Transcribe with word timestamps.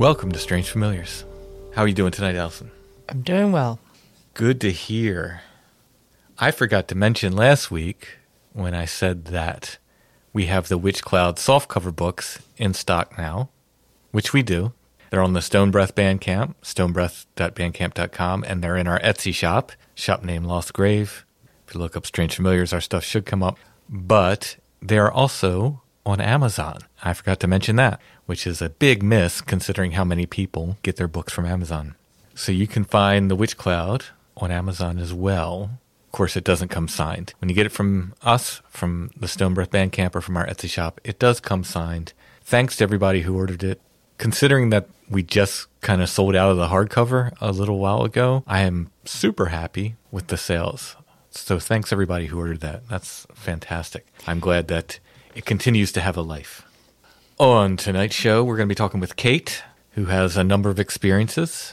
Welcome 0.00 0.32
to 0.32 0.38
Strange 0.38 0.70
Familiars. 0.70 1.26
How 1.74 1.82
are 1.82 1.86
you 1.86 1.92
doing 1.92 2.10
tonight, 2.10 2.34
Allison? 2.34 2.70
I'm 3.10 3.20
doing 3.20 3.52
well. 3.52 3.78
Good 4.32 4.58
to 4.62 4.72
hear. 4.72 5.42
I 6.38 6.52
forgot 6.52 6.88
to 6.88 6.94
mention 6.94 7.36
last 7.36 7.70
week 7.70 8.16
when 8.54 8.74
I 8.74 8.86
said 8.86 9.26
that 9.26 9.76
we 10.32 10.46
have 10.46 10.68
the 10.68 10.78
Witch 10.78 11.02
Cloud 11.02 11.36
softcover 11.36 11.94
books 11.94 12.40
in 12.56 12.72
stock 12.72 13.18
now, 13.18 13.50
which 14.10 14.32
we 14.32 14.42
do. 14.42 14.72
They're 15.10 15.20
on 15.20 15.34
the 15.34 15.42
Stone 15.42 15.70
Breath 15.70 15.94
Bandcamp, 15.94 16.54
stonebreath.bandcamp.com, 16.62 18.44
and 18.44 18.64
they're 18.64 18.78
in 18.78 18.86
our 18.86 19.00
Etsy 19.00 19.34
shop, 19.34 19.72
shop 19.94 20.24
name 20.24 20.44
Lost 20.44 20.72
Grave. 20.72 21.26
If 21.68 21.74
you 21.74 21.80
look 21.80 21.94
up 21.94 22.06
Strange 22.06 22.36
Familiars, 22.36 22.72
our 22.72 22.80
stuff 22.80 23.04
should 23.04 23.26
come 23.26 23.42
up. 23.42 23.58
But 23.86 24.56
they 24.80 24.96
are 24.96 25.12
also 25.12 25.82
on 26.06 26.20
Amazon. 26.20 26.78
I 27.02 27.12
forgot 27.12 27.40
to 27.40 27.46
mention 27.46 27.76
that, 27.76 28.00
which 28.30 28.46
is 28.46 28.62
a 28.62 28.70
big 28.70 29.02
miss 29.02 29.40
considering 29.40 29.90
how 29.90 30.04
many 30.04 30.24
people 30.24 30.78
get 30.84 30.94
their 30.94 31.08
books 31.08 31.32
from 31.32 31.44
Amazon. 31.44 31.96
So 32.36 32.52
you 32.52 32.68
can 32.68 32.84
find 32.84 33.28
The 33.28 33.34
Witch 33.34 33.56
Cloud 33.56 34.04
on 34.36 34.52
Amazon 34.52 35.00
as 35.00 35.12
well. 35.12 35.80
Of 36.06 36.12
course, 36.12 36.36
it 36.36 36.44
doesn't 36.44 36.68
come 36.68 36.86
signed. 36.86 37.34
When 37.40 37.48
you 37.48 37.56
get 37.56 37.66
it 37.66 37.72
from 37.72 38.14
us, 38.22 38.62
from 38.68 39.10
the 39.18 39.26
Stone 39.26 39.54
Breath 39.54 39.72
Bandcamp 39.72 40.14
or 40.14 40.20
from 40.20 40.36
our 40.36 40.46
Etsy 40.46 40.70
shop, 40.70 41.00
it 41.02 41.18
does 41.18 41.40
come 41.40 41.64
signed. 41.64 42.12
Thanks 42.44 42.76
to 42.76 42.84
everybody 42.84 43.22
who 43.22 43.34
ordered 43.34 43.64
it. 43.64 43.80
Considering 44.16 44.70
that 44.70 44.86
we 45.08 45.24
just 45.24 45.66
kind 45.80 46.00
of 46.00 46.08
sold 46.08 46.36
out 46.36 46.52
of 46.52 46.56
the 46.56 46.68
hardcover 46.68 47.32
a 47.40 47.50
little 47.50 47.80
while 47.80 48.04
ago, 48.04 48.44
I 48.46 48.60
am 48.60 48.92
super 49.04 49.46
happy 49.46 49.96
with 50.12 50.28
the 50.28 50.36
sales. 50.36 50.94
So 51.32 51.58
thanks 51.58 51.92
everybody 51.92 52.26
who 52.26 52.38
ordered 52.38 52.60
that. 52.60 52.86
That's 52.88 53.26
fantastic. 53.34 54.06
I'm 54.28 54.38
glad 54.38 54.68
that 54.68 55.00
it 55.34 55.44
continues 55.44 55.90
to 55.90 56.00
have 56.00 56.16
a 56.16 56.22
life. 56.22 56.64
On 57.40 57.78
tonight's 57.78 58.14
show, 58.14 58.44
we're 58.44 58.58
going 58.58 58.68
to 58.68 58.70
be 58.70 58.76
talking 58.76 59.00
with 59.00 59.16
Kate, 59.16 59.62
who 59.92 60.04
has 60.04 60.36
a 60.36 60.44
number 60.44 60.68
of 60.68 60.78
experiences, 60.78 61.72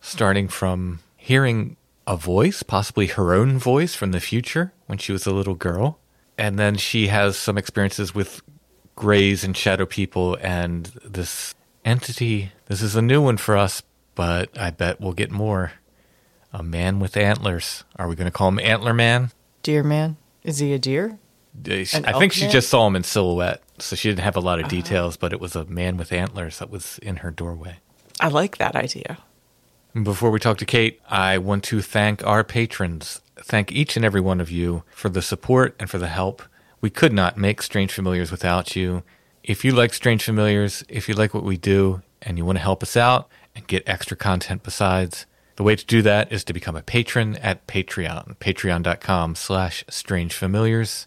starting 0.00 0.46
from 0.46 1.00
hearing 1.16 1.76
a 2.06 2.16
voice, 2.16 2.62
possibly 2.62 3.08
her 3.08 3.34
own 3.34 3.58
voice 3.58 3.96
from 3.96 4.12
the 4.12 4.20
future 4.20 4.72
when 4.86 4.96
she 4.96 5.10
was 5.10 5.26
a 5.26 5.32
little 5.32 5.56
girl. 5.56 5.98
And 6.38 6.56
then 6.56 6.76
she 6.76 7.08
has 7.08 7.36
some 7.36 7.58
experiences 7.58 8.14
with 8.14 8.42
grays 8.94 9.42
and 9.42 9.56
shadow 9.56 9.86
people 9.86 10.38
and 10.40 10.86
this 11.04 11.52
entity. 11.84 12.52
This 12.66 12.80
is 12.80 12.94
a 12.94 13.02
new 13.02 13.20
one 13.20 13.38
for 13.38 13.56
us, 13.56 13.82
but 14.14 14.56
I 14.56 14.70
bet 14.70 15.00
we'll 15.00 15.14
get 15.14 15.32
more. 15.32 15.72
A 16.52 16.62
man 16.62 17.00
with 17.00 17.16
antlers. 17.16 17.82
Are 17.96 18.06
we 18.06 18.14
going 18.14 18.26
to 18.26 18.30
call 18.30 18.50
him 18.50 18.60
Antler 18.60 18.94
Man? 18.94 19.32
Deer 19.64 19.82
man? 19.82 20.16
Is 20.44 20.60
he 20.60 20.72
a 20.74 20.78
deer? 20.78 21.18
An 21.66 21.72
I 21.72 21.84
think 21.84 22.06
elk 22.06 22.32
she 22.32 22.42
man? 22.42 22.52
just 22.52 22.68
saw 22.68 22.86
him 22.86 22.94
in 22.94 23.02
silhouette, 23.02 23.64
so 23.82 23.96
she 23.96 24.08
didn't 24.08 24.24
have 24.24 24.36
a 24.36 24.40
lot 24.40 24.58
of 24.58 24.66
ah. 24.66 24.68
details, 24.68 25.16
but 25.16 25.32
it 25.32 25.40
was 25.40 25.56
a 25.56 25.64
man 25.64 25.96
with 25.96 26.12
antlers 26.12 26.58
that 26.58 26.70
was 26.70 26.98
in 26.98 27.16
her 27.16 27.30
doorway. 27.30 27.78
I 28.20 28.28
like 28.28 28.58
that 28.58 28.76
idea. 28.76 29.18
Before 30.02 30.30
we 30.30 30.38
talk 30.38 30.58
to 30.58 30.66
Kate, 30.66 31.00
I 31.08 31.38
want 31.38 31.64
to 31.64 31.80
thank 31.80 32.24
our 32.26 32.44
patrons. 32.44 33.20
Thank 33.38 33.72
each 33.72 33.96
and 33.96 34.04
every 34.04 34.20
one 34.20 34.40
of 34.40 34.50
you 34.50 34.82
for 34.90 35.08
the 35.08 35.22
support 35.22 35.74
and 35.78 35.88
for 35.88 35.98
the 35.98 36.08
help. 36.08 36.42
We 36.80 36.90
could 36.90 37.12
not 37.12 37.36
make 37.36 37.62
Strange 37.62 37.92
Familiars 37.92 38.30
without 38.30 38.76
you. 38.76 39.02
If 39.42 39.64
you 39.64 39.72
like 39.72 39.94
Strange 39.94 40.24
Familiars, 40.24 40.84
if 40.88 41.08
you 41.08 41.14
like 41.14 41.34
what 41.34 41.44
we 41.44 41.56
do, 41.56 42.02
and 42.22 42.38
you 42.38 42.44
want 42.44 42.58
to 42.58 42.62
help 42.62 42.82
us 42.82 42.96
out 42.96 43.28
and 43.54 43.66
get 43.66 43.88
extra 43.88 44.16
content 44.16 44.62
besides, 44.62 45.26
the 45.56 45.62
way 45.62 45.74
to 45.74 45.84
do 45.84 46.02
that 46.02 46.30
is 46.32 46.44
to 46.44 46.52
become 46.52 46.76
a 46.76 46.82
patron 46.82 47.36
at 47.36 47.66
Patreon, 47.66 48.36
patreon.com 48.36 49.34
slash 49.34 49.84
strangefamiliars. 49.86 51.06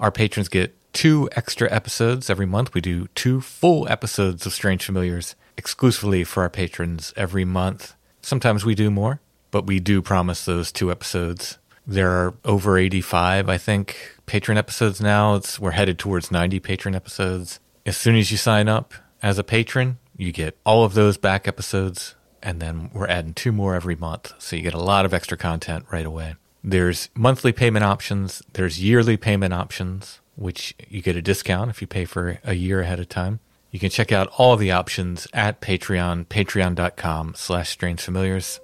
Our 0.00 0.10
patrons 0.10 0.48
get 0.48 0.74
two 0.92 1.28
extra 1.32 1.70
episodes 1.72 2.30
every 2.30 2.46
month. 2.46 2.74
We 2.74 2.80
do 2.80 3.08
two 3.14 3.40
full 3.40 3.88
episodes 3.88 4.46
of 4.46 4.52
Strange 4.52 4.84
Familiars 4.84 5.34
exclusively 5.56 6.24
for 6.24 6.42
our 6.42 6.50
patrons 6.50 7.12
every 7.16 7.44
month. 7.44 7.94
Sometimes 8.22 8.64
we 8.64 8.74
do 8.74 8.90
more, 8.90 9.20
but 9.50 9.66
we 9.66 9.80
do 9.80 10.02
promise 10.02 10.44
those 10.44 10.72
two 10.72 10.90
episodes. 10.90 11.58
There 11.86 12.10
are 12.10 12.34
over 12.44 12.78
85, 12.78 13.48
I 13.48 13.58
think, 13.58 14.16
patron 14.26 14.56
episodes 14.56 15.00
now. 15.00 15.34
It's, 15.34 15.58
we're 15.58 15.72
headed 15.72 15.98
towards 15.98 16.30
90 16.30 16.60
patron 16.60 16.94
episodes. 16.94 17.58
As 17.84 17.96
soon 17.96 18.14
as 18.16 18.30
you 18.30 18.36
sign 18.36 18.68
up 18.68 18.94
as 19.22 19.38
a 19.38 19.44
patron, 19.44 19.98
you 20.16 20.30
get 20.30 20.56
all 20.64 20.84
of 20.84 20.94
those 20.94 21.16
back 21.16 21.48
episodes, 21.48 22.14
and 22.42 22.60
then 22.60 22.90
we're 22.92 23.08
adding 23.08 23.34
two 23.34 23.50
more 23.50 23.74
every 23.74 23.96
month. 23.96 24.32
So 24.38 24.54
you 24.54 24.62
get 24.62 24.74
a 24.74 24.78
lot 24.78 25.04
of 25.04 25.12
extra 25.12 25.36
content 25.36 25.86
right 25.90 26.06
away. 26.06 26.36
There's 26.62 27.08
monthly 27.16 27.50
payment 27.50 27.84
options, 27.84 28.40
there's 28.52 28.80
yearly 28.80 29.16
payment 29.16 29.52
options, 29.52 30.20
which 30.36 30.74
you 30.88 31.02
get 31.02 31.16
a 31.16 31.22
discount 31.22 31.70
if 31.70 31.80
you 31.80 31.86
pay 31.86 32.04
for 32.04 32.38
a 32.44 32.54
year 32.54 32.80
ahead 32.80 33.00
of 33.00 33.08
time. 33.08 33.40
You 33.70 33.78
can 33.78 33.90
check 33.90 34.12
out 34.12 34.28
all 34.36 34.56
the 34.56 34.72
options 34.72 35.26
at 35.32 35.60
Patreon, 35.60 36.26
patreon.com 36.26 37.34
slash 37.36 37.70
strange 37.70 38.02
familiars. 38.02 38.60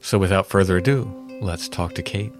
So 0.00 0.18
without 0.18 0.46
further 0.46 0.76
ado, 0.76 1.10
let's 1.40 1.68
talk 1.68 1.94
to 1.94 2.02
Kate. 2.02 2.32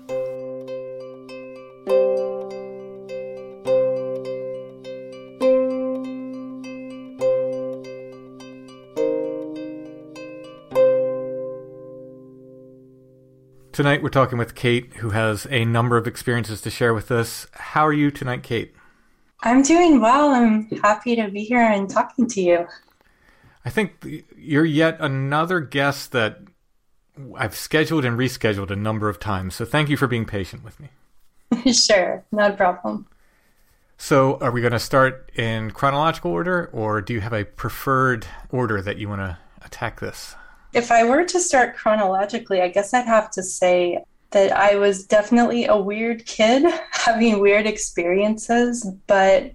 Tonight 13.80 14.02
we're 14.02 14.10
talking 14.10 14.36
with 14.36 14.54
Kate, 14.54 14.92
who 14.96 15.08
has 15.08 15.46
a 15.48 15.64
number 15.64 15.96
of 15.96 16.06
experiences 16.06 16.60
to 16.60 16.68
share 16.68 16.92
with 16.92 17.10
us. 17.10 17.46
How 17.52 17.86
are 17.86 17.94
you 17.94 18.10
tonight, 18.10 18.42
Kate? 18.42 18.74
I'm 19.42 19.62
doing 19.62 20.02
well. 20.02 20.34
I'm 20.34 20.68
happy 20.82 21.16
to 21.16 21.28
be 21.28 21.44
here 21.44 21.62
and 21.62 21.88
talking 21.88 22.26
to 22.26 22.42
you. 22.42 22.66
I 23.64 23.70
think 23.70 24.26
you're 24.36 24.66
yet 24.66 24.98
another 25.00 25.60
guest 25.60 26.12
that 26.12 26.40
I've 27.34 27.56
scheduled 27.56 28.04
and 28.04 28.18
rescheduled 28.18 28.70
a 28.70 28.76
number 28.76 29.08
of 29.08 29.18
times. 29.18 29.54
So 29.54 29.64
thank 29.64 29.88
you 29.88 29.96
for 29.96 30.06
being 30.06 30.26
patient 30.26 30.62
with 30.62 30.78
me. 30.78 30.90
sure, 31.72 32.22
not 32.32 32.50
a 32.50 32.56
problem. 32.58 33.06
So, 33.96 34.36
are 34.42 34.50
we 34.50 34.60
going 34.60 34.74
to 34.74 34.78
start 34.78 35.32
in 35.34 35.70
chronological 35.70 36.32
order, 36.32 36.68
or 36.74 37.00
do 37.00 37.14
you 37.14 37.22
have 37.22 37.32
a 37.32 37.46
preferred 37.46 38.26
order 38.50 38.82
that 38.82 38.98
you 38.98 39.08
want 39.08 39.22
to 39.22 39.38
attack 39.64 40.00
this? 40.00 40.36
If 40.72 40.90
I 40.90 41.05
were 41.05 41.25
to 41.25 41.40
start 41.40 41.76
chronologically, 41.76 42.62
I 42.62 42.69
guess 42.69 42.94
I'd 42.94 43.06
have 43.06 43.31
to 43.32 43.43
say 43.43 44.05
that 44.31 44.52
I 44.52 44.76
was 44.76 45.06
definitely 45.06 45.67
a 45.67 45.76
weird 45.76 46.26
kid 46.26 46.64
having 46.93 47.40
weird 47.40 47.67
experiences, 47.67 48.87
but 49.06 49.52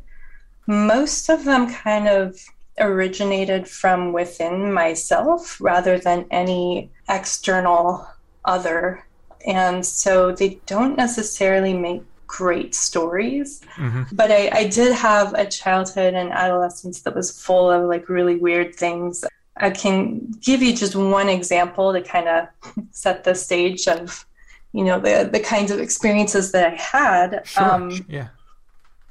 most 0.68 1.30
of 1.30 1.46
them 1.46 1.72
kind 1.72 2.08
of 2.08 2.38
originated 2.80 3.68
from 3.68 4.12
within 4.12 4.74
myself 4.74 5.60
rather 5.62 5.98
than 5.98 6.26
any 6.32 6.90
external 7.10 8.06
other. 8.44 9.06
And 9.48 9.86
so 9.86 10.32
they 10.32 10.60
don't 10.66 10.98
necessarily 10.98 11.74
make 11.74 12.04
great 12.28 12.76
stories. 12.76 13.62
Mm-hmm. 13.78 14.16
But 14.16 14.32
I, 14.32 14.50
I 14.52 14.68
did 14.68 14.94
have 14.94 15.34
a 15.34 15.46
childhood 15.46 16.16
and 16.16 16.32
adolescence 16.32 17.02
that 17.02 17.16
was 17.16 17.40
full 17.40 17.72
of 17.72 17.88
like 17.88 18.10
really 18.10 18.36
weird 18.36 18.76
things. 18.76 19.24
I 19.58 19.70
can 19.70 20.32
give 20.42 20.62
you 20.62 20.76
just 20.76 20.96
one 20.96 21.30
example 21.30 21.94
to 21.94 22.02
kind 22.02 22.28
of 22.28 22.48
set 22.92 23.24
the 23.24 23.36
stage 23.36 23.88
of, 23.88 24.26
you 24.74 24.84
know, 24.84 25.00
the 25.00 25.30
the 25.32 25.40
kinds 25.40 25.72
of 25.72 25.80
experiences 25.80 26.52
that 26.52 26.74
I 26.74 26.76
had. 26.76 27.48
Sure. 27.48 27.64
Um, 27.64 28.06
yeah. 28.10 28.28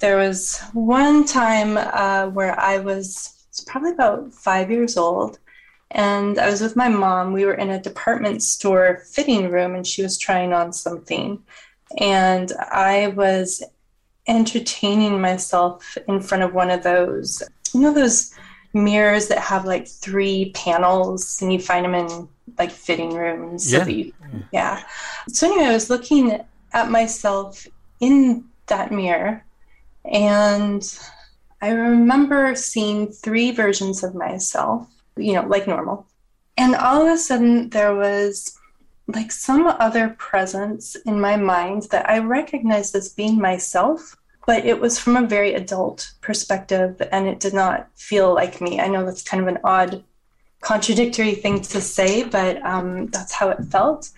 There 0.00 0.18
was 0.18 0.60
one 0.72 1.24
time 1.24 1.78
uh, 1.78 2.28
where 2.28 2.58
I 2.60 2.78
was, 2.78 3.46
was 3.48 3.64
probably 3.66 3.92
about 3.92 4.34
five 4.34 4.70
years 4.70 4.96
old, 4.98 5.38
and 5.92 6.38
I 6.38 6.50
was 6.50 6.60
with 6.60 6.76
my 6.76 6.88
mom. 6.88 7.32
We 7.32 7.46
were 7.46 7.54
in 7.54 7.70
a 7.70 7.80
department 7.80 8.42
store 8.42 9.02
fitting 9.10 9.50
room, 9.50 9.74
and 9.74 9.86
she 9.86 10.02
was 10.02 10.18
trying 10.18 10.52
on 10.52 10.72
something, 10.72 11.42
and 11.98 12.52
I 12.70 13.14
was 13.16 13.62
entertaining 14.26 15.20
myself 15.20 15.96
in 16.08 16.20
front 16.20 16.42
of 16.42 16.54
one 16.54 16.70
of 16.70 16.82
those, 16.82 17.42
you 17.72 17.80
know, 17.80 17.94
those 17.94 18.34
mirrors 18.74 19.28
that 19.28 19.38
have 19.38 19.64
like 19.64 19.86
three 19.86 20.50
panels 20.54 21.40
and 21.40 21.52
you 21.52 21.60
find 21.60 21.84
them 21.84 21.94
in 21.94 22.28
like 22.58 22.70
fitting 22.70 23.14
rooms. 23.14 23.72
Yeah. 23.72 23.84
So 23.84 23.90
you, 23.90 24.12
yeah. 24.52 24.84
So 25.28 25.46
anyway, 25.46 25.66
I 25.66 25.72
was 25.72 25.90
looking 25.90 26.44
at 26.72 26.90
myself 26.90 27.66
in 28.00 28.44
that 28.66 28.92
mirror 28.92 29.44
and 30.04 30.98
I 31.62 31.70
remember 31.70 32.54
seeing 32.54 33.10
three 33.10 33.52
versions 33.52 34.02
of 34.04 34.14
myself, 34.14 34.88
you 35.16 35.32
know, 35.32 35.46
like 35.46 35.66
normal. 35.66 36.06
And 36.56 36.74
all 36.74 37.02
of 37.02 37.12
a 37.12 37.16
sudden 37.16 37.70
there 37.70 37.94
was 37.94 38.58
like 39.06 39.32
some 39.32 39.66
other 39.66 40.10
presence 40.18 40.96
in 41.06 41.20
my 41.20 41.36
mind 41.36 41.88
that 41.90 42.08
I 42.08 42.18
recognized 42.18 42.94
as 42.94 43.08
being 43.10 43.40
myself 43.40 44.16
but 44.46 44.64
it 44.64 44.80
was 44.80 44.98
from 44.98 45.16
a 45.16 45.26
very 45.26 45.54
adult 45.54 46.12
perspective 46.20 47.00
and 47.12 47.26
it 47.26 47.40
did 47.40 47.54
not 47.54 47.88
feel 47.94 48.34
like 48.34 48.60
me. 48.60 48.80
I 48.80 48.88
know 48.88 49.04
that's 49.04 49.22
kind 49.22 49.42
of 49.42 49.48
an 49.48 49.58
odd, 49.64 50.04
contradictory 50.60 51.34
thing 51.34 51.60
to 51.60 51.80
say, 51.80 52.24
but 52.24 52.62
um, 52.64 53.06
that's 53.08 53.32
how 53.32 53.50
it 53.50 53.64
felt. 53.70 54.10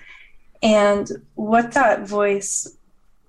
And 0.62 1.11
what 1.34 1.73
that 1.73 2.06
voice 2.06 2.76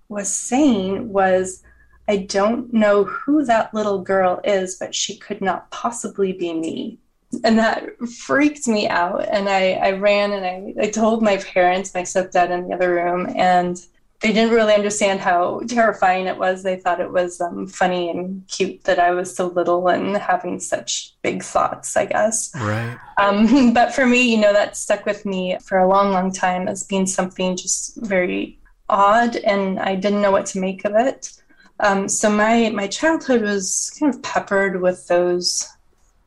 was 0.09 0.31
saying 0.31 1.11
was, 1.11 1.63
I 2.07 2.17
don't 2.17 2.73
know 2.73 3.03
who 3.03 3.43
that 3.45 3.73
little 3.73 4.01
girl 4.01 4.39
is, 4.43 4.75
but 4.75 4.95
she 4.95 5.17
could 5.17 5.41
not 5.41 5.69
possibly 5.71 6.31
be 6.31 6.53
me. 6.53 6.99
And 7.43 7.59
that 7.59 7.85
freaked 8.07 8.67
me 8.67 8.87
out. 8.87 9.27
And 9.29 9.49
I, 9.49 9.73
I 9.73 9.91
ran 9.91 10.31
and 10.31 10.45
I, 10.79 10.85
I 10.85 10.89
told 10.89 11.21
my 11.21 11.37
parents, 11.37 11.93
my 11.93 12.03
stepdad 12.03 12.49
in 12.49 12.69
the 12.69 12.75
other 12.75 12.93
room, 12.93 13.27
and 13.35 13.77
they 14.21 14.33
didn't 14.33 14.53
really 14.53 14.73
understand 14.73 15.19
how 15.19 15.59
terrifying 15.67 16.25
it 16.25 16.37
was. 16.37 16.63
They 16.63 16.77
thought 16.77 16.99
it 16.99 17.11
was 17.11 17.39
um, 17.39 17.67
funny 17.67 18.09
and 18.09 18.47
cute 18.47 18.83
that 18.85 18.97
I 18.97 19.11
was 19.11 19.35
so 19.35 19.47
little 19.47 19.87
and 19.89 20.17
having 20.17 20.59
such 20.59 21.13
big 21.21 21.43
thoughts, 21.43 21.95
I 21.95 22.05
guess. 22.05 22.51
Right. 22.55 22.97
Um, 23.19 23.73
but 23.73 23.93
for 23.93 24.07
me, 24.07 24.23
you 24.23 24.39
know, 24.39 24.53
that 24.53 24.75
stuck 24.75 25.05
with 25.05 25.25
me 25.25 25.57
for 25.61 25.77
a 25.77 25.87
long, 25.87 26.11
long 26.11 26.31
time 26.31 26.67
as 26.67 26.83
being 26.83 27.05
something 27.05 27.55
just 27.55 27.95
very 27.97 28.59
odd, 28.89 29.35
and 29.35 29.79
I 29.79 29.95
didn't 29.95 30.21
know 30.21 30.31
what 30.31 30.47
to 30.47 30.59
make 30.59 30.83
of 30.85 30.95
it. 30.95 31.31
Um, 31.79 32.09
so 32.09 32.29
my 32.31 32.69
my 32.69 32.87
childhood 32.87 33.43
was 33.43 33.95
kind 33.99 34.13
of 34.13 34.23
peppered 34.23 34.81
with 34.81 35.07
those 35.07 35.67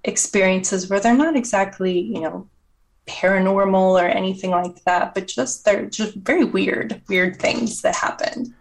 experiences 0.05 0.89
where 0.89 1.01
they're 1.01 1.17
not 1.17 1.35
exactly, 1.35 1.99
you 1.99 2.21
know, 2.21 2.49
paranormal 3.11 4.01
or 4.01 4.07
anything 4.07 4.51
like 4.51 4.85
that, 4.85 5.15
but 5.15 5.27
just 5.27 5.65
they're 5.65 5.87
just 5.87 6.15
very 6.15 6.45
weird, 6.45 7.03
weird 7.09 7.39
things 7.39 7.83
that 7.83 7.97
happen. 7.97 8.55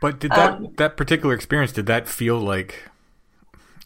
But 0.00 0.20
did 0.20 0.30
that 0.30 0.52
um, 0.54 0.74
that 0.76 0.96
particular 0.96 1.34
experience 1.34 1.72
did 1.72 1.86
that 1.86 2.08
feel 2.08 2.38
like? 2.38 2.84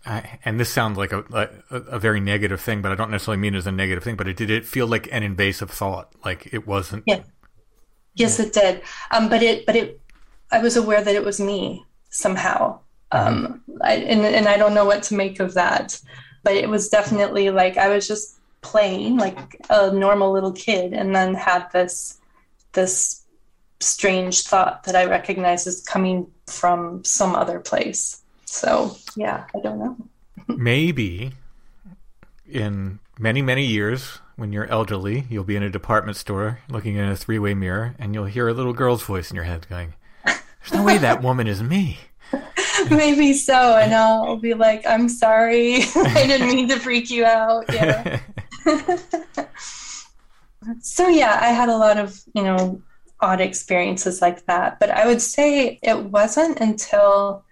and 0.04 0.58
this 0.58 0.68
sounds 0.68 0.98
like 0.98 1.12
a, 1.12 1.24
a, 1.70 1.76
a 1.76 1.98
very 1.98 2.18
negative 2.18 2.60
thing, 2.60 2.82
but 2.82 2.90
I 2.90 2.96
don't 2.96 3.10
necessarily 3.10 3.40
mean 3.40 3.54
it 3.54 3.58
as 3.58 3.68
a 3.68 3.72
negative 3.72 4.02
thing. 4.02 4.16
But 4.16 4.26
it 4.26 4.36
did 4.36 4.50
it 4.50 4.66
feel 4.66 4.86
like 4.86 5.08
an 5.12 5.22
invasive 5.22 5.70
thought, 5.70 6.12
like 6.24 6.52
it 6.52 6.66
wasn't. 6.66 7.04
Yeah. 7.06 7.20
Yes, 8.14 8.38
it 8.40 8.52
did. 8.52 8.82
Um, 9.10 9.28
but 9.28 9.42
it 9.42 9.64
but 9.64 9.76
it 9.76 10.00
I 10.50 10.58
was 10.58 10.76
aware 10.76 11.02
that 11.02 11.14
it 11.14 11.24
was 11.24 11.40
me 11.40 11.84
somehow. 12.10 12.80
Mm-hmm. 13.12 13.46
Um, 13.46 13.62
I, 13.80 13.94
and 13.94 14.22
and 14.22 14.48
I 14.48 14.56
don't 14.56 14.74
know 14.74 14.84
what 14.84 15.02
to 15.04 15.14
make 15.14 15.40
of 15.40 15.54
that, 15.54 16.00
but 16.42 16.54
it 16.54 16.68
was 16.68 16.88
definitely 16.88 17.50
like 17.50 17.76
I 17.76 17.88
was 17.88 18.08
just 18.08 18.38
playing 18.62 19.18
like 19.18 19.60
a 19.68 19.90
normal 19.92 20.32
little 20.32 20.52
kid 20.52 20.92
and 20.92 21.14
then 21.14 21.34
had 21.34 21.70
this 21.72 22.18
this 22.72 23.22
strange 23.80 24.42
thought 24.44 24.84
that 24.84 24.96
I 24.96 25.04
recognize 25.04 25.66
as 25.66 25.82
coming 25.82 26.26
from 26.46 27.04
some 27.04 27.34
other 27.34 27.60
place. 27.60 28.22
So 28.46 28.96
yeah, 29.16 29.44
I 29.54 29.60
don't 29.60 29.78
know. 29.78 29.96
Maybe 30.46 31.32
in 32.48 33.00
many, 33.18 33.42
many 33.42 33.66
years 33.66 34.20
when 34.36 34.52
you're 34.52 34.66
elderly, 34.66 35.26
you'll 35.28 35.44
be 35.44 35.56
in 35.56 35.62
a 35.62 35.70
department 35.70 36.16
store 36.16 36.60
looking 36.68 36.96
in 36.96 37.04
a 37.04 37.16
three 37.16 37.38
way 37.38 37.54
mirror 37.54 37.94
and 37.98 38.14
you'll 38.14 38.24
hear 38.26 38.48
a 38.48 38.54
little 38.54 38.72
girl's 38.72 39.02
voice 39.02 39.30
in 39.30 39.34
your 39.34 39.44
head 39.44 39.66
going, 39.68 39.94
There's 40.24 40.72
no 40.72 40.82
way 40.82 40.98
that 40.98 41.22
woman 41.22 41.46
is 41.46 41.62
me. 41.62 41.98
Maybe 42.90 43.34
so. 43.34 43.76
And 43.76 43.94
I'll 43.94 44.36
be 44.36 44.54
like, 44.54 44.86
I'm 44.86 45.08
sorry. 45.08 45.82
I 45.94 46.26
didn't 46.26 46.48
mean 46.48 46.68
to 46.68 46.78
freak 46.78 47.10
you 47.10 47.24
out. 47.24 47.72
Yeah. 47.72 48.20
so 50.80 51.08
yeah, 51.08 51.38
I 51.40 51.48
had 51.48 51.68
a 51.68 51.76
lot 51.76 51.98
of, 51.98 52.20
you 52.34 52.42
know, 52.42 52.80
odd 53.20 53.40
experiences 53.40 54.20
like 54.20 54.44
that. 54.46 54.80
But 54.80 54.90
I 54.90 55.06
would 55.06 55.22
say 55.22 55.78
it 55.82 55.98
wasn't 55.98 56.60
until 56.60 57.44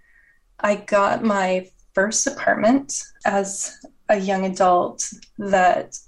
I 0.59 0.77
got 0.77 1.25
my 1.25 1.69
first 1.95 2.27
apartment 2.27 3.05
as 3.25 3.79
a 4.09 4.19
young 4.19 4.45
adult 4.45 5.13
that 5.39 5.99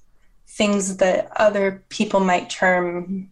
things 0.48 0.98
that 0.98 1.30
other 1.36 1.84
people 1.88 2.20
might 2.20 2.50
term 2.50 3.30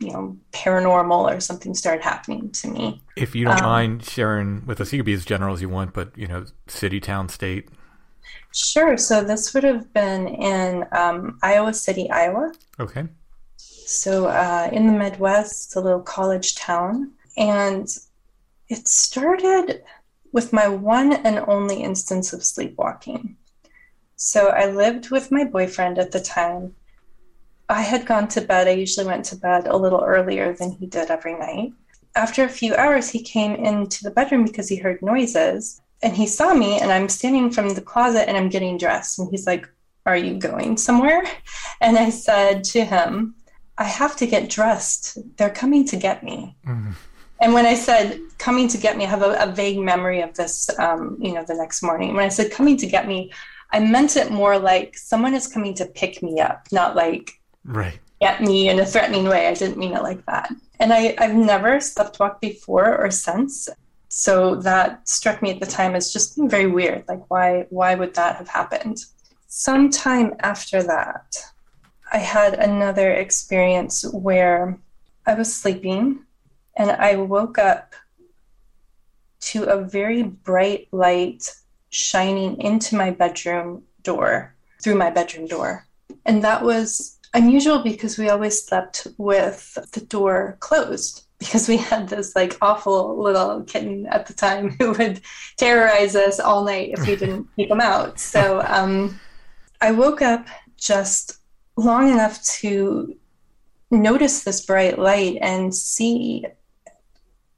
you 0.00 0.10
know 0.10 0.36
paranormal 0.52 1.32
or 1.32 1.38
something 1.38 1.74
started 1.74 2.02
happening 2.02 2.50
to 2.50 2.66
me 2.68 3.00
if 3.16 3.34
you 3.34 3.44
don't 3.44 3.60
um, 3.60 3.64
mind 3.64 4.04
sharing 4.04 4.64
with 4.66 4.80
us 4.80 4.92
you 4.92 4.98
could 4.98 5.06
be 5.06 5.12
as 5.12 5.24
general 5.24 5.54
as 5.54 5.62
you 5.62 5.68
want 5.68 5.92
but 5.92 6.16
you 6.16 6.26
know 6.26 6.44
city 6.66 6.98
town 6.98 7.28
state 7.28 7.68
Sure. 8.54 8.96
So 8.96 9.22
this 9.22 9.54
would 9.54 9.64
have 9.64 9.92
been 9.92 10.28
in 10.28 10.86
um, 10.92 11.38
Iowa 11.42 11.72
City, 11.72 12.10
Iowa. 12.10 12.52
Okay. 12.78 13.06
So 13.56 14.26
uh, 14.26 14.68
in 14.72 14.86
the 14.86 14.92
Midwest, 14.92 15.66
it's 15.66 15.76
a 15.76 15.80
little 15.80 16.00
college 16.00 16.54
town. 16.54 17.12
And 17.36 17.88
it 18.68 18.88
started 18.88 19.82
with 20.32 20.52
my 20.52 20.66
one 20.66 21.12
and 21.12 21.44
only 21.46 21.82
instance 21.82 22.32
of 22.32 22.42
sleepwalking. 22.44 23.36
So 24.16 24.48
I 24.48 24.66
lived 24.70 25.10
with 25.10 25.30
my 25.30 25.44
boyfriend 25.44 25.98
at 25.98 26.12
the 26.12 26.20
time. 26.20 26.74
I 27.68 27.82
had 27.82 28.06
gone 28.06 28.28
to 28.28 28.40
bed. 28.40 28.66
I 28.66 28.72
usually 28.72 29.06
went 29.06 29.26
to 29.26 29.36
bed 29.36 29.66
a 29.66 29.76
little 29.76 30.00
earlier 30.00 30.54
than 30.54 30.72
he 30.72 30.86
did 30.86 31.10
every 31.10 31.38
night. 31.38 31.72
After 32.16 32.44
a 32.44 32.48
few 32.48 32.74
hours, 32.76 33.10
he 33.10 33.22
came 33.22 33.54
into 33.54 34.04
the 34.04 34.10
bedroom 34.10 34.44
because 34.44 34.68
he 34.68 34.76
heard 34.76 35.02
noises 35.02 35.81
and 36.02 36.16
he 36.16 36.26
saw 36.26 36.52
me 36.54 36.80
and 36.80 36.90
I'm 36.90 37.08
standing 37.08 37.50
from 37.50 37.70
the 37.70 37.80
closet 37.80 38.28
and 38.28 38.36
I'm 38.36 38.48
getting 38.48 38.78
dressed. 38.78 39.18
And 39.18 39.30
he's 39.30 39.46
like, 39.46 39.68
Are 40.06 40.16
you 40.16 40.34
going 40.34 40.76
somewhere? 40.76 41.22
And 41.80 41.98
I 41.98 42.10
said 42.10 42.64
to 42.64 42.84
him, 42.84 43.34
I 43.78 43.84
have 43.84 44.16
to 44.16 44.26
get 44.26 44.50
dressed. 44.50 45.18
They're 45.36 45.50
coming 45.50 45.86
to 45.88 45.96
get 45.96 46.22
me. 46.22 46.56
Mm. 46.66 46.94
And 47.40 47.54
when 47.54 47.66
I 47.66 47.74
said 47.74 48.20
coming 48.38 48.68
to 48.68 48.78
get 48.78 48.96
me, 48.96 49.04
I 49.04 49.08
have 49.08 49.22
a, 49.22 49.36
a 49.40 49.50
vague 49.50 49.78
memory 49.78 50.20
of 50.20 50.34
this, 50.34 50.70
um, 50.78 51.16
you 51.20 51.32
know, 51.32 51.44
the 51.44 51.54
next 51.54 51.82
morning. 51.82 52.14
When 52.14 52.24
I 52.24 52.28
said 52.28 52.52
coming 52.52 52.76
to 52.76 52.86
get 52.86 53.08
me, 53.08 53.32
I 53.72 53.80
meant 53.80 54.16
it 54.16 54.30
more 54.30 54.58
like 54.58 54.96
someone 54.96 55.34
is 55.34 55.48
coming 55.48 55.74
to 55.74 55.86
pick 55.86 56.22
me 56.22 56.40
up, 56.40 56.68
not 56.70 56.94
like 56.94 57.32
right. 57.64 57.98
get 58.20 58.42
me 58.42 58.68
in 58.68 58.78
a 58.78 58.86
threatening 58.86 59.24
way. 59.24 59.48
I 59.48 59.54
didn't 59.54 59.78
mean 59.78 59.94
it 59.94 60.02
like 60.02 60.24
that. 60.26 60.52
And 60.78 60.92
I, 60.92 61.16
I've 61.18 61.34
never 61.34 61.80
slept 61.80 62.20
walk 62.20 62.40
before 62.40 62.96
or 62.96 63.10
since. 63.10 63.68
So 64.14 64.56
that 64.56 65.08
struck 65.08 65.40
me 65.40 65.52
at 65.52 65.60
the 65.60 65.64
time 65.64 65.94
as 65.94 66.12
just 66.12 66.36
very 66.36 66.66
weird. 66.66 67.04
Like 67.08 67.30
why 67.30 67.64
why 67.70 67.94
would 67.94 68.12
that 68.16 68.36
have 68.36 68.48
happened? 68.48 68.98
Sometime 69.48 70.34
after 70.40 70.82
that, 70.82 71.34
I 72.12 72.18
had 72.18 72.52
another 72.52 73.10
experience 73.10 74.04
where 74.12 74.78
I 75.26 75.32
was 75.32 75.56
sleeping 75.56 76.26
and 76.76 76.90
I 76.90 77.16
woke 77.16 77.56
up 77.56 77.94
to 79.52 79.64
a 79.64 79.82
very 79.82 80.22
bright 80.22 80.88
light 80.92 81.50
shining 81.88 82.60
into 82.60 82.96
my 82.96 83.12
bedroom 83.12 83.84
door 84.02 84.54
through 84.82 84.96
my 84.96 85.08
bedroom 85.08 85.46
door. 85.46 85.86
And 86.26 86.44
that 86.44 86.62
was 86.62 87.18
unusual 87.32 87.82
because 87.82 88.18
we 88.18 88.28
always 88.28 88.62
slept 88.62 89.06
with 89.16 89.78
the 89.92 90.02
door 90.02 90.58
closed 90.60 91.24
because 91.42 91.68
we 91.68 91.76
had 91.76 92.08
this 92.08 92.36
like 92.36 92.56
awful 92.62 93.20
little 93.20 93.62
kitten 93.64 94.06
at 94.06 94.26
the 94.26 94.32
time 94.32 94.70
who 94.78 94.92
would 94.92 95.20
terrorize 95.56 96.14
us 96.14 96.38
all 96.38 96.64
night 96.64 96.90
if 96.92 97.06
we 97.06 97.16
didn't 97.16 97.48
keep 97.56 97.70
him 97.70 97.80
out. 97.80 98.20
So 98.20 98.62
um, 98.66 99.18
I 99.80 99.90
woke 99.90 100.22
up 100.22 100.46
just 100.76 101.38
long 101.76 102.12
enough 102.12 102.42
to 102.60 103.16
notice 103.90 104.44
this 104.44 104.64
bright 104.64 104.98
light 104.98 105.38
and 105.40 105.74
see 105.74 106.46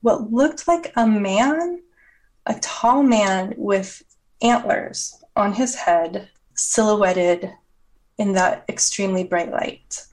what 0.00 0.32
looked 0.32 0.66
like 0.66 0.92
a 0.96 1.06
man, 1.06 1.80
a 2.46 2.54
tall 2.60 3.02
man 3.02 3.54
with 3.56 4.02
antlers 4.42 5.22
on 5.36 5.52
his 5.52 5.74
head, 5.74 6.28
silhouetted 6.54 7.52
in 8.18 8.32
that 8.32 8.64
extremely 8.68 9.24
bright 9.24 9.50
light. 9.50 10.06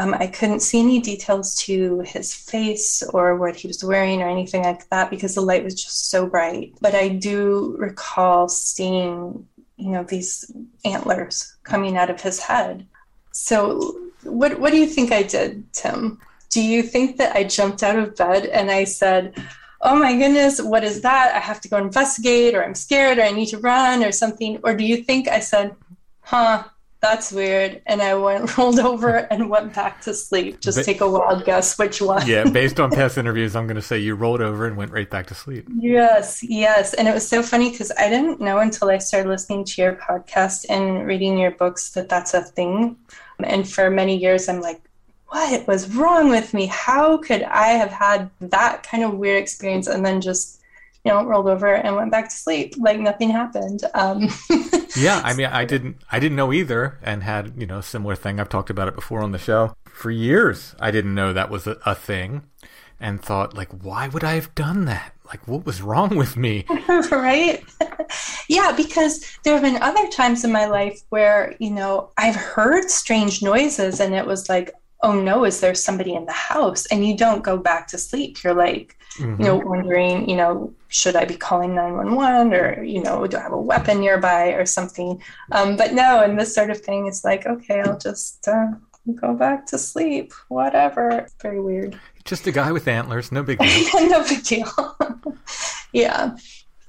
Um, 0.00 0.14
I 0.14 0.28
couldn't 0.28 0.60
see 0.60 0.80
any 0.80 0.98
details 0.98 1.54
to 1.66 2.00
his 2.00 2.32
face 2.34 3.02
or 3.02 3.36
what 3.36 3.54
he 3.54 3.68
was 3.68 3.84
wearing 3.84 4.22
or 4.22 4.28
anything 4.30 4.62
like 4.62 4.88
that 4.88 5.10
because 5.10 5.34
the 5.34 5.42
light 5.42 5.62
was 5.62 5.74
just 5.74 6.08
so 6.08 6.26
bright. 6.26 6.72
But 6.80 6.94
I 6.94 7.08
do 7.08 7.76
recall 7.78 8.48
seeing, 8.48 9.46
you 9.76 9.90
know, 9.90 10.02
these 10.04 10.50
antlers 10.86 11.54
coming 11.64 11.98
out 11.98 12.08
of 12.08 12.22
his 12.22 12.38
head. 12.40 12.86
So, 13.32 13.94
what 14.22 14.58
what 14.58 14.72
do 14.72 14.78
you 14.78 14.86
think 14.86 15.12
I 15.12 15.22
did, 15.22 15.70
Tim? 15.74 16.18
Do 16.48 16.62
you 16.62 16.82
think 16.82 17.18
that 17.18 17.36
I 17.36 17.44
jumped 17.44 17.82
out 17.82 17.98
of 17.98 18.16
bed 18.16 18.46
and 18.46 18.70
I 18.70 18.84
said, 18.84 19.34
"Oh 19.82 19.96
my 19.96 20.16
goodness, 20.16 20.62
what 20.62 20.82
is 20.82 21.02
that? 21.02 21.34
I 21.34 21.40
have 21.40 21.60
to 21.60 21.68
go 21.68 21.76
investigate, 21.76 22.54
or 22.54 22.64
I'm 22.64 22.74
scared, 22.74 23.18
or 23.18 23.24
I 23.24 23.32
need 23.32 23.48
to 23.48 23.58
run, 23.58 24.02
or 24.02 24.12
something"? 24.12 24.60
Or 24.64 24.74
do 24.74 24.84
you 24.84 25.04
think 25.04 25.28
I 25.28 25.40
said, 25.40 25.76
"Huh, 26.22 26.64
that's 27.00 27.32
weird. 27.32 27.82
And 27.86 28.02
I 28.02 28.14
went 28.14 28.56
rolled 28.58 28.78
over 28.78 29.16
and 29.16 29.48
went 29.48 29.74
back 29.74 30.00
to 30.02 30.14
sleep. 30.14 30.60
Just 30.60 30.78
but, 30.78 30.84
take 30.84 31.00
a 31.00 31.10
wild 31.10 31.44
guess 31.44 31.78
which 31.78 32.00
one. 32.02 32.26
yeah, 32.26 32.44
based 32.50 32.78
on 32.78 32.90
past 32.90 33.18
interviews, 33.18 33.56
I'm 33.56 33.66
going 33.66 33.76
to 33.76 33.82
say 33.82 33.98
you 33.98 34.14
rolled 34.14 34.40
over 34.40 34.66
and 34.66 34.76
went 34.76 34.92
right 34.92 35.08
back 35.08 35.26
to 35.28 35.34
sleep. 35.34 35.66
Yes, 35.74 36.42
yes. 36.42 36.94
And 36.94 37.08
it 37.08 37.14
was 37.14 37.26
so 37.26 37.42
funny 37.42 37.70
because 37.70 37.90
I 37.98 38.08
didn't 38.08 38.40
know 38.40 38.58
until 38.58 38.90
I 38.90 38.98
started 38.98 39.28
listening 39.28 39.64
to 39.64 39.82
your 39.82 39.94
podcast 39.94 40.66
and 40.68 41.06
reading 41.06 41.38
your 41.38 41.52
books 41.52 41.90
that 41.92 42.08
that's 42.08 42.34
a 42.34 42.42
thing. 42.42 42.96
And 43.42 43.68
for 43.68 43.90
many 43.90 44.16
years, 44.16 44.48
I'm 44.48 44.60
like, 44.60 44.82
what 45.28 45.66
was 45.66 45.94
wrong 45.94 46.28
with 46.28 46.52
me? 46.52 46.66
How 46.66 47.16
could 47.16 47.42
I 47.44 47.68
have 47.68 47.90
had 47.90 48.30
that 48.40 48.82
kind 48.82 49.04
of 49.04 49.14
weird 49.14 49.40
experience 49.40 49.86
and 49.86 50.04
then 50.04 50.20
just 50.20 50.59
you 51.04 51.12
know, 51.12 51.24
rolled 51.24 51.48
over 51.48 51.74
and 51.74 51.96
went 51.96 52.10
back 52.10 52.28
to 52.28 52.34
sleep 52.34 52.74
like 52.78 52.98
nothing 52.98 53.30
happened. 53.30 53.82
Um, 53.94 54.28
yeah, 54.96 55.20
I 55.24 55.34
mean, 55.34 55.46
I 55.46 55.64
didn't, 55.64 55.96
I 56.10 56.20
didn't 56.20 56.36
know 56.36 56.52
either, 56.52 56.98
and 57.02 57.22
had 57.22 57.54
you 57.60 57.66
know 57.66 57.80
similar 57.80 58.14
thing. 58.14 58.38
I've 58.38 58.48
talked 58.48 58.70
about 58.70 58.88
it 58.88 58.94
before 58.94 59.22
on 59.22 59.32
the 59.32 59.38
show 59.38 59.74
for 59.84 60.10
years. 60.10 60.74
I 60.78 60.90
didn't 60.90 61.14
know 61.14 61.32
that 61.32 61.50
was 61.50 61.66
a, 61.66 61.78
a 61.86 61.94
thing, 61.94 62.42
and 62.98 63.22
thought 63.22 63.54
like, 63.54 63.70
why 63.70 64.08
would 64.08 64.24
I 64.24 64.34
have 64.34 64.54
done 64.54 64.84
that? 64.86 65.14
Like, 65.26 65.46
what 65.46 65.64
was 65.64 65.80
wrong 65.80 66.16
with 66.16 66.36
me? 66.36 66.66
right? 67.10 67.62
yeah, 68.48 68.72
because 68.76 69.24
there 69.44 69.54
have 69.54 69.62
been 69.62 69.80
other 69.80 70.08
times 70.08 70.44
in 70.44 70.50
my 70.50 70.66
life 70.66 71.00
where 71.08 71.54
you 71.58 71.70
know 71.70 72.10
I've 72.18 72.36
heard 72.36 72.90
strange 72.90 73.42
noises, 73.42 74.00
and 74.00 74.14
it 74.14 74.26
was 74.26 74.48
like, 74.48 74.72
oh 75.02 75.20
no, 75.20 75.44
is 75.44 75.60
there 75.60 75.74
somebody 75.74 76.14
in 76.14 76.26
the 76.26 76.32
house? 76.32 76.86
And 76.86 77.06
you 77.06 77.16
don't 77.16 77.42
go 77.42 77.56
back 77.56 77.86
to 77.88 77.98
sleep. 77.98 78.42
You're 78.42 78.54
like, 78.54 78.96
mm-hmm. 79.16 79.40
you 79.40 79.48
know, 79.48 79.56
wondering, 79.56 80.28
you 80.28 80.36
know, 80.36 80.74
should 80.88 81.16
I 81.16 81.24
be 81.24 81.36
calling 81.36 81.74
911 81.74 82.54
or, 82.54 82.82
you 82.82 83.02
know, 83.02 83.26
do 83.26 83.36
I 83.36 83.40
have 83.40 83.52
a 83.52 83.60
weapon 83.60 84.00
nearby 84.00 84.48
or 84.48 84.66
something? 84.66 85.22
Um, 85.52 85.76
but 85.76 85.94
no, 85.94 86.22
and 86.22 86.38
this 86.38 86.54
sort 86.54 86.70
of 86.70 86.80
thing 86.80 87.06
is 87.06 87.24
like, 87.24 87.46
okay, 87.46 87.80
I'll 87.80 87.98
just 87.98 88.46
uh, 88.48 88.72
go 89.14 89.34
back 89.34 89.66
to 89.66 89.78
sleep, 89.78 90.32
whatever. 90.48 91.10
It's 91.10 91.34
very 91.40 91.60
weird. 91.60 91.98
Just 92.24 92.46
a 92.46 92.52
guy 92.52 92.70
with 92.72 92.86
antlers, 92.86 93.32
no 93.32 93.42
big 93.42 93.58
deal. 93.60 94.08
no 94.08 94.22
big 94.28 94.42
deal. 94.42 94.96
yeah. 95.92 96.36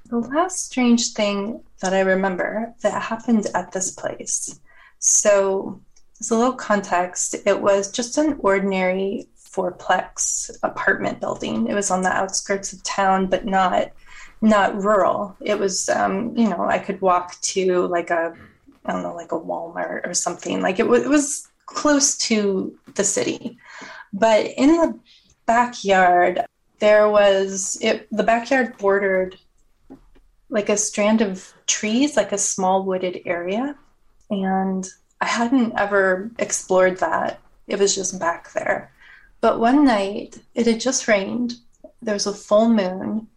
The 0.08 0.18
last 0.18 0.65
strange 0.65 1.13
thing 1.13 1.63
that 1.82 1.94
I 1.94 2.01
remember 2.01 2.74
that 2.82 3.01
happened 3.01 3.48
at 3.56 3.72
this 3.72 3.91
place. 3.91 4.60
So, 5.00 5.82
as 6.21 6.29
a 6.29 6.37
little 6.37 6.53
context, 6.53 7.35
it 7.45 7.61
was 7.61 7.91
just 7.91 8.17
an 8.17 8.37
ordinary 8.39 9.27
fourplex 9.35 10.51
apartment 10.63 11.19
building. 11.19 11.67
It 11.67 11.73
was 11.73 11.91
on 11.91 12.03
the 12.03 12.09
outskirts 12.09 12.71
of 12.71 12.83
town, 12.83 13.27
but 13.27 13.45
not 13.45 13.91
not 14.43 14.81
rural. 14.81 15.35
It 15.41 15.59
was, 15.59 15.87
um, 15.89 16.35
you 16.35 16.49
know, 16.49 16.63
I 16.63 16.79
could 16.79 16.99
walk 17.01 17.39
to 17.41 17.85
like 17.87 18.09
a, 18.09 18.35
I 18.85 18.91
don't 18.91 19.03
know, 19.03 19.13
like 19.13 19.31
a 19.33 19.39
Walmart 19.39 20.07
or 20.07 20.15
something. 20.15 20.61
Like 20.61 20.79
it, 20.79 20.83
w- 20.83 21.03
it 21.03 21.09
was 21.09 21.47
close 21.67 22.17
to 22.17 22.75
the 22.95 23.03
city, 23.03 23.57
but 24.13 24.47
in 24.57 24.69
the 24.77 24.99
backyard 25.45 26.45
there 26.79 27.09
was 27.09 27.77
it. 27.81 28.07
The 28.11 28.23
backyard 28.23 28.77
bordered 28.77 29.37
like 30.49 30.69
a 30.69 30.77
strand 30.77 31.21
of 31.21 31.51
trees, 31.65 32.15
like 32.15 32.31
a 32.31 32.37
small 32.37 32.83
wooded 32.83 33.21
area, 33.25 33.75
and 34.29 34.87
I 35.21 35.25
hadn't 35.25 35.73
ever 35.77 36.31
explored 36.39 36.97
that. 36.97 37.39
It 37.67 37.79
was 37.79 37.95
just 37.95 38.19
back 38.19 38.51
there. 38.53 38.91
But 39.39 39.59
one 39.59 39.85
night, 39.85 40.39
it 40.55 40.65
had 40.67 40.79
just 40.79 41.07
rained, 41.07 41.53
there 42.01 42.15
was 42.15 42.27
a 42.27 42.33
full 42.33 42.67
moon, 42.69 43.27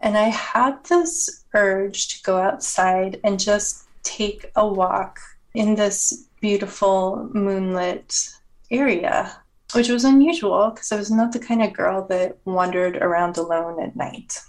and 0.00 0.18
I 0.18 0.28
had 0.28 0.84
this 0.84 1.44
urge 1.54 2.08
to 2.08 2.22
go 2.22 2.38
outside 2.38 3.20
and 3.24 3.38
just 3.38 3.86
take 4.02 4.50
a 4.56 4.66
walk 4.66 5.18
in 5.54 5.74
this 5.74 6.26
beautiful 6.40 7.28
moonlit 7.32 8.30
area, 8.70 9.36
which 9.72 9.88
was 9.88 10.04
unusual 10.04 10.70
because 10.70 10.90
I 10.90 10.96
was 10.96 11.10
not 11.10 11.32
the 11.32 11.38
kind 11.38 11.62
of 11.62 11.72
girl 11.72 12.06
that 12.08 12.38
wandered 12.44 12.96
around 12.96 13.36
alone 13.36 13.80
at 13.82 13.96
night. 13.96 14.40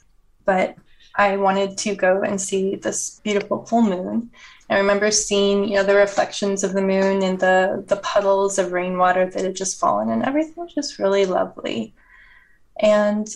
But 0.46 0.76
I 1.16 1.38
wanted 1.38 1.78
to 1.80 1.96
go 1.96 2.22
and 2.22 2.40
see 2.40 2.76
this 2.76 3.20
beautiful 3.24 3.66
full 3.66 3.82
moon. 3.82 4.32
I 4.72 4.78
remember 4.78 5.12
seeing, 5.12 5.68
you 5.68 5.76
know, 5.76 5.84
the 5.84 5.96
reflections 5.96 6.64
of 6.64 6.72
the 6.72 6.82
moon 6.82 7.24
and 7.24 7.38
the 7.38 7.84
the 7.88 7.98
puddles 7.98 8.58
of 8.58 8.72
rainwater 8.72 9.30
that 9.30 9.44
had 9.44 9.56
just 9.56 9.78
fallen, 9.78 10.10
and 10.10 10.24
everything 10.24 10.54
was 10.56 10.74
just 10.74 10.98
really 10.98 11.26
lovely. 11.26 11.94
And 12.80 13.28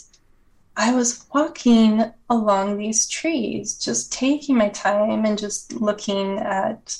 I 0.78 0.94
was 0.96 1.26
walking 1.34 2.14
along 2.30 2.78
these 2.78 3.08
trees, 3.08 3.78
just 3.78 4.14
taking 4.14 4.58
my 4.58 4.70
time 4.70 5.26
and 5.26 5.38
just 5.38 5.74
looking 5.74 6.40
at 6.40 6.98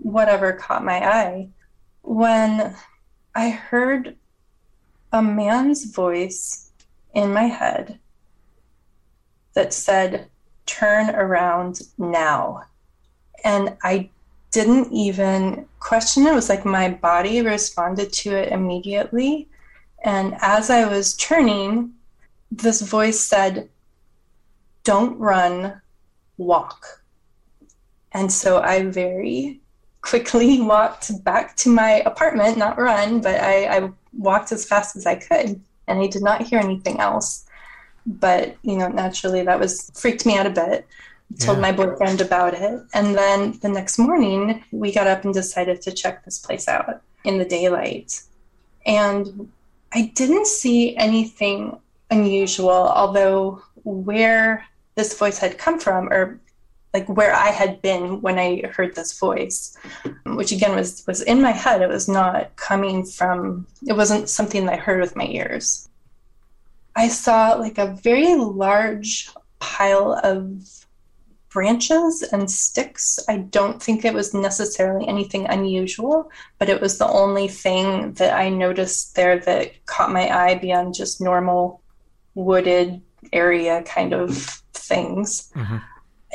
whatever 0.00 0.52
caught 0.52 0.84
my 0.84 0.98
eye, 1.08 1.48
when 2.02 2.74
I 3.36 3.50
heard 3.50 4.16
a 5.12 5.22
man's 5.22 5.84
voice 5.84 6.72
in 7.14 7.32
my 7.32 7.44
head 7.44 8.00
that 9.54 9.72
said, 9.72 10.28
Turn 10.66 11.10
around 11.10 11.82
now 11.96 12.64
and 13.46 13.76
I 13.84 14.10
didn't 14.50 14.92
even 14.92 15.66
question 15.78 16.26
it. 16.26 16.32
It 16.32 16.34
was 16.34 16.48
like 16.48 16.64
my 16.64 16.90
body 16.90 17.40
responded 17.42 18.12
to 18.14 18.36
it 18.36 18.50
immediately. 18.52 19.48
And 20.04 20.36
as 20.40 20.68
I 20.68 20.84
was 20.84 21.16
turning, 21.16 21.94
this 22.50 22.80
voice 22.82 23.20
said, 23.20 23.68
Don't 24.82 25.16
run, 25.18 25.80
walk. 26.38 27.04
And 28.10 28.32
so 28.32 28.60
I 28.60 28.82
very 28.82 29.60
quickly 30.00 30.60
walked 30.74 31.22
back 31.22 31.56
to 31.58 31.68
my 31.68 32.00
apartment, 32.00 32.58
not 32.58 32.78
run, 32.78 33.20
but 33.20 33.40
I, 33.40 33.76
I 33.76 33.90
walked 34.12 34.50
as 34.50 34.64
fast 34.64 34.96
as 34.96 35.06
I 35.06 35.14
could. 35.14 35.60
And 35.86 36.00
I 36.00 36.08
did 36.08 36.22
not 36.22 36.42
hear 36.42 36.58
anything 36.58 36.98
else. 36.98 37.46
But, 38.06 38.56
you 38.62 38.76
know, 38.76 38.88
naturally 38.88 39.44
that 39.44 39.60
was 39.60 39.88
freaked 39.94 40.26
me 40.26 40.36
out 40.36 40.46
a 40.46 40.50
bit. 40.50 40.86
Told 41.40 41.58
Yeah. 41.58 41.62
my 41.62 41.72
boyfriend 41.72 42.20
about 42.20 42.54
it. 42.54 42.80
And 42.94 43.16
then 43.16 43.58
the 43.60 43.68
next 43.68 43.98
morning, 43.98 44.64
we 44.70 44.92
got 44.92 45.06
up 45.06 45.24
and 45.24 45.34
decided 45.34 45.82
to 45.82 45.92
check 45.92 46.24
this 46.24 46.38
place 46.38 46.68
out 46.68 47.02
in 47.24 47.38
the 47.38 47.44
daylight. 47.44 48.22
And 48.86 49.50
I 49.92 50.12
didn't 50.14 50.46
see 50.46 50.96
anything 50.96 51.78
unusual, 52.10 52.70
although 52.70 53.60
where 53.84 54.64
this 54.94 55.18
voice 55.18 55.38
had 55.38 55.58
come 55.58 55.78
from, 55.80 56.08
or 56.12 56.38
like 56.94 57.08
where 57.08 57.34
I 57.34 57.48
had 57.50 57.82
been 57.82 58.22
when 58.22 58.38
I 58.38 58.62
heard 58.74 58.94
this 58.94 59.18
voice, 59.18 59.76
which 60.24 60.52
again 60.52 60.74
was 60.74 61.04
was 61.06 61.20
in 61.20 61.42
my 61.42 61.50
head. 61.50 61.82
It 61.82 61.88
was 61.88 62.08
not 62.08 62.54
coming 62.56 63.04
from. 63.04 63.66
It 63.86 63.94
wasn't 63.94 64.30
something 64.30 64.64
that 64.66 64.74
I 64.74 64.76
heard 64.76 65.00
with 65.00 65.16
my 65.16 65.26
ears. 65.26 65.88
I 66.94 67.08
saw 67.08 67.54
like 67.54 67.76
a 67.78 67.88
very 67.88 68.34
large 68.36 69.28
pile 69.58 70.18
of 70.22 70.75
branches 71.56 72.22
and 72.22 72.50
sticks. 72.50 73.18
I 73.30 73.38
don't 73.38 73.82
think 73.82 74.04
it 74.04 74.12
was 74.12 74.34
necessarily 74.34 75.08
anything 75.08 75.46
unusual, 75.46 76.30
but 76.58 76.68
it 76.68 76.82
was 76.82 76.98
the 76.98 77.08
only 77.08 77.48
thing 77.48 78.12
that 78.12 78.36
I 78.38 78.50
noticed 78.50 79.14
there 79.16 79.38
that 79.38 79.86
caught 79.86 80.12
my 80.12 80.28
eye 80.28 80.56
beyond 80.56 80.92
just 80.92 81.18
normal 81.18 81.80
wooded 82.34 83.00
area 83.32 83.82
kind 83.84 84.12
of 84.12 84.36
things. 84.74 85.50
Mhm. 85.54 85.80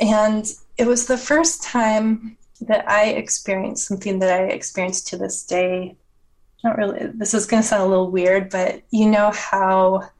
And 0.00 0.52
it 0.76 0.88
was 0.88 1.06
the 1.06 1.16
first 1.16 1.62
time 1.62 2.36
that 2.62 2.90
I 2.90 3.10
experienced 3.10 3.86
something 3.86 4.18
that 4.18 4.40
I 4.40 4.46
experienced 4.46 5.06
to 5.08 5.16
this 5.16 5.44
day. 5.44 5.94
Not 6.64 6.76
really, 6.78 7.06
this 7.14 7.32
is 7.32 7.46
going 7.46 7.62
to 7.62 7.68
sound 7.68 7.84
a 7.84 7.86
little 7.86 8.10
weird, 8.10 8.50
but 8.50 8.82
you 8.90 9.06
know 9.08 9.30
how 9.30 10.10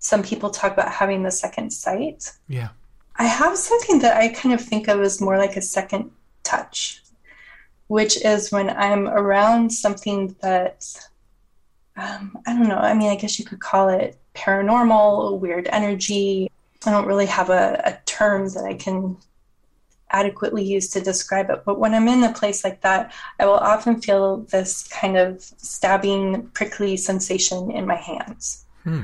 some 0.00 0.24
people 0.24 0.50
talk 0.50 0.72
about 0.72 0.90
having 0.90 1.22
the 1.22 1.30
second 1.30 1.72
sight? 1.72 2.32
Yeah. 2.48 2.70
I 3.16 3.24
have 3.24 3.56
something 3.56 4.00
that 4.00 4.16
I 4.16 4.28
kind 4.28 4.54
of 4.54 4.60
think 4.60 4.88
of 4.88 5.00
as 5.00 5.20
more 5.20 5.38
like 5.38 5.56
a 5.56 5.62
second 5.62 6.10
touch, 6.42 7.02
which 7.86 8.22
is 8.24 8.50
when 8.50 8.70
I'm 8.70 9.06
around 9.06 9.72
something 9.72 10.34
that, 10.40 10.86
um, 11.96 12.36
I 12.46 12.54
don't 12.54 12.68
know, 12.68 12.76
I 12.76 12.94
mean, 12.94 13.10
I 13.10 13.16
guess 13.16 13.38
you 13.38 13.44
could 13.44 13.60
call 13.60 13.88
it 13.88 14.18
paranormal, 14.34 15.38
weird 15.38 15.68
energy. 15.70 16.50
I 16.84 16.90
don't 16.90 17.06
really 17.06 17.26
have 17.26 17.50
a, 17.50 17.80
a 17.84 17.98
term 18.04 18.48
that 18.50 18.64
I 18.64 18.74
can 18.74 19.16
adequately 20.10 20.64
use 20.64 20.88
to 20.88 21.00
describe 21.00 21.50
it. 21.50 21.62
But 21.64 21.78
when 21.78 21.94
I'm 21.94 22.08
in 22.08 22.24
a 22.24 22.32
place 22.32 22.64
like 22.64 22.80
that, 22.82 23.12
I 23.38 23.46
will 23.46 23.54
often 23.54 24.00
feel 24.00 24.38
this 24.50 24.86
kind 24.88 25.16
of 25.16 25.42
stabbing, 25.42 26.48
prickly 26.48 26.96
sensation 26.96 27.70
in 27.70 27.86
my 27.86 27.96
hands. 27.96 28.64
Hmm. 28.82 29.02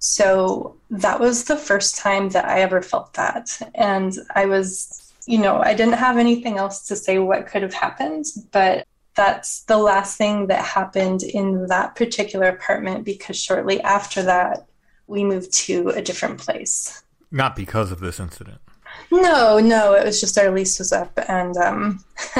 So 0.00 0.76
that 0.88 1.20
was 1.20 1.44
the 1.44 1.58
first 1.58 1.96
time 1.96 2.30
that 2.30 2.46
I 2.46 2.60
ever 2.60 2.80
felt 2.80 3.12
that. 3.14 3.56
And 3.74 4.16
I 4.34 4.46
was, 4.46 5.12
you 5.26 5.38
know, 5.38 5.58
I 5.58 5.74
didn't 5.74 5.94
have 5.94 6.16
anything 6.16 6.56
else 6.56 6.86
to 6.88 6.96
say 6.96 7.18
what 7.18 7.46
could 7.46 7.62
have 7.62 7.74
happened, 7.74 8.24
but 8.50 8.86
that's 9.14 9.62
the 9.64 9.76
last 9.76 10.16
thing 10.16 10.46
that 10.46 10.64
happened 10.64 11.22
in 11.22 11.66
that 11.66 11.96
particular 11.96 12.46
apartment 12.46 13.04
because 13.04 13.38
shortly 13.38 13.80
after 13.82 14.22
that, 14.22 14.66
we 15.06 15.22
moved 15.22 15.52
to 15.52 15.90
a 15.90 16.00
different 16.00 16.38
place. 16.38 17.02
Not 17.30 17.54
because 17.54 17.92
of 17.92 18.00
this 18.00 18.18
incident. 18.18 18.60
No, 19.10 19.58
no, 19.58 19.92
it 19.92 20.04
was 20.04 20.20
just 20.20 20.38
our 20.38 20.50
lease 20.50 20.78
was 20.78 20.92
up. 20.92 21.12
And 21.28 21.56
um, 21.58 22.04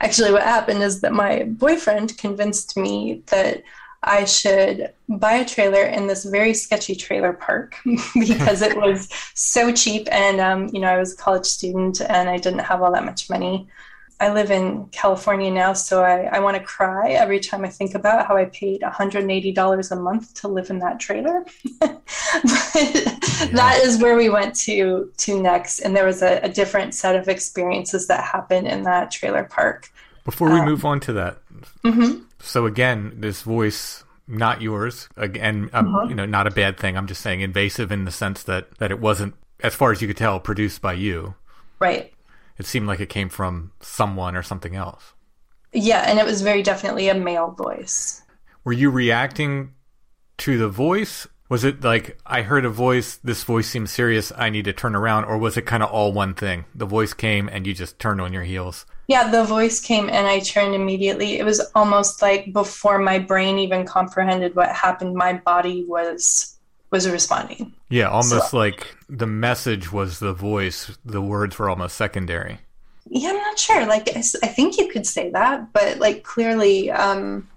actually, 0.00 0.30
what 0.30 0.42
happened 0.42 0.82
is 0.82 1.00
that 1.00 1.12
my 1.12 1.44
boyfriend 1.44 2.16
convinced 2.18 2.76
me 2.76 3.22
that 3.26 3.62
I 4.02 4.24
should 4.24 4.92
buy 5.08 5.34
a 5.34 5.44
trailer 5.44 5.82
in 5.82 6.06
this 6.06 6.24
very 6.24 6.54
sketchy 6.54 6.94
trailer 6.94 7.32
park 7.34 7.76
because 8.14 8.62
it 8.62 8.76
was 8.76 9.08
so 9.34 9.72
cheap. 9.72 10.08
And, 10.10 10.40
um, 10.40 10.70
you 10.72 10.80
know, 10.80 10.88
I 10.88 10.98
was 10.98 11.12
a 11.12 11.16
college 11.16 11.44
student 11.44 12.00
and 12.00 12.28
I 12.28 12.38
didn't 12.38 12.60
have 12.60 12.82
all 12.82 12.92
that 12.92 13.04
much 13.04 13.28
money. 13.28 13.68
I 14.18 14.30
live 14.32 14.50
in 14.50 14.86
California 14.88 15.50
now, 15.50 15.72
so 15.72 16.04
I, 16.04 16.24
I 16.24 16.40
want 16.40 16.58
to 16.58 16.62
cry 16.62 17.12
every 17.12 17.40
time 17.40 17.64
I 17.64 17.70
think 17.70 17.94
about 17.94 18.26
how 18.26 18.36
I 18.36 18.44
paid 18.46 18.82
$180 18.82 19.90
a 19.90 19.96
month 19.96 20.34
to 20.42 20.48
live 20.48 20.68
in 20.68 20.78
that 20.80 21.00
trailer. 21.00 21.46
but 21.80 22.00
that 23.52 23.80
is 23.82 24.00
where 24.02 24.16
we 24.16 24.28
went 24.28 24.54
to 24.56 25.10
to 25.16 25.40
next, 25.40 25.80
and 25.80 25.96
there 25.96 26.04
was 26.04 26.20
a, 26.20 26.38
a 26.42 26.50
different 26.50 26.94
set 26.94 27.16
of 27.16 27.28
experiences 27.28 28.08
that 28.08 28.22
happened 28.22 28.68
in 28.68 28.82
that 28.82 29.10
trailer 29.10 29.44
park. 29.44 29.90
Before 30.26 30.50
we 30.50 30.60
Um, 30.60 30.66
move 30.66 30.84
on 30.84 31.00
to 31.00 31.14
that, 31.14 31.38
hmm 31.82 32.18
so 32.40 32.66
again, 32.66 33.12
this 33.16 33.42
voice 33.42 34.04
not 34.26 34.62
yours 34.62 35.08
again, 35.16 35.68
um, 35.72 35.94
Uh-huh. 35.94 36.08
you 36.08 36.14
know, 36.14 36.26
not 36.26 36.46
a 36.46 36.50
bad 36.50 36.78
thing. 36.78 36.96
I'm 36.96 37.06
just 37.06 37.20
saying 37.20 37.40
invasive 37.40 37.90
in 37.90 38.04
the 38.04 38.10
sense 38.12 38.42
that 38.44 38.76
that 38.78 38.90
it 38.90 39.00
wasn't, 39.00 39.34
as 39.60 39.74
far 39.74 39.92
as 39.92 40.00
you 40.00 40.08
could 40.08 40.16
tell, 40.16 40.38
produced 40.40 40.80
by 40.80 40.92
you. 40.92 41.34
Right. 41.80 42.12
It 42.58 42.66
seemed 42.66 42.86
like 42.86 43.00
it 43.00 43.08
came 43.08 43.28
from 43.28 43.72
someone 43.80 44.36
or 44.36 44.42
something 44.42 44.76
else. 44.76 45.14
Yeah, 45.72 46.04
and 46.06 46.18
it 46.18 46.26
was 46.26 46.42
very 46.42 46.62
definitely 46.62 47.08
a 47.08 47.14
male 47.14 47.52
voice. 47.52 48.22
Were 48.64 48.72
you 48.72 48.90
reacting 48.90 49.72
to 50.38 50.58
the 50.58 50.68
voice? 50.68 51.26
Was 51.48 51.64
it 51.64 51.82
like 51.82 52.18
I 52.26 52.42
heard 52.42 52.64
a 52.64 52.70
voice, 52.70 53.16
this 53.16 53.42
voice 53.42 53.66
seems 53.68 53.90
serious, 53.90 54.30
I 54.36 54.50
need 54.50 54.66
to 54.66 54.72
turn 54.72 54.94
around, 54.94 55.24
or 55.24 55.36
was 55.38 55.56
it 55.56 55.62
kind 55.66 55.82
of 55.82 55.90
all 55.90 56.12
one 56.12 56.34
thing? 56.34 56.64
The 56.74 56.86
voice 56.86 57.12
came 57.14 57.48
and 57.48 57.66
you 57.66 57.74
just 57.74 57.98
turned 57.98 58.20
on 58.20 58.32
your 58.32 58.44
heels. 58.44 58.86
Yeah, 59.10 59.28
the 59.28 59.42
voice 59.42 59.80
came 59.80 60.08
and 60.08 60.28
I 60.28 60.38
turned 60.38 60.72
immediately. 60.72 61.38
It 61.40 61.44
was 61.44 61.60
almost 61.74 62.22
like 62.22 62.52
before 62.52 62.98
my 63.00 63.18
brain 63.18 63.58
even 63.58 63.84
comprehended 63.84 64.54
what 64.54 64.70
happened, 64.70 65.14
my 65.16 65.32
body 65.32 65.84
was 65.84 66.56
was 66.92 67.08
responding. 67.08 67.72
Yeah, 67.88 68.08
almost 68.08 68.52
like 68.52 68.96
the 69.08 69.26
message 69.26 69.92
was 69.92 70.20
the 70.20 70.32
voice, 70.32 70.96
the 71.04 71.20
words 71.20 71.58
were 71.58 71.68
almost 71.68 71.96
secondary. 71.96 72.60
Yeah, 73.08 73.30
I'm 73.30 73.36
not 73.36 73.58
sure. 73.58 73.84
Like, 73.86 74.08
I 74.16 74.22
think 74.22 74.78
you 74.78 74.86
could 74.88 75.06
say 75.06 75.30
that, 75.30 75.72
but 75.72 75.98
like 75.98 76.22
clearly, 76.22 76.90
um, 76.90 77.48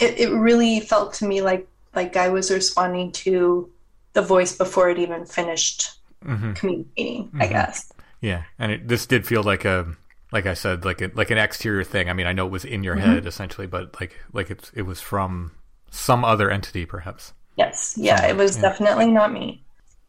it, 0.00 0.18
it 0.18 0.30
really 0.30 0.80
felt 0.80 1.14
to 1.14 1.26
me 1.26 1.40
like 1.42 1.66
like 1.94 2.16
I 2.16 2.28
was 2.28 2.50
responding 2.50 3.12
to 3.24 3.70
the 4.12 4.22
voice 4.22 4.56
before 4.56 4.90
it 4.90 4.98
even 4.98 5.24
finished 5.24 5.90
hmm 6.22 6.52
communicating. 6.52 7.32
I 7.40 7.46
Mhm. 7.46 7.50
guess. 7.50 7.92
Yeah, 8.20 8.42
and 8.58 8.72
it, 8.72 8.88
this 8.88 9.06
did 9.06 9.26
feel 9.26 9.42
like 9.42 9.64
a, 9.64 9.96
like 10.32 10.46
I 10.46 10.54
said, 10.54 10.84
like 10.84 11.00
a, 11.00 11.10
like 11.14 11.30
an 11.30 11.38
exterior 11.38 11.84
thing. 11.84 12.08
I 12.08 12.12
mean, 12.12 12.26
I 12.26 12.32
know 12.32 12.46
it 12.46 12.52
was 12.52 12.64
in 12.64 12.84
your 12.84 12.96
Mhm. 12.96 12.96
head 12.96 13.26
essentially, 13.26 13.66
but 13.66 14.00
like 14.00 14.16
like 14.32 14.50
it 14.50 14.70
it 14.74 14.82
was 14.82 15.00
from 15.00 15.52
some 15.90 16.24
other 16.24 16.50
entity, 16.50 16.86
perhaps. 16.86 17.32
Yes, 17.56 17.94
yeah, 17.96 18.24
Somewhere, 18.24 18.26
it 18.26 18.36
was 18.36 18.56
yeah. 18.56 18.58
definitely 18.58 19.08
not 19.08 19.32
me. 19.32 19.64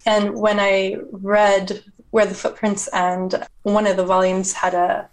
And 0.05 0.36
when 0.36 0.60
I 0.60 0.97
read 1.12 1.84
Where 2.12 2.25
the 2.25 2.34
Footprints 2.36 2.89
End, 2.93 3.36
one 3.63 3.88
of 3.88 3.97
the 3.97 4.05
volumes 4.05 4.53
had 4.53 4.73
a 4.73 5.10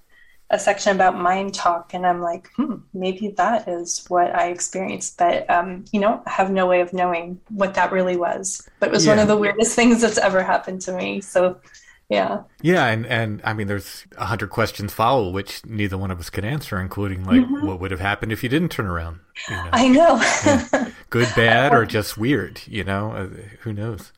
a 0.51 0.59
section 0.59 0.97
about 0.97 1.16
mind 1.18 1.55
talk, 1.55 1.94
and 1.94 2.07
I'm 2.07 2.23
like, 2.23 2.49
hmm, 2.57 2.77
maybe 2.94 3.29
that 3.37 3.68
is 3.68 4.05
what 4.09 4.35
I 4.35 4.49
experienced. 4.51 5.18
But 5.18 5.49
um, 5.51 5.85
you 5.92 6.01
know, 6.01 6.23
I 6.27 6.31
have 6.31 6.51
no 6.51 6.66
way 6.66 6.81
of 6.81 6.92
knowing 6.94 7.40
what 7.51 7.75
that 7.75 7.92
really 7.92 8.16
was. 8.16 8.66
But 8.81 8.88
it 8.90 8.92
was 8.92 9.07
one 9.07 9.18
of 9.21 9.29
the 9.29 9.37
weirdest 9.37 9.75
things 9.77 10.01
that's 10.03 10.18
ever 10.18 10.42
happened 10.42 10.81
to 10.83 10.92
me. 10.92 11.21
So, 11.21 11.61
yeah, 12.09 12.42
Yeah, 12.62 12.87
and 12.87 13.05
and 13.07 13.40
I 13.44 13.53
mean, 13.53 13.66
there's 13.66 14.07
a 14.16 14.27
hundred 14.27 14.51
questions 14.51 14.92
follow, 14.94 15.31
which 15.31 15.64
neither 15.66 15.99
one 15.99 16.11
of 16.11 16.18
us 16.18 16.31
could 16.31 16.44
answer, 16.44 16.81
including 16.81 17.25
like 17.25 17.42
Mhm. 17.42 17.62
what 17.64 17.81
would 17.81 17.90
have 17.90 18.01
happened 18.01 18.33
if 18.33 18.42
you 18.42 18.49
didn't 18.49 18.71
turn 18.71 18.87
around. 18.87 19.21
You 19.49 19.57
know, 19.57 19.68
I 19.73 19.88
know. 19.88 20.90
good, 21.11 21.29
bad, 21.37 21.73
or 21.75 21.85
just 21.85 22.16
weird. 22.16 22.62
You 22.66 22.85
know, 22.85 23.12
uh, 23.12 23.27
who 23.61 23.73
knows? 23.73 24.12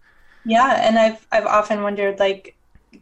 Yeah, 0.45 0.87
and 0.87 0.99
I've 0.99 1.27
I've 1.33 1.47
often 1.47 1.83
wondered 1.83 2.19
like 2.21 2.55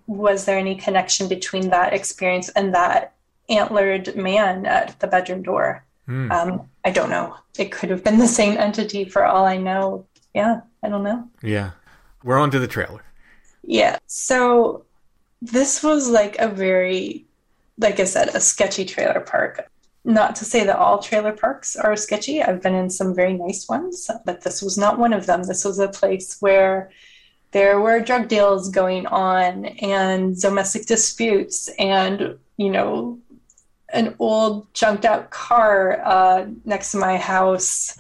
was 0.07 0.45
there 0.47 0.59
any 0.59 0.75
connection 0.75 1.29
between 1.29 1.71
that 1.71 1.93
experience 1.93 2.49
and 2.51 2.75
that 2.75 3.13
antlered 3.51 4.17
man 4.17 4.67
at 4.67 4.99
the 5.01 5.07
bedroom 5.07 5.43
door? 5.43 5.85
Hmm. 6.07 6.33
Um, 6.33 6.69
I 6.85 6.91
don't 6.91 7.11
know. 7.11 7.37
It 7.59 7.71
could 7.73 7.91
have 7.91 8.03
been 8.05 8.19
the 8.19 8.27
same 8.27 8.57
entity 8.57 9.05
for 9.05 9.27
all 9.27 9.45
I 9.45 9.59
know. 9.59 10.07
Yeah, 10.35 10.63
I 10.83 10.89
don't 10.89 11.03
know. 11.05 11.29
Yeah, 11.43 11.73
we're 12.25 12.39
on 12.39 12.51
to 12.53 12.59
the 12.59 12.67
trailer. 12.69 13.03
Yeah. 13.69 13.99
So 14.07 14.87
this 15.43 15.83
was 15.83 16.09
like 16.09 16.37
a 16.39 16.49
very 16.49 17.29
like 17.79 18.01
I 18.01 18.05
said, 18.05 18.29
a 18.35 18.41
sketchy 18.41 18.85
trailer 18.85 19.21
park. 19.21 19.71
Not 20.05 20.37
to 20.37 20.45
say 20.45 20.65
that 20.65 20.77
all 20.77 21.01
trailer 21.01 21.33
parks 21.33 21.77
are 21.77 21.97
sketchy. 21.97 22.43
I've 22.43 22.63
been 22.63 22.75
in 22.75 22.91
some 22.91 23.15
very 23.15 23.35
nice 23.35 23.69
ones, 23.69 24.11
but 24.25 24.43
this 24.43 24.63
was 24.63 24.77
not 24.77 24.99
one 24.99 25.13
of 25.13 25.27
them. 25.27 25.45
This 25.45 25.65
was 25.65 25.79
a 25.79 25.89
place 25.89 26.37
where 26.41 26.91
there 27.53 27.81
were 27.81 28.01
drug 28.01 28.29
deals 28.29 28.69
going 28.69 29.07
on 29.07 29.67
and 29.67 30.41
domestic 30.41 30.87
disputes 30.87 31.69
and, 31.79 32.39
you 32.57 32.71
know, 32.71 33.19
an 33.93 34.15
old 34.19 34.73
junked 34.75 35.05
out 35.05 35.31
car 35.31 36.01
uh, 36.05 36.47
next 36.65 36.93
to 36.93 36.99
my 36.99 37.17
house. 37.17 37.97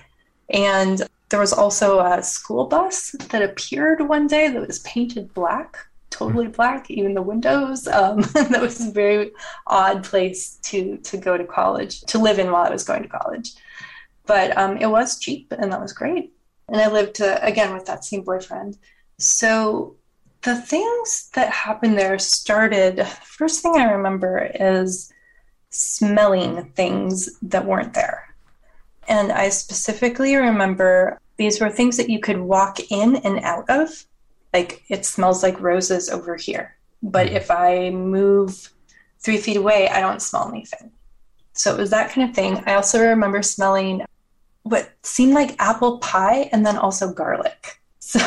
And 0.50 1.02
there 1.29 1.41
was 1.41 1.53
also 1.53 2.01
a 2.01 2.23
school 2.23 2.67
bus 2.67 3.12
that 3.31 3.43
appeared 3.43 4.09
one 4.09 4.27
day 4.27 4.49
that 4.49 4.67
was 4.67 4.79
painted 4.81 5.33
black. 5.35 5.77
totally 6.11 6.49
black, 6.49 6.91
even 6.91 7.14
the 7.14 7.23
windows. 7.23 7.87
Um, 7.87 8.21
that 8.33 8.61
was 8.61 8.81
a 8.81 8.91
very 8.91 9.33
odd 9.67 10.05
place 10.05 10.57
to 10.64 10.97
to 10.99 11.17
go 11.17 11.37
to 11.37 11.45
college, 11.45 12.01
to 12.03 12.19
live 12.19 12.38
in 12.38 12.51
while 12.51 12.67
I 12.67 12.71
was 12.71 12.85
going 12.85 13.03
to 13.03 13.09
college. 13.09 13.53
But 14.27 14.57
um, 14.57 14.77
it 14.79 14.87
was 14.87 15.19
cheap, 15.19 15.53
and 15.53 15.73
that 15.73 15.81
was 15.81 15.93
great. 15.93 16.33
And 16.69 16.81
I 16.81 16.88
lived 16.88 17.21
uh, 17.21 17.38
again 17.43 17.73
with 17.75 17.87
that 17.87 18.05
same 18.05 18.23
boyfriend. 18.23 18.79
So 19.19 19.97
the 20.43 20.57
things 20.61 21.31
that 21.35 21.51
happened 21.51 21.99
there 21.99 22.19
started. 22.19 23.07
First 23.25 23.62
thing 23.62 23.77
I 23.77 23.93
remember 23.93 24.51
is 24.55 25.12
smelling 25.71 26.73
things 26.75 27.29
that 27.43 27.67
weren't 27.67 27.95
there. 27.95 28.28
And 29.09 29.33
I 29.33 29.49
specifically 29.49 30.37
remember 30.37 31.18
these 31.38 31.61
were 31.61 31.71
things 31.71 31.97
that 31.97 32.11
you 32.11 32.21
could 32.21 32.38
walk 32.38 32.79
in 32.90 33.16
and 33.16 33.40
out 33.40 33.68
of. 33.68 34.05
Like 34.53 34.85
it 34.88 35.05
smells 35.05 35.42
like 35.42 35.61
roses 35.61 36.09
over 36.09 36.37
here. 36.37 36.77
But 37.03 37.29
hmm. 37.29 37.37
if 37.37 37.51
I 37.51 37.90
move 37.90 38.73
three 39.21 39.38
feet 39.38 39.57
away, 39.57 39.88
I 39.88 40.01
don't 40.01 40.23
smell 40.23 40.49
anything. 40.49 40.92
So 41.55 41.75
it 41.75 41.79
was 41.79 41.90
that 41.90 42.12
kind 42.12 42.29
of 42.29 42.37
thing. 42.37 42.62
I 42.66 42.75
also 42.75 43.01
remember 43.01 43.42
smelling 43.42 44.05
what 44.62 44.92
seemed 45.03 45.33
like 45.33 45.57
apple 45.59 45.99
pie 45.99 46.49
and 46.53 46.64
then 46.64 46.77
also 46.77 47.12
garlic. 47.12 47.75
So 48.09 48.21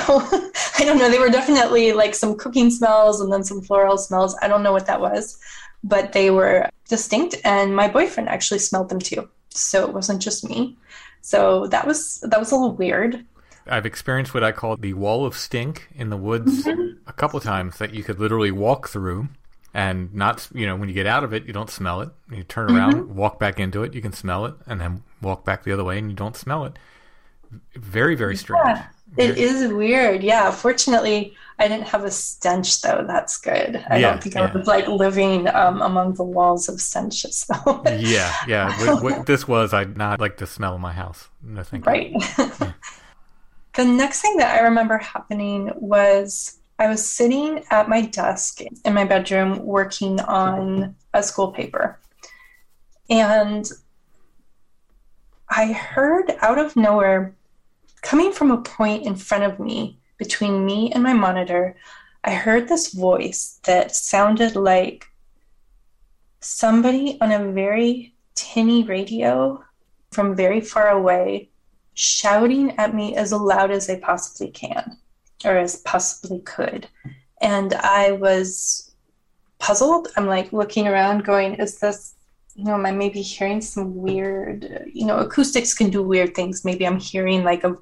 I 0.78 0.86
don't 0.86 1.00
know. 1.00 1.10
They 1.10 1.18
were 1.18 1.30
definitely 1.30 1.92
like 1.92 2.14
some 2.14 2.38
cooking 2.38 2.70
smells 2.70 3.20
and 3.20 3.34
then 3.34 3.44
some 3.44 3.64
floral 3.64 3.98
smells. 3.98 4.36
I 4.40 4.48
don't 4.48 4.62
know 4.62 4.72
what 4.72 4.86
that 4.86 5.02
was, 5.02 5.40
but 5.84 6.14
they 6.14 6.30
were 6.30 6.70
distinct. 6.88 7.38
And 7.44 7.76
my 7.76 7.88
boyfriend 7.88 8.30
actually 8.30 8.60
smelled 8.60 8.90
them 8.90 9.00
too. 9.00 9.28
So 9.52 9.86
it 9.86 9.94
wasn't 9.94 10.22
just 10.22 10.48
me. 10.48 10.78
So 11.22 11.68
that 11.68 11.86
was 11.86 12.20
that 12.22 12.40
was 12.40 12.52
a 12.52 12.56
little 12.56 12.74
weird. 12.74 13.24
I've 13.68 13.86
experienced 13.86 14.34
what 14.34 14.44
I 14.44 14.52
call 14.52 14.76
the 14.78 14.94
wall 14.94 15.26
of 15.26 15.38
stink 15.38 15.90
in 15.94 16.10
the 16.10 16.18
woods 16.18 16.66
mm-hmm. 16.66 16.98
a 17.08 17.14
couple 17.14 17.38
of 17.38 17.44
times 17.44 17.78
that 17.78 17.94
you 17.94 18.04
could 18.04 18.20
literally 18.20 18.52
walk 18.52 18.90
through 18.90 19.30
and 19.74 20.14
not, 20.14 20.48
you 20.54 20.66
know, 20.66 20.76
when 20.76 20.90
you 20.90 20.96
get 20.96 21.06
out 21.06 21.24
of 21.24 21.34
it, 21.34 21.46
you 21.46 21.54
don't 21.54 21.70
smell 21.70 22.02
it. 22.02 22.10
You 22.32 22.44
turn 22.44 22.70
mm-hmm. 22.70 22.78
around, 22.78 23.16
walk 23.16 23.40
back 23.40 23.60
into 23.60 23.84
it, 23.84 23.94
you 23.94 24.02
can 24.02 24.14
smell 24.14 24.46
it, 24.46 24.56
and 24.66 24.82
then 24.82 25.04
walk 25.22 25.46
back 25.46 25.64
the 25.64 25.72
other 25.72 25.84
way 25.84 25.98
and 25.98 26.10
you 26.10 26.16
don't 26.16 26.36
smell 26.36 26.66
it. 26.66 26.78
Very, 27.76 28.16
very 28.16 28.36
strange. 28.36 28.66
Yeah, 28.66 28.86
it 29.18 29.38
is 29.38 29.72
weird. 29.72 30.24
Yeah. 30.24 30.52
Fortunately, 30.52 31.36
I 31.62 31.68
didn't 31.68 31.88
have 31.90 32.04
a 32.04 32.10
stench 32.12 32.82
though. 32.82 33.06
That's 33.08 33.38
good. 33.38 33.86
I 33.88 33.98
Yeah, 33.98 34.12
don't 34.12 34.24
think 34.24 34.34
yeah. 34.34 34.52
I 34.52 34.58
was 34.58 34.66
like 34.66 34.88
living 34.88 35.48
um, 35.50 35.82
among 35.84 36.16
the 36.16 36.24
walls 36.24 36.68
of 36.68 36.82
stenches 36.82 37.46
though. 37.66 37.84
Yeah, 37.86 38.34
yeah. 38.48 38.76
What, 38.86 39.04
what 39.04 39.26
this 39.28 39.48
was, 39.48 39.72
I'd 39.72 39.96
not 39.96 40.20
like 40.20 40.38
the 40.38 40.48
smell 40.48 40.74
of 40.74 40.82
my 40.82 40.92
house. 40.92 41.30
No, 41.44 41.62
thank 41.62 41.86
you. 41.86 41.92
Right. 41.92 42.14
the 43.76 43.86
next 43.86 44.22
thing 44.22 44.38
that 44.38 44.58
I 44.60 44.64
remember 44.64 44.98
happening 44.98 45.72
was 45.76 46.58
I 46.80 46.88
was 46.88 47.08
sitting 47.08 47.64
at 47.70 47.88
my 47.88 48.02
desk 48.02 48.62
in 48.84 48.94
my 48.96 49.06
bedroom 49.06 49.64
working 49.64 50.20
on 50.22 50.96
a 51.14 51.22
school 51.22 51.52
paper. 51.52 52.00
And 53.08 53.70
I 55.48 55.74
heard 55.74 56.34
out 56.42 56.58
of 56.58 56.76
nowhere, 56.76 57.36
coming 58.02 58.32
from 58.32 58.50
a 58.50 58.62
point 58.62 59.06
in 59.06 59.16
front 59.16 59.44
of 59.44 59.60
me, 59.60 60.01
between 60.22 60.64
me 60.64 60.92
and 60.92 61.02
my 61.02 61.14
monitor, 61.14 61.76
I 62.24 62.36
heard 62.36 62.68
this 62.68 62.94
voice 62.94 63.60
that 63.64 63.96
sounded 63.96 64.56
like 64.56 65.08
somebody 66.42 67.18
on 67.22 67.32
a 67.32 67.52
very 67.52 68.14
tinny 68.36 68.84
radio 68.84 69.64
from 70.12 70.36
very 70.36 70.62
far 70.62 70.90
away 70.90 71.50
shouting 71.96 72.78
at 72.78 72.94
me 72.94 73.16
as 73.16 73.32
loud 73.32 73.72
as 73.72 73.88
they 73.88 73.98
possibly 73.98 74.52
can 74.52 74.96
or 75.44 75.58
as 75.58 75.78
possibly 75.78 76.40
could. 76.42 76.88
And 77.42 77.74
I 77.74 78.12
was 78.12 78.94
puzzled. 79.58 80.10
I'm 80.18 80.28
like 80.28 80.54
looking 80.54 80.88
around, 80.88 81.26
going, 81.26 81.56
is 81.56 81.80
this, 81.80 82.14
you 82.54 82.66
know, 82.66 82.76
am 82.76 82.86
I 82.86 82.92
maybe 82.92 83.24
hearing 83.24 83.60
some 83.60 83.96
weird, 83.96 84.86
you 84.94 85.08
know, 85.08 85.18
acoustics 85.18 85.74
can 85.74 85.90
do 85.90 86.04
weird 86.04 86.36
things. 86.36 86.64
Maybe 86.64 86.86
I'm 86.86 87.00
hearing 87.00 87.44
like 87.44 87.64
a, 87.64 87.76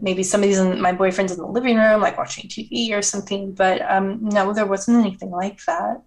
maybe 0.00 0.22
somebody's 0.22 0.58
in 0.58 0.80
my 0.80 0.92
boyfriend's 0.92 1.32
in 1.32 1.38
the 1.38 1.46
living 1.46 1.76
room, 1.76 2.00
like 2.00 2.18
watching 2.18 2.48
TV 2.48 2.92
or 2.92 3.02
something. 3.02 3.52
But 3.52 3.82
um, 3.90 4.18
no, 4.22 4.52
there 4.52 4.66
wasn't 4.66 5.04
anything 5.04 5.30
like 5.30 5.64
that. 5.64 6.02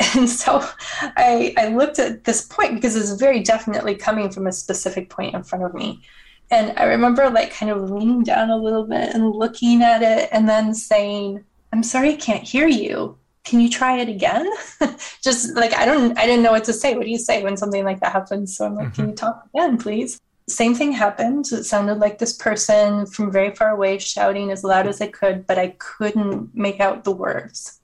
And 0.16 0.28
so 0.28 0.66
I, 1.00 1.54
I 1.56 1.68
looked 1.68 2.00
at 2.00 2.24
this 2.24 2.44
point 2.44 2.74
because 2.74 2.96
it's 2.96 3.12
very 3.20 3.40
definitely 3.40 3.94
coming 3.94 4.30
from 4.30 4.46
a 4.46 4.52
specific 4.52 5.08
point 5.08 5.34
in 5.34 5.44
front 5.44 5.64
of 5.64 5.74
me. 5.74 6.02
And 6.50 6.76
I 6.76 6.84
remember 6.84 7.30
like 7.30 7.54
kind 7.54 7.70
of 7.70 7.90
leaning 7.90 8.24
down 8.24 8.50
a 8.50 8.56
little 8.56 8.84
bit 8.84 9.14
and 9.14 9.30
looking 9.30 9.82
at 9.82 10.02
it 10.02 10.28
and 10.32 10.48
then 10.48 10.74
saying, 10.74 11.44
I'm 11.72 11.82
sorry 11.82 12.10
I 12.10 12.16
can't 12.16 12.42
hear 12.42 12.68
you. 12.68 13.16
Can 13.44 13.60
you 13.60 13.70
try 13.70 13.98
it 13.98 14.08
again? 14.08 14.50
Just 15.22 15.56
like 15.56 15.72
I 15.74 15.84
don't 15.84 16.18
I 16.18 16.26
didn't 16.26 16.42
know 16.42 16.52
what 16.52 16.64
to 16.64 16.72
say. 16.72 16.94
What 16.94 17.04
do 17.04 17.10
you 17.10 17.18
say 17.18 17.42
when 17.42 17.56
something 17.56 17.84
like 17.84 18.00
that 18.00 18.12
happens? 18.12 18.56
So 18.56 18.66
I'm 18.66 18.74
like, 18.74 18.94
can 18.94 19.10
you 19.10 19.14
talk 19.14 19.48
again, 19.54 19.78
please? 19.78 20.20
Same 20.52 20.74
thing 20.74 20.92
happened. 20.92 21.46
It 21.50 21.64
sounded 21.64 21.98
like 21.98 22.18
this 22.18 22.34
person 22.34 23.06
from 23.06 23.32
very 23.32 23.54
far 23.54 23.70
away 23.70 23.98
shouting 23.98 24.50
as 24.50 24.64
loud 24.64 24.86
as 24.86 25.00
I 25.00 25.06
could, 25.06 25.46
but 25.46 25.58
I 25.58 25.68
couldn't 25.78 26.54
make 26.54 26.78
out 26.80 27.04
the 27.04 27.12
words. 27.12 27.80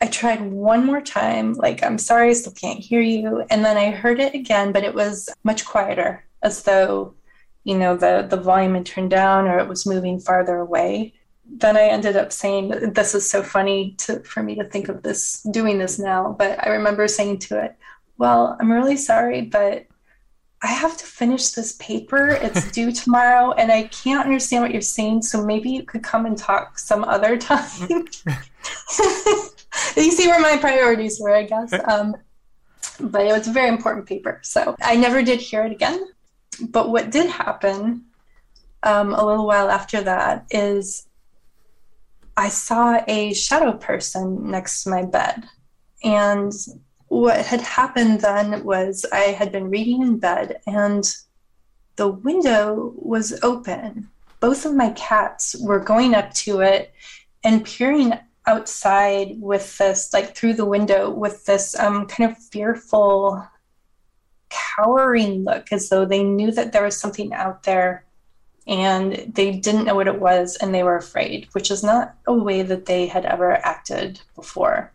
I 0.00 0.06
tried 0.06 0.42
one 0.42 0.84
more 0.84 1.00
time, 1.00 1.54
like, 1.54 1.82
I'm 1.82 1.98
sorry, 1.98 2.30
I 2.30 2.34
still 2.34 2.52
can't 2.52 2.78
hear 2.78 3.00
you. 3.00 3.44
And 3.50 3.64
then 3.64 3.76
I 3.76 3.90
heard 3.90 4.20
it 4.20 4.34
again, 4.34 4.70
but 4.70 4.84
it 4.84 4.94
was 4.94 5.28
much 5.44 5.64
quieter, 5.64 6.24
as 6.42 6.62
though, 6.62 7.14
you 7.64 7.76
know, 7.78 7.96
the, 7.96 8.26
the 8.28 8.36
volume 8.36 8.74
had 8.74 8.86
turned 8.86 9.10
down 9.10 9.46
or 9.46 9.58
it 9.58 9.68
was 9.68 9.86
moving 9.86 10.20
farther 10.20 10.56
away. 10.56 11.14
Then 11.46 11.76
I 11.76 11.84
ended 11.84 12.16
up 12.16 12.32
saying, 12.32 12.92
This 12.92 13.14
is 13.14 13.28
so 13.28 13.42
funny 13.42 13.94
to, 13.98 14.20
for 14.20 14.42
me 14.42 14.54
to 14.56 14.64
think 14.64 14.88
of 14.88 15.02
this, 15.02 15.42
doing 15.50 15.78
this 15.78 15.98
now. 15.98 16.34
But 16.38 16.64
I 16.66 16.70
remember 16.70 17.08
saying 17.08 17.38
to 17.40 17.64
it, 17.64 17.76
Well, 18.18 18.56
I'm 18.60 18.70
really 18.70 18.96
sorry, 18.96 19.42
but 19.42 19.86
I 20.64 20.68
have 20.68 20.96
to 20.96 21.04
finish 21.04 21.50
this 21.50 21.74
paper. 21.74 22.28
It's 22.28 22.72
due 22.72 22.90
tomorrow, 22.90 23.52
and 23.52 23.70
I 23.70 23.82
can't 23.82 24.24
understand 24.24 24.62
what 24.62 24.72
you're 24.72 24.80
saying. 24.80 25.20
So 25.22 25.44
maybe 25.44 25.68
you 25.70 25.82
could 25.82 26.02
come 26.02 26.24
and 26.24 26.38
talk 26.38 26.78
some 26.78 27.04
other 27.04 27.36
time. 27.50 27.68
you 29.94 30.10
see 30.10 30.26
where 30.26 30.40
my 30.40 30.56
priorities 30.58 31.20
were, 31.20 31.34
I 31.34 31.42
guess. 31.42 31.70
Um, 31.84 32.16
but 32.98 33.26
it 33.26 33.32
was 33.32 33.46
a 33.46 33.52
very 33.52 33.68
important 33.68 34.06
paper. 34.06 34.40
So 34.42 34.74
I 34.82 34.96
never 34.96 35.22
did 35.22 35.40
hear 35.40 35.64
it 35.64 35.72
again. 35.72 36.02
But 36.70 36.88
what 36.88 37.10
did 37.10 37.28
happen 37.28 38.06
um, 38.82 39.12
a 39.12 39.24
little 39.24 39.46
while 39.46 39.70
after 39.70 40.00
that 40.02 40.46
is 40.50 41.06
I 42.38 42.48
saw 42.48 43.02
a 43.06 43.34
shadow 43.34 43.72
person 43.72 44.50
next 44.50 44.84
to 44.84 44.90
my 44.90 45.04
bed. 45.04 45.44
And 46.02 46.52
what 47.14 47.46
had 47.46 47.60
happened 47.60 48.20
then 48.22 48.64
was 48.64 49.06
I 49.12 49.26
had 49.38 49.52
been 49.52 49.70
reading 49.70 50.02
in 50.02 50.18
bed 50.18 50.60
and 50.66 51.04
the 51.94 52.08
window 52.08 52.92
was 52.96 53.38
open. 53.44 54.08
Both 54.40 54.66
of 54.66 54.74
my 54.74 54.90
cats 54.90 55.54
were 55.60 55.78
going 55.78 56.16
up 56.16 56.34
to 56.34 56.60
it 56.60 56.92
and 57.44 57.64
peering 57.64 58.14
outside 58.46 59.40
with 59.40 59.78
this, 59.78 60.12
like 60.12 60.34
through 60.34 60.54
the 60.54 60.64
window, 60.64 61.08
with 61.08 61.46
this 61.46 61.78
um, 61.78 62.08
kind 62.08 62.32
of 62.32 62.36
fearful, 62.36 63.46
cowering 64.48 65.44
look, 65.44 65.70
as 65.70 65.90
though 65.90 66.04
they 66.04 66.24
knew 66.24 66.50
that 66.50 66.72
there 66.72 66.82
was 66.82 66.98
something 66.98 67.32
out 67.32 67.62
there 67.62 68.04
and 68.66 69.32
they 69.32 69.52
didn't 69.52 69.84
know 69.84 69.94
what 69.94 70.08
it 70.08 70.20
was 70.20 70.56
and 70.56 70.74
they 70.74 70.82
were 70.82 70.96
afraid, 70.96 71.46
which 71.52 71.70
is 71.70 71.84
not 71.84 72.16
a 72.26 72.34
way 72.34 72.62
that 72.62 72.86
they 72.86 73.06
had 73.06 73.24
ever 73.24 73.52
acted 73.64 74.20
before. 74.34 74.90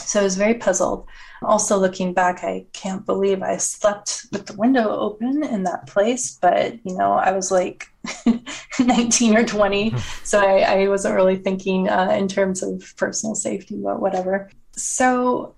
So 0.00 0.20
I 0.20 0.22
was 0.22 0.36
very 0.36 0.54
puzzled. 0.54 1.06
Also, 1.42 1.76
looking 1.78 2.12
back, 2.12 2.44
I 2.44 2.66
can't 2.72 3.04
believe 3.04 3.42
I 3.42 3.56
slept 3.56 4.26
with 4.32 4.46
the 4.46 4.54
window 4.54 4.88
open 4.88 5.42
in 5.44 5.64
that 5.64 5.86
place. 5.86 6.38
But, 6.40 6.74
you 6.84 6.96
know, 6.96 7.12
I 7.12 7.32
was 7.32 7.50
like 7.50 7.88
19 8.80 9.36
or 9.36 9.44
20. 9.44 9.94
So 10.22 10.40
I, 10.40 10.60
I 10.60 10.88
wasn't 10.88 11.14
really 11.14 11.36
thinking 11.36 11.88
uh, 11.88 12.10
in 12.18 12.28
terms 12.28 12.62
of 12.62 12.94
personal 12.96 13.34
safety, 13.34 13.76
but 13.82 14.00
whatever. 14.00 14.50
So 14.72 15.54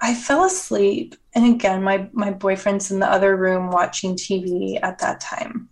I 0.00 0.14
fell 0.14 0.44
asleep. 0.44 1.16
And 1.34 1.54
again, 1.54 1.82
my, 1.82 2.08
my 2.12 2.30
boyfriend's 2.30 2.90
in 2.90 3.00
the 3.00 3.10
other 3.10 3.36
room 3.36 3.70
watching 3.70 4.14
TV 4.14 4.78
at 4.82 4.98
that 4.98 5.20
time. 5.20 5.68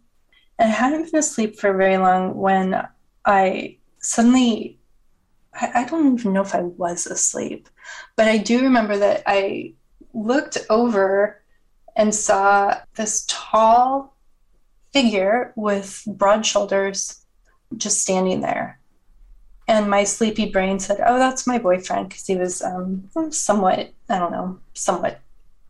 And 0.59 0.70
I 0.70 0.74
hadn't 0.74 1.11
been 1.11 1.20
asleep 1.20 1.59
for 1.59 1.72
very 1.76 1.98
long 1.98 2.37
when 2.37 2.87
I 3.24 3.79
suddenly, 3.98 4.79
I, 5.55 5.83
I 5.83 5.85
don't 5.85 6.18
even 6.18 6.33
know 6.33 6.42
if 6.42 6.55
I 6.55 6.62
was 6.62 7.07
asleep, 7.07 7.68
but 8.16 8.29
I 8.29 8.38
do 8.38 8.62
remember 8.62 8.96
that 8.96 9.22
I 9.27 9.75
looked 10.12 10.59
over 10.70 11.42
and 11.96 12.14
saw 12.14 12.79
this 12.94 13.25
tall 13.29 14.14
figure 14.92 15.53
with 15.57 16.03
broad 16.07 16.44
shoulders 16.44 17.25
just 17.77 18.01
standing 18.01 18.40
there. 18.40 18.79
And 19.68 19.90
my 19.90 20.05
sleepy 20.05 20.51
brain 20.51 20.79
said, 20.79 21.01
Oh, 21.05 21.18
that's 21.18 21.46
my 21.46 21.59
boyfriend, 21.59 22.09
because 22.09 22.27
he 22.27 22.37
was 22.37 22.62
um, 22.62 23.11
somewhat, 23.31 23.90
I 24.09 24.18
don't 24.18 24.31
know, 24.31 24.61
somewhat 24.75 25.20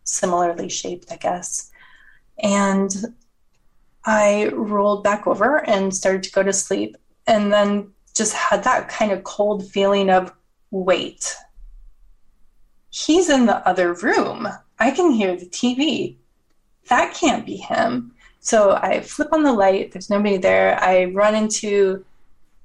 similarly 0.05 0.69
shaped, 0.69 1.11
I 1.11 1.17
guess. 1.17 1.71
And 2.39 2.95
I 4.05 4.49
rolled 4.53 5.03
back 5.03 5.27
over 5.27 5.69
and 5.69 5.95
started 5.95 6.23
to 6.25 6.33
go 6.33 6.43
to 6.43 6.53
sleep, 6.53 6.97
and 7.27 7.53
then 7.53 7.93
just 8.15 8.35
had 8.35 8.65
that 8.65 8.89
kind 8.89 9.13
of 9.13 9.25
cold 9.25 9.67
feeling 9.71 10.11
of 10.11 10.33
wait, 10.71 11.35
he's 12.97 13.29
in 13.29 13.45
the 13.45 13.67
other 13.69 13.93
room. 13.93 14.49
I 14.79 14.91
can 14.91 15.11
hear 15.11 15.37
the 15.37 15.47
TV. 15.47 16.17
That 16.89 17.15
can't 17.15 17.45
be 17.45 17.57
him. 17.57 18.13
So 18.41 18.73
I 18.73 19.01
flip 19.01 19.29
on 19.33 19.43
the 19.43 19.53
light. 19.53 19.93
There's 19.93 20.09
nobody 20.09 20.39
there. 20.39 20.81
I 20.81 21.07
run 21.07 21.35
into 21.35 22.05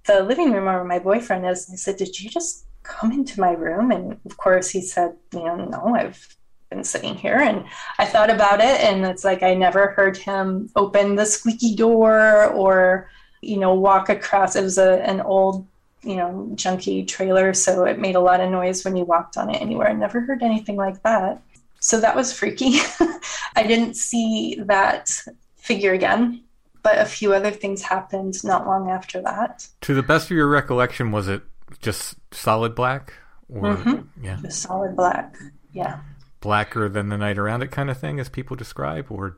the 0.05 0.23
living 0.23 0.51
room 0.51 0.65
where 0.65 0.83
my 0.85 0.99
boyfriend 0.99 1.45
is. 1.45 1.67
And 1.67 1.75
I 1.75 1.77
said, 1.77 1.97
Did 1.97 2.19
you 2.19 2.29
just 2.29 2.65
come 2.83 3.11
into 3.11 3.41
my 3.41 3.51
room? 3.51 3.91
And 3.91 4.17
of 4.25 4.37
course, 4.37 4.69
he 4.69 4.81
said, 4.81 5.15
You 5.33 5.43
know, 5.43 5.55
no, 5.65 5.95
I've 5.95 6.37
been 6.69 6.83
sitting 6.85 7.15
here. 7.15 7.37
And 7.37 7.65
I 7.99 8.05
thought 8.05 8.29
about 8.29 8.61
it. 8.61 8.79
And 8.81 9.05
it's 9.05 9.25
like 9.25 9.43
I 9.43 9.53
never 9.53 9.87
heard 9.87 10.15
him 10.15 10.69
open 10.77 11.15
the 11.15 11.25
squeaky 11.25 11.75
door 11.75 12.45
or, 12.51 13.09
you 13.41 13.57
know, 13.57 13.73
walk 13.73 14.07
across. 14.07 14.55
It 14.55 14.63
was 14.63 14.77
a, 14.77 15.01
an 15.01 15.19
old 15.19 15.67
you 16.03 16.15
know, 16.15 16.49
junky 16.53 17.07
trailer, 17.07 17.53
so 17.53 17.85
it 17.85 17.99
made 17.99 18.15
a 18.15 18.19
lot 18.19 18.41
of 18.41 18.49
noise 18.49 18.83
when 18.83 18.95
you 18.95 19.05
walked 19.05 19.37
on 19.37 19.49
it 19.49 19.61
anywhere. 19.61 19.89
I 19.89 19.93
never 19.93 20.21
heard 20.21 20.41
anything 20.41 20.75
like 20.75 21.01
that. 21.03 21.41
So 21.79 21.99
that 21.99 22.15
was 22.15 22.33
freaky. 22.33 22.79
I 23.55 23.63
didn't 23.63 23.95
see 23.95 24.59
that 24.65 25.21
figure 25.57 25.93
again, 25.93 26.43
but 26.83 26.97
a 26.97 27.05
few 27.05 27.33
other 27.33 27.51
things 27.51 27.81
happened 27.81 28.43
not 28.43 28.65
long 28.65 28.89
after 28.89 29.21
that. 29.21 29.67
To 29.81 29.93
the 29.93 30.03
best 30.03 30.25
of 30.25 30.37
your 30.37 30.47
recollection, 30.47 31.11
was 31.11 31.27
it 31.27 31.43
just 31.81 32.15
solid 32.31 32.75
black? 32.75 33.13
Or, 33.49 33.75
mm-hmm. 33.75 34.23
Yeah. 34.23 34.37
Just 34.41 34.61
solid 34.61 34.95
black. 34.95 35.35
Yeah. 35.71 35.99
Blacker 36.39 36.89
than 36.89 37.09
the 37.09 37.17
night 37.17 37.37
around 37.37 37.61
it 37.61 37.71
kind 37.71 37.89
of 37.89 37.97
thing, 37.97 38.19
as 38.19 38.29
people 38.29 38.55
describe? 38.55 39.07
Or 39.09 39.37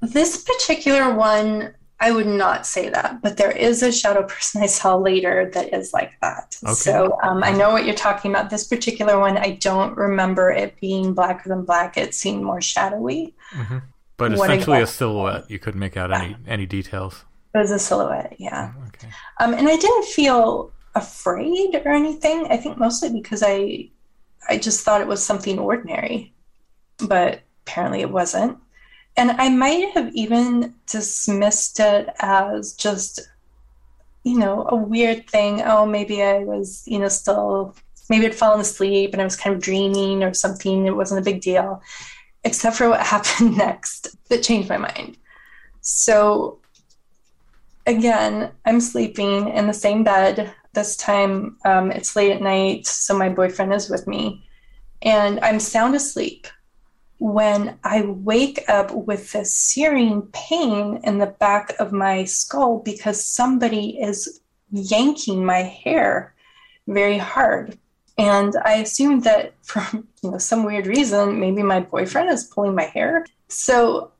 this 0.00 0.42
particular 0.42 1.14
one 1.14 1.74
I 2.02 2.10
would 2.10 2.26
not 2.26 2.66
say 2.66 2.88
that, 2.88 3.22
but 3.22 3.36
there 3.36 3.52
is 3.52 3.80
a 3.84 3.92
shadow 3.92 4.24
person 4.24 4.60
I 4.60 4.66
saw 4.66 4.96
later 4.96 5.48
that 5.54 5.72
is 5.72 5.92
like 5.92 6.18
that. 6.20 6.58
Okay. 6.64 6.74
So 6.74 7.16
um, 7.22 7.44
I 7.44 7.52
know 7.52 7.70
what 7.70 7.86
you're 7.86 7.94
talking 7.94 8.32
about. 8.32 8.50
This 8.50 8.66
particular 8.66 9.20
one, 9.20 9.38
I 9.38 9.52
don't 9.52 9.96
remember 9.96 10.50
it 10.50 10.80
being 10.80 11.14
blacker 11.14 11.48
than 11.48 11.64
black. 11.64 11.96
It 11.96 12.12
seemed 12.12 12.42
more 12.42 12.60
shadowy. 12.60 13.36
Mm-hmm. 13.54 13.78
But 14.16 14.32
essentially 14.32 14.82
a 14.82 14.86
silhouette. 14.86 15.48
You 15.48 15.60
couldn't 15.60 15.78
make 15.78 15.96
out 15.96 16.10
yeah. 16.10 16.22
any 16.22 16.36
any 16.48 16.66
details. 16.66 17.24
It 17.54 17.58
was 17.58 17.70
a 17.70 17.78
silhouette, 17.78 18.34
yeah. 18.38 18.72
Oh, 18.76 18.86
okay. 18.88 19.08
Um, 19.38 19.54
and 19.54 19.68
I 19.68 19.76
didn't 19.76 20.06
feel 20.06 20.72
afraid 20.96 21.80
or 21.84 21.92
anything. 21.92 22.48
I 22.50 22.56
think 22.56 22.78
mostly 22.78 23.10
because 23.10 23.44
I 23.46 23.90
I 24.48 24.58
just 24.58 24.84
thought 24.84 25.00
it 25.00 25.06
was 25.06 25.24
something 25.24 25.56
ordinary, 25.60 26.34
but 26.98 27.42
apparently 27.64 28.00
it 28.00 28.10
wasn't. 28.10 28.58
And 29.16 29.32
I 29.32 29.48
might 29.50 29.90
have 29.94 30.14
even 30.14 30.74
dismissed 30.86 31.80
it 31.80 32.08
as 32.20 32.72
just, 32.72 33.20
you 34.24 34.38
know, 34.38 34.66
a 34.68 34.76
weird 34.76 35.28
thing. 35.28 35.62
Oh, 35.62 35.84
maybe 35.84 36.22
I 36.22 36.38
was, 36.38 36.82
you 36.86 36.98
know, 36.98 37.08
still, 37.08 37.76
maybe 38.08 38.26
I'd 38.26 38.34
fallen 38.34 38.60
asleep 38.60 39.12
and 39.12 39.20
I 39.20 39.24
was 39.24 39.36
kind 39.36 39.54
of 39.54 39.62
dreaming 39.62 40.22
or 40.22 40.32
something. 40.32 40.86
It 40.86 40.96
wasn't 40.96 41.20
a 41.20 41.30
big 41.30 41.42
deal, 41.42 41.82
except 42.44 42.76
for 42.76 42.88
what 42.88 43.00
happened 43.06 43.56
next 43.56 44.16
that 44.28 44.42
changed 44.42 44.70
my 44.70 44.78
mind. 44.78 45.18
So, 45.82 46.60
again, 47.86 48.50
I'm 48.64 48.80
sleeping 48.80 49.48
in 49.48 49.66
the 49.66 49.74
same 49.74 50.04
bed. 50.04 50.52
This 50.72 50.96
time 50.96 51.58
um, 51.66 51.90
it's 51.90 52.16
late 52.16 52.32
at 52.32 52.40
night, 52.40 52.86
so 52.86 53.16
my 53.16 53.28
boyfriend 53.28 53.74
is 53.74 53.90
with 53.90 54.06
me, 54.06 54.48
and 55.02 55.38
I'm 55.40 55.60
sound 55.60 55.94
asleep 55.94 56.46
when 57.22 57.78
I 57.84 58.02
wake 58.02 58.68
up 58.68 58.92
with 58.92 59.30
this 59.30 59.54
searing 59.54 60.22
pain 60.32 61.00
in 61.04 61.18
the 61.18 61.26
back 61.26 61.72
of 61.78 61.92
my 61.92 62.24
skull 62.24 62.80
because 62.80 63.24
somebody 63.24 64.00
is 64.00 64.40
yanking 64.72 65.44
my 65.44 65.60
hair 65.60 66.34
very 66.88 67.18
hard. 67.18 67.78
And 68.18 68.56
I 68.64 68.78
assumed 68.78 69.22
that 69.22 69.54
for 69.62 69.86
you 69.92 70.32
know, 70.32 70.38
some 70.38 70.64
weird 70.64 70.88
reason, 70.88 71.38
maybe 71.38 71.62
my 71.62 71.78
boyfriend 71.78 72.28
is 72.28 72.42
pulling 72.42 72.74
my 72.74 72.86
hair. 72.86 73.24
So 73.46 74.10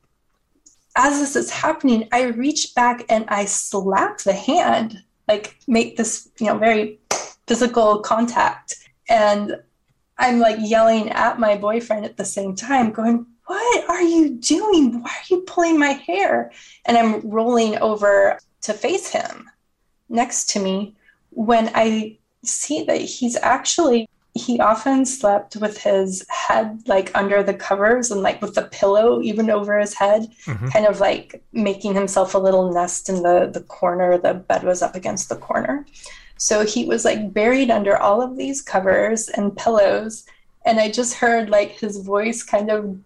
as 0.95 1.19
this 1.19 1.35
is 1.35 1.49
happening, 1.49 2.07
I 2.13 2.23
reach 2.23 2.73
back 2.73 3.03
and 3.09 3.25
I 3.27 3.43
slap 3.43 4.19
the 4.19 4.31
hand, 4.31 5.03
like 5.27 5.57
make 5.67 5.97
this, 5.97 6.29
you 6.39 6.45
know, 6.45 6.57
very 6.57 6.99
physical 7.47 7.99
contact. 7.99 8.75
And 9.09 9.57
I'm 10.23 10.39
like 10.39 10.57
yelling 10.59 11.09
at 11.09 11.37
my 11.37 11.57
boyfriend 11.57 12.05
at 12.05 12.15
the 12.15 12.23
same 12.23 12.55
time, 12.55 12.91
going, 12.91 13.25
What 13.45 13.89
are 13.89 14.01
you 14.01 14.35
doing? 14.35 15.01
Why 15.01 15.09
are 15.09 15.27
you 15.29 15.41
pulling 15.41 15.77
my 15.77 15.89
hair? 15.89 16.51
And 16.85 16.97
I'm 16.97 17.29
rolling 17.29 17.77
over 17.79 18.39
to 18.61 18.73
face 18.73 19.09
him 19.09 19.49
next 20.07 20.49
to 20.51 20.59
me 20.59 20.95
when 21.31 21.69
I 21.75 22.17
see 22.43 22.83
that 22.85 23.01
he's 23.01 23.35
actually 23.35 24.07
he 24.35 24.59
often 24.59 25.05
slept 25.05 25.55
with 25.57 25.77
his 25.77 26.25
head 26.29 26.81
like 26.87 27.11
under 27.13 27.43
the 27.43 27.53
covers 27.53 28.09
and 28.09 28.21
like 28.21 28.41
with 28.41 28.55
the 28.55 28.63
pillow 28.63 29.21
even 29.21 29.49
over 29.49 29.79
his 29.79 29.93
head 29.93 30.23
mm-hmm. 30.45 30.67
kind 30.69 30.87
of 30.87 30.99
like 30.99 31.43
making 31.51 31.93
himself 31.93 32.33
a 32.33 32.39
little 32.39 32.73
nest 32.73 33.09
in 33.09 33.21
the 33.21 33.51
the 33.53 33.61
corner 33.61 34.17
the 34.17 34.33
bed 34.33 34.63
was 34.63 34.81
up 34.81 34.95
against 34.95 35.29
the 35.29 35.35
corner 35.35 35.85
so 36.43 36.65
he 36.65 36.83
was 36.83 37.05
like 37.05 37.31
buried 37.33 37.71
under 37.71 37.95
all 37.95 38.21
of 38.21 38.35
these 38.35 38.61
covers 38.61 39.29
and 39.29 39.55
pillows. 39.55 40.25
And 40.65 40.77
I 40.77 40.91
just 40.91 41.13
heard 41.13 41.49
like 41.49 41.79
his 41.79 41.99
voice 41.99 42.43
kind 42.43 42.69
of 42.69 42.99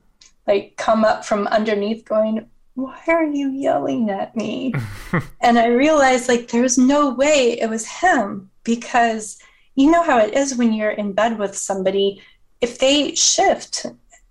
like 0.48 0.74
come 0.78 1.06
up 1.06 1.24
from 1.24 1.46
underneath 1.46 2.04
going, 2.04 2.50
Why 2.74 3.00
are 3.06 3.28
you 3.28 3.52
yelling 3.52 4.10
at 4.10 4.36
me? 4.36 4.74
and 5.42 5.60
I 5.60 5.68
realized 5.68 6.28
like 6.28 6.48
there's 6.48 6.80
no 6.80 7.12
way 7.14 7.60
it 7.62 7.70
was 7.70 7.86
him 7.86 8.50
because 8.64 9.38
you 9.76 9.92
know 9.92 10.02
how 10.02 10.18
it 10.18 10.34
is 10.34 10.58
when 10.58 10.74
you're 10.74 10.90
in 10.90 11.14
bed 11.14 11.38
with 11.38 11.56
somebody, 11.56 12.20
if 12.60 12.80
they 12.80 13.14
shift, 13.14 13.86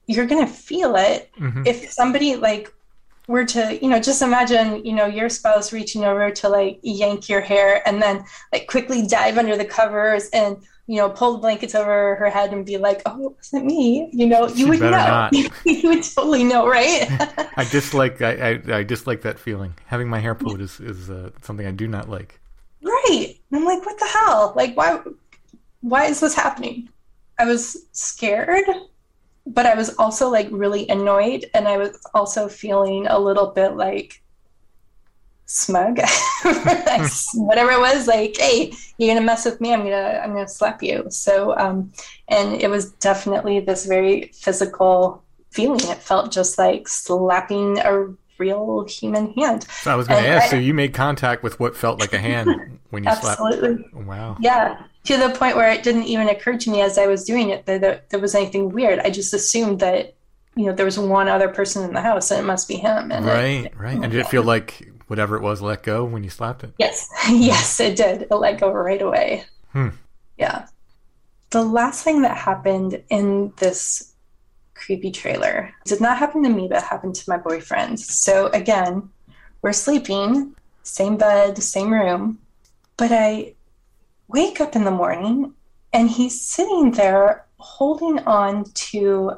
you're 0.08 0.26
going 0.26 0.44
to 0.44 0.52
feel 0.52 0.96
it. 0.96 1.30
Mm-hmm. 1.38 1.62
If 1.64 1.92
somebody 1.92 2.34
like 2.34 2.72
were 3.26 3.44
to 3.44 3.78
you 3.82 3.88
know 3.88 4.00
just 4.00 4.22
imagine 4.22 4.84
you 4.84 4.92
know 4.92 5.06
your 5.06 5.28
spouse 5.28 5.72
reaching 5.72 6.04
over 6.04 6.30
to 6.30 6.48
like 6.48 6.78
yank 6.82 7.28
your 7.28 7.40
hair 7.40 7.86
and 7.86 8.00
then 8.00 8.24
like 8.52 8.66
quickly 8.66 9.06
dive 9.06 9.38
under 9.38 9.56
the 9.56 9.64
covers 9.64 10.28
and 10.32 10.56
you 10.86 10.96
know 10.96 11.10
pull 11.10 11.32
the 11.32 11.38
blankets 11.38 11.74
over 11.74 12.14
her 12.16 12.30
head 12.30 12.52
and 12.52 12.64
be 12.64 12.78
like 12.78 13.02
oh 13.06 13.30
it 13.30 13.36
wasn't 13.36 13.66
me? 13.66 14.08
You 14.12 14.26
know 14.26 14.48
you 14.48 14.56
she 14.56 14.64
would 14.66 14.80
know. 14.80 15.28
you 15.64 15.88
would 15.88 16.04
totally 16.04 16.44
know 16.44 16.68
right? 16.68 17.06
I 17.56 17.64
dislike 17.70 18.22
I, 18.22 18.32
I, 18.50 18.76
I 18.78 18.82
dislike 18.82 19.22
that 19.22 19.38
feeling. 19.38 19.74
Having 19.86 20.08
my 20.08 20.20
hair 20.20 20.34
pulled 20.34 20.60
is 20.60 20.78
is 20.80 21.10
uh, 21.10 21.30
something 21.42 21.66
i 21.66 21.72
do 21.72 21.88
not 21.88 22.08
like. 22.08 22.40
Right. 22.82 23.34
And 23.50 23.58
i'm 23.58 23.64
like 23.64 23.84
what 23.84 23.98
the 23.98 24.06
hell? 24.06 24.52
Like 24.54 24.76
why 24.76 25.00
why 25.80 26.06
is 26.06 26.20
this 26.20 26.34
happening? 26.34 26.88
I 27.38 27.44
was 27.44 27.86
scared 27.92 28.64
but 29.46 29.66
I 29.66 29.74
was 29.74 29.94
also 29.96 30.28
like 30.28 30.48
really 30.50 30.88
annoyed 30.88 31.46
and 31.54 31.68
I 31.68 31.76
was 31.76 31.98
also 32.14 32.48
feeling 32.48 33.06
a 33.06 33.18
little 33.18 33.48
bit 33.48 33.76
like 33.76 34.22
smug. 35.46 35.98
Whatever 37.34 37.70
it 37.70 37.80
was 37.80 38.08
like 38.08 38.36
hey 38.36 38.72
you're 38.98 39.14
gonna 39.14 39.24
mess 39.24 39.44
with 39.44 39.60
me 39.60 39.72
i'm 39.72 39.84
gonna 39.84 40.20
i'm 40.22 40.32
gonna 40.32 40.48
slap 40.48 40.82
you. 40.82 41.06
So 41.10 41.56
um 41.56 41.92
and 42.28 42.60
it 42.60 42.68
was 42.68 42.92
definitely 42.92 43.60
this 43.60 43.86
very 43.86 44.32
physical 44.34 45.22
feeling. 45.50 45.80
It 45.88 45.98
felt 45.98 46.32
just 46.32 46.58
like 46.58 46.88
slapping 46.88 47.78
a 47.78 48.08
real 48.38 48.84
human 48.86 49.32
hand 49.34 49.64
so 49.64 49.90
i 49.90 49.94
was 49.94 50.06
gonna 50.06 50.26
ask 50.26 50.46
I, 50.46 50.48
so 50.50 50.56
you 50.56 50.74
made 50.74 50.94
contact 50.94 51.42
with 51.42 51.58
what 51.58 51.76
felt 51.76 52.00
like 52.00 52.12
a 52.12 52.18
hand 52.18 52.78
when 52.90 53.04
you 53.04 53.08
absolutely. 53.08 53.36
slapped 53.36 53.80
Absolutely. 53.80 54.04
wow 54.04 54.36
yeah 54.40 54.82
to 55.06 55.16
the 55.16 55.30
point 55.30 55.56
where 55.56 55.70
it 55.70 55.82
didn't 55.82 56.04
even 56.04 56.28
occur 56.28 56.56
to 56.58 56.70
me 56.70 56.82
as 56.82 56.98
I 56.98 57.06
was 57.06 57.24
doing 57.24 57.50
it 57.50 57.66
that, 57.66 57.80
that 57.80 58.10
there 58.10 58.20
was 58.20 58.34
anything 58.34 58.70
weird. 58.70 58.98
I 58.98 59.10
just 59.10 59.32
assumed 59.32 59.80
that 59.80 60.14
you 60.56 60.66
know 60.66 60.72
there 60.72 60.84
was 60.84 60.98
one 60.98 61.28
other 61.28 61.48
person 61.48 61.84
in 61.84 61.94
the 61.94 62.00
house 62.00 62.30
and 62.30 62.40
it 62.40 62.46
must 62.46 62.68
be 62.68 62.76
him. 62.76 63.10
And 63.12 63.24
right, 63.24 63.72
right. 63.76 63.94
And 63.94 64.12
did 64.12 64.20
it 64.20 64.26
feel 64.26 64.42
like 64.42 64.88
whatever 65.06 65.36
it 65.36 65.42
was 65.42 65.62
let 65.62 65.82
go 65.82 66.04
when 66.04 66.24
you 66.24 66.30
slapped 66.30 66.64
it? 66.64 66.72
Yes, 66.78 67.08
yes, 67.30 67.78
it 67.80 67.96
did. 67.96 68.22
It 68.22 68.34
let 68.34 68.60
go 68.60 68.70
right 68.70 69.00
away. 69.00 69.44
Hmm. 69.72 69.88
Yeah. 70.36 70.66
The 71.50 71.62
last 71.62 72.02
thing 72.02 72.22
that 72.22 72.36
happened 72.36 73.02
in 73.08 73.52
this 73.58 74.12
creepy 74.76 75.10
trailer 75.10 75.72
It 75.84 75.88
did 75.88 76.00
not 76.00 76.18
happen 76.18 76.42
to 76.42 76.48
me, 76.48 76.68
but 76.68 76.82
happened 76.82 77.14
to 77.16 77.30
my 77.30 77.38
boyfriend. 77.38 77.98
So 77.98 78.48
again, 78.48 79.10
we're 79.62 79.72
sleeping, 79.72 80.54
same 80.82 81.16
bed, 81.16 81.62
same 81.62 81.92
room, 81.92 82.38
but 82.96 83.10
I 83.12 83.54
wake 84.28 84.60
up 84.60 84.76
in 84.76 84.84
the 84.84 84.90
morning 84.90 85.54
and 85.92 86.10
he's 86.10 86.40
sitting 86.40 86.92
there 86.92 87.46
holding 87.58 88.18
on 88.20 88.64
to 88.74 89.32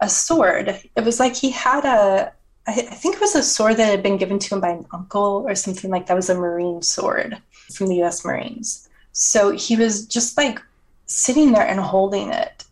a 0.00 0.08
sword. 0.08 0.80
It 0.96 1.04
was 1.04 1.18
like 1.18 1.34
he 1.34 1.50
had 1.50 1.84
a, 1.84 2.32
I 2.66 2.72
think 2.72 3.16
it 3.16 3.20
was 3.20 3.34
a 3.34 3.42
sword 3.42 3.76
that 3.78 3.90
had 3.90 4.02
been 4.02 4.18
given 4.18 4.38
to 4.38 4.54
him 4.54 4.60
by 4.60 4.70
an 4.70 4.86
uncle 4.92 5.44
or 5.46 5.54
something 5.54 5.90
like 5.90 6.06
that. 6.06 6.14
It 6.14 6.16
was 6.16 6.30
a 6.30 6.34
Marine 6.34 6.82
sword 6.82 7.40
from 7.74 7.88
the 7.88 8.02
US 8.02 8.24
Marines. 8.24 8.88
So 9.12 9.50
he 9.50 9.76
was 9.76 10.06
just 10.06 10.36
like 10.36 10.60
sitting 11.06 11.52
there 11.52 11.66
and 11.66 11.80
holding 11.80 12.30
it. 12.30 12.64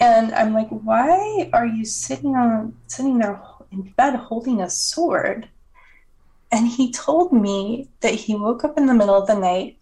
And 0.00 0.32
I'm 0.34 0.54
like, 0.54 0.68
why 0.68 1.50
are 1.52 1.66
you 1.66 1.84
sitting 1.84 2.36
on 2.36 2.76
sitting 2.86 3.18
there 3.18 3.40
in 3.72 3.82
bed 3.96 4.14
holding 4.16 4.60
a 4.60 4.70
sword? 4.70 5.48
And 6.50 6.68
he 6.68 6.92
told 6.92 7.32
me 7.32 7.88
that 8.00 8.14
he 8.14 8.34
woke 8.34 8.64
up 8.64 8.78
in 8.78 8.86
the 8.86 8.94
middle 8.94 9.14
of 9.14 9.26
the 9.26 9.38
night 9.38 9.78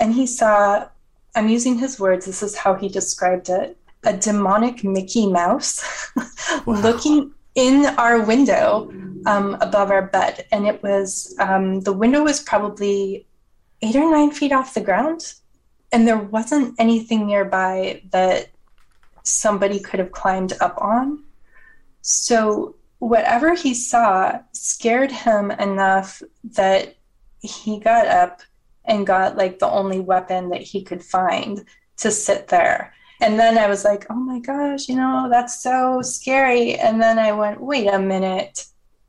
and 0.00 0.12
he 0.12 0.26
saw 0.26 0.88
I'm 1.34 1.48
using 1.48 1.78
his 1.78 2.00
words. 2.00 2.26
This 2.26 2.42
is 2.42 2.56
how 2.56 2.74
he 2.74 2.88
described 2.88 3.48
it 3.48 3.76
a 4.04 4.16
demonic 4.16 4.84
Mickey 4.84 5.26
Mouse 5.26 5.84
wow. 6.66 6.80
looking 6.80 7.32
in 7.54 7.86
our 7.98 8.22
window 8.22 8.92
um, 9.26 9.56
above 9.60 9.90
our 9.90 10.02
bed. 10.02 10.46
And 10.52 10.66
it 10.66 10.82
was, 10.82 11.34
um, 11.38 11.80
the 11.80 11.92
window 11.92 12.22
was 12.22 12.40
probably 12.40 13.26
eight 13.82 13.96
or 13.96 14.10
nine 14.10 14.30
feet 14.30 14.52
off 14.52 14.74
the 14.74 14.80
ground. 14.80 15.34
And 15.90 16.06
there 16.06 16.18
wasn't 16.18 16.74
anything 16.78 17.26
nearby 17.26 18.02
that 18.10 18.50
somebody 19.28 19.80
could 19.80 20.00
have 20.00 20.12
climbed 20.12 20.54
up 20.60 20.78
on. 20.80 21.24
So 22.02 22.76
whatever 22.98 23.54
he 23.54 23.74
saw 23.74 24.40
scared 24.52 25.12
him 25.12 25.50
enough 25.52 26.22
that 26.44 26.96
he 27.40 27.78
got 27.78 28.06
up 28.06 28.40
and 28.84 29.06
got 29.06 29.36
like 29.36 29.58
the 29.58 29.68
only 29.68 30.00
weapon 30.00 30.48
that 30.50 30.62
he 30.62 30.82
could 30.82 31.04
find 31.04 31.64
to 31.98 32.10
sit 32.10 32.48
there. 32.48 32.94
And 33.20 33.38
then 33.38 33.58
I 33.58 33.68
was 33.68 33.84
like, 33.84 34.06
oh 34.10 34.14
my 34.14 34.38
gosh, 34.38 34.88
you 34.88 34.96
know, 34.96 35.28
that's 35.30 35.62
so 35.62 36.02
scary. 36.02 36.74
And 36.74 37.00
then 37.02 37.18
I 37.18 37.32
went, 37.32 37.60
wait 37.60 37.88
a 37.88 37.98
minute. 37.98 38.66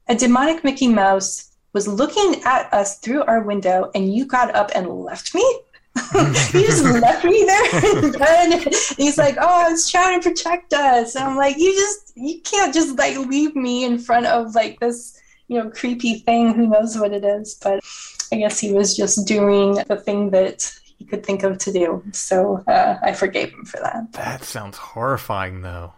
A 0.07 0.15
demonic 0.15 0.63
Mickey 0.63 0.87
Mouse 0.87 1.51
was 1.73 1.87
looking 1.87 2.41
at 2.43 2.73
us 2.73 2.97
through 2.97 3.23
our 3.23 3.41
window, 3.41 3.91
and 3.93 4.11
you 4.13 4.25
got 4.25 4.55
up 4.55 4.71
and 4.73 4.89
left 4.89 5.35
me? 5.35 5.59
he 6.51 6.65
just 6.65 6.83
left 6.83 7.23
me 7.23 7.43
there 7.45 7.93
and 8.03 8.13
then 8.13 8.61
he's 8.97 9.17
like 9.17 9.37
oh 9.39 9.65
i 9.67 9.69
was 9.69 9.89
trying 9.89 10.19
to 10.19 10.29
protect 10.29 10.73
us. 10.73 11.15
And 11.15 11.25
i'm 11.25 11.37
like 11.37 11.57
you 11.57 11.73
just 11.73 12.13
you 12.15 12.41
can't 12.41 12.73
just 12.73 12.97
like 12.97 13.17
leave 13.17 13.55
me 13.55 13.83
in 13.83 13.97
front 13.97 14.25
of 14.25 14.55
like 14.55 14.79
this 14.79 15.19
you 15.47 15.57
know 15.57 15.69
creepy 15.69 16.15
thing. 16.15 16.53
Who 16.53 16.67
knows 16.67 16.97
what 16.97 17.11
it 17.11 17.23
is? 17.23 17.55
But 17.55 17.83
i 18.31 18.37
guess 18.37 18.59
he 18.59 18.71
was 18.71 18.95
just 18.95 19.27
doing 19.27 19.75
the 19.87 19.97
thing 19.97 20.29
that 20.31 20.71
he 20.97 21.05
could 21.05 21.25
think 21.25 21.43
of 21.43 21.57
to 21.59 21.71
do. 21.71 22.03
So 22.11 22.63
uh, 22.67 22.97
i 23.01 23.13
forgave 23.13 23.51
him 23.51 23.65
for 23.65 23.79
that. 23.79 24.13
That 24.13 24.43
sounds 24.43 24.77
horrifying 24.77 25.61
though. 25.61 25.93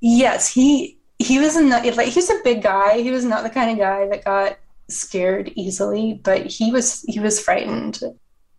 Yes 0.00 0.52
he 0.52 0.98
he 1.18 1.38
was 1.38 1.56
not 1.56 1.84
like 1.96 2.08
he 2.08 2.18
was 2.18 2.30
a 2.30 2.40
big 2.44 2.62
guy. 2.62 3.00
He 3.00 3.10
was 3.10 3.24
not 3.24 3.42
the 3.44 3.50
kind 3.50 3.70
of 3.70 3.78
guy 3.78 4.08
that 4.08 4.24
got 4.24 4.58
scared 4.88 5.50
easily 5.54 6.20
but 6.22 6.44
he 6.44 6.70
was 6.70 7.02
he 7.08 7.18
was 7.18 7.40
frightened 7.40 8.02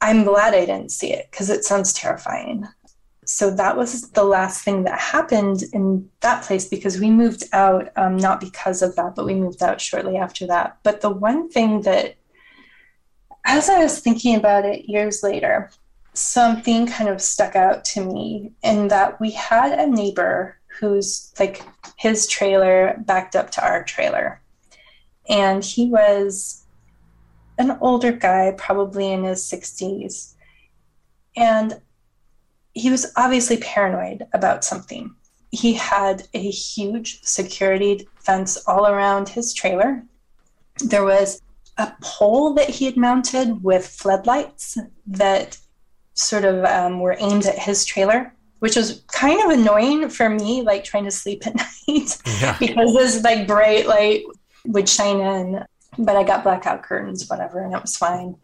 I'm 0.01 0.23
glad 0.23 0.53
I 0.53 0.65
didn't 0.65 0.91
see 0.91 1.13
it 1.13 1.29
because 1.31 1.49
it 1.49 1.63
sounds 1.63 1.93
terrifying. 1.93 2.67
So 3.25 3.49
that 3.51 3.75
was 3.75 4.11
the 4.11 4.23
last 4.23 4.63
thing 4.63 4.83
that 4.83 4.99
happened 4.99 5.63
in 5.73 6.09
that 6.21 6.43
place 6.43 6.67
because 6.67 6.99
we 6.99 7.09
moved 7.09 7.43
out, 7.53 7.89
um, 7.95 8.17
not 8.17 8.39
because 8.39 8.81
of 8.81 8.95
that, 8.95 9.15
but 9.15 9.25
we 9.25 9.33
moved 9.33 9.63
out 9.63 9.81
shortly 9.81 10.17
after 10.17 10.45
that. 10.47 10.77
But 10.83 11.01
the 11.01 11.09
one 11.09 11.49
thing 11.49 11.81
that, 11.81 12.17
as 13.45 13.67
I 13.67 13.79
was 13.79 13.99
thinking 13.99 14.35
about 14.35 14.65
it 14.65 14.87
years 14.87 15.23
later, 15.23 15.71
something 16.13 16.85
kind 16.85 17.09
of 17.09 17.21
stuck 17.21 17.55
out 17.55 17.83
to 17.85 18.05
me 18.05 18.51
in 18.63 18.89
that 18.89 19.19
we 19.19 19.31
had 19.31 19.77
a 19.77 19.87
neighbor 19.87 20.57
who's 20.79 21.33
like 21.39 21.63
his 21.97 22.27
trailer 22.27 22.95
backed 23.05 23.35
up 23.35 23.49
to 23.51 23.65
our 23.65 23.83
trailer. 23.83 24.41
And 25.27 25.63
he 25.63 25.89
was 25.89 26.64
an 27.57 27.77
older 27.81 28.11
guy, 28.11 28.53
probably 28.57 29.11
in 29.11 29.23
his 29.23 29.41
60s. 29.43 30.33
And 31.35 31.81
he 32.73 32.89
was 32.89 33.11
obviously 33.15 33.57
paranoid 33.57 34.27
about 34.33 34.63
something. 34.63 35.15
He 35.51 35.73
had 35.73 36.27
a 36.33 36.49
huge 36.49 37.21
security 37.23 38.07
fence 38.19 38.57
all 38.67 38.87
around 38.87 39.29
his 39.29 39.53
trailer. 39.53 40.03
There 40.79 41.05
was 41.05 41.41
a 41.77 41.93
pole 42.01 42.53
that 42.55 42.69
he 42.69 42.85
had 42.85 42.97
mounted 42.97 43.63
with 43.63 43.87
floodlights 43.87 44.77
that 45.07 45.57
sort 46.13 46.45
of 46.45 46.63
um, 46.65 46.99
were 46.99 47.15
aimed 47.19 47.45
at 47.45 47.59
his 47.59 47.85
trailer, 47.85 48.33
which 48.59 48.75
was 48.75 49.03
kind 49.07 49.41
of 49.43 49.57
annoying 49.57 50.09
for 50.09 50.29
me, 50.29 50.61
like 50.61 50.83
trying 50.83 51.05
to 51.05 51.11
sleep 51.11 51.45
at 51.47 51.55
night 51.87 52.17
yeah. 52.41 52.57
because 52.59 52.93
this 52.93 53.23
like 53.23 53.47
bright 53.47 53.87
light 53.87 54.23
would 54.65 54.89
shine 54.89 55.19
in 55.19 55.65
but 55.97 56.15
I 56.15 56.23
got 56.23 56.43
blackout 56.43 56.83
curtains, 56.83 57.29
whatever, 57.29 57.63
and 57.63 57.73
it 57.73 57.81
was 57.81 57.97
fine. 57.97 58.35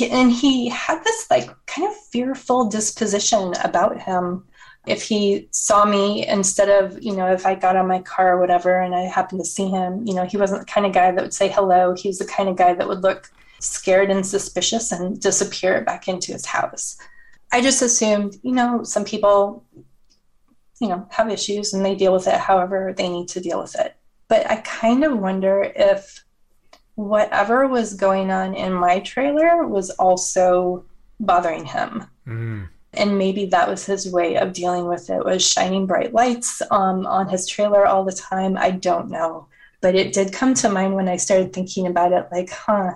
And 0.00 0.30
he 0.30 0.68
had 0.68 1.02
this 1.02 1.30
like 1.30 1.48
kind 1.66 1.88
of 1.88 1.96
fearful 2.12 2.68
disposition 2.68 3.54
about 3.64 4.00
him. 4.00 4.44
If 4.86 5.02
he 5.02 5.48
saw 5.50 5.84
me 5.84 6.26
instead 6.26 6.68
of, 6.68 7.02
you 7.02 7.14
know, 7.16 7.32
if 7.32 7.44
I 7.46 7.54
got 7.54 7.76
on 7.76 7.88
my 7.88 8.00
car 8.00 8.36
or 8.36 8.40
whatever 8.40 8.80
and 8.80 8.94
I 8.94 9.02
happened 9.02 9.40
to 9.40 9.44
see 9.44 9.68
him, 9.68 10.06
you 10.06 10.14
know, 10.14 10.24
he 10.24 10.36
wasn't 10.36 10.60
the 10.60 10.72
kind 10.72 10.86
of 10.86 10.92
guy 10.92 11.10
that 11.10 11.20
would 11.20 11.34
say 11.34 11.48
hello. 11.48 11.94
He 11.94 12.08
was 12.08 12.18
the 12.18 12.26
kind 12.26 12.48
of 12.48 12.56
guy 12.56 12.74
that 12.74 12.88
would 12.88 13.02
look 13.02 13.30
scared 13.60 14.10
and 14.10 14.26
suspicious 14.26 14.92
and 14.92 15.20
disappear 15.20 15.82
back 15.82 16.08
into 16.08 16.32
his 16.32 16.46
house. 16.46 16.96
I 17.52 17.60
just 17.60 17.82
assumed, 17.82 18.36
you 18.42 18.52
know, 18.52 18.82
some 18.82 19.04
people, 19.04 19.64
you 20.80 20.88
know, 20.88 21.06
have 21.10 21.30
issues 21.30 21.72
and 21.72 21.84
they 21.84 21.94
deal 21.94 22.12
with 22.12 22.26
it 22.26 22.34
however 22.34 22.94
they 22.96 23.08
need 23.08 23.28
to 23.28 23.40
deal 23.40 23.60
with 23.60 23.74
it. 23.78 23.96
But 24.28 24.50
I 24.50 24.56
kind 24.56 25.04
of 25.04 25.18
wonder 25.18 25.72
if 25.74 26.24
whatever 26.98 27.68
was 27.68 27.94
going 27.94 28.28
on 28.32 28.54
in 28.54 28.72
my 28.72 28.98
trailer 28.98 29.64
was 29.64 29.90
also 29.90 30.84
bothering 31.20 31.64
him. 31.64 32.04
Mm. 32.26 32.68
And 32.92 33.16
maybe 33.16 33.46
that 33.46 33.68
was 33.68 33.86
his 33.86 34.10
way 34.10 34.36
of 34.36 34.52
dealing 34.52 34.88
with 34.88 35.08
it 35.08 35.24
was 35.24 35.48
shining 35.48 35.86
bright 35.86 36.12
lights 36.12 36.60
um, 36.72 37.06
on 37.06 37.28
his 37.28 37.46
trailer 37.46 37.86
all 37.86 38.04
the 38.04 38.10
time. 38.10 38.58
I 38.58 38.72
don't 38.72 39.10
know. 39.10 39.46
But 39.80 39.94
it 39.94 40.12
did 40.12 40.32
come 40.32 40.54
to 40.54 40.68
mind 40.68 40.96
when 40.96 41.08
I 41.08 41.18
started 41.18 41.52
thinking 41.52 41.86
about 41.86 42.10
it 42.10 42.26
like, 42.32 42.50
huh, 42.50 42.94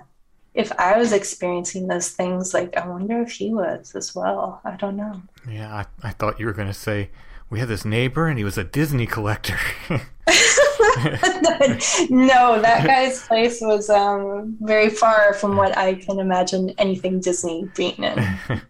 if 0.53 0.69
I 0.73 0.97
was 0.97 1.13
experiencing 1.13 1.87
those 1.87 2.09
things, 2.09 2.53
like, 2.53 2.75
I 2.75 2.85
wonder 2.85 3.21
if 3.21 3.31
he 3.31 3.53
was 3.53 3.95
as 3.95 4.13
well. 4.13 4.59
I 4.65 4.75
don't 4.75 4.97
know. 4.97 5.21
Yeah, 5.49 5.73
I, 5.73 6.09
I 6.09 6.11
thought 6.11 6.41
you 6.41 6.45
were 6.45 6.51
going 6.51 6.67
to 6.67 6.73
say, 6.73 7.09
we 7.49 7.59
had 7.59 7.69
this 7.69 7.85
neighbor 7.85 8.27
and 8.27 8.37
he 8.37 8.43
was 8.43 8.57
a 8.57 8.65
Disney 8.65 9.05
collector. 9.05 9.57
no, 12.09 12.61
that 12.61 12.83
guy's 12.85 13.27
place 13.27 13.59
was 13.61 13.89
um, 13.89 14.57
very 14.61 14.89
far 14.89 15.33
from 15.33 15.57
what 15.57 15.77
I 15.77 15.95
can 15.95 16.19
imagine 16.19 16.69
anything 16.77 17.19
Disney 17.19 17.69
being 17.75 18.01
in. 18.01 18.39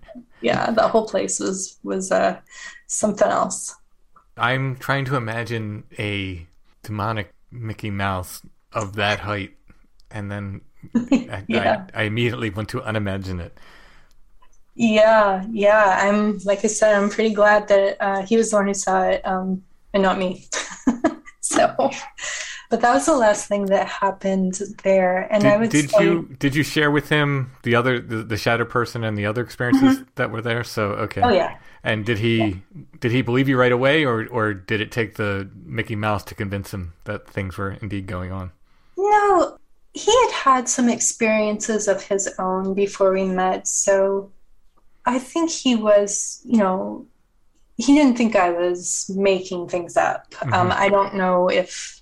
yeah, 0.42 0.72
the 0.72 0.88
whole 0.88 1.08
place 1.08 1.40
was 1.40 1.78
was 1.84 2.12
uh, 2.12 2.40
something 2.88 3.28
else. 3.28 3.76
I'm 4.36 4.78
trying 4.78 5.06
to 5.06 5.16
imagine 5.16 5.84
a 6.00 6.48
demonic 6.82 7.32
Mickey 7.52 7.92
Mouse 7.92 8.42
of 8.72 8.96
that 8.96 9.20
height, 9.20 9.56
and 10.10 10.32
then 10.32 10.62
I, 10.96 11.44
yeah. 11.48 11.86
I, 11.94 12.02
I 12.02 12.04
immediately 12.06 12.50
want 12.50 12.70
to 12.70 12.82
unimagine 12.82 13.40
it. 13.40 13.56
Yeah, 14.74 15.46
yeah. 15.52 16.00
I'm 16.02 16.40
like 16.46 16.66
I 16.66 16.68
said, 16.68 16.96
I'm 16.96 17.12
pretty 17.12 17.36
glad 17.36 17.68
that 17.68 17.98
uh, 18.00 18.22
he 18.24 18.38
was 18.38 18.50
the 18.50 18.56
one 18.56 18.66
who 18.66 18.74
saw 18.74 19.04
it, 19.04 19.22
um, 19.24 19.64
and 19.94 20.02
not 20.02 20.18
me. 20.18 20.48
But 22.70 22.82
that 22.82 22.94
was 22.94 23.06
the 23.06 23.16
last 23.16 23.48
thing 23.48 23.68
that 23.68 23.88
happened 23.88 24.60
there. 24.84 25.32
And 25.32 25.44
did, 25.44 25.52
I 25.52 25.58
would 25.58 25.70
did 25.70 25.90
say, 25.92 26.04
you 26.04 26.36
did 26.40 26.56
you 26.56 26.64
share 26.64 26.92
with 26.92 27.10
him 27.10 27.52
the 27.64 27.76
other 27.76 28.00
the, 28.00 28.24
the 28.24 28.38
shadow 28.38 28.66
person 28.66 29.04
and 29.04 29.18
the 29.18 29.26
other 29.26 29.42
experiences 29.42 29.98
mm-hmm. 29.98 30.10
that 30.16 30.32
were 30.32 30.42
there? 30.42 30.64
So 30.64 30.84
okay. 30.84 31.22
Oh 31.22 31.30
yeah. 31.30 31.58
And 31.84 32.06
did 32.06 32.18
he 32.18 32.38
yeah. 32.38 32.54
did 33.00 33.12
he 33.12 33.22
believe 33.22 33.48
you 33.50 33.60
right 33.60 33.72
away, 33.72 34.06
or 34.06 34.28
or 34.28 34.54
did 34.54 34.82
it 34.82 34.92
take 34.92 35.16
the 35.16 35.50
Mickey 35.66 35.96
Mouse 35.96 36.24
to 36.26 36.36
convince 36.36 36.74
him 36.74 36.94
that 37.04 37.28
things 37.28 37.58
were 37.58 37.72
indeed 37.82 38.08
going 38.08 38.32
on? 38.32 38.52
No, 38.98 39.58
he 39.94 40.12
had 40.12 40.32
had 40.32 40.70
some 40.70 40.90
experiences 40.90 41.88
of 41.88 42.02
his 42.04 42.34
own 42.40 42.74
before 42.74 43.12
we 43.12 43.26
met, 43.26 43.68
so 43.68 44.32
I 45.06 45.20
think 45.20 45.52
he 45.52 45.76
was, 45.76 46.42
you 46.46 46.58
know, 46.58 47.06
he 47.78 47.96
didn't 47.96 48.18
think 48.18 48.36
I 48.36 48.52
was 48.52 49.10
making 49.16 49.68
things 49.68 49.98
up. 49.98 50.32
Mm-hmm. 50.32 50.54
Um, 50.54 50.72
I 50.72 50.90
don't 50.90 51.16
know 51.16 51.50
if, 51.50 52.02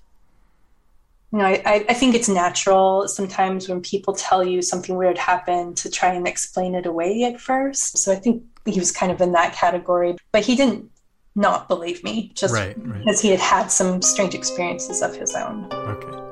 you 1.32 1.38
know, 1.38 1.46
I, 1.46 1.84
I 1.88 1.94
think 1.94 2.14
it's 2.14 2.28
natural 2.28 3.08
sometimes 3.08 3.68
when 3.68 3.80
people 3.80 4.14
tell 4.14 4.44
you 4.44 4.60
something 4.60 4.96
weird 4.96 5.16
happened 5.16 5.76
to 5.78 5.90
try 5.90 6.12
and 6.12 6.28
explain 6.28 6.74
it 6.74 6.86
away 6.86 7.24
at 7.24 7.40
first. 7.40 7.98
So 7.98 8.12
I 8.12 8.16
think 8.16 8.42
he 8.66 8.78
was 8.78 8.92
kind 8.92 9.10
of 9.10 9.20
in 9.20 9.32
that 9.32 9.54
category, 9.54 10.16
but 10.30 10.44
he 10.44 10.56
didn't 10.56 10.90
not 11.34 11.68
believe 11.68 12.04
me 12.04 12.30
just 12.34 12.52
right, 12.52 12.76
right. 12.76 12.98
because 12.98 13.20
he 13.20 13.30
had 13.30 13.40
had 13.40 13.68
some 13.68 14.02
strange 14.02 14.34
experiences 14.34 15.00
of 15.00 15.16
his 15.16 15.34
own. 15.34 15.72
Okay. 15.72 16.31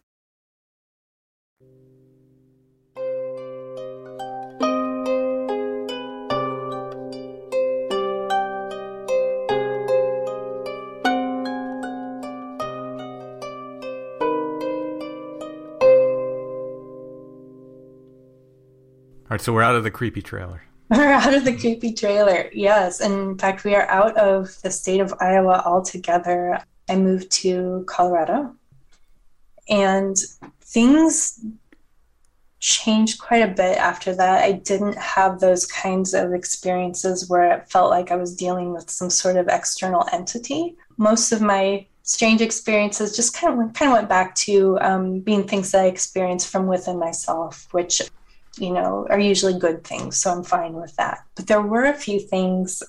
All 19.31 19.35
right, 19.35 19.41
so 19.41 19.53
we're 19.53 19.61
out 19.61 19.75
of 19.75 19.85
the 19.85 19.91
creepy 19.91 20.21
trailer. 20.21 20.61
We're 20.89 21.07
out 21.07 21.33
of 21.33 21.45
the 21.45 21.55
creepy 21.55 21.93
trailer, 21.93 22.49
yes. 22.51 22.99
And 22.99 23.13
in 23.13 23.37
fact, 23.37 23.63
we 23.63 23.75
are 23.75 23.87
out 23.89 24.17
of 24.17 24.61
the 24.61 24.69
state 24.69 24.99
of 24.99 25.13
Iowa 25.21 25.63
altogether. 25.65 26.59
I 26.89 26.97
moved 26.97 27.31
to 27.43 27.85
Colorado 27.87 28.53
and 29.69 30.17
things 30.59 31.39
changed 32.59 33.21
quite 33.21 33.41
a 33.41 33.47
bit 33.47 33.77
after 33.77 34.13
that. 34.13 34.43
I 34.43 34.51
didn't 34.51 34.97
have 34.97 35.39
those 35.39 35.65
kinds 35.65 36.13
of 36.13 36.33
experiences 36.33 37.29
where 37.29 37.53
it 37.53 37.69
felt 37.69 37.89
like 37.89 38.11
I 38.11 38.17
was 38.17 38.35
dealing 38.35 38.73
with 38.73 38.89
some 38.89 39.09
sort 39.09 39.37
of 39.37 39.47
external 39.47 40.05
entity. 40.11 40.75
Most 40.97 41.31
of 41.31 41.41
my 41.41 41.85
strange 42.03 42.41
experiences 42.41 43.15
just 43.15 43.33
kind 43.33 43.53
of 43.61 43.73
kind 43.75 43.93
of 43.93 43.97
went 43.97 44.09
back 44.09 44.35
to 44.35 44.77
um, 44.81 45.21
being 45.21 45.47
things 45.47 45.71
that 45.71 45.85
I 45.85 45.87
experienced 45.87 46.49
from 46.49 46.67
within 46.67 46.99
myself, 46.99 47.69
which 47.71 48.01
you 48.57 48.71
know, 48.71 49.07
are 49.09 49.19
usually 49.19 49.57
good 49.57 49.83
things. 49.83 50.17
So 50.17 50.31
I'm 50.31 50.43
fine 50.43 50.73
with 50.73 50.95
that. 50.95 51.19
But 51.35 51.47
there 51.47 51.61
were 51.61 51.85
a 51.85 51.93
few 51.93 52.19
things 52.19 52.83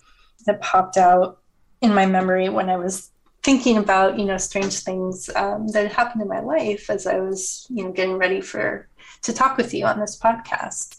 that 0.47 0.61
popped 0.61 0.97
out 0.97 1.41
in 1.81 1.95
my 1.95 2.07
memory 2.07 2.49
when 2.49 2.69
I 2.69 2.77
was 2.77 3.11
thinking 3.43 3.77
about, 3.77 4.19
you 4.19 4.25
know, 4.25 4.39
strange 4.39 4.81
things 4.81 5.29
um, 5.35 5.69
that 5.69 5.85
had 5.85 5.93
happened 5.93 6.23
in 6.23 6.29
my 6.29 6.41
life 6.41 6.91
as 6.91 7.07
I 7.07 7.19
was, 7.19 7.67
you 7.71 7.85
know, 7.85 7.93
getting 7.93 8.17
ready 8.17 8.41
for 8.41 8.89
to 9.23 9.33
talk 9.33 9.57
with 9.57 9.75
you 9.75 9.85
on 9.85 9.99
this 9.99 10.19
podcast. 10.19 10.97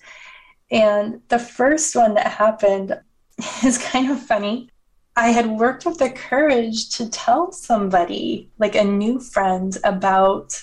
And 0.71 1.21
the 1.29 1.39
first 1.39 1.95
one 1.95 2.15
that 2.15 2.27
happened 2.27 2.99
is 3.63 3.77
kind 3.77 4.11
of 4.11 4.19
funny. 4.19 4.69
I 5.15 5.29
had 5.29 5.47
worked 5.47 5.85
with 5.85 5.99
the 5.99 6.09
courage 6.09 6.89
to 6.97 7.09
tell 7.09 7.51
somebody, 7.51 8.49
like 8.57 8.75
a 8.75 8.83
new 8.83 9.19
friend, 9.19 9.77
about 9.83 10.59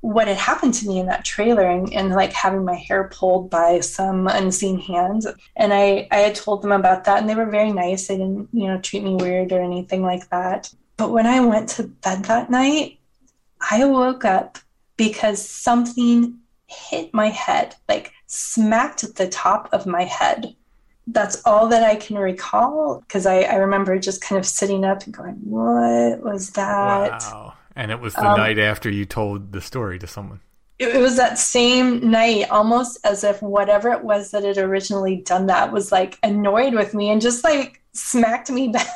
what 0.00 0.28
had 0.28 0.36
happened 0.36 0.74
to 0.74 0.86
me 0.86 1.00
in 1.00 1.06
that 1.06 1.24
trailer 1.24 1.64
and, 1.64 1.92
and, 1.92 2.10
like 2.10 2.32
having 2.32 2.64
my 2.64 2.76
hair 2.76 3.10
pulled 3.12 3.50
by 3.50 3.80
some 3.80 4.28
unseen 4.28 4.78
hands. 4.78 5.26
And 5.56 5.74
I, 5.74 6.06
I 6.10 6.18
had 6.18 6.34
told 6.34 6.62
them 6.62 6.72
about 6.72 7.04
that 7.04 7.20
and 7.20 7.28
they 7.28 7.34
were 7.34 7.50
very 7.50 7.72
nice. 7.72 8.06
They 8.06 8.16
didn't 8.16 8.48
you 8.52 8.68
know 8.68 8.80
treat 8.80 9.02
me 9.02 9.14
weird 9.16 9.52
or 9.52 9.60
anything 9.60 10.02
like 10.02 10.28
that. 10.30 10.72
But 10.96 11.10
when 11.10 11.26
i 11.26 11.40
went 11.40 11.68
to 11.70 11.84
bed 11.84 12.24
that 12.24 12.50
night 12.50 12.98
i 13.70 13.84
woke 13.84 14.24
up 14.24 14.58
because 14.96 15.46
something 15.46 16.38
hit 16.66 17.14
my 17.14 17.28
head 17.28 17.74
like 17.88 18.12
smacked 18.26 19.04
at 19.04 19.14
the 19.16 19.28
top 19.28 19.68
of 19.72 19.86
my 19.86 20.04
head. 20.04 20.54
That's 21.06 21.42
all 21.46 21.68
that 21.68 21.82
i 21.82 21.96
can 21.96 22.18
recall 22.18 23.00
because 23.00 23.26
I, 23.26 23.40
I 23.40 23.54
remember 23.54 23.98
just 23.98 24.20
kind 24.20 24.38
of 24.38 24.46
sitting 24.46 24.84
up 24.84 25.04
and 25.04 25.14
going 25.14 25.34
what 25.44 26.20
was 26.22 26.50
that? 26.50 27.22
Wow. 27.22 27.54
And 27.78 27.90
it 27.90 28.00
was 28.00 28.12
the 28.14 28.26
Um, 28.28 28.36
night 28.36 28.58
after 28.58 28.90
you 28.90 29.04
told 29.06 29.52
the 29.52 29.60
story 29.62 29.98
to 30.00 30.06
someone. 30.06 30.40
it, 30.78 30.88
it 30.96 31.00
was 31.00 31.16
that 31.16 31.38
same 31.38 32.10
night 32.10 32.50
almost 32.50 32.98
as 33.04 33.24
if 33.24 33.40
whatever 33.40 33.90
it 33.92 34.02
was 34.04 34.30
that 34.32 34.42
had 34.44 34.58
originally 34.58 35.16
done 35.32 35.46
that 35.46 35.72
was 35.72 35.90
like 35.92 36.18
annoyed 36.22 36.74
with 36.74 36.92
me 36.94 37.08
and 37.10 37.20
just 37.22 37.42
like 37.44 37.80
smacked 37.94 38.50
me 38.50 38.68
back 38.76 38.86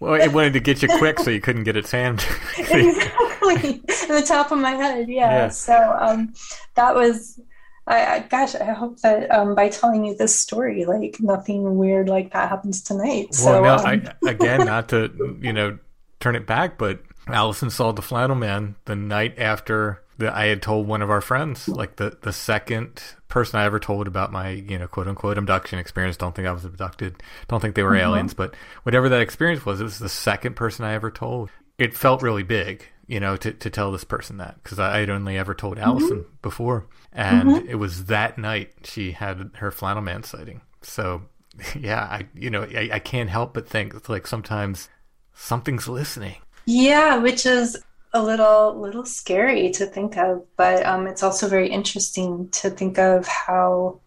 Well, 0.00 0.14
it 0.20 0.32
wanted 0.32 0.52
to 0.54 0.60
get 0.60 0.82
you 0.82 0.88
quick 0.98 1.18
so 1.18 1.30
you 1.30 1.40
couldn't 1.40 1.64
get 1.64 1.76
its 1.76 1.90
hand. 2.00 2.24
exactly 2.58 3.82
in 4.08 4.14
the 4.20 4.24
top 4.26 4.52
of 4.52 4.58
my 4.58 4.72
head 4.72 5.08
yeah, 5.08 5.30
Yeah. 5.30 5.48
so 5.48 5.96
um 6.00 6.32
that 6.74 6.94
was 6.94 7.40
I, 7.86 8.06
I 8.06 8.18
gosh 8.20 8.54
i 8.54 8.64
hope 8.72 9.00
that 9.00 9.30
um 9.30 9.54
by 9.54 9.68
telling 9.68 10.04
you 10.04 10.14
this 10.16 10.34
story 10.38 10.84
like 10.84 11.16
nothing 11.20 11.76
weird 11.76 12.08
like 12.08 12.32
that 12.32 12.48
happens 12.48 12.82
tonight 12.82 13.34
so 13.34 13.60
well, 13.62 13.80
um, 13.80 13.86
I, 14.24 14.28
again, 14.30 14.64
not 14.74 14.88
to, 14.90 15.10
you 15.40 15.52
know, 15.52 15.78
turn 16.20 16.36
it 16.36 16.46
back, 16.46 16.78
but 16.78 17.00
Allison 17.28 17.70
saw 17.70 17.92
the 17.92 18.02
flannel 18.02 18.36
man 18.36 18.76
the 18.84 18.96
night 18.96 19.38
after 19.38 20.02
that 20.18 20.34
I 20.34 20.46
had 20.46 20.62
told 20.62 20.86
one 20.86 21.02
of 21.02 21.10
our 21.10 21.20
friends, 21.20 21.68
like 21.68 21.96
the, 21.96 22.16
the 22.22 22.32
second 22.32 23.02
person 23.28 23.58
I 23.58 23.64
ever 23.64 23.80
told 23.80 24.06
about 24.06 24.30
my, 24.30 24.50
you 24.50 24.78
know, 24.78 24.86
quote 24.86 25.08
unquote 25.08 25.38
abduction 25.38 25.78
experience. 25.78 26.16
Don't 26.16 26.34
think 26.34 26.46
I 26.46 26.52
was 26.52 26.64
abducted. 26.64 27.22
Don't 27.48 27.60
think 27.60 27.74
they 27.74 27.82
were 27.82 27.92
mm-hmm. 27.92 28.12
aliens, 28.12 28.34
but 28.34 28.54
whatever 28.82 29.08
that 29.08 29.20
experience 29.20 29.64
was, 29.64 29.80
it 29.80 29.84
was 29.84 29.98
the 29.98 30.08
second 30.08 30.54
person 30.54 30.84
I 30.84 30.92
ever 30.94 31.10
told. 31.10 31.50
It 31.78 31.94
felt 31.94 32.22
really 32.22 32.42
big, 32.42 32.84
you 33.06 33.20
know, 33.20 33.36
to, 33.36 33.52
to 33.52 33.70
tell 33.70 33.90
this 33.90 34.04
person 34.04 34.36
that 34.36 34.62
because 34.62 34.78
I 34.78 34.98
had 34.98 35.10
only 35.10 35.38
ever 35.38 35.54
told 35.54 35.76
mm-hmm. 35.76 35.88
Allison 35.88 36.24
before. 36.42 36.86
And 37.12 37.48
mm-hmm. 37.48 37.68
it 37.68 37.76
was 37.76 38.06
that 38.06 38.38
night 38.38 38.72
she 38.84 39.12
had 39.12 39.50
her 39.54 39.70
flannel 39.70 40.02
man 40.02 40.22
sighting. 40.24 40.60
So, 40.82 41.22
yeah, 41.78 42.02
I, 42.02 42.28
you 42.34 42.50
know, 42.50 42.62
I, 42.62 42.90
I 42.92 42.98
can't 42.98 43.30
help 43.30 43.54
but 43.54 43.68
think 43.68 43.94
it's 43.94 44.08
like 44.08 44.26
sometimes 44.26 44.88
something's 45.34 45.88
listening. 45.88 46.36
Yeah, 46.66 47.18
which 47.18 47.46
is 47.46 47.82
a 48.14 48.22
little 48.22 48.78
little 48.78 49.04
scary 49.04 49.70
to 49.70 49.86
think 49.86 50.16
of, 50.16 50.44
but 50.56 50.84
um, 50.84 51.06
it's 51.06 51.22
also 51.22 51.48
very 51.48 51.68
interesting 51.68 52.48
to 52.50 52.70
think 52.70 52.98
of 52.98 53.26
how 53.26 54.00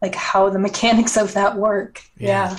like 0.00 0.14
how 0.14 0.48
the 0.48 0.58
mechanics 0.68 1.16
of 1.16 1.34
that 1.34 1.56
work. 1.56 2.02
Yeah. 2.16 2.50
Yeah. 2.50 2.58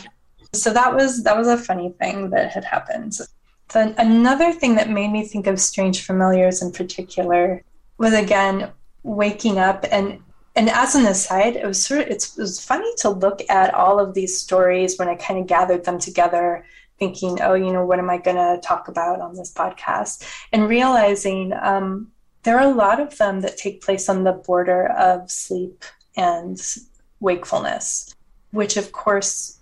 So 0.53 0.71
that 0.73 0.93
was 0.93 1.23
that 1.23 1.37
was 1.37 1.47
a 1.47 1.57
funny 1.57 1.89
thing 1.99 2.29
that 2.31 2.51
had 2.51 2.63
happened. 2.63 3.17
Then 3.71 3.95
another 3.97 4.51
thing 4.51 4.75
that 4.75 4.89
made 4.89 5.11
me 5.11 5.25
think 5.25 5.47
of 5.47 5.59
strange 5.59 6.05
familiars 6.05 6.61
in 6.61 6.71
particular 6.71 7.63
was 7.97 8.13
again 8.13 8.71
waking 9.03 9.57
up 9.57 9.85
and 9.91 10.19
and 10.55 10.69
as 10.69 10.93
an 10.93 11.07
aside, 11.07 11.55
it 11.55 11.65
was 11.65 11.83
sort 11.83 12.01
of 12.01 12.07
it's, 12.07 12.37
it 12.37 12.41
was 12.41 12.63
funny 12.63 12.91
to 12.97 13.09
look 13.09 13.41
at 13.49 13.73
all 13.73 13.99
of 13.99 14.13
these 14.13 14.39
stories 14.39 14.99
when 14.99 15.07
I 15.07 15.15
kind 15.15 15.39
of 15.39 15.47
gathered 15.47 15.85
them 15.85 15.97
together 15.97 16.63
thinking, 17.03 17.41
oh, 17.41 17.53
you 17.53 17.71
know, 17.71 17.85
what 17.85 17.99
am 17.99 18.09
I 18.09 18.17
going 18.17 18.37
to 18.37 18.61
talk 18.65 18.87
about 18.87 19.19
on 19.19 19.35
this 19.35 19.53
podcast? 19.53 20.25
And 20.53 20.69
realizing 20.69 21.51
um, 21.61 22.11
there 22.43 22.57
are 22.57 22.71
a 22.71 22.73
lot 22.73 23.01
of 23.01 23.17
them 23.17 23.41
that 23.41 23.57
take 23.57 23.81
place 23.81 24.07
on 24.07 24.23
the 24.23 24.31
border 24.31 24.87
of 24.87 25.29
sleep 25.29 25.83
and 26.15 26.57
wakefulness, 27.19 28.15
which 28.51 28.77
of 28.77 28.93
course 28.93 29.59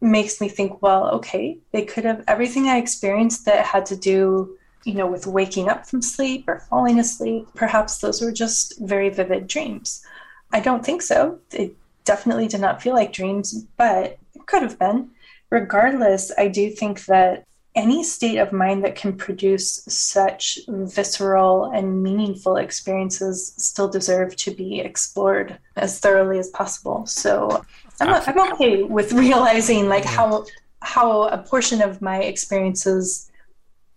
makes 0.00 0.40
me 0.40 0.48
think, 0.48 0.80
well, 0.80 1.08
okay, 1.10 1.58
they 1.72 1.84
could 1.84 2.04
have 2.04 2.22
everything 2.28 2.68
I 2.68 2.78
experienced 2.78 3.44
that 3.46 3.66
had 3.66 3.84
to 3.86 3.96
do, 3.96 4.56
you 4.84 4.94
know, 4.94 5.08
with 5.08 5.26
waking 5.26 5.68
up 5.68 5.86
from 5.86 6.02
sleep 6.02 6.44
or 6.46 6.60
falling 6.70 7.00
asleep. 7.00 7.48
Perhaps 7.56 7.98
those 7.98 8.22
were 8.22 8.30
just 8.30 8.78
very 8.78 9.08
vivid 9.08 9.48
dreams. 9.48 10.04
I 10.52 10.60
don't 10.60 10.84
think 10.84 11.02
so. 11.02 11.40
It 11.50 11.74
definitely 12.04 12.46
did 12.46 12.60
not 12.60 12.80
feel 12.80 12.94
like 12.94 13.12
dreams, 13.12 13.66
but 13.76 14.18
it 14.36 14.46
could 14.46 14.62
have 14.62 14.78
been 14.78 15.10
regardless, 15.50 16.32
I 16.36 16.48
do 16.48 16.70
think 16.70 17.04
that 17.06 17.44
any 17.74 18.02
state 18.02 18.38
of 18.38 18.52
mind 18.52 18.84
that 18.84 18.96
can 18.96 19.16
produce 19.16 19.84
such 19.86 20.58
visceral 20.68 21.66
and 21.66 22.02
meaningful 22.02 22.56
experiences 22.56 23.54
still 23.56 23.88
deserve 23.88 24.34
to 24.36 24.50
be 24.50 24.80
explored 24.80 25.58
as 25.76 26.00
thoroughly 26.00 26.38
as 26.38 26.48
possible. 26.48 27.06
So 27.06 27.64
I'm, 28.00 28.08
I'm 28.08 28.52
okay 28.52 28.82
with 28.82 29.12
realizing 29.12 29.88
like 29.88 30.04
how 30.04 30.44
how 30.80 31.22
a 31.24 31.38
portion 31.38 31.82
of 31.82 32.00
my 32.00 32.18
experiences 32.18 33.30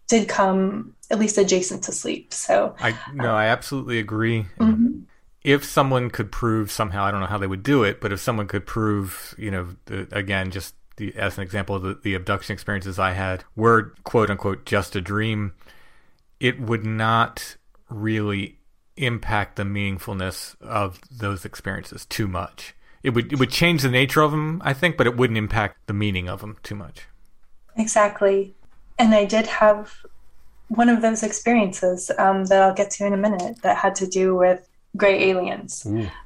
did 0.08 0.28
come 0.28 0.95
at 1.10 1.20
least 1.20 1.38
adjacent 1.38 1.84
to 1.86 1.91
sleep. 1.91 2.34
So 2.34 2.76
I 2.80 2.95
no, 3.14 3.36
I 3.36 3.45
absolutely 3.47 3.99
agree. 3.99 4.45
mhm. 4.60 5.04
If 5.43 5.66
someone 5.66 6.12
could 6.12 6.32
prove 6.32 6.70
somehow, 6.70 7.04
I 7.04 7.10
don't 7.10 7.20
know 7.20 7.26
how 7.26 7.39
they 7.39 7.47
would 7.47 7.64
do 7.64 7.84
it, 7.84 7.99
but 7.99 8.14
if 8.14 8.20
someone 8.20 8.45
could 8.45 8.68
prove, 8.68 9.34
you 9.39 9.49
know, 9.49 9.76
again, 10.12 10.52
just 10.52 10.76
the, 10.98 11.16
as 11.16 11.38
an 11.38 11.44
example, 11.44 11.80
the, 11.80 12.00
the 12.02 12.14
abduction 12.14 12.54
experiences 12.54 13.00
I 13.00 13.12
had 13.12 13.44
were 13.56 13.94
quote 14.04 14.30
unquote 14.30 14.66
just 14.66 14.96
a 14.96 15.02
dream, 15.02 15.54
it 16.39 16.60
would 16.60 16.86
not 16.86 17.58
really 17.89 18.60
impact 18.98 19.56
the 19.56 19.64
meaningfulness 19.64 20.60
of 20.62 21.00
those 21.10 21.46
experiences 21.46 22.06
too 22.06 22.28
much. 22.28 22.76
It 23.04 23.12
would 23.12 23.34
it 23.34 23.39
would 23.39 23.50
change 23.50 23.82
the 23.82 23.89
nature 23.89 24.22
of 24.22 24.32
them, 24.32 24.62
I 24.64 24.74
think, 24.74 24.98
but 24.98 25.08
it 25.08 25.18
wouldn't 25.18 25.38
impact 25.38 25.88
the 25.88 25.94
meaning 25.94 26.30
of 26.30 26.42
them 26.42 26.58
too 26.62 26.76
much. 26.76 27.08
Exactly. 27.76 28.54
And 29.00 29.16
I 29.16 29.26
did 29.26 29.48
have 29.48 30.06
one 30.68 30.88
of 30.88 31.02
those 31.02 31.24
experiences 31.24 32.12
um, 32.18 32.46
that 32.46 32.62
I'll 32.62 32.74
get 32.74 32.92
to 32.92 33.06
in 33.06 33.14
a 33.14 33.18
minute 33.18 33.62
that 33.64 33.78
had 33.78 33.96
to 33.96 34.08
do 34.08 34.36
with 34.36 34.70
gray 34.98 35.30
aliens. 35.30 35.86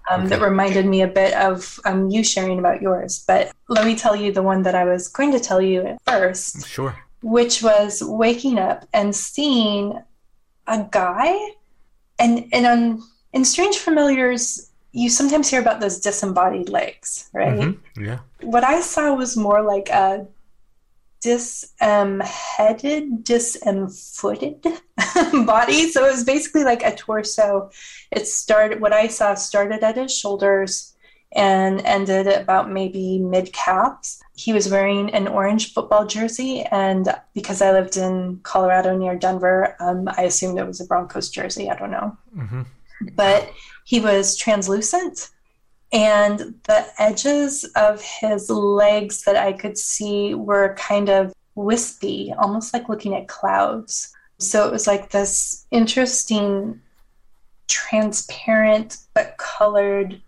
um, 0.10 0.28
That 0.30 0.42
reminded 0.42 0.86
me 0.86 1.02
a 1.02 1.08
bit 1.08 1.34
of 1.36 1.80
um, 1.86 2.10
you 2.10 2.24
sharing 2.24 2.60
about 2.60 2.82
yours. 2.82 3.24
But 3.28 3.52
let 3.70 3.86
me 3.86 3.96
tell 3.96 4.16
you 4.16 4.32
the 4.32 4.44
one 4.44 4.64
that 4.64 4.76
I 4.76 4.84
was 4.86 5.08
going 5.08 5.32
to 5.34 5.40
tell 5.40 5.62
you 5.62 5.82
at 5.86 5.98
first, 6.06 6.68
Sure. 6.68 6.96
which 7.22 7.62
was 7.62 8.02
waking 8.04 8.58
up 8.60 8.86
and 8.94 9.16
seeing 9.16 10.00
a 10.68 10.86
guy. 10.90 11.36
And, 12.20 12.48
and 12.52 12.66
um, 12.66 13.10
in 13.34 13.46
Strange 13.46 13.78
Familiars, 13.78 14.72
you 14.94 15.10
sometimes 15.10 15.50
hear 15.50 15.60
about 15.62 15.80
those 15.82 16.00
disembodied 16.00 16.70
legs, 16.70 17.30
right? 17.34 17.60
Mhm. 17.60 17.78
Yeah. 17.98 18.20
what 18.42 18.64
I 18.64 18.80
saw 18.82 19.14
was 19.14 19.36
more 19.36 19.62
like 19.62 19.90
a 19.90 20.26
disem-headed, 21.26 23.24
disem-footed 23.24 24.64
body. 25.46 25.90
So 25.90 26.06
it 26.06 26.12
was 26.12 26.24
basically 26.24 26.64
like 26.64 26.84
a 26.84 26.96
torso. 26.96 27.72
It 28.12 28.28
started, 28.28 28.80
what 28.80 28.94
I 28.94 29.08
saw 29.08 29.34
started 29.34 29.84
at 29.84 29.98
his 29.98 30.16
shoulders 30.16 30.96
and 31.36 31.82
ended 31.82 32.28
about 32.28 32.72
maybe 32.72 33.18
mid 33.20 33.52
calves. 33.52 34.22
He 34.36 34.54
was 34.54 34.70
wearing 34.70 35.14
an 35.14 35.28
orange 35.28 35.74
football 35.74 36.06
jersey, 36.06 36.62
and 36.64 37.14
because 37.34 37.62
I 37.62 37.72
lived 37.72 37.98
in 37.98 38.40
Colorado 38.44 38.96
near 38.96 39.16
Denver, 39.16 39.76
um, 39.80 40.08
I 40.18 40.24
assumed 40.24 40.60
it 40.60 40.68
was 40.68 40.80
a 40.80 40.86
Broncos 40.86 41.30
jersey. 41.30 41.70
I 41.70 41.76
don't 41.76 41.92
know. 41.92 42.18
Mm-hmm. 42.38 42.62
But 43.16 43.52
he 43.84 44.00
was 44.00 44.38
translucent, 44.38 45.30
and 45.96 46.40
the 46.64 46.86
edges 46.98 47.64
of 47.78 48.02
his 48.02 48.50
legs 48.50 49.24
that 49.24 49.38
I 49.38 49.54
could 49.54 49.78
see 49.78 50.36
were 50.36 50.76
kind 50.76 51.10
of 51.10 51.34
wispy, 51.56 52.34
almost 52.38 52.74
like 52.74 52.90
looking 52.90 53.16
at 53.16 53.30
clouds. 53.30 54.14
So 54.38 54.68
it 54.68 54.74
was 54.74 54.88
like 54.88 55.10
this 55.10 55.66
interesting, 55.72 56.82
transparent 57.70 58.98
but 59.14 59.38
colored 59.38 60.22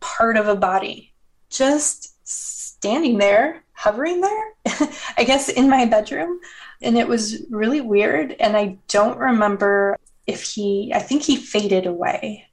part 0.00 0.38
of 0.38 0.48
a 0.48 0.56
body 0.56 1.12
just 1.50 2.26
standing 2.26 3.18
there, 3.18 3.62
hovering 3.72 4.22
there, 4.22 4.54
I 5.18 5.24
guess 5.24 5.50
in 5.50 5.68
my 5.68 5.84
bedroom. 5.84 6.40
And 6.80 6.96
it 6.96 7.06
was 7.06 7.44
really 7.50 7.82
weird. 7.82 8.34
And 8.40 8.56
I 8.56 8.78
don't 8.88 9.18
remember 9.18 9.98
if 10.26 10.42
he, 10.42 10.90
I 10.94 11.00
think 11.00 11.22
he 11.22 11.36
faded 11.36 11.84
away, 11.84 12.46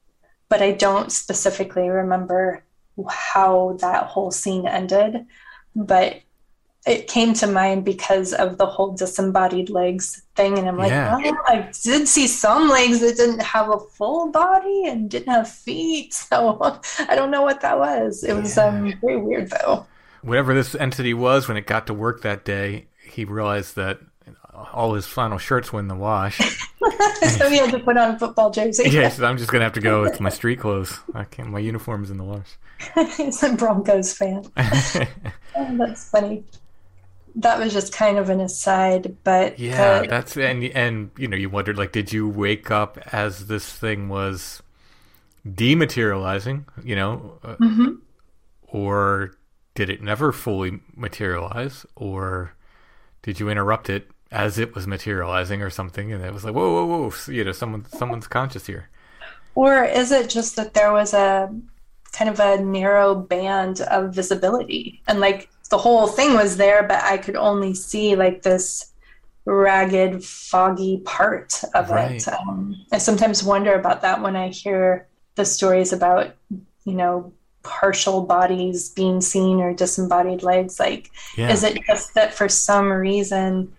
but 0.51 0.61
I 0.61 0.73
don't 0.73 1.13
specifically 1.13 1.87
remember 1.87 2.61
how 3.09 3.77
that 3.79 4.07
whole 4.07 4.31
scene 4.31 4.67
ended. 4.67 5.25
But 5.73 6.23
it 6.85 7.07
came 7.07 7.33
to 7.35 7.47
mind 7.47 7.85
because 7.85 8.33
of 8.33 8.57
the 8.57 8.65
whole 8.65 8.91
disembodied 8.91 9.69
legs 9.69 10.23
thing 10.35 10.57
and 10.57 10.67
i'm 10.67 10.79
like 10.79 10.89
yeah. 10.89 11.15
oh 11.23 11.37
i 11.45 11.69
did 11.83 12.07
see 12.07 12.25
some 12.25 12.69
legs 12.69 13.01
that 13.01 13.15
didn't 13.15 13.39
have 13.39 13.69
a 13.69 13.77
full 13.77 14.31
body 14.31 14.87
and 14.87 15.07
didn't 15.07 15.31
have 15.31 15.47
feet 15.47 16.11
so 16.13 16.81
i 17.07 17.13
don't 17.13 17.29
know 17.29 17.43
what 17.43 17.61
that 17.61 17.77
was 17.77 18.23
it 18.23 18.33
was 18.33 18.57
um, 18.57 18.91
very 18.99 19.17
weird 19.17 19.47
though 19.51 19.85
whatever 20.23 20.55
this 20.55 20.73
entity 20.73 21.13
was 21.13 21.47
when 21.47 21.55
it 21.55 21.67
got 21.67 21.85
to 21.85 21.93
work 21.93 22.23
that 22.23 22.43
day 22.43 22.87
he 23.03 23.25
realized 23.25 23.75
that 23.75 23.99
all 24.73 24.95
his 24.95 25.05
flannel 25.05 25.37
shirts 25.37 25.71
went 25.71 25.85
in 25.85 25.89
the 25.89 25.93
wash 25.93 26.39
so 27.37 27.49
he 27.49 27.57
had 27.57 27.71
to 27.71 27.79
put 27.79 27.97
on 27.97 28.15
a 28.15 28.19
football 28.19 28.51
jersey. 28.51 28.89
Yes 28.89 29.19
i'm 29.19 29.37
just 29.37 29.51
gonna 29.51 29.63
have 29.63 29.73
to 29.73 29.81
go 29.81 30.01
with 30.01 30.19
my 30.19 30.29
street 30.29 30.59
clothes. 30.59 30.99
I 31.13 31.23
can't 31.25 31.49
my 31.49 31.59
uniform's 31.59 32.09
in 32.09 32.17
the 32.17 32.23
wash 32.23 32.57
he's 33.17 33.41
a 33.43 33.53
broncos 33.53 34.13
fan. 34.13 34.45
Oh, 35.53 35.77
that's 35.77 36.09
funny. 36.09 36.45
That 37.35 37.59
was 37.59 37.73
just 37.73 37.91
kind 37.91 38.17
of 38.17 38.29
an 38.29 38.39
aside, 38.39 39.17
but 39.25 39.59
yeah, 39.59 40.03
that's 40.03 40.37
and 40.37 40.63
and 40.63 41.11
you 41.17 41.27
know 41.27 41.35
you 41.35 41.49
wondered 41.49 41.77
like, 41.77 41.91
did 41.91 42.13
you 42.13 42.29
wake 42.29 42.71
up 42.71 42.97
as 43.11 43.47
this 43.47 43.69
thing 43.69 44.07
was 44.07 44.63
dematerializing, 45.45 46.63
you 46.85 46.95
know, 46.95 47.37
uh, 47.43 47.55
mm-hmm. 47.55 47.95
or 48.63 49.35
did 49.75 49.89
it 49.89 50.01
never 50.01 50.31
fully 50.31 50.79
materialize, 50.95 51.85
or 51.97 52.53
did 53.21 53.41
you 53.41 53.49
interrupt 53.49 53.89
it 53.89 54.09
as 54.31 54.57
it 54.57 54.73
was 54.73 54.87
materializing 54.87 55.61
or 55.61 55.69
something, 55.69 56.11
and 56.11 56.23
it 56.23 56.33
was 56.33 56.43
like, 56.45 56.53
whoa, 56.53 56.71
whoa, 56.71 56.85
whoa, 56.85 57.09
so, 57.09 57.31
you 57.31 57.43
know, 57.43 57.51
someone 57.51 57.85
someone's 57.85 58.27
conscious 58.27 58.65
here, 58.67 58.89
or 59.55 59.83
is 59.83 60.11
it 60.11 60.29
just 60.29 60.55
that 60.55 60.73
there 60.73 60.93
was 60.93 61.13
a 61.13 61.53
kind 62.13 62.29
of 62.29 62.39
a 62.39 62.61
narrow 62.61 63.15
band 63.15 63.81
of 63.81 64.13
visibility 64.13 65.01
and 65.07 65.21
like 65.21 65.49
the 65.69 65.77
whole 65.77 66.05
thing 66.07 66.33
was 66.33 66.57
there, 66.57 66.83
but 66.83 67.01
I 67.03 67.17
could 67.17 67.37
only 67.37 67.73
see 67.73 68.15
like 68.15 68.43
this 68.43 68.91
ragged, 69.45 70.23
foggy 70.23 71.01
part 71.05 71.63
of 71.73 71.89
right. 71.89 72.15
it. 72.15 72.27
Um, 72.27 72.85
I 72.91 72.99
sometimes 72.99 73.43
wonder 73.43 73.73
about 73.73 74.01
that 74.01 74.21
when 74.21 74.35
I 74.35 74.49
hear 74.49 75.07
the 75.35 75.45
stories 75.45 75.93
about, 75.93 76.35
you 76.83 76.93
know, 76.93 77.33
partial 77.63 78.21
bodies 78.23 78.89
being 78.89 79.21
seen 79.21 79.59
or 79.59 79.73
disembodied 79.73 80.43
legs. 80.43 80.79
Like, 80.79 81.09
yeah. 81.37 81.49
is 81.49 81.63
it 81.63 81.79
just 81.87 82.13
that 82.15 82.33
for 82.33 82.49
some 82.49 82.91
reason, 82.91 83.71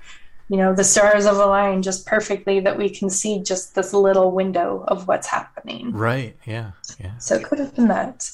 you 0.52 0.58
know, 0.58 0.74
the 0.74 0.84
stars 0.84 1.24
have 1.24 1.38
aligned 1.38 1.82
just 1.82 2.04
perfectly 2.04 2.60
that 2.60 2.76
we 2.76 2.90
can 2.90 3.08
see 3.08 3.42
just 3.42 3.74
this 3.74 3.94
little 3.94 4.32
window 4.32 4.84
of 4.86 5.08
what's 5.08 5.26
happening? 5.26 5.92
Right. 5.92 6.36
Yeah. 6.44 6.72
Yeah. 7.00 7.16
So 7.16 7.36
it 7.36 7.44
could 7.44 7.58
have 7.58 7.74
been 7.74 7.88
that. 7.88 8.30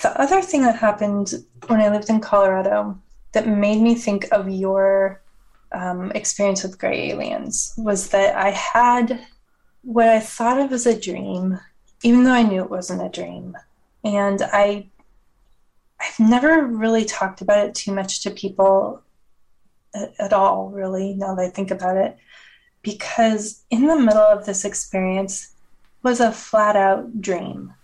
The 0.00 0.20
other 0.20 0.42
thing 0.42 0.62
that 0.62 0.74
happened 0.74 1.34
when 1.68 1.80
I 1.80 1.88
lived 1.88 2.10
in 2.10 2.18
Colorado 2.18 3.00
that 3.30 3.46
made 3.46 3.80
me 3.80 3.94
think 3.94 4.26
of 4.32 4.48
your 4.48 5.22
um, 5.70 6.10
experience 6.16 6.64
with 6.64 6.80
gray 6.80 7.12
aliens 7.12 7.74
was 7.78 8.08
that 8.08 8.34
I 8.34 8.50
had 8.50 9.24
what 9.82 10.08
I 10.08 10.18
thought 10.18 10.58
of 10.58 10.72
as 10.72 10.84
a 10.84 11.00
dream, 11.00 11.60
even 12.02 12.24
though 12.24 12.32
I 12.32 12.42
knew 12.42 12.64
it 12.64 12.70
wasn't 12.70 13.06
a 13.06 13.20
dream. 13.20 13.56
And 14.02 14.42
I 14.42 14.88
I've 16.00 16.18
never 16.18 16.66
really 16.66 17.04
talked 17.04 17.40
about 17.40 17.68
it 17.68 17.76
too 17.76 17.94
much 17.94 18.24
to 18.24 18.32
people 18.32 19.00
at, 19.96 20.14
at 20.18 20.32
all, 20.32 20.70
really, 20.70 21.14
now 21.14 21.34
that 21.34 21.46
I 21.46 21.50
think 21.50 21.70
about 21.70 21.96
it, 21.96 22.16
because 22.82 23.64
in 23.70 23.86
the 23.86 23.98
middle 23.98 24.18
of 24.18 24.46
this 24.46 24.64
experience 24.64 25.52
was 26.02 26.20
a 26.20 26.30
flat 26.32 26.76
out 26.76 27.20
dream. 27.20 27.74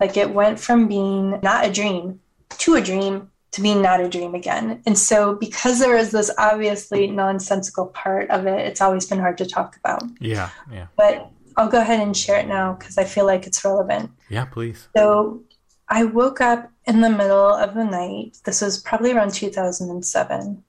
Like 0.00 0.16
it 0.16 0.30
went 0.30 0.58
from 0.58 0.88
being 0.88 1.40
not 1.42 1.66
a 1.66 1.72
dream 1.72 2.20
to 2.58 2.74
a 2.74 2.80
dream 2.80 3.30
to 3.52 3.62
being 3.62 3.82
not 3.82 4.00
a 4.00 4.08
dream 4.08 4.34
again. 4.34 4.82
And 4.86 4.98
so, 4.98 5.34
because 5.34 5.78
there 5.78 5.96
is 5.96 6.10
this 6.10 6.30
obviously 6.38 7.06
nonsensical 7.06 7.86
part 7.86 8.30
of 8.30 8.46
it, 8.46 8.66
it's 8.66 8.80
always 8.80 9.06
been 9.06 9.18
hard 9.18 9.38
to 9.38 9.46
talk 9.46 9.76
about. 9.76 10.02
Yeah, 10.20 10.50
yeah. 10.70 10.86
But 10.96 11.30
I'll 11.56 11.68
go 11.68 11.80
ahead 11.80 12.00
and 12.00 12.16
share 12.16 12.38
it 12.38 12.48
now 12.48 12.74
because 12.74 12.98
I 12.98 13.04
feel 13.04 13.24
like 13.24 13.46
it's 13.46 13.64
relevant. 13.64 14.10
Yeah, 14.28 14.44
please. 14.44 14.88
So, 14.96 15.42
I 15.88 16.04
woke 16.04 16.40
up 16.40 16.70
in 16.86 17.00
the 17.00 17.10
middle 17.10 17.54
of 17.54 17.74
the 17.74 17.84
night. 17.84 18.38
This 18.44 18.60
was 18.60 18.78
probably 18.78 19.12
around 19.12 19.32
2007. 19.32 20.62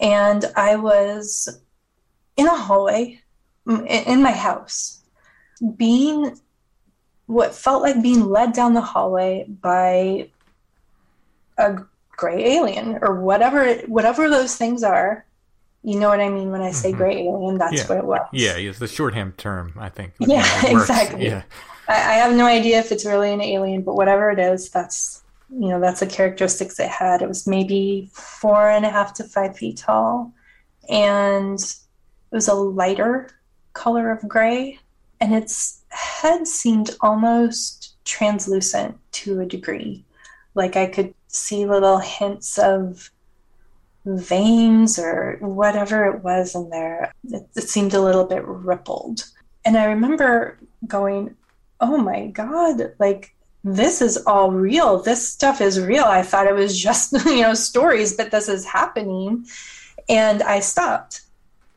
And 0.00 0.44
I 0.56 0.76
was 0.76 1.60
in 2.36 2.46
a 2.46 2.56
hallway 2.56 3.20
in 3.66 4.22
my 4.22 4.32
house, 4.32 5.02
being 5.76 6.38
what 7.26 7.54
felt 7.54 7.82
like 7.82 8.02
being 8.02 8.24
led 8.24 8.52
down 8.52 8.74
the 8.74 8.80
hallway 8.80 9.46
by 9.48 10.28
a 11.58 11.76
gray 12.10 12.56
alien 12.56 12.98
or 13.02 13.20
whatever 13.20 13.74
whatever 13.86 14.28
those 14.28 14.56
things 14.56 14.82
are. 14.82 15.24
You 15.82 15.98
know 15.98 16.08
what 16.08 16.20
I 16.20 16.28
mean 16.28 16.50
when 16.50 16.60
I 16.60 16.72
say 16.72 16.90
mm-hmm. 16.90 16.98
gray 16.98 17.26
alien? 17.26 17.58
That's 17.58 17.76
yeah. 17.76 17.86
what 17.86 17.98
it 17.98 18.04
was. 18.04 18.28
Yeah, 18.32 18.56
it's 18.56 18.78
the 18.78 18.88
shorthand 18.88 19.38
term, 19.38 19.74
I 19.78 19.88
think. 19.88 20.12
Yeah, 20.18 20.44
exactly. 20.66 21.26
Yeah. 21.26 21.42
I, 21.88 21.94
I 21.94 22.14
have 22.14 22.34
no 22.34 22.46
idea 22.46 22.78
if 22.78 22.92
it's 22.92 23.06
really 23.06 23.32
an 23.32 23.40
alien, 23.40 23.82
but 23.82 23.94
whatever 23.94 24.30
it 24.30 24.38
is, 24.38 24.70
that's 24.70 25.22
you 25.52 25.68
know 25.68 25.80
that's 25.80 26.00
the 26.00 26.06
characteristics 26.06 26.78
it 26.78 26.88
had. 26.88 27.22
It 27.22 27.28
was 27.28 27.46
maybe 27.46 28.10
four 28.12 28.68
and 28.68 28.84
a 28.84 28.90
half 28.90 29.14
to 29.14 29.24
five 29.24 29.56
feet 29.56 29.78
tall, 29.78 30.32
and 30.88 31.58
it 31.58 32.34
was 32.34 32.48
a 32.48 32.54
lighter 32.54 33.30
color 33.72 34.10
of 34.10 34.28
gray, 34.28 34.78
and 35.20 35.34
its 35.34 35.82
head 35.88 36.46
seemed 36.46 36.96
almost 37.00 37.96
translucent 38.04 38.96
to 39.12 39.40
a 39.40 39.46
degree. 39.46 40.04
Like 40.54 40.76
I 40.76 40.86
could 40.86 41.14
see 41.28 41.66
little 41.66 41.98
hints 41.98 42.58
of 42.58 43.10
veins 44.04 44.98
or 44.98 45.36
whatever 45.40 46.06
it 46.06 46.22
was 46.22 46.54
in 46.54 46.70
there. 46.70 47.12
It, 47.28 47.46
it, 47.54 47.68
seemed 47.68 47.94
a 47.94 48.00
little 48.00 48.24
bit 48.24 48.44
rippled. 48.44 49.24
And 49.64 49.76
I 49.76 49.84
remember 49.84 50.58
going, 50.86 51.36
oh 51.80 51.98
my 51.98 52.28
God, 52.28 52.94
like 52.98 53.34
this 53.62 54.00
is 54.00 54.16
all 54.26 54.50
real. 54.50 55.02
This 55.02 55.28
stuff 55.28 55.60
is 55.60 55.80
real. 55.80 56.04
I 56.04 56.22
thought 56.22 56.46
it 56.46 56.54
was 56.54 56.78
just, 56.78 57.12
you 57.26 57.42
know, 57.42 57.54
stories, 57.54 58.16
but 58.16 58.30
this 58.30 58.48
is 58.48 58.64
happening. 58.64 59.46
And 60.08 60.42
I 60.42 60.60
stopped. 60.60 61.22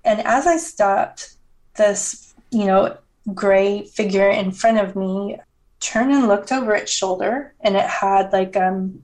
And 0.05 0.21
as 0.21 0.47
I 0.47 0.57
stopped, 0.57 1.35
this, 1.75 2.33
you 2.51 2.65
know, 2.65 2.97
gray 3.33 3.83
figure 3.85 4.29
in 4.29 4.51
front 4.51 4.77
of 4.77 4.95
me 4.95 5.37
turned 5.79 6.11
and 6.11 6.27
looked 6.27 6.51
over 6.51 6.73
its 6.73 6.91
shoulder 6.91 7.53
and 7.61 7.75
it 7.75 7.85
had 7.85 8.31
like 8.33 8.57
um 8.57 9.03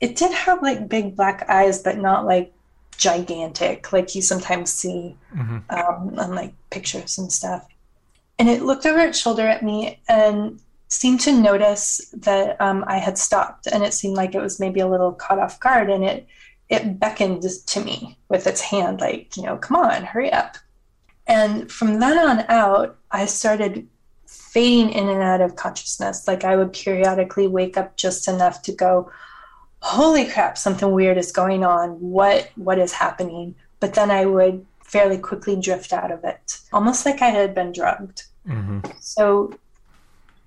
it 0.00 0.16
did 0.16 0.32
have 0.32 0.62
like 0.62 0.88
big 0.88 1.14
black 1.14 1.44
eyes 1.48 1.82
but 1.82 1.98
not 1.98 2.24
like 2.24 2.52
gigantic 2.96 3.92
like 3.92 4.14
you 4.14 4.22
sometimes 4.22 4.72
see 4.72 5.16
mm-hmm. 5.34 5.58
um, 5.70 6.18
on 6.18 6.34
like 6.34 6.52
pictures 6.70 7.18
and 7.18 7.32
stuff 7.32 7.66
and 8.38 8.48
it 8.48 8.62
looked 8.62 8.86
over 8.86 9.00
its 9.00 9.18
shoulder 9.18 9.46
at 9.46 9.62
me 9.62 10.00
and 10.08 10.60
seemed 10.92 11.20
to 11.20 11.32
notice 11.32 12.12
that 12.12 12.60
um, 12.60 12.84
i 12.86 12.98
had 12.98 13.16
stopped 13.16 13.66
and 13.66 13.82
it 13.82 13.94
seemed 13.94 14.16
like 14.16 14.34
it 14.34 14.42
was 14.42 14.60
maybe 14.60 14.80
a 14.80 14.88
little 14.88 15.12
caught 15.12 15.38
off 15.38 15.60
guard 15.60 15.90
and 15.90 16.04
it 16.04 16.26
it 16.68 16.98
beckoned 17.00 17.44
to 17.66 17.80
me 17.80 18.18
with 18.28 18.46
its 18.46 18.60
hand 18.60 19.00
like 19.00 19.36
you 19.36 19.42
know 19.42 19.56
come 19.56 19.76
on 19.76 20.04
hurry 20.04 20.32
up 20.32 20.56
and 21.30 21.70
from 21.70 22.00
then 22.00 22.18
on 22.18 22.44
out, 22.48 22.98
I 23.12 23.26
started 23.26 23.86
fading 24.26 24.90
in 24.90 25.08
and 25.08 25.22
out 25.22 25.40
of 25.40 25.54
consciousness. 25.54 26.26
Like 26.26 26.42
I 26.42 26.56
would 26.56 26.72
periodically 26.72 27.46
wake 27.46 27.76
up 27.76 27.96
just 27.96 28.26
enough 28.26 28.62
to 28.62 28.72
go, 28.72 29.12
holy 29.80 30.26
crap, 30.26 30.58
something 30.58 30.90
weird 30.90 31.16
is 31.16 31.30
going 31.30 31.64
on. 31.64 31.90
What 32.00 32.50
what 32.56 32.80
is 32.80 32.92
happening? 32.92 33.54
But 33.78 33.94
then 33.94 34.10
I 34.10 34.26
would 34.26 34.66
fairly 34.84 35.18
quickly 35.18 35.54
drift 35.54 35.92
out 35.92 36.10
of 36.10 36.24
it, 36.24 36.58
almost 36.72 37.06
like 37.06 37.22
I 37.22 37.28
had 37.28 37.54
been 37.54 37.70
drugged. 37.70 38.24
hmm 38.44 38.80
So 38.98 39.52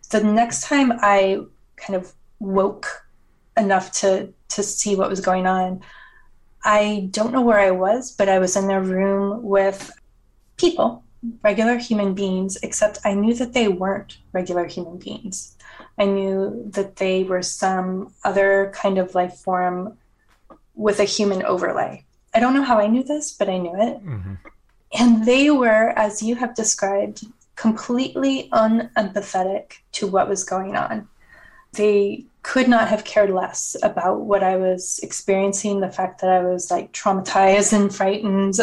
the 0.09 0.23
next 0.23 0.63
time 0.63 0.93
I 1.01 1.41
kind 1.75 1.95
of 1.95 2.13
woke 2.39 3.05
enough 3.57 3.91
to 3.91 4.33
to 4.49 4.63
see 4.63 4.95
what 4.95 5.09
was 5.09 5.21
going 5.21 5.47
on, 5.47 5.81
I 6.63 7.07
don't 7.11 7.33
know 7.33 7.41
where 7.41 7.59
I 7.59 7.71
was, 7.71 8.11
but 8.11 8.29
I 8.29 8.39
was 8.39 8.55
in 8.55 8.69
a 8.69 8.81
room 8.81 9.43
with 9.43 9.91
people, 10.57 11.03
regular 11.43 11.77
human 11.77 12.13
beings, 12.13 12.57
except 12.61 12.99
I 13.03 13.13
knew 13.15 13.33
that 13.35 13.53
they 13.53 13.67
weren't 13.67 14.17
regular 14.31 14.65
human 14.65 14.97
beings. 14.97 15.55
I 15.97 16.05
knew 16.05 16.63
that 16.71 16.97
they 16.97 17.23
were 17.23 17.41
some 17.41 18.13
other 18.23 18.71
kind 18.75 18.97
of 18.97 19.15
life 19.15 19.35
form 19.35 19.97
with 20.75 20.99
a 20.99 21.03
human 21.05 21.43
overlay. 21.43 22.05
I 22.33 22.39
don't 22.39 22.53
know 22.53 22.63
how 22.63 22.79
I 22.79 22.87
knew 22.87 23.03
this, 23.03 23.31
but 23.31 23.49
I 23.49 23.57
knew 23.57 23.75
it. 23.75 23.97
hmm 23.99 24.33
And 24.93 25.25
they 25.25 25.49
were, 25.49 25.89
as 25.97 26.21
you 26.21 26.35
have 26.35 26.53
described, 26.55 27.25
completely 27.55 28.49
unempathetic 28.51 29.73
to 29.93 30.07
what 30.07 30.29
was 30.29 30.43
going 30.43 30.75
on. 30.75 31.07
They 31.73 32.25
could 32.43 32.67
not 32.67 32.89
have 32.89 33.05
cared 33.05 33.29
less 33.29 33.75
about 33.81 34.21
what 34.21 34.43
I 34.43 34.57
was 34.57 34.99
experiencing, 35.01 35.79
the 35.79 35.91
fact 35.91 36.21
that 36.21 36.29
I 36.29 36.43
was 36.43 36.69
like 36.69 36.91
traumatized 36.91 37.73
and 37.73 37.93
frightened. 37.93 38.55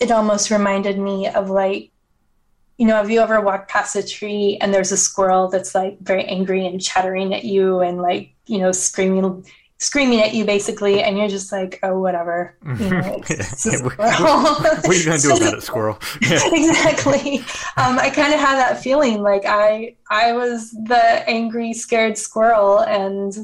It 0.00 0.10
almost 0.10 0.50
reminded 0.50 0.98
me 0.98 1.28
of 1.28 1.50
like, 1.50 1.90
you 2.78 2.86
know, 2.86 2.96
have 2.96 3.10
you 3.10 3.20
ever 3.20 3.42
walked 3.42 3.68
past 3.68 3.94
a 3.94 4.02
tree 4.02 4.56
and 4.60 4.72
there's 4.72 4.90
a 4.90 4.96
squirrel 4.96 5.48
that's 5.48 5.74
like 5.74 6.00
very 6.00 6.24
angry 6.24 6.66
and 6.66 6.80
chattering 6.80 7.34
at 7.34 7.44
you 7.44 7.80
and 7.80 8.00
like, 8.00 8.32
you 8.46 8.58
know, 8.58 8.72
screaming 8.72 9.44
screaming 9.80 10.20
at 10.20 10.32
you 10.34 10.44
basically 10.44 11.02
and 11.02 11.18
you're 11.18 11.26
just 11.28 11.50
like, 11.50 11.80
oh 11.82 11.98
whatever. 11.98 12.54
You 12.64 12.90
know, 12.90 13.22
it's, 13.28 13.66
it's 13.66 13.82
what- 13.82 13.98
are 13.98 14.94
you 14.94 15.04
gonna 15.04 15.18
do 15.18 15.34
about 15.34 15.54
it, 15.54 15.62
squirrel? 15.62 15.98
Yeah. 16.20 16.38
exactly. 16.52 17.38
Um, 17.76 17.98
I 17.98 18.10
kind 18.10 18.32
of 18.32 18.38
had 18.38 18.56
that 18.56 18.82
feeling 18.82 19.22
like 19.22 19.42
I 19.46 19.96
I 20.10 20.32
was 20.32 20.70
the 20.70 21.28
angry, 21.28 21.72
scared 21.72 22.16
squirrel, 22.18 22.80
and 22.80 23.34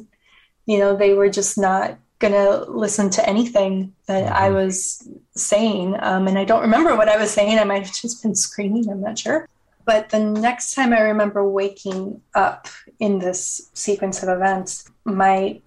you 0.67 0.79
know 0.79 0.95
they 0.97 1.15
were 1.15 1.29
just 1.31 1.57
not 1.59 1.99
gonna 2.19 2.65
listen 2.69 3.11
to 3.11 3.29
anything 3.29 3.93
that 4.07 4.31
I 4.33 4.51
was 4.51 5.07
saying. 5.35 5.97
Um, 6.01 6.27
and 6.29 6.39
I 6.39 6.45
don't 6.45 6.63
remember 6.63 6.95
what 6.97 7.09
I 7.09 7.17
was 7.17 7.31
saying. 7.31 7.59
I 7.59 7.65
might 7.65 7.85
have 7.87 7.95
just 7.95 8.23
been 8.23 8.35
screaming. 8.35 8.89
I'm 8.91 9.01
not 9.01 9.19
sure. 9.19 9.49
But 9.85 10.09
the 10.11 10.19
next 10.19 10.75
time 10.75 10.93
I 10.93 11.01
remember 11.01 11.49
waking 11.49 12.21
up 12.35 12.69
in 12.99 13.21
this 13.21 13.71
sequence 13.75 14.23
of 14.23 14.29
events, 14.29 14.91
my 15.05 15.61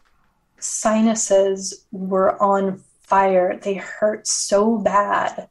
sinuses 0.63 1.85
were 1.91 2.41
on 2.41 2.81
fire. 3.01 3.57
They 3.61 3.75
hurt 3.75 4.27
so 4.27 4.77
bad. 4.77 5.49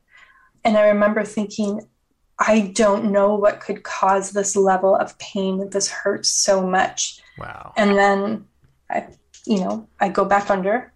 And 0.64 0.76
I 0.76 0.88
remember 0.88 1.24
thinking, 1.24 1.86
I 2.38 2.72
don't 2.74 3.10
know 3.10 3.34
what 3.34 3.60
could 3.60 3.82
cause 3.82 4.30
this 4.30 4.54
level 4.54 4.94
of 4.94 5.18
pain. 5.18 5.70
This 5.70 5.90
hurts 5.90 6.28
so 6.28 6.64
much. 6.66 7.20
Wow. 7.36 7.72
And 7.76 7.96
then 7.96 8.46
I, 8.90 9.08
you 9.44 9.60
know, 9.60 9.88
I 9.98 10.08
go 10.08 10.24
back 10.24 10.50
under. 10.50 10.92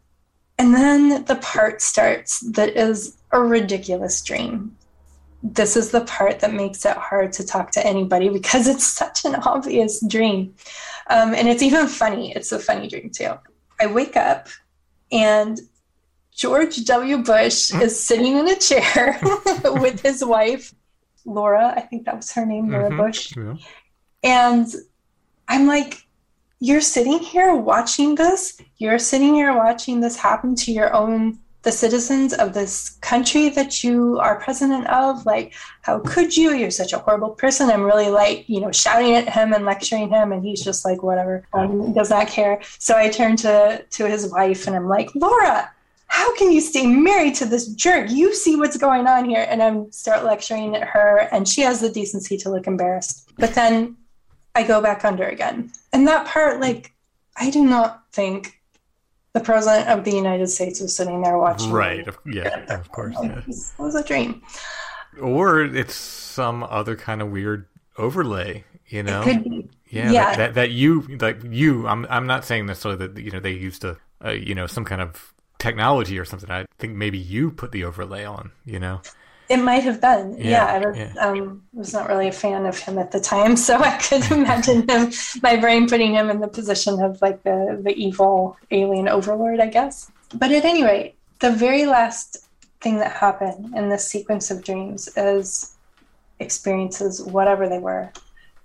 And 0.59 0.75
then 0.75 1.25
the 1.25 1.37
part 1.37 1.83
starts 1.83 2.41
that 2.53 2.77
is 2.77 3.17
a 3.33 3.41
ridiculous 3.41 4.23
dream. 4.23 4.77
This 5.43 5.77
is 5.77 5.91
the 5.91 6.03
part 6.03 6.39
that 6.41 6.53
makes 6.53 6.85
it 6.85 6.97
hard 6.97 7.33
to 7.33 7.45
talk 7.45 7.73
to 7.73 7.85
anybody 7.85 8.29
because 8.29 8.69
it's 8.69 8.87
such 8.87 9.25
an 9.25 9.35
obvious 9.35 10.05
dream. 10.07 10.55
Um, 11.09 11.35
and 11.35 11.49
it's 11.49 11.63
even 11.63 11.89
funny. 11.89 12.33
It's 12.33 12.53
a 12.53 12.61
funny 12.61 12.87
dream, 12.87 13.11
too. 13.11 13.33
I 13.83 13.87
wake 13.87 14.17
up 14.17 14.47
and 15.11 15.61
George 16.35 16.85
W. 16.85 17.19
Bush 17.19 17.75
is 17.75 17.99
sitting 18.09 18.37
in 18.39 18.49
a 18.49 18.57
chair 18.57 19.21
with 19.85 20.01
his 20.03 20.25
wife, 20.25 20.73
Laura. 21.25 21.75
I 21.77 21.81
think 21.81 22.05
that 22.07 22.17
was 22.17 22.31
her 22.33 22.47
name, 22.47 22.71
Laura 22.71 22.91
Mhm. 22.91 22.97
Bush. 22.97 23.37
Yeah. 23.37 23.55
And 24.23 24.67
I'm 25.49 25.67
like, 25.67 26.07
you're 26.61 26.81
sitting 26.81 27.19
here 27.19 27.55
watching 27.55 28.15
this. 28.15 28.61
You're 28.79 29.01
sitting 29.01 29.35
here 29.35 29.53
watching 29.55 30.01
this 30.01 30.17
happen 30.17 30.55
to 30.57 30.73
your 30.73 30.95
own, 30.95 31.39
the 31.63 31.73
citizens 31.73 32.33
of 32.35 32.55
this 32.55 32.91
country 33.01 33.49
that 33.51 33.85
you 33.85 34.19
are 34.19 34.41
president 34.41 34.87
of. 34.89 35.25
Like, 35.25 35.55
how 35.83 36.01
could 36.01 36.37
you? 36.37 36.53
You're 36.53 36.71
such 36.71 36.93
a 36.93 36.99
horrible 36.99 37.31
person. 37.31 37.71
I'm 37.71 37.85
really 37.85 38.11
like, 38.11 38.49
you 38.49 38.61
know, 38.61 38.73
shouting 38.73 39.15
at 39.15 39.29
him 39.29 39.53
and 39.53 39.65
lecturing 39.65 40.11
him, 40.11 40.33
and 40.33 40.45
he's 40.45 40.65
just 40.65 40.85
like, 40.85 41.03
whatever, 41.03 41.47
um, 41.53 41.93
does 41.93 42.11
not 42.11 42.29
care. 42.29 42.61
So 42.79 42.97
I 42.97 43.09
turn 43.09 43.37
to 43.37 43.85
to 43.89 44.09
his 44.09 44.31
wife 44.31 44.67
and 44.67 44.75
I'm 44.75 44.89
like, 44.89 45.15
Laura, 45.15 45.71
how 46.13 46.37
can 46.37 46.53
you 46.53 46.61
stay 46.61 46.87
married 46.87 47.35
to 47.37 47.47
this 47.47 47.69
jerk? 47.69 48.11
You 48.11 48.35
see 48.35 48.57
what's 48.57 48.77
going 48.77 49.07
on 49.07 49.25
here. 49.25 49.47
And 49.49 49.63
I'm 49.63 49.91
start 49.93 50.25
lecturing 50.25 50.77
at 50.77 50.87
her, 50.89 51.29
and 51.33 51.49
she 51.49 51.63
has 51.63 51.81
the 51.81 51.91
decency 51.91 52.37
to 52.39 52.51
look 52.51 52.67
embarrassed. 52.67 53.31
But 53.39 53.55
then 53.55 53.97
I 54.55 54.63
go 54.65 54.83
back 54.83 55.05
under 55.05 55.27
again. 55.27 55.73
And 55.93 56.07
that 56.09 56.27
part, 56.27 56.61
like, 56.61 56.93
I 57.37 57.51
do 57.51 57.65
not 57.65 58.03
think 58.13 58.61
the 59.35 59.41
president 59.41 59.89
of 59.89 60.05
the 60.05 60.13
United 60.13 60.49
States 60.49 60.81
was 60.81 60.95
sitting 60.95 61.23
there 61.23 61.39
watching. 61.39 61.73
Right. 61.73 62.07
Yeah. 62.27 62.65
Of 62.75 62.91
course. 62.93 63.17
Yeah. 63.23 63.41
It 63.47 63.79
was 63.79 63.95
a 63.95 64.05
dream. 64.05 64.43
Or 65.21 65.63
it's 65.63 65.95
some 65.95 66.63
other 66.65 66.97
kind 66.97 67.23
of 67.23 67.31
weird 67.31 67.67
overlay. 67.97 68.65
You 68.87 69.03
know. 69.03 69.23
Could 69.23 69.45
be. 69.45 69.71
Yeah, 69.89 70.11
Yeah. 70.11 70.25
That, 70.25 70.37
that 70.37 70.55
that 70.55 70.71
you 70.71 71.03
like 71.21 71.43
you. 71.45 71.87
I'm 71.87 72.07
I'm 72.09 72.27
not 72.27 72.45
saying 72.45 72.67
necessarily 72.67 73.07
that 73.07 73.21
you 73.21 73.31
know 73.31 73.41
they 73.41 73.53
used 73.53 73.85
a, 73.85 73.97
a 74.21 74.35
you 74.35 74.55
know 74.55 74.67
some 74.67 74.85
kind 74.85 75.01
of 75.01 75.33
technology 75.59 76.19
or 76.19 76.25
something. 76.25 76.51
I 76.51 76.67
think 76.79 76.95
maybe 76.95 77.19
you 77.19 77.51
put 77.51 77.73
the 77.73 77.85
overlay 77.85 78.25
on. 78.25 78.53
You 78.65 78.81
know. 78.81 79.01
It 79.53 79.59
might 79.59 79.85
have 79.85 80.01
been. 80.01 80.37
Yeah, 80.39 80.51
Yeah, 80.51 80.67
I 80.75 80.79
was, 80.87 80.97
yeah. 80.97 81.13
um, 81.27 81.63
was 81.75 81.93
not 81.93 82.09
really 82.09 82.29
a 82.29 82.33
fan 82.45 82.65
of 82.65 82.79
him 82.79 82.99
at 82.99 83.11
the 83.13 83.21
time, 83.21 83.55
so 83.67 83.77
I 83.77 83.99
could 83.99 84.25
imagine 84.31 84.89
him, 84.89 85.13
my 85.43 85.57
brain 85.57 85.87
putting 85.93 86.15
him 86.15 86.31
in 86.31 86.41
the 86.41 86.49
position 86.49 86.95
of 87.03 87.21
like 87.21 87.43
the 87.43 87.59
the 87.87 87.95
evil 88.07 88.57
alien 88.71 89.09
overlord, 89.09 89.61
I 89.61 89.69
guess. 89.79 90.11
But 90.43 90.51
at 90.53 90.65
any 90.65 90.83
rate, 90.83 91.15
the 91.45 91.53
very 91.67 91.85
last 91.85 92.29
thing 92.81 92.97
that 93.03 93.13
happened 93.27 93.75
in 93.79 93.91
this 93.91 94.05
sequence 94.15 94.51
of 94.51 94.65
dreams 94.65 95.01
is 95.17 95.75
experiences, 96.41 97.23
whatever 97.23 97.69
they 97.69 97.79
were, 97.79 98.11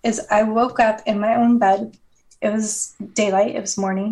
is 0.03 0.15
I 0.31 0.43
woke 0.43 0.79
up 0.79 1.01
in 1.05 1.19
my 1.19 1.35
own 1.35 1.59
bed. 1.59 1.97
It 2.41 2.51
was 2.53 2.95
daylight. 3.13 3.55
It 3.57 3.61
was 3.67 3.77
morning, 3.77 4.11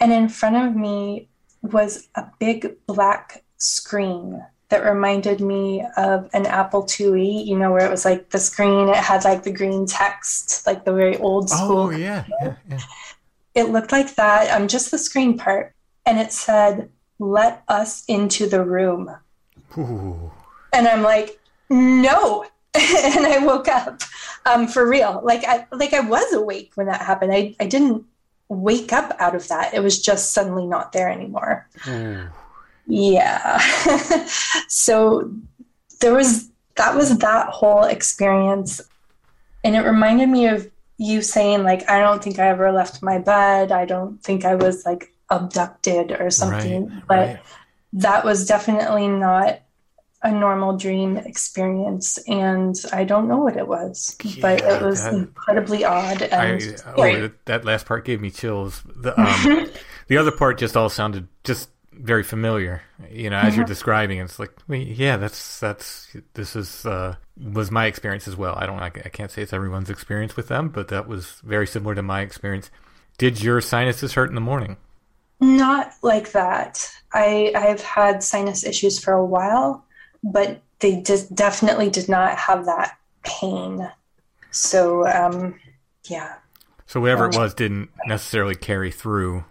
and 0.00 0.12
in 0.12 0.28
front 0.28 0.56
of 0.56 0.76
me 0.76 1.28
was 1.62 2.08
a 2.14 2.24
big 2.38 2.76
black 2.86 3.42
screen 3.56 4.44
that 4.70 4.84
reminded 4.84 5.40
me 5.40 5.84
of 5.96 6.30
an 6.32 6.46
Apple 6.46 6.84
IIe, 6.84 7.44
you 7.44 7.58
know, 7.58 7.72
where 7.72 7.84
it 7.84 7.90
was 7.90 8.04
like 8.04 8.30
the 8.30 8.38
screen, 8.38 8.88
it 8.88 8.96
had 8.96 9.24
like 9.24 9.42
the 9.42 9.52
green 9.52 9.86
text, 9.86 10.66
like 10.66 10.84
the 10.84 10.92
very 10.92 11.18
old 11.18 11.50
school. 11.50 11.78
Oh 11.78 11.90
yeah, 11.90 12.24
yeah, 12.40 12.54
yeah. 12.68 12.80
It 13.54 13.64
looked 13.64 13.92
like 13.92 14.14
that, 14.14 14.48
um, 14.50 14.68
just 14.68 14.90
the 14.90 14.98
screen 14.98 15.36
part. 15.36 15.74
And 16.06 16.18
it 16.18 16.32
said, 16.32 16.88
let 17.18 17.62
us 17.68 18.04
into 18.06 18.48
the 18.48 18.64
room. 18.64 19.14
Ooh. 19.76 20.30
And 20.72 20.88
I'm 20.88 21.02
like, 21.02 21.38
no. 21.68 22.44
and 22.74 23.26
I 23.26 23.44
woke 23.44 23.66
up 23.66 24.02
um, 24.46 24.68
for 24.68 24.88
real. 24.88 25.20
Like 25.24 25.44
I, 25.44 25.66
like 25.72 25.92
I 25.92 26.00
was 26.00 26.32
awake 26.32 26.70
when 26.76 26.86
that 26.86 27.00
happened. 27.02 27.32
I, 27.32 27.56
I 27.58 27.66
didn't 27.66 28.04
wake 28.48 28.92
up 28.92 29.16
out 29.18 29.34
of 29.34 29.46
that. 29.48 29.74
It 29.74 29.80
was 29.80 30.00
just 30.00 30.32
suddenly 30.32 30.66
not 30.66 30.92
there 30.92 31.08
anymore. 31.08 31.68
Ooh. 31.88 32.28
Yeah. 32.90 33.58
so 34.68 35.30
there 36.00 36.12
was 36.12 36.48
that 36.76 36.94
was 36.94 37.18
that 37.18 37.48
whole 37.48 37.84
experience. 37.84 38.80
And 39.62 39.76
it 39.76 39.80
reminded 39.80 40.28
me 40.28 40.46
of 40.46 40.70
you 40.98 41.22
saying 41.22 41.62
like 41.62 41.88
I 41.88 42.00
don't 42.00 42.22
think 42.22 42.38
I 42.38 42.48
ever 42.48 42.72
left 42.72 43.02
my 43.02 43.18
bed. 43.18 43.72
I 43.72 43.84
don't 43.84 44.22
think 44.22 44.44
I 44.44 44.54
was 44.54 44.84
like 44.84 45.12
abducted 45.30 46.12
or 46.12 46.30
something. 46.30 46.88
Right, 46.88 47.02
but 47.06 47.28
right. 47.28 47.40
that 47.94 48.24
was 48.24 48.46
definitely 48.46 49.08
not 49.08 49.60
a 50.22 50.30
normal 50.30 50.76
dream 50.76 51.16
experience 51.16 52.18
and 52.28 52.76
I 52.92 53.04
don't 53.04 53.26
know 53.26 53.38
what 53.38 53.56
it 53.56 53.66
was. 53.66 54.16
but 54.40 54.60
it 54.60 54.82
was 54.82 55.02
that- 55.04 55.14
incredibly 55.14 55.84
odd 55.84 56.22
I, 56.22 56.44
and 56.44 56.82
oh, 56.96 57.20
that- 57.20 57.46
that 57.46 57.64
last 57.64 57.86
part 57.86 58.04
gave 58.04 58.20
me 58.20 58.30
chills. 58.30 58.82
The 58.84 59.18
um, 59.18 59.70
the 60.08 60.16
other 60.18 60.32
part 60.32 60.58
just 60.58 60.76
all 60.76 60.88
sounded 60.88 61.28
just 61.44 61.70
very 62.02 62.22
familiar. 62.22 62.82
You 63.10 63.30
know, 63.30 63.38
as 63.38 63.56
you're 63.56 63.64
describing, 63.64 64.18
it's 64.18 64.38
like, 64.38 64.52
wait, 64.68 64.88
yeah, 64.88 65.16
that's 65.16 65.60
that's 65.60 66.14
this 66.34 66.56
is 66.56 66.86
uh, 66.86 67.16
was 67.40 67.70
my 67.70 67.86
experience 67.86 68.28
as 68.28 68.36
well. 68.36 68.54
I 68.56 68.66
don't, 68.66 68.80
I, 68.80 68.86
I 68.86 69.08
can't 69.08 69.30
say 69.30 69.42
it's 69.42 69.52
everyone's 69.52 69.90
experience 69.90 70.36
with 70.36 70.48
them, 70.48 70.68
but 70.68 70.88
that 70.88 71.06
was 71.08 71.40
very 71.44 71.66
similar 71.66 71.94
to 71.94 72.02
my 72.02 72.20
experience. 72.22 72.70
Did 73.18 73.42
your 73.42 73.60
sinuses 73.60 74.14
hurt 74.14 74.28
in 74.30 74.34
the 74.34 74.40
morning? 74.40 74.76
Not 75.40 75.92
like 76.02 76.32
that. 76.32 76.90
I 77.12 77.52
I've 77.54 77.82
had 77.82 78.22
sinus 78.22 78.64
issues 78.64 78.98
for 78.98 79.12
a 79.14 79.24
while, 79.24 79.84
but 80.22 80.62
they 80.80 81.02
just 81.02 81.34
definitely 81.34 81.90
did 81.90 82.08
not 82.08 82.36
have 82.38 82.66
that 82.66 82.98
pain. 83.24 83.90
So 84.50 85.06
um, 85.06 85.60
yeah, 86.04 86.36
So 86.86 87.00
whatever 87.00 87.26
it 87.26 87.34
was 87.36 87.54
didn't 87.54 87.90
necessarily 88.04 88.54
carry 88.56 88.90
through. 88.90 89.44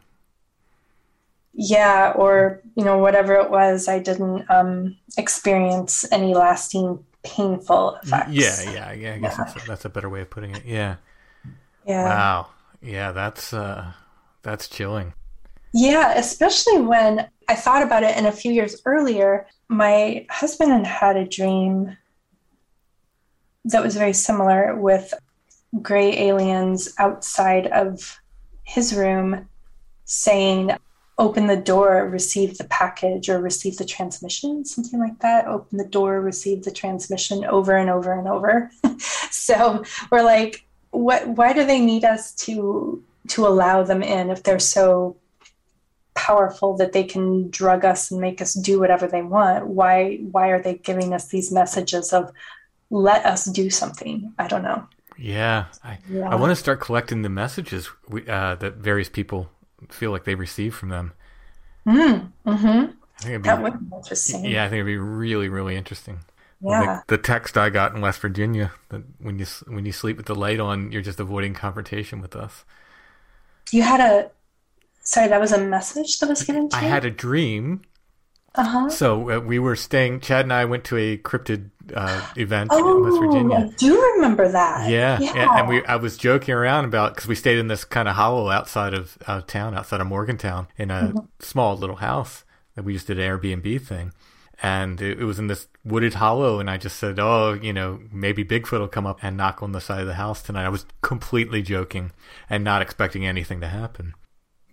Yeah, 1.61 2.13
or 2.15 2.61
you 2.75 2.85
know 2.85 2.99
whatever 2.99 3.35
it 3.35 3.51
was, 3.51 3.89
I 3.89 3.99
didn't 3.99 4.49
um, 4.49 4.95
experience 5.17 6.09
any 6.09 6.33
lasting 6.33 7.03
painful 7.23 7.97
effects. 8.01 8.31
Yeah, 8.31 8.61
yeah, 8.71 8.93
yeah. 8.93 9.13
I 9.15 9.17
guess 9.19 9.35
That's, 9.35 9.55
a, 9.57 9.67
that's 9.67 9.85
a 9.85 9.89
better 9.89 10.07
way 10.07 10.21
of 10.21 10.29
putting 10.29 10.55
it. 10.55 10.63
Yeah. 10.65 10.95
Yeah. 11.85 12.05
Wow. 12.05 12.47
Yeah, 12.81 13.11
that's 13.11 13.51
uh, 13.51 13.91
that's 14.41 14.69
chilling. 14.69 15.13
Yeah, 15.73 16.13
especially 16.17 16.81
when 16.81 17.27
I 17.49 17.55
thought 17.55 17.83
about 17.83 18.03
it 18.03 18.15
and 18.15 18.25
a 18.25 18.31
few 18.31 18.53
years 18.53 18.81
earlier, 18.85 19.45
my 19.67 20.25
husband 20.29 20.87
had 20.87 21.17
a 21.17 21.27
dream 21.27 21.97
that 23.65 23.83
was 23.83 23.97
very 23.97 24.13
similar 24.13 24.77
with 24.77 25.13
gray 25.81 26.17
aliens 26.19 26.93
outside 26.97 27.67
of 27.67 28.21
his 28.63 28.95
room 28.95 29.49
saying, 30.05 30.71
open 31.19 31.47
the 31.47 31.57
door, 31.57 32.07
receive 32.07 32.57
the 32.57 32.63
package, 32.63 33.29
or 33.29 33.39
receive 33.39 33.77
the 33.77 33.85
transmission, 33.85 34.63
something 34.63 34.99
like 34.99 35.19
that. 35.19 35.45
Open 35.45 35.77
the 35.77 35.85
door, 35.85 36.21
receive 36.21 36.63
the 36.63 36.71
transmission 36.71 37.43
over 37.45 37.75
and 37.75 37.89
over 37.89 38.13
and 38.17 38.27
over. 38.27 38.71
so 39.29 39.83
we're 40.11 40.23
like, 40.23 40.65
what 40.91 41.27
why 41.27 41.53
do 41.53 41.65
they 41.65 41.79
need 41.79 42.05
us 42.05 42.33
to 42.33 43.03
to 43.27 43.45
allow 43.45 43.83
them 43.83 44.01
in 44.01 44.31
if 44.31 44.41
they're 44.41 44.57
so 44.57 45.17
powerful 46.15 46.75
that 46.77 46.93
they 46.93 47.03
can 47.03 47.49
drug 47.49 47.85
us 47.85 48.09
and 48.09 48.19
make 48.19 48.41
us 48.41 48.53
do 48.53 48.79
whatever 48.79 49.05
they 49.05 49.21
want? 49.21 49.67
Why 49.67 50.19
why 50.31 50.47
are 50.47 50.61
they 50.61 50.75
giving 50.75 51.13
us 51.13 51.27
these 51.27 51.51
messages 51.51 52.13
of 52.13 52.31
let 52.89 53.25
us 53.25 53.45
do 53.45 53.69
something? 53.69 54.33
I 54.39 54.47
don't 54.47 54.63
know. 54.63 54.87
Yeah, 55.17 55.65
I, 55.83 55.97
Yeah. 56.09 56.29
I 56.29 56.35
want 56.35 56.51
to 56.51 56.55
start 56.55 56.79
collecting 56.79 57.23
the 57.23 57.29
messages 57.29 57.89
we, 58.07 58.25
uh, 58.25 58.55
that 58.55 58.75
various 58.75 59.09
people 59.09 59.49
feel 59.89 60.11
like 60.11 60.23
they 60.25 60.35
receive 60.35 60.75
from 60.75 60.89
them. 60.89 61.13
Mm, 61.87 62.31
hmm 62.45 62.85
I 63.19 63.21
think 63.23 63.31
it'd 63.31 63.43
be, 63.43 63.49
That 63.49 63.61
would 63.61 63.79
be 63.89 63.95
interesting. 63.95 64.45
yeah, 64.45 64.65
I 64.65 64.69
think 64.69 64.75
it'd 64.81 64.85
be 64.87 64.97
really, 64.97 65.49
really 65.49 65.75
interesting. 65.75 66.21
Yeah. 66.61 66.81
Like 66.81 67.07
the 67.07 67.17
text 67.17 67.57
I 67.57 67.69
got 67.69 67.95
in 67.95 68.01
West 68.01 68.19
Virginia 68.21 68.73
that 68.89 69.03
when 69.19 69.39
you 69.39 69.45
when 69.67 69.85
you 69.85 69.91
sleep 69.91 70.17
with 70.17 70.27
the 70.27 70.35
light 70.35 70.59
on, 70.59 70.91
you're 70.91 71.01
just 71.01 71.19
avoiding 71.19 71.53
confrontation 71.53 72.21
with 72.21 72.35
us. 72.35 72.65
You 73.71 73.81
had 73.83 73.99
a 73.99 74.31
sorry, 75.01 75.27
that 75.29 75.41
was 75.41 75.51
a 75.53 75.59
message 75.65 76.19
that 76.19 76.29
was 76.29 76.43
given 76.43 76.69
to 76.69 76.77
I 76.77 76.85
you. 76.85 76.89
had 76.89 77.05
a 77.05 77.11
dream. 77.11 77.81
Uh-huh. 78.55 78.89
So 78.89 79.29
uh, 79.29 79.39
we 79.39 79.59
were 79.59 79.75
staying. 79.75 80.21
Chad 80.21 80.45
and 80.45 80.53
I 80.53 80.65
went 80.65 80.83
to 80.85 80.97
a 80.97 81.17
cryptid 81.17 81.69
uh, 81.93 82.21
event 82.35 82.69
Oh, 82.73 82.97
in 82.97 83.03
West 83.03 83.19
Virginia. 83.19 83.69
I 83.71 83.75
do 83.77 84.01
remember 84.15 84.47
that. 84.51 84.89
Yeah, 84.89 85.19
yeah. 85.19 85.31
and, 85.31 85.59
and 85.59 85.67
we 85.69 85.85
I 85.85 85.95
was 85.97 86.17
joking 86.17 86.53
around 86.53 86.85
about 86.85 87.13
because 87.15 87.27
we 87.27 87.35
stayed 87.35 87.57
in 87.59 87.67
this 87.67 87.83
kind 87.85 88.07
of 88.07 88.15
hollow 88.15 88.49
outside 88.49 88.93
of, 88.93 89.17
of 89.27 89.47
town, 89.47 89.73
outside 89.75 90.01
of 90.01 90.07
Morgantown, 90.07 90.67
in 90.77 90.91
a 90.91 90.99
Mm-hmm. 91.09 91.19
small 91.39 91.77
little 91.77 91.97
house 91.97 92.43
that 92.75 92.83
we 92.83 92.93
just 92.93 93.07
did 93.07 93.19
an 93.19 93.25
Airbnb 93.39 93.81
thing, 93.85 94.13
and 94.61 95.01
it, 95.01 95.19
it 95.19 95.23
was 95.25 95.39
in 95.39 95.47
this 95.47 95.67
wooded 95.83 96.15
hollow, 96.15 96.59
and 96.59 96.69
I 96.69 96.77
just 96.77 96.97
said, 96.97 97.19
oh, 97.19 97.53
you 97.53 97.73
know, 97.73 97.99
maybe 98.11 98.43
Bigfoot 98.45 98.79
will 98.79 98.87
come 98.87 99.07
up 99.07 99.19
and 99.23 99.35
knock 99.37 99.63
on 99.63 99.71
the 99.71 99.81
side 99.81 100.01
of 100.01 100.07
the 100.07 100.13
house 100.15 100.41
tonight. 100.43 100.65
I 100.65 100.69
was 100.69 100.85
completely 101.01 101.61
joking 101.61 102.11
and 102.49 102.63
not 102.63 102.81
expecting 102.81 103.25
anything 103.25 103.61
to 103.61 103.67
happen. 103.67 104.13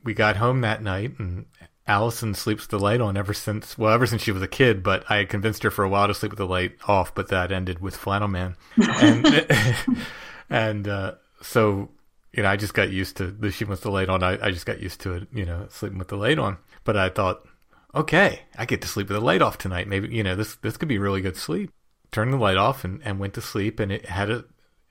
We 0.04 0.12
got 0.14 0.36
home 0.36 0.60
that 0.60 0.82
night, 0.82 1.18
and 1.18 1.46
Allison 1.88 2.34
sleeps 2.34 2.64
with 2.64 2.70
the 2.70 2.80
light 2.80 3.00
on 3.00 3.16
ever 3.16 3.32
since, 3.32 3.78
well, 3.78 3.92
ever 3.92 4.06
since 4.06 4.22
she 4.22 4.32
was 4.32 4.42
a 4.42 4.48
kid, 4.48 4.82
but 4.82 5.08
I 5.10 5.24
convinced 5.24 5.62
her 5.62 5.70
for 5.70 5.84
a 5.84 5.88
while 5.88 6.08
to 6.08 6.14
sleep 6.14 6.32
with 6.32 6.38
the 6.38 6.46
light 6.46 6.76
off, 6.88 7.14
but 7.14 7.28
that 7.28 7.52
ended 7.52 7.78
with 7.78 7.96
Flannel 7.96 8.28
Man. 8.28 8.56
And, 8.76 9.46
and 10.50 10.88
uh, 10.88 11.14
so, 11.42 11.90
you 12.32 12.42
know, 12.42 12.48
I 12.48 12.56
just 12.56 12.74
got 12.74 12.90
used 12.90 13.16
to 13.18 13.28
the 13.28 13.52
she 13.52 13.64
wants 13.64 13.82
the 13.82 13.90
light 13.90 14.08
on. 14.08 14.24
I, 14.24 14.46
I 14.46 14.50
just 14.50 14.66
got 14.66 14.80
used 14.80 15.00
to 15.02 15.14
it, 15.14 15.28
you 15.32 15.44
know, 15.44 15.66
sleeping 15.70 15.98
with 15.98 16.08
the 16.08 16.16
light 16.16 16.40
on. 16.40 16.58
But 16.82 16.96
I 16.96 17.08
thought, 17.08 17.46
okay, 17.94 18.40
I 18.58 18.64
get 18.64 18.82
to 18.82 18.88
sleep 18.88 19.08
with 19.08 19.18
the 19.18 19.24
light 19.24 19.42
off 19.42 19.56
tonight. 19.56 19.86
Maybe, 19.86 20.08
you 20.08 20.24
know, 20.24 20.34
this, 20.34 20.56
this 20.56 20.76
could 20.76 20.88
be 20.88 20.98
really 20.98 21.20
good 21.20 21.36
sleep. 21.36 21.70
Turned 22.10 22.32
the 22.32 22.38
light 22.38 22.56
off 22.56 22.84
and, 22.84 23.00
and 23.04 23.20
went 23.20 23.34
to 23.34 23.40
sleep, 23.40 23.78
and 23.78 23.92
it 23.92 24.06
had 24.06 24.30
a, 24.30 24.44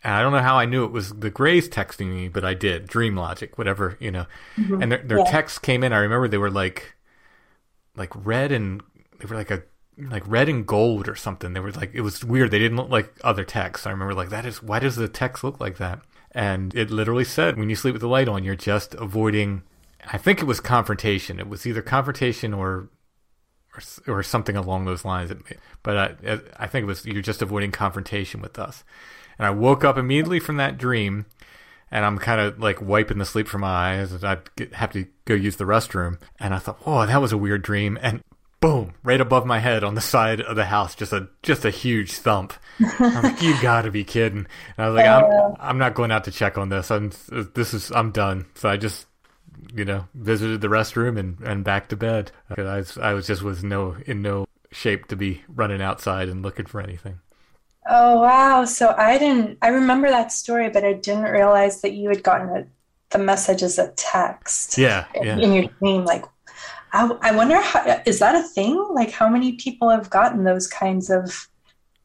and 0.06 0.14
I 0.14 0.22
don't 0.22 0.32
know 0.32 0.40
how 0.42 0.56
I 0.58 0.66
knew 0.66 0.86
it 0.86 0.92
was 0.92 1.10
the 1.10 1.30
Greys 1.30 1.68
texting 1.68 2.08
me, 2.14 2.30
but 2.30 2.46
I 2.46 2.54
did. 2.54 2.88
Dream 2.88 3.16
logic, 3.18 3.58
whatever, 3.58 3.98
you 4.00 4.12
know. 4.12 4.26
Mm-hmm. 4.56 4.82
And 4.82 4.92
their, 4.92 5.00
their 5.00 5.18
Yeah. 5.20 5.26
texts 5.32 5.60
came 5.60 5.84
in. 5.84 5.92
I 5.92 5.98
remember 5.98 6.28
they 6.28 6.38
were 6.38 6.52
like, 6.52 6.94
like 7.98 8.12
red 8.16 8.52
and 8.52 8.82
they 9.20 9.26
were 9.26 9.36
like 9.36 9.52
a 9.52 9.64
like 9.98 10.24
red 10.28 10.50
and 10.50 10.66
gold 10.68 11.08
or 11.08 11.16
something. 11.16 11.54
They 11.54 11.60
were 11.60 11.72
like 11.72 11.92
it 11.94 12.02
was 12.02 12.24
weird. 12.24 12.52
They 12.52 12.60
didn't 12.60 12.78
look 12.78 12.90
like 12.90 13.14
other 13.24 13.44
texts. 13.44 13.88
I 13.88 13.92
remember 13.92 14.14
like 14.14 14.30
that 14.30 14.46
is 14.46 14.62
why 14.62 14.80
does 14.80 14.96
the 14.96 15.08
text 15.08 15.44
look 15.44 15.60
like 15.60 15.78
that? 15.78 16.02
And 16.32 16.76
it 16.76 16.92
literally 16.92 17.24
said 17.24 17.58
when 17.58 17.70
you 17.70 17.76
sleep 17.76 17.94
with 17.94 18.02
the 18.02 18.08
light 18.10 18.28
on, 18.28 18.44
you're 18.44 18.56
just 18.56 18.94
avoiding. 18.96 19.64
I 20.12 20.18
think 20.18 20.42
it 20.42 20.46
was 20.46 20.60
confrontation. 20.60 21.40
It 21.40 21.48
was 21.48 21.66
either 21.66 21.82
confrontation 21.82 22.54
or 22.54 22.90
or, 23.74 24.16
or 24.18 24.24
something 24.24 24.56
along 24.58 24.86
those 24.86 25.06
lines. 25.06 25.32
But 25.82 25.98
I, 25.98 26.40
I 26.58 26.68
think 26.68 26.84
it 26.84 26.88
was 26.88 27.06
you're 27.06 27.22
just 27.22 27.42
avoiding 27.42 27.72
confrontation 27.72 28.42
with 28.42 28.60
us. 28.60 28.84
And 29.38 29.46
I 29.46 29.52
woke 29.52 29.84
up 29.84 29.98
immediately 29.98 30.40
from 30.40 30.58
that 30.58 30.78
dream, 30.78 31.26
and 31.92 32.06
I'm 32.06 32.18
kind 32.18 32.42
of 32.42 32.60
like 32.60 32.82
wiping 32.82 33.18
the 33.18 33.26
sleep 33.26 33.48
from 33.48 33.62
my 33.62 33.94
eyes. 33.94 34.24
I 34.24 34.38
have 34.74 34.92
to 34.94 35.06
go 35.26 35.34
use 35.34 35.56
the 35.58 35.66
restroom, 35.66 36.20
and 36.40 36.54
I 36.54 36.60
thought, 36.60 36.86
whoa, 36.86 37.06
that 37.06 37.22
was 37.22 37.32
a 37.32 37.38
weird 37.38 37.62
dream." 37.62 37.98
And 38.02 38.24
boom, 38.62 38.94
right 39.04 39.22
above 39.22 39.46
my 39.46 39.60
head 39.60 39.84
on 39.84 39.96
the 39.96 40.02
side 40.02 40.42
of 40.42 40.56
the 40.56 40.66
house, 40.66 40.96
just 40.96 41.14
a 41.14 41.30
just 41.44 41.66
a 41.66 41.70
huge 41.70 42.14
thump. 42.14 42.54
I'm 43.00 43.24
like, 43.24 43.42
"You 43.42 43.60
got 43.62 43.84
to 43.84 43.92
be 43.92 44.04
kidding!" 44.04 44.48
And 44.78 44.86
I 44.86 44.90
was 44.90 44.96
like, 44.96 45.06
oh, 45.08 45.56
"I'm 45.60 45.70
I'm 45.72 45.78
not 45.78 45.96
going 45.96 46.12
out 46.12 46.24
to 46.26 46.32
check 46.32 46.58
on 46.58 46.70
this. 46.70 46.92
I'm 46.92 47.12
this 47.30 47.74
is 47.74 47.92
I'm 47.92 48.12
done." 48.12 48.46
So 48.56 48.70
I 48.70 48.78
just 48.78 49.06
you 49.74 49.86
know, 49.86 50.08
visited 50.14 50.62
the 50.62 50.68
restroom 50.68 51.18
and, 51.18 51.40
and 51.42 51.64
back 51.64 51.90
to 51.90 51.96
bed. 51.96 52.32
I 52.58 52.62
was, 52.62 52.98
I 52.98 53.14
was 53.14 53.28
just 53.28 53.42
was 53.42 53.64
no 53.64 53.96
in 54.06 54.22
no 54.22 54.48
shape 54.72 55.08
to 55.08 55.16
be 55.16 55.44
running 55.48 55.82
outside 55.82 56.30
and 56.30 56.44
looking 56.44 56.66
for 56.66 56.82
anything. 56.82 57.20
Oh 57.88 58.22
wow! 58.22 58.66
So 58.66 58.96
I 58.98 59.18
didn't. 59.18 59.60
I 59.62 59.68
remember 59.70 60.10
that 60.10 60.32
story, 60.32 60.70
but 60.70 60.84
I 60.84 60.94
didn't 60.94 61.32
realize 61.32 61.82
that 61.82 61.94
you 61.94 62.10
had 62.10 62.24
gotten 62.24 62.50
a, 62.50 62.66
the 63.12 63.20
message 63.20 63.62
as 63.62 63.78
a 63.78 63.90
text. 63.96 64.78
Yeah, 64.78 65.06
in- 65.14 65.24
yeah. 65.24 65.38
In 65.40 65.54
your 65.54 65.70
dream, 65.80 66.04
like, 66.06 66.26
I, 66.94 67.10
I 67.22 67.36
wonder 67.36 67.62
how 67.62 68.02
is 68.06 68.20
that 68.20 68.36
a 68.36 68.42
thing? 68.44 68.84
Like, 68.92 69.12
how 69.12 69.30
many 69.30 69.54
people 69.54 69.90
have 69.90 70.10
gotten 70.10 70.44
those 70.44 70.68
kinds 70.68 71.10
of 71.10 71.48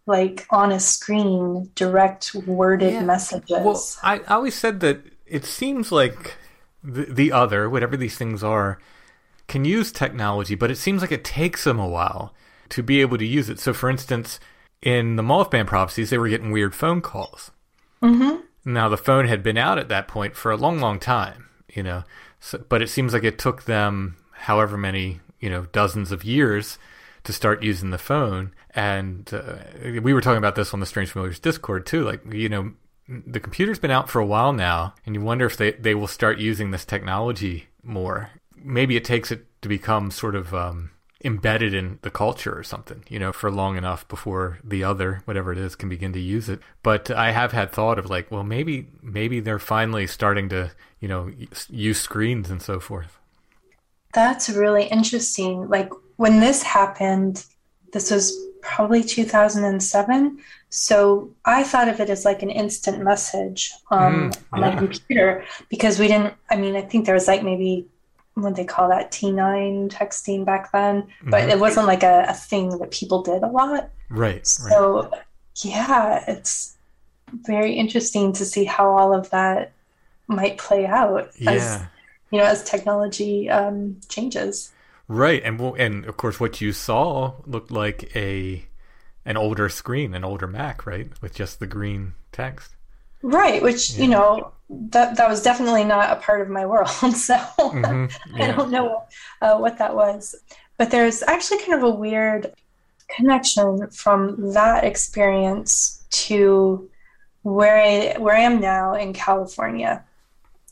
like 0.06 0.46
on 0.50 0.72
a 0.72 0.80
screen 0.80 1.70
direct 1.74 2.34
worded 2.34 2.92
Yeah. 2.94 3.02
messages? 3.04 3.50
Well, 3.50 3.82
I, 4.02 4.16
I 4.20 4.34
always 4.34 4.54
said 4.54 4.80
that 4.80 5.00
it 5.26 5.44
seems 5.44 5.92
like 5.92 6.36
the, 6.82 7.04
the 7.04 7.32
other, 7.32 7.70
whatever 7.70 7.96
these 7.96 8.16
things 8.16 8.42
are, 8.42 8.78
can 9.48 9.64
use 9.64 9.92
technology, 9.92 10.54
but 10.54 10.70
it 10.70 10.76
seems 10.76 11.00
like 11.00 11.12
it 11.12 11.24
takes 11.24 11.64
them 11.64 11.78
a 11.78 11.88
while 11.88 12.34
to 12.70 12.82
be 12.82 13.00
able 13.00 13.18
to 13.18 13.26
use 13.26 13.48
it. 13.48 13.58
So, 13.60 13.72
for 13.72 13.88
instance, 13.88 14.40
in 14.82 15.16
the 15.16 15.22
Mothman 15.22 15.66
prophecies, 15.66 16.10
they 16.10 16.18
were 16.18 16.28
getting 16.28 16.52
weird 16.52 16.74
phone 16.74 17.00
calls. 17.00 17.50
Mhm. 18.02 18.42
Now, 18.64 18.88
the 18.88 18.96
phone 18.96 19.26
had 19.26 19.42
been 19.42 19.56
out 19.56 19.78
at 19.78 19.88
that 19.88 20.08
point 20.08 20.36
for 20.36 20.50
a 20.50 20.56
long, 20.56 20.78
long 20.78 20.98
time, 20.98 21.46
you 21.72 21.82
know, 21.82 22.04
so, 22.40 22.64
but 22.68 22.82
it 22.82 22.88
seems 22.88 23.12
like 23.12 23.24
it 23.24 23.38
took 23.38 23.64
them 23.64 24.16
however 24.32 24.76
many, 24.76 25.20
you 25.38 25.50
know, 25.50 25.66
dozens 25.72 26.12
of 26.12 26.24
years 26.24 26.78
to 27.24 27.32
start 27.32 27.62
using 27.62 27.90
the 27.90 27.98
phone. 27.98 28.52
And 28.74 29.32
uh, 29.32 29.56
we 30.02 30.14
were 30.14 30.20
talking 30.22 30.38
about 30.38 30.54
this 30.54 30.72
on 30.72 30.80
the 30.80 30.86
Strange 30.86 31.10
Familiars 31.10 31.38
Discord 31.38 31.84
too. 31.86 32.04
Like, 32.04 32.20
you 32.32 32.48
know, 32.48 32.72
the 33.08 33.40
computer's 33.40 33.78
been 33.78 33.90
out 33.90 34.08
for 34.08 34.20
a 34.20 34.26
while 34.26 34.52
now, 34.52 34.94
and 35.04 35.14
you 35.14 35.20
wonder 35.20 35.44
if 35.44 35.56
they, 35.56 35.72
they 35.72 35.94
will 35.94 36.06
start 36.06 36.38
using 36.38 36.70
this 36.70 36.84
technology 36.84 37.68
more. 37.82 38.30
Maybe 38.56 38.96
it 38.96 39.04
takes 39.04 39.30
it 39.30 39.46
to 39.62 39.68
become 39.68 40.10
sort 40.10 40.34
of 40.34 40.54
um, 40.54 40.90
embedded 41.24 41.74
in 41.74 41.98
the 42.02 42.10
culture 42.10 42.56
or 42.56 42.62
something, 42.62 43.04
you 43.08 43.18
know, 43.18 43.32
for 43.32 43.50
long 43.50 43.76
enough 43.76 44.06
before 44.08 44.58
the 44.64 44.82
other, 44.84 45.22
whatever 45.26 45.52
it 45.52 45.58
is, 45.58 45.76
can 45.76 45.88
begin 45.88 46.12
to 46.12 46.20
use 46.20 46.48
it. 46.48 46.60
But 46.82 47.10
I 47.10 47.32
have 47.32 47.52
had 47.52 47.72
thought 47.72 47.98
of 47.98 48.08
like, 48.08 48.30
well, 48.30 48.44
maybe 48.44 48.88
maybe 49.02 49.40
they're 49.40 49.58
finally 49.58 50.06
starting 50.06 50.48
to, 50.50 50.72
you 51.00 51.08
know, 51.08 51.30
use 51.68 52.00
screens 52.00 52.50
and 52.50 52.62
so 52.62 52.80
forth. 52.80 53.18
That's 54.12 54.50
really 54.50 54.84
interesting. 54.84 55.68
Like 55.68 55.90
when 56.16 56.40
this 56.40 56.62
happened, 56.62 57.44
this 57.92 58.10
was 58.10 58.36
probably 58.62 59.02
2007. 59.02 60.38
So 60.68 61.34
I 61.44 61.62
thought 61.64 61.88
of 61.88 62.00
it 62.00 62.10
as 62.10 62.24
like 62.24 62.42
an 62.42 62.50
instant 62.50 63.02
message 63.02 63.72
um, 63.90 64.30
Mm, 64.30 64.36
on 64.52 64.60
my 64.60 64.70
computer 64.72 65.44
because 65.68 65.98
we 65.98 66.08
didn't, 66.08 66.34
I 66.50 66.56
mean, 66.56 66.76
I 66.76 66.82
think 66.82 67.06
there 67.06 67.14
was 67.14 67.28
like 67.28 67.42
maybe 67.42 67.88
what 68.34 68.56
they 68.56 68.64
call 68.64 68.88
that 68.88 69.10
T9 69.12 69.88
texting 69.90 70.44
back 70.44 70.72
then, 70.72 71.08
but 71.24 71.44
Mhm. 71.44 71.50
it 71.50 71.58
wasn't 71.60 71.86
like 71.86 72.02
a, 72.02 72.26
a 72.28 72.34
thing 72.34 72.78
that 72.78 72.90
people 72.90 73.22
did 73.22 73.42
a 73.42 73.48
lot. 73.48 73.90
Right, 74.08 74.34
right. 74.36 74.46
So 74.46 75.10
yeah, 75.56 76.24
it's 76.28 76.76
very 77.32 77.74
interesting 77.74 78.32
to 78.34 78.44
see 78.44 78.64
how 78.64 78.88
all 78.96 79.14
of 79.14 79.30
that 79.30 79.72
might 80.26 80.58
play 80.58 80.86
out 80.86 81.28
as 81.28 81.38
Yeah. 81.40 81.86
you 82.30 82.38
know 82.38 82.44
as 82.44 82.62
technology 82.64 83.50
um, 83.50 84.00
changes. 84.08 84.72
Right, 85.08 85.42
and 85.44 85.58
well, 85.58 85.74
and 85.76 86.04
of 86.06 86.16
course, 86.16 86.38
what 86.38 86.60
you 86.60 86.72
saw 86.72 87.34
looked 87.46 87.70
like 87.72 88.14
a 88.16 88.64
an 89.26 89.36
older 89.36 89.68
screen, 89.68 90.14
an 90.14 90.24
older 90.24 90.46
Mac, 90.46 90.86
right, 90.86 91.10
with 91.20 91.34
just 91.34 91.58
the 91.60 91.66
green 91.66 92.14
text. 92.32 92.74
Right, 93.22 93.62
which 93.62 93.90
Yeah. 93.90 94.02
you 94.02 94.08
know 94.08 94.52
that 94.68 95.16
that 95.16 95.28
was 95.28 95.42
definitely 95.42 95.84
not 95.84 96.10
a 96.16 96.20
part 96.20 96.40
of 96.40 96.48
my 96.48 96.64
world. 96.66 96.88
So 97.14 97.36
Mm-hmm. 97.58 98.42
I 98.42 98.46
don't 98.52 98.70
know 98.70 99.04
uh, 99.42 99.56
what 99.58 99.78
that 99.78 99.94
was. 99.94 100.34
But 100.78 100.90
there's 100.90 101.22
actually 101.22 101.58
kind 101.58 101.74
of 101.74 101.82
a 101.82 101.90
weird 101.90 102.54
connection 103.08 103.90
from 103.90 104.52
that 104.54 104.84
experience 104.84 106.04
to 106.10 106.88
where 107.42 107.78
I 107.78 108.18
where 108.18 108.36
I 108.36 108.40
am 108.40 108.60
now 108.60 108.94
in 108.94 109.12
California. 109.12 110.04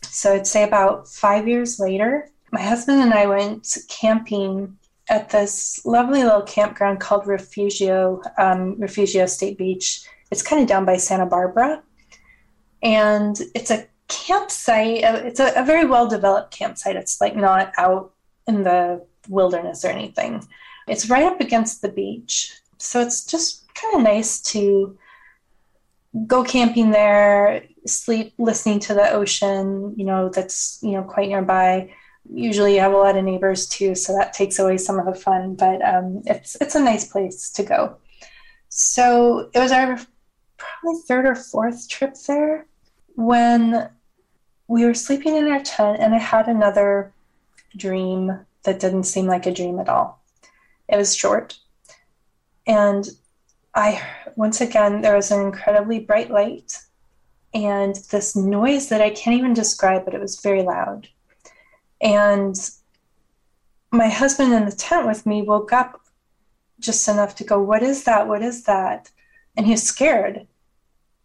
So 0.02 0.34
I'd 0.34 0.46
say 0.46 0.62
about 0.64 1.08
five 1.08 1.48
years 1.48 1.78
later, 1.78 2.30
my 2.52 2.62
husband 2.62 3.02
and 3.02 3.12
I 3.12 3.26
went 3.26 3.76
camping 3.88 4.76
at 5.10 5.30
this 5.30 5.84
lovely 5.84 6.22
little 6.22 6.42
campground 6.42 7.00
called 7.00 7.26
Refugio, 7.26 8.22
um, 8.38 8.78
Refugio 8.80 9.26
State 9.26 9.58
Beach. 9.58 10.02
It's 10.30 10.42
kind 10.42 10.62
of 10.62 10.68
down 10.68 10.84
by 10.84 10.96
Santa 10.98 11.26
Barbara. 11.26 11.82
And 12.82 13.40
it's 13.54 13.70
a 13.70 13.86
campsite, 14.08 15.04
uh, 15.04 15.20
it's 15.24 15.40
a, 15.40 15.52
a 15.54 15.64
very 15.64 15.84
well 15.84 16.08
developed 16.08 16.52
campsite. 16.52 16.96
It's 16.96 17.20
like 17.20 17.36
not 17.36 17.72
out 17.76 18.12
in 18.46 18.62
the 18.62 19.04
wilderness 19.28 19.84
or 19.84 19.88
anything. 19.88 20.46
It's 20.86 21.10
right 21.10 21.24
up 21.24 21.40
against 21.40 21.82
the 21.82 21.88
beach. 21.88 22.54
So 22.78 23.00
it's 23.00 23.24
just 23.26 23.64
kind 23.74 23.96
of 23.96 24.02
nice 24.02 24.40
to 24.52 24.96
go 26.26 26.42
camping 26.42 26.90
there, 26.90 27.64
sleep 27.86 28.34
listening 28.38 28.80
to 28.80 28.94
the 28.94 29.10
ocean, 29.10 29.94
you 29.96 30.04
know, 30.04 30.30
that's, 30.30 30.78
you 30.82 30.92
know, 30.92 31.02
quite 31.02 31.28
nearby. 31.28 31.92
Usually 32.32 32.74
you 32.74 32.80
have 32.80 32.92
a 32.92 32.96
lot 32.96 33.16
of 33.16 33.24
neighbors 33.24 33.68
too, 33.68 33.94
so 33.94 34.14
that 34.14 34.32
takes 34.32 34.58
away 34.58 34.78
some 34.78 34.98
of 34.98 35.06
the 35.06 35.14
fun, 35.14 35.54
but 35.54 35.84
um, 35.86 36.22
it's 36.26 36.56
it's 36.60 36.74
a 36.74 36.82
nice 36.82 37.06
place 37.06 37.50
to 37.50 37.62
go. 37.62 37.96
So 38.68 39.50
it 39.54 39.58
was 39.58 39.72
our 39.72 39.98
probably 40.58 41.00
third 41.06 41.26
or 41.26 41.34
fourth 41.34 41.88
trip 41.88 42.14
there 42.26 42.66
when 43.14 43.88
we 44.66 44.84
were 44.84 44.94
sleeping 44.94 45.36
in 45.36 45.48
our 45.48 45.62
tent 45.62 45.98
and 46.00 46.14
I 46.14 46.18
had 46.18 46.46
another 46.46 47.12
dream 47.76 48.44
that 48.64 48.80
didn't 48.80 49.04
seem 49.04 49.26
like 49.26 49.46
a 49.46 49.54
dream 49.54 49.78
at 49.78 49.88
all. 49.88 50.22
It 50.88 50.96
was 50.96 51.16
short. 51.16 51.58
And 52.66 53.08
I, 53.74 54.02
once 54.36 54.60
again, 54.60 55.00
there 55.00 55.16
was 55.16 55.30
an 55.30 55.40
incredibly 55.40 56.00
bright 56.00 56.30
light 56.30 56.78
and 57.54 57.96
this 58.10 58.36
noise 58.36 58.88
that 58.88 59.00
I 59.00 59.10
can't 59.10 59.36
even 59.36 59.54
describe, 59.54 60.04
but 60.04 60.14
it 60.14 60.20
was 60.20 60.40
very 60.40 60.62
loud. 60.62 61.08
And 62.00 62.54
my 63.90 64.08
husband 64.08 64.52
in 64.52 64.66
the 64.66 64.72
tent 64.72 65.06
with 65.06 65.24
me 65.24 65.42
woke 65.42 65.72
up 65.72 66.02
just 66.78 67.08
enough 67.08 67.34
to 67.36 67.44
go, 67.44 67.60
What 67.60 67.82
is 67.82 68.04
that? 68.04 68.28
What 68.28 68.42
is 68.42 68.64
that? 68.64 69.10
And 69.58 69.66
he 69.66 69.72
was 69.72 69.82
scared. 69.82 70.46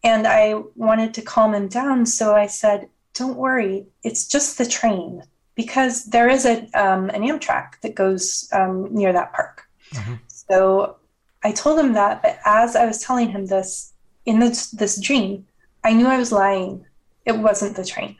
And 0.04 0.28
I 0.28 0.56
wanted 0.76 1.14
to 1.14 1.22
calm 1.22 1.54
him 1.54 1.70
down. 1.70 2.06
So 2.06 2.36
I 2.36 2.48
said, 2.48 2.90
Don't 3.14 3.38
worry, 3.38 3.86
it's 4.04 4.28
just 4.28 4.58
the 4.58 4.66
train. 4.66 5.24
Because 5.56 6.06
there 6.06 6.28
is 6.28 6.46
a, 6.46 6.64
um, 6.74 7.10
an 7.12 7.22
Amtrak 7.22 7.80
that 7.82 7.96
goes 7.96 8.50
um, 8.52 8.94
near 8.94 9.14
that 9.14 9.32
park. 9.32 9.64
Mhm. 9.92 10.20
So 10.28 10.98
I 11.44 11.52
told 11.52 11.80
him 11.80 11.94
that, 11.94 12.24
but 12.24 12.40
as 12.44 12.76
I 12.76 12.86
was 12.86 13.00
telling 13.00 13.30
him 13.30 13.46
this 13.46 13.94
in 14.26 14.40
this, 14.40 14.72
this 14.72 15.00
dream, 15.00 15.46
I 15.84 15.94
knew 15.94 16.08
I 16.08 16.18
was 16.18 16.32
lying. 16.32 16.86
It 17.26 17.38
wasn't 17.38 17.76
the 17.76 17.86
train. 17.86 18.18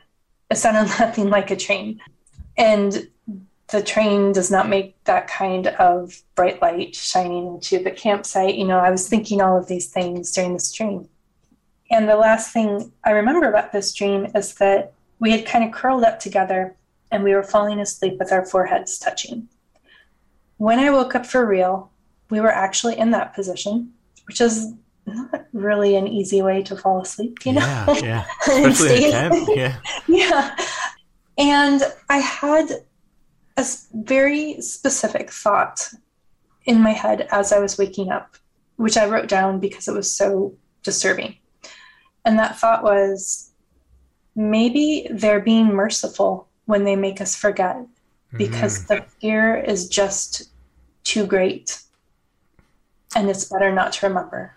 It 0.50 0.58
sounded 0.58 0.88
nothing 1.00 1.28
like 1.28 1.50
a 1.50 1.56
train. 1.56 2.00
And 2.56 3.08
the 3.68 3.82
train 3.82 4.32
does 4.32 4.50
not 4.50 4.68
make 4.68 5.02
that 5.04 5.26
kind 5.26 5.68
of 5.68 6.22
bright 6.34 6.60
light 6.60 6.94
shining 6.94 7.46
into 7.46 7.82
the 7.82 7.90
campsite. 7.90 8.56
You 8.56 8.66
know, 8.66 8.78
I 8.78 8.90
was 8.90 9.08
thinking 9.08 9.40
all 9.40 9.56
of 9.56 9.68
these 9.68 9.88
things 9.88 10.30
during 10.32 10.52
this 10.54 10.72
dream. 10.72 11.08
And 11.90 12.08
the 12.08 12.16
last 12.16 12.52
thing 12.52 12.92
I 13.04 13.10
remember 13.10 13.48
about 13.48 13.72
this 13.72 13.92
dream 13.94 14.26
is 14.34 14.54
that 14.54 14.92
we 15.18 15.30
had 15.30 15.46
kind 15.46 15.64
of 15.64 15.72
curled 15.72 16.02
up 16.04 16.20
together 16.20 16.76
and 17.10 17.22
we 17.22 17.34
were 17.34 17.42
falling 17.42 17.80
asleep 17.80 18.18
with 18.18 18.32
our 18.32 18.44
foreheads 18.44 18.98
touching. 18.98 19.48
When 20.56 20.78
I 20.78 20.90
woke 20.90 21.14
up 21.14 21.24
for 21.26 21.46
real, 21.46 21.90
we 22.30 22.40
were 22.40 22.52
actually 22.52 22.98
in 22.98 23.10
that 23.12 23.34
position, 23.34 23.92
which 24.26 24.40
is 24.40 24.72
not 25.06 25.46
really 25.52 25.96
an 25.96 26.08
easy 26.08 26.42
way 26.42 26.62
to 26.64 26.76
fall 26.76 27.00
asleep, 27.00 27.44
you 27.44 27.52
know? 27.52 27.60
Yeah, 27.60 28.00
yeah. 28.02 28.24
Especially 28.66 28.66
in 28.66 28.74
stay 28.74 29.08
a 29.08 29.10
tent. 29.10 29.34
asleep. 29.34 29.58
Yeah. 29.58 29.76
Yeah. 30.08 30.56
And 31.36 31.82
I 32.08 32.18
had 32.18 32.70
a 33.56 33.64
very 33.92 34.60
specific 34.60 35.30
thought 35.30 35.90
in 36.64 36.80
my 36.80 36.92
head 36.92 37.28
as 37.30 37.52
I 37.52 37.58
was 37.58 37.78
waking 37.78 38.10
up, 38.10 38.36
which 38.76 38.96
I 38.96 39.06
wrote 39.06 39.28
down 39.28 39.60
because 39.60 39.88
it 39.88 39.94
was 39.94 40.10
so 40.10 40.54
disturbing. 40.82 41.36
And 42.24 42.38
that 42.38 42.58
thought 42.58 42.82
was 42.82 43.50
maybe 44.34 45.06
they're 45.10 45.40
being 45.40 45.68
merciful 45.68 46.48
when 46.64 46.84
they 46.84 46.96
make 46.96 47.20
us 47.20 47.36
forget 47.36 47.76
because 48.36 48.86
the 48.86 49.04
fear 49.20 49.56
is 49.56 49.88
just 49.88 50.50
too 51.04 51.26
great 51.26 51.82
and 53.14 53.30
it's 53.30 53.44
better 53.44 53.72
not 53.72 53.92
to 53.92 54.08
remember. 54.08 54.54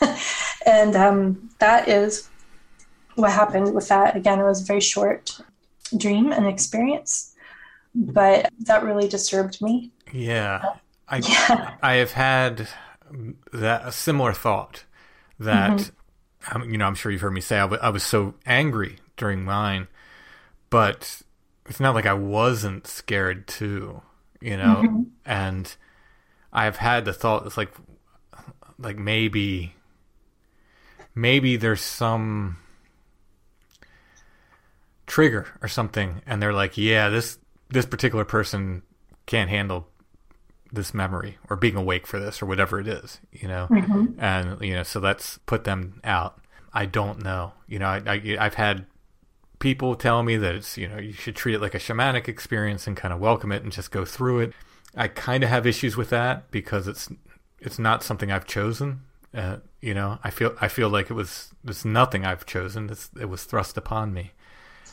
and 0.66 0.94
um, 0.96 1.50
that 1.58 1.88
is 1.88 2.28
what 3.14 3.32
happened 3.32 3.74
with 3.74 3.88
that. 3.88 4.16
Again, 4.16 4.38
it 4.38 4.44
was 4.44 4.62
a 4.62 4.66
very 4.66 4.80
short 4.80 5.40
dream 5.96 6.32
and 6.32 6.46
experience, 6.46 7.34
but 7.96 8.50
that 8.60 8.84
really 8.84 9.08
disturbed 9.08 9.60
me. 9.62 9.92
Yeah. 10.12 10.64
I 11.08 11.18
Yeah. 11.18 11.74
I 11.82 11.94
have 11.94 12.12
had 12.12 12.68
that 13.52 13.86
a 13.86 13.92
similar 13.92 14.32
thought 14.32 14.84
that 15.38 15.90
um, 16.52 16.68
you 16.70 16.78
know 16.78 16.86
I'm 16.86 16.94
sure 16.94 17.12
you've 17.12 17.20
heard 17.20 17.32
me 17.32 17.40
say 17.40 17.58
I 17.58 17.64
wa- 17.64 17.78
I 17.80 17.90
was 17.90 18.02
so 18.02 18.34
angry 18.46 18.96
during 19.16 19.44
mine, 19.44 19.88
but 20.70 21.22
it's 21.66 21.80
not 21.80 21.94
like 21.94 22.06
I 22.06 22.14
wasn't 22.14 22.86
scared 22.86 23.46
too, 23.48 24.02
you 24.40 24.56
know. 24.56 24.90
And 25.24 25.74
I've 26.52 26.76
had 26.76 27.04
the 27.04 27.12
thought 27.12 27.46
it's 27.46 27.56
like 27.56 27.72
like 28.78 28.98
maybe 28.98 29.74
maybe 31.14 31.56
there's 31.56 31.80
some 31.80 32.58
trigger 35.06 35.46
or 35.62 35.68
something 35.68 36.20
and 36.26 36.42
they're 36.42 36.52
like 36.52 36.76
yeah 36.76 37.08
this 37.08 37.38
this 37.76 37.86
particular 37.86 38.24
person 38.24 38.82
can't 39.26 39.50
handle 39.50 39.86
this 40.72 40.94
memory 40.94 41.36
or 41.50 41.56
being 41.56 41.76
awake 41.76 42.06
for 42.06 42.18
this 42.18 42.40
or 42.40 42.46
whatever 42.46 42.80
it 42.80 42.88
is, 42.88 43.20
you 43.32 43.46
know, 43.46 43.66
and 44.18 44.60
you 44.62 44.72
know, 44.72 44.82
so 44.82 44.98
let's 44.98 45.38
put 45.44 45.64
them 45.64 46.00
out. 46.02 46.40
I 46.72 46.86
don't 46.86 47.22
know, 47.22 47.52
you 47.66 47.78
know, 47.78 47.86
I, 47.86 48.02
I 48.06 48.36
I've 48.40 48.54
had 48.54 48.86
people 49.58 49.94
tell 49.94 50.22
me 50.22 50.36
that 50.38 50.54
it's 50.54 50.78
you 50.78 50.88
know 50.88 50.96
you 50.96 51.12
should 51.12 51.36
treat 51.36 51.54
it 51.54 51.60
like 51.60 51.74
a 51.74 51.78
shamanic 51.78 52.28
experience 52.28 52.86
and 52.86 52.96
kind 52.96 53.12
of 53.12 53.20
welcome 53.20 53.52
it 53.52 53.62
and 53.62 53.70
just 53.70 53.90
go 53.90 54.06
through 54.06 54.40
it. 54.40 54.52
I 54.96 55.08
kind 55.08 55.44
of 55.44 55.50
have 55.50 55.66
issues 55.66 55.98
with 55.98 56.08
that 56.10 56.50
because 56.50 56.88
it's 56.88 57.10
it's 57.60 57.78
not 57.78 58.02
something 58.02 58.32
I've 58.32 58.46
chosen. 58.46 59.02
Uh, 59.34 59.58
you 59.82 59.92
know, 59.92 60.18
I 60.24 60.30
feel 60.30 60.54
I 60.62 60.68
feel 60.68 60.88
like 60.88 61.10
it 61.10 61.14
was 61.14 61.50
it's 61.68 61.84
nothing 61.84 62.24
I've 62.24 62.46
chosen. 62.46 62.88
It's, 62.88 63.10
it 63.20 63.28
was 63.28 63.44
thrust 63.44 63.76
upon 63.76 64.14
me, 64.14 64.32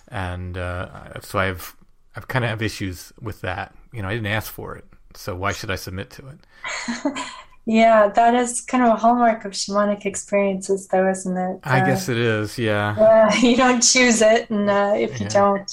and 0.09 0.57
uh, 0.57 1.21
so 1.21 1.39
I've 1.39 1.77
I've 2.15 2.27
kind 2.27 2.45
of 2.45 2.49
have 2.49 2.61
issues 2.61 3.13
with 3.21 3.41
that. 3.41 3.75
You 3.91 4.01
know, 4.01 4.09
I 4.09 4.13
didn't 4.13 4.27
ask 4.27 4.51
for 4.51 4.75
it, 4.75 4.85
so 5.15 5.35
why 5.35 5.51
should 5.53 5.71
I 5.71 5.75
submit 5.75 6.09
to 6.11 6.27
it? 6.29 6.39
Yeah, 7.65 8.09
that 8.09 8.35
is 8.35 8.59
kind 8.61 8.83
of 8.83 8.89
a 8.91 8.95
hallmark 8.97 9.45
of 9.45 9.53
shamanic 9.53 10.05
experiences, 10.05 10.87
though, 10.89 11.09
isn't 11.09 11.37
it? 11.37 11.61
I 11.63 11.79
Uh, 11.79 11.81
guess 11.81 12.09
it 12.09 12.17
is. 12.17 12.57
Yeah. 12.57 12.97
Yeah, 13.33 13.33
you 13.35 13.55
don't 13.57 13.81
choose 13.81 14.21
it, 14.21 14.49
and 14.49 14.69
uh, 14.69 14.93
if 14.97 15.19
you 15.19 15.25
Yeah. 15.25 15.29
don't, 15.29 15.69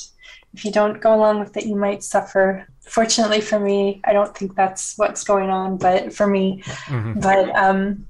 if 0.54 0.64
you 0.64 0.72
don't 0.72 1.00
go 1.00 1.14
along 1.14 1.40
with 1.40 1.56
it, 1.56 1.66
you 1.66 1.76
might 1.76 2.02
suffer. 2.04 2.66
Fortunately 2.88 3.40
for 3.40 3.58
me, 3.60 4.00
I 4.04 4.12
don't 4.12 4.36
think 4.36 4.54
that's 4.56 4.94
what's 4.98 5.24
going 5.24 5.50
on, 5.50 5.78
but 5.78 6.12
for 6.14 6.26
me, 6.26 6.62
Mhm. 6.88 7.14
but 7.14 7.54
um, 7.56 8.06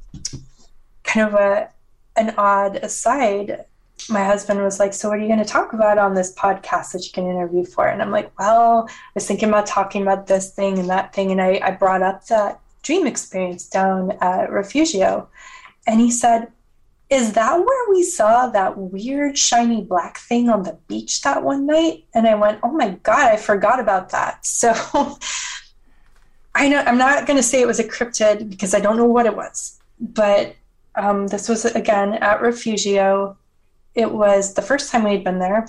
kind 1.04 1.28
of 1.28 1.34
a 1.34 1.68
an 2.16 2.34
odd 2.36 2.76
aside. 2.76 3.64
My 4.08 4.24
husband 4.24 4.62
was 4.62 4.78
like, 4.78 4.94
"So, 4.94 5.08
what 5.08 5.18
are 5.18 5.22
you 5.22 5.28
going 5.28 5.38
to 5.38 5.44
talk 5.44 5.72
about 5.72 5.98
on 5.98 6.14
this 6.14 6.34
podcast 6.34 6.92
that 6.92 7.04
you 7.04 7.12
can 7.12 7.26
interview 7.26 7.64
for?" 7.64 7.86
And 7.88 8.00
I'm 8.00 8.10
like, 8.10 8.36
"Well, 8.38 8.88
I 8.88 8.92
was 9.14 9.26
thinking 9.26 9.48
about 9.48 9.66
talking 9.66 10.02
about 10.02 10.26
this 10.26 10.50
thing 10.50 10.78
and 10.78 10.88
that 10.88 11.12
thing," 11.12 11.30
and 11.30 11.40
I, 11.40 11.60
I 11.62 11.70
brought 11.72 12.02
up 12.02 12.26
that 12.26 12.60
dream 12.82 13.06
experience 13.06 13.68
down 13.68 14.12
at 14.20 14.50
Refugio, 14.50 15.28
and 15.86 16.00
he 16.00 16.10
said, 16.10 16.52
is 17.10 17.32
that 17.32 17.58
where 17.58 17.90
we 17.90 18.04
saw 18.04 18.46
that 18.46 18.78
weird 18.78 19.36
shiny 19.36 19.82
black 19.82 20.18
thing 20.18 20.48
on 20.48 20.62
the 20.62 20.78
beach 20.86 21.22
that 21.22 21.42
one 21.42 21.66
night? 21.66 22.04
And 22.14 22.26
I 22.26 22.36
went, 22.36 22.60
oh 22.62 22.70
my 22.70 22.90
God, 23.02 23.32
I 23.32 23.36
forgot 23.36 23.80
about 23.80 24.10
that. 24.10 24.46
So 24.60 25.18
I 26.54 26.68
know 26.68 26.82
I'm 26.86 26.98
not 26.98 27.26
going 27.26 27.36
to 27.36 27.42
say 27.42 27.60
it 27.60 27.66
was 27.66 27.80
a 27.80 27.88
cryptid 27.88 28.50
because 28.50 28.74
I 28.74 28.80
don't 28.80 28.96
know 28.96 29.06
what 29.06 29.26
it 29.26 29.34
was, 29.34 29.80
but 29.98 30.54
um, 30.94 31.28
this 31.28 31.48
was 31.48 31.64
again 31.64 32.14
at 32.14 32.42
Refugio. 32.42 33.36
It 33.94 34.12
was 34.12 34.54
the 34.54 34.62
first 34.62 34.90
time 34.90 35.04
we 35.04 35.12
had 35.12 35.24
been 35.24 35.38
there, 35.38 35.68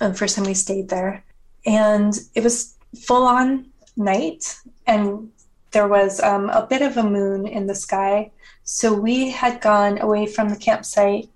and 0.00 0.14
the 0.14 0.18
first 0.18 0.36
time 0.36 0.46
we 0.46 0.54
stayed 0.54 0.88
there, 0.88 1.24
and 1.66 2.18
it 2.34 2.42
was 2.42 2.74
full 3.06 3.24
on 3.24 3.66
night, 3.96 4.56
and 4.86 5.30
there 5.70 5.88
was 5.88 6.20
um, 6.20 6.50
a 6.50 6.66
bit 6.66 6.82
of 6.82 6.96
a 6.96 7.02
moon 7.02 7.46
in 7.46 7.66
the 7.66 7.74
sky. 7.74 8.30
So 8.64 8.92
we 8.92 9.30
had 9.30 9.60
gone 9.60 9.98
away 10.00 10.26
from 10.26 10.48
the 10.48 10.56
campsite 10.56 11.28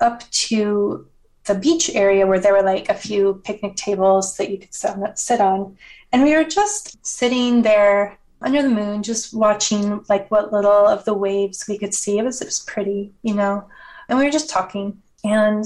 up 0.00 0.28
to 0.30 1.06
the 1.46 1.54
beach 1.54 1.90
area 1.94 2.26
where 2.26 2.38
there 2.38 2.52
were 2.52 2.62
like 2.62 2.88
a 2.88 2.94
few 2.94 3.40
picnic 3.44 3.76
tables 3.76 4.36
that 4.36 4.50
you 4.50 4.58
could 4.58 4.74
sit 4.74 5.40
on. 5.40 5.76
And 6.12 6.22
we 6.22 6.34
were 6.34 6.44
just 6.44 7.04
sitting 7.04 7.62
there 7.62 8.18
under 8.40 8.62
the 8.62 8.68
moon, 8.68 9.02
just 9.02 9.34
watching 9.34 10.04
like 10.08 10.30
what 10.30 10.52
little 10.52 10.86
of 10.86 11.04
the 11.04 11.14
waves 11.14 11.64
we 11.68 11.78
could 11.78 11.94
see. 11.94 12.18
It 12.18 12.24
was, 12.24 12.40
it 12.40 12.46
was 12.46 12.60
pretty, 12.60 13.12
you 13.22 13.34
know, 13.34 13.66
and 14.08 14.18
we 14.18 14.24
were 14.24 14.30
just 14.30 14.50
talking. 14.50 15.02
And 15.24 15.64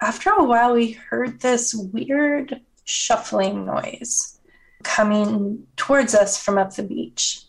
after 0.00 0.30
a 0.30 0.44
while, 0.44 0.74
we 0.74 0.92
heard 0.92 1.40
this 1.40 1.74
weird 1.74 2.60
shuffling 2.84 3.66
noise 3.66 4.38
coming 4.82 5.66
towards 5.76 6.14
us 6.14 6.42
from 6.42 6.58
up 6.58 6.74
the 6.74 6.82
beach. 6.82 7.42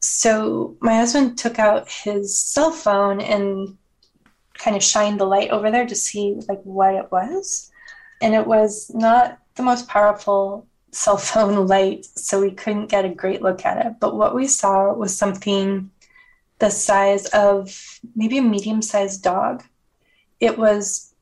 So 0.00 0.76
my 0.80 0.96
husband 0.96 1.38
took 1.38 1.58
out 1.58 1.90
his 1.90 2.36
cell 2.36 2.70
phone 2.70 3.20
and 3.20 3.76
kind 4.54 4.76
of 4.76 4.82
shined 4.82 5.20
the 5.20 5.24
light 5.24 5.50
over 5.50 5.70
there 5.70 5.86
to 5.86 5.94
see 5.94 6.36
like 6.48 6.62
what 6.62 6.94
it 6.94 7.10
was. 7.10 7.70
And 8.20 8.34
it 8.34 8.46
was 8.46 8.90
not 8.94 9.38
the 9.54 9.62
most 9.62 9.88
powerful 9.88 10.66
cell 10.92 11.16
phone 11.16 11.66
light, 11.66 12.04
so 12.04 12.40
we 12.40 12.50
couldn't 12.50 12.86
get 12.86 13.04
a 13.04 13.08
great 13.08 13.42
look 13.42 13.64
at 13.64 13.84
it. 13.84 13.94
But 14.00 14.16
what 14.16 14.34
we 14.34 14.46
saw 14.46 14.92
was 14.92 15.16
something 15.16 15.90
the 16.58 16.70
size 16.70 17.26
of 17.26 18.00
maybe 18.14 18.38
a 18.38 18.42
medium 18.42 18.80
sized 18.80 19.22
dog. 19.22 19.64
It 20.44 20.58
was 20.58 21.14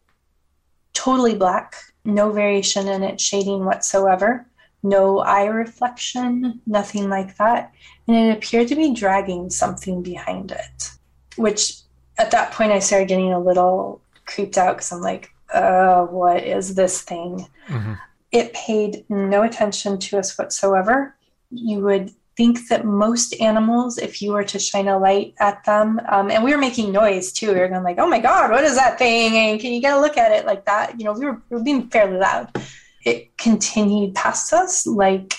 totally 0.95 1.37
black, 1.37 1.77
no 2.05 2.33
variation 2.33 2.89
in 2.89 3.05
its 3.05 3.23
shading 3.23 3.65
whatsoever, 3.65 4.47
no 4.83 5.21
eye 5.21 5.47
reflection, 5.47 6.61
nothing 6.67 7.09
like 7.09 7.37
that. 7.37 7.73
And 8.09 8.17
it 8.17 8.37
appeared 8.37 8.67
to 8.69 8.75
be 8.75 8.93
dragging 8.93 9.49
something 9.49 10.03
behind 10.03 10.51
it, 10.51 10.91
which 11.37 11.77
at 12.19 12.33
that 12.33 12.51
point 12.51 12.73
I 12.73 12.81
started 12.81 13.09
getting 13.09 13.33
a 13.33 13.39
little 13.39 14.01
creeped 14.27 14.59
out 14.59 14.77
because 14.77 14.91
I'm 14.91 15.01
like, 15.01 15.31
uh, 15.55 16.05
what 16.07 16.43
is 16.43 16.75
this 16.75 17.03
thing? 17.03 17.47
Mm-hmm. 17.69 17.93
It 18.33 18.53
paid 18.55 19.05
no 19.09 19.43
attention 19.43 19.99
to 19.99 20.19
us 20.19 20.37
whatsoever. 20.37 21.15
You 21.51 21.81
would 21.81 22.11
think 22.43 22.67
that 22.69 22.85
most 22.85 23.41
animals, 23.41 23.99
if 23.99 24.21
you 24.21 24.33
were 24.33 24.43
to 24.43 24.59
shine 24.59 24.89
a 24.89 24.99
light 24.99 25.33
at 25.39 25.65
them, 25.65 26.01
um, 26.09 26.29
and 26.29 26.43
we 26.43 26.51
were 26.51 26.59
making 26.59 26.91
noise 26.91 27.33
too, 27.33 27.53
we 27.53 27.61
were 27.61 27.69
going 27.69 27.85
like, 27.85 28.01
"Oh 28.01 28.09
my 28.09 28.19
God, 28.19 28.51
what 28.51 28.65
is 28.65 28.75
that 28.75 28.99
thing?" 28.99 29.37
And 29.37 29.61
can 29.61 29.73
you 29.73 29.81
get 29.81 29.97
a 29.97 30.01
look 30.01 30.17
at 30.17 30.33
it 30.33 30.45
like 30.45 30.65
that? 30.65 30.99
You 30.99 31.05
know, 31.05 31.13
we 31.13 31.25
were, 31.25 31.41
we 31.49 31.57
were 31.57 31.63
being 31.63 31.89
fairly 31.89 32.19
loud. 32.19 32.51
It 33.05 33.37
continued 33.39 34.17
past 34.17 34.53
us 34.53 34.89
like 34.89 35.35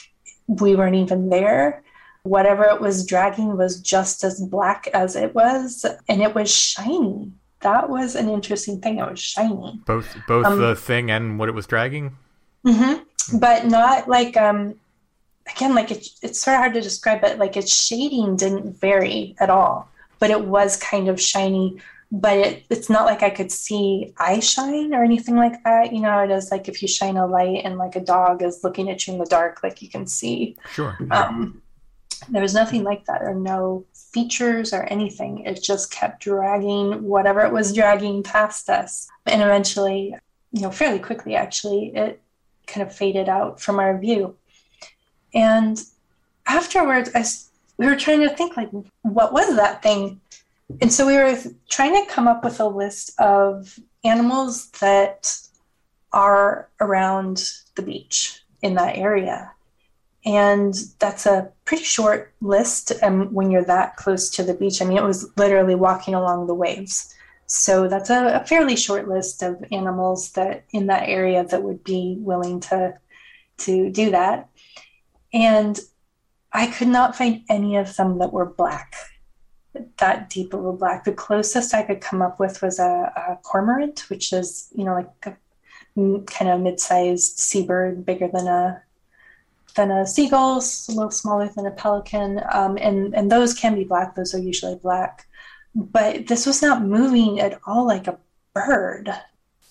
we 0.48 0.78
weren't 0.78 0.96
even 0.96 1.30
there. 1.30 1.84
Whatever 2.24 2.64
it 2.74 2.80
was 2.80 3.06
dragging 3.06 3.58
was 3.58 3.82
just 3.82 4.24
as 4.24 4.40
black 4.40 4.88
as 4.94 5.18
it 5.18 5.36
was, 5.36 5.86
and 6.08 6.22
it 6.22 6.34
was 6.34 6.50
shiny. 6.50 7.34
That 7.60 7.90
was 7.90 8.16
an 8.16 8.30
interesting 8.30 8.80
thing. 8.80 9.00
It 9.00 9.10
was 9.12 9.20
shiny. 9.20 9.82
Both 9.86 10.08
both 10.26 10.46
um, 10.46 10.58
the 10.58 10.76
thing 10.76 11.12
and 11.12 11.38
what 11.38 11.50
it 11.50 11.56
was 11.56 11.68
dragging. 11.68 12.16
Mm-hmm. 12.66 13.38
But 13.40 13.66
not 13.66 14.08
like 14.08 14.38
um 14.38 14.76
again 15.56 15.76
like 15.76 15.92
it, 15.92 16.08
it's 16.22 16.42
sort 16.42 16.56
of 16.56 16.60
hard 16.60 16.74
to 16.74 16.82
describe 16.82 17.22
but 17.22 17.38
like 17.38 17.58
its 17.58 17.74
shading 17.74 18.36
didn't 18.36 18.80
vary 18.80 19.36
at 19.40 19.50
all 19.50 19.90
but 20.20 20.30
it 20.30 20.42
was 20.46 20.78
kind 20.78 21.10
of 21.10 21.20
shiny 21.20 21.80
but 22.12 22.38
it, 22.38 22.64
it's 22.70 22.90
not 22.90 23.06
like 23.06 23.24
i 23.24 23.30
could 23.30 23.52
see 23.52 24.14
eye 24.18 24.40
shine 24.40 24.94
or 24.94 25.04
anything 25.04 25.36
like 25.36 25.62
that 25.64 25.92
you 25.92 26.00
know 26.00 26.20
it 26.20 26.32
is 26.32 26.52
like 26.52 26.68
if 26.68 26.82
you 26.82 26.88
shine 26.88 27.18
a 27.18 27.26
light 27.26 27.62
and 27.64 27.78
like 27.78 27.96
a 27.96 28.00
dog 28.00 28.42
is 28.42 28.64
looking 28.64 28.90
at 28.90 29.06
you 29.06 29.14
in 29.14 29.20
the 29.20 29.26
dark 29.26 29.62
like 29.64 29.82
you 29.82 29.90
can 29.90 30.06
see. 30.08 30.56
Sure. 30.72 30.98
Um, 31.12 31.62
there 32.30 32.42
was 32.42 32.54
nothing 32.54 32.84
like 32.84 33.06
that 33.06 33.22
or 33.22 33.34
no 33.34 33.86
features 33.94 34.72
or 34.74 34.84
anything. 34.84 35.40
It 35.40 35.62
just 35.62 35.92
kept 35.92 36.22
dragging 36.22 37.04
whatever 37.04 37.42
it 37.42 37.52
was 37.52 37.74
dragging 37.74 38.24
past 38.24 38.70
us. 38.70 39.10
And 39.26 39.42
eventually 39.42 40.16
you 40.54 40.62
know 40.62 40.72
fairly 40.72 41.00
quickly 41.00 41.36
actually 41.36 41.92
it 41.96 42.22
kind 42.68 42.88
of 42.88 42.96
faded 42.96 43.28
out 43.28 43.60
from 43.60 43.80
our 43.80 43.98
view 43.98 44.36
and 45.34 45.84
afterwards, 46.46 47.10
I, 47.16 47.24
we 47.78 47.88
were 47.88 47.96
trying 47.96 48.22
to 48.22 48.36
think 48.36 48.58
like, 48.58 48.70
what 49.02 49.34
was 49.34 49.56
that 49.56 49.82
thing? 49.82 50.22
And 50.82 50.92
so 50.92 51.06
we 51.06 51.16
were 51.16 51.38
trying 51.70 51.94
to 51.94 52.12
come 52.12 52.28
up 52.28 52.44
with 52.44 52.60
a 52.60 52.68
list 52.68 53.20
of 53.20 53.80
animals 54.04 54.70
that 54.82 55.36
are 56.12 56.70
around 56.80 57.52
the 57.76 57.82
beach 57.82 58.44
in 58.62 58.76
that 58.76 58.98
area. 58.98 59.52
And 60.26 60.74
that's 61.00 61.26
a 61.26 61.50
pretty 61.66 61.84
short 61.84 62.34
list 62.40 62.92
and 63.02 63.34
when 63.34 63.52
you're 63.52 63.66
that 63.66 63.98
close 63.98 64.30
to 64.32 64.44
the 64.44 64.54
beach. 64.54 64.82
I 64.82 64.86
mean, 64.86 64.98
it 64.98 65.04
was 65.04 65.30
literally 65.36 65.76
walking 65.76 66.16
along 66.16 66.48
the 66.48 66.54
waves. 66.54 67.14
So 67.46 67.88
that's 67.90 68.10
a, 68.10 68.42
a 68.42 68.46
fairly 68.46 68.78
short 68.78 69.08
list 69.08 69.44
of 69.44 69.64
animals 69.72 70.32
that 70.32 70.64
in 70.72 70.88
that 70.88 71.10
area 71.10 71.44
that 71.44 71.64
would 71.64 71.84
be 71.84 72.16
willing 72.20 72.60
to 72.62 72.98
to 73.60 73.90
do 73.90 74.12
that. 74.12 74.50
And 75.34 75.80
I 76.52 76.68
could 76.68 76.88
not 76.88 77.16
find 77.16 77.44
any 77.50 77.76
of 77.78 77.96
them 77.96 78.20
that 78.20 78.32
were 78.32 78.46
black, 78.46 78.96
that 79.98 80.30
deep 80.30 80.54
of 80.54 80.66
a 80.66 80.74
black. 80.74 81.04
The 81.04 81.12
closest 81.14 81.74
I 81.74 81.82
could 81.84 82.02
come 82.02 82.22
up 82.22 82.40
with 82.40 82.62
was 82.62 82.80
a, 82.80 83.12
a 83.16 83.40
cormorant, 83.44 84.10
which 84.10 84.32
is, 84.32 84.70
you 84.76 84.86
know, 84.86 84.94
like 84.94 85.26
a 85.26 85.36
kind 86.28 86.52
of 86.52 86.62
mid-sized 86.62 87.40
seabird, 87.40 88.06
bigger 88.06 88.28
than 88.28 88.48
a 88.48 88.82
than 89.76 89.90
a 89.90 90.06
seagull, 90.06 90.60
a 90.60 90.92
little 90.92 91.10
smaller 91.10 91.50
than 91.50 91.66
a 91.66 91.72
pelican, 91.72 92.40
um, 92.52 92.78
and 92.78 93.16
and 93.16 93.32
those 93.32 93.56
can 93.56 93.74
be 93.74 93.84
black. 93.84 94.14
Those 94.14 94.36
are 94.36 94.40
usually 94.40 94.76
black, 94.76 95.28
but 95.74 96.28
this 96.28 96.46
was 96.46 96.62
not 96.62 96.84
moving 96.84 97.40
at 97.40 97.60
all 97.66 97.88
like 97.88 98.08
a 98.08 98.20
bird. 98.54 99.10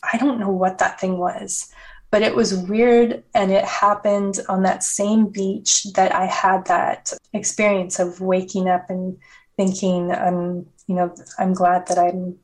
I 0.02 0.18
don't 0.18 0.40
know 0.40 0.50
what 0.50 0.78
that 0.78 0.98
thing 0.98 1.18
was 1.18 1.72
but 2.12 2.22
it 2.22 2.36
was 2.36 2.54
weird 2.54 3.24
and 3.34 3.50
it 3.50 3.64
happened 3.64 4.38
on 4.48 4.62
that 4.62 4.84
same 4.84 5.26
beach 5.26 5.84
that 5.94 6.14
i 6.14 6.26
had 6.26 6.64
that 6.66 7.12
experience 7.32 7.98
of 7.98 8.20
waking 8.20 8.68
up 8.68 8.88
and 8.88 9.18
thinking 9.56 10.12
um 10.14 10.64
you 10.86 10.94
know 10.94 11.12
i'm 11.38 11.52
glad 11.52 11.86
that 11.88 11.98
i'm 11.98 12.38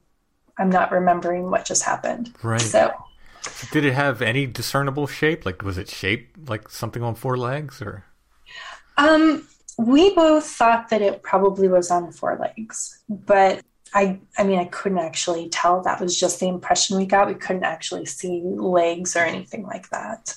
i'm 0.58 0.70
not 0.70 0.92
remembering 0.92 1.50
what 1.50 1.64
just 1.64 1.82
happened. 1.82 2.34
Right. 2.42 2.60
So 2.60 2.92
did 3.70 3.84
it 3.84 3.92
have 3.94 4.20
any 4.20 4.46
discernible 4.46 5.06
shape? 5.06 5.46
Like 5.46 5.62
was 5.62 5.78
it 5.78 5.88
shaped 5.88 6.48
like 6.48 6.68
something 6.68 7.02
on 7.02 7.14
four 7.14 7.36
legs 7.36 7.80
or? 7.80 8.04
Um 8.96 9.46
we 9.78 10.12
both 10.14 10.44
thought 10.44 10.88
that 10.88 11.02
it 11.02 11.22
probably 11.22 11.68
was 11.68 11.90
on 11.90 12.10
four 12.10 12.36
legs 12.36 13.00
but 13.08 13.62
I 13.94 14.20
I 14.36 14.44
mean 14.44 14.58
I 14.58 14.64
couldn't 14.66 14.98
actually 14.98 15.48
tell 15.48 15.82
that 15.82 16.00
was 16.00 16.18
just 16.18 16.40
the 16.40 16.48
impression 16.48 16.96
we 16.96 17.06
got. 17.06 17.28
We 17.28 17.34
couldn't 17.34 17.64
actually 17.64 18.06
see 18.06 18.42
legs 18.44 19.16
or 19.16 19.20
anything 19.20 19.64
like 19.64 19.88
that. 19.90 20.36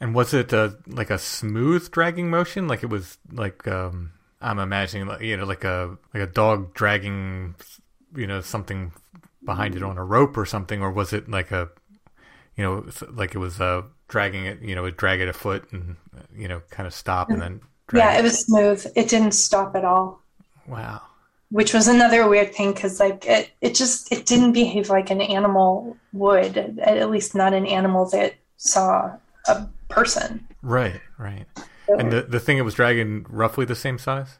And 0.00 0.14
was 0.14 0.32
it 0.32 0.52
a, 0.52 0.78
like 0.86 1.10
a 1.10 1.18
smooth 1.18 1.90
dragging 1.90 2.30
motion? 2.30 2.68
Like 2.68 2.82
it 2.82 2.88
was 2.88 3.18
like 3.32 3.68
um, 3.68 4.12
I'm 4.40 4.58
imagining 4.58 5.06
like 5.06 5.20
you 5.20 5.36
know 5.36 5.44
like 5.44 5.64
a 5.64 5.96
like 6.14 6.22
a 6.22 6.26
dog 6.26 6.74
dragging 6.74 7.54
you 8.16 8.26
know 8.26 8.40
something 8.40 8.92
behind 9.44 9.76
it 9.76 9.82
on 9.82 9.98
a 9.98 10.04
rope 10.04 10.36
or 10.36 10.46
something, 10.46 10.82
or 10.82 10.90
was 10.90 11.12
it 11.12 11.28
like 11.28 11.50
a 11.50 11.68
you 12.56 12.64
know 12.64 12.86
like 13.10 13.34
it 13.34 13.38
was 13.38 13.60
uh, 13.60 13.82
dragging 14.08 14.46
it 14.46 14.60
you 14.62 14.74
know 14.74 14.84
it 14.86 14.96
drag 14.96 15.20
it 15.20 15.28
a 15.28 15.32
foot 15.32 15.70
and 15.72 15.96
you 16.34 16.48
know 16.48 16.62
kind 16.70 16.86
of 16.86 16.94
stop 16.94 17.30
and 17.30 17.40
then 17.40 17.60
yeah 17.92 18.18
it 18.18 18.22
was 18.22 18.40
smooth. 18.40 18.84
It 18.96 19.08
didn't 19.08 19.32
stop 19.32 19.76
at 19.76 19.84
all. 19.84 20.22
Wow 20.66 21.02
which 21.50 21.74
was 21.74 21.88
another 21.88 22.28
weird 22.28 22.54
thing 22.54 22.72
because 22.72 23.00
like 23.00 23.26
it, 23.26 23.50
it 23.60 23.74
just 23.74 24.10
it 24.12 24.26
didn't 24.26 24.52
behave 24.52 24.88
like 24.88 25.10
an 25.10 25.20
animal 25.20 25.96
would 26.12 26.56
at 26.56 27.10
least 27.10 27.34
not 27.34 27.52
an 27.52 27.66
animal 27.66 28.08
that 28.10 28.34
saw 28.56 29.16
a 29.48 29.66
person. 29.88 30.46
Right 30.62 31.00
right. 31.18 31.46
So, 31.86 31.98
and 31.98 32.12
the, 32.12 32.22
the 32.22 32.40
thing 32.40 32.58
it 32.58 32.62
was 32.62 32.74
dragging 32.74 33.26
roughly 33.28 33.64
the 33.64 33.74
same 33.74 33.98
size? 33.98 34.38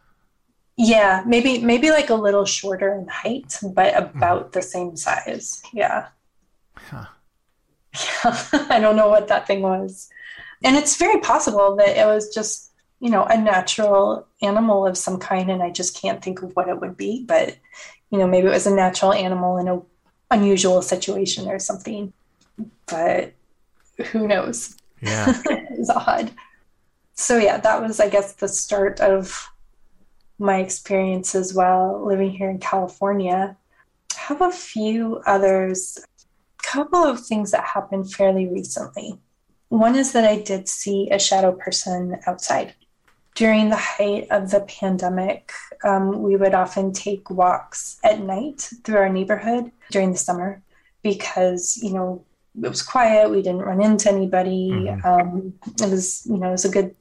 Yeah 0.77 1.25
maybe 1.27 1.59
maybe 1.59 1.91
like 1.91 2.11
a 2.11 2.15
little 2.15 2.45
shorter 2.45 2.95
in 2.95 3.09
height 3.09 3.59
but 3.75 3.97
about 3.97 4.49
mm. 4.49 4.53
the 4.53 4.63
same 4.63 4.97
size 4.97 5.63
yeah. 5.73 6.09
Huh. 6.77 7.07
yeah 7.93 8.37
i 8.71 8.79
don't 8.81 8.97
know 8.97 9.09
what 9.09 9.29
that 9.29 9.47
thing 9.47 9.63
was. 9.63 10.09
And 10.63 10.77
it's 10.77 10.97
very 10.97 11.21
possible 11.21 11.75
that 11.77 11.97
it 11.97 12.07
was 12.07 12.33
just 12.35 12.70
you 13.01 13.11
know, 13.11 13.25
a 13.25 13.37
natural 13.37 14.29
animal 14.43 14.87
of 14.87 14.97
some 14.97 15.19
kind, 15.19 15.51
and 15.51 15.63
I 15.63 15.71
just 15.71 16.01
can't 16.01 16.23
think 16.23 16.43
of 16.43 16.55
what 16.55 16.69
it 16.69 16.81
would 16.81 16.97
be. 16.97 17.25
But 17.27 17.57
you 18.11 18.19
know, 18.19 18.27
maybe 18.27 18.47
it 18.47 18.51
was 18.51 18.67
a 18.67 18.75
natural 18.75 19.13
animal 19.13 19.57
in 19.57 19.69
a 19.69 19.81
unusual 20.31 20.83
situation 20.83 21.49
or 21.49 21.59
something. 21.59 22.13
But 22.87 23.33
who 24.13 24.29
knows? 24.29 24.77
Yeah, 25.01 25.33
it's 25.47 25.91
odd. 25.91 26.31
So 27.15 27.39
yeah, 27.39 27.59
that 27.59 27.83
was, 27.83 28.01
I 28.01 28.09
guess, 28.09 28.35
the 28.35 28.49
start 28.49 29.01
of 29.01 29.49
my 30.39 30.59
experiences 30.59 31.55
while 31.55 32.05
living 32.07 32.31
here 32.31 32.51
in 32.51 32.59
California. 32.59 33.57
I 34.15 34.21
have 34.21 34.43
a 34.43 34.51
few 34.51 35.23
others, 35.27 35.99
a 35.99 36.63
couple 36.63 37.03
of 37.03 37.25
things 37.25 37.51
that 37.53 37.65
happened 37.65 38.13
fairly 38.13 38.47
recently. 38.47 39.19
One 39.69 39.97
is 39.97 40.13
that 40.13 40.25
I 40.25 40.41
did 40.41 40.69
see 40.69 41.09
a 41.11 41.19
shadow 41.19 41.53
person 41.53 42.19
outside 42.27 42.75
during 43.35 43.71
the 43.71 43.77
height 43.77 44.27
of 44.31 44.51
the 44.51 44.61
pandemic, 44.61 45.53
um, 45.85 46.23
we 46.23 46.37
would 46.37 46.55
often 46.55 46.93
take 46.93 47.31
walks 47.31 47.99
at 48.05 48.21
night 48.21 48.71
through 48.85 48.97
our 48.99 49.09
neighborhood 49.09 49.71
during 49.91 50.13
the 50.13 50.19
summer 50.19 50.61
because, 51.03 51.79
you 51.83 51.93
know, 51.93 52.25
it 52.63 52.69
was 52.69 52.83
quiet. 52.83 53.31
We 53.31 53.43
didn't 53.43 53.63
run 53.63 53.81
into 53.83 54.11
anybody. 54.11 54.71
Mhm. 54.73 55.05
Um, 55.05 55.55
it 55.81 55.89
was, 55.89 56.27
you 56.27 56.37
know, 56.37 56.49
it 56.49 56.53
was 56.53 56.65
a 56.65 56.69
good, 56.71 56.95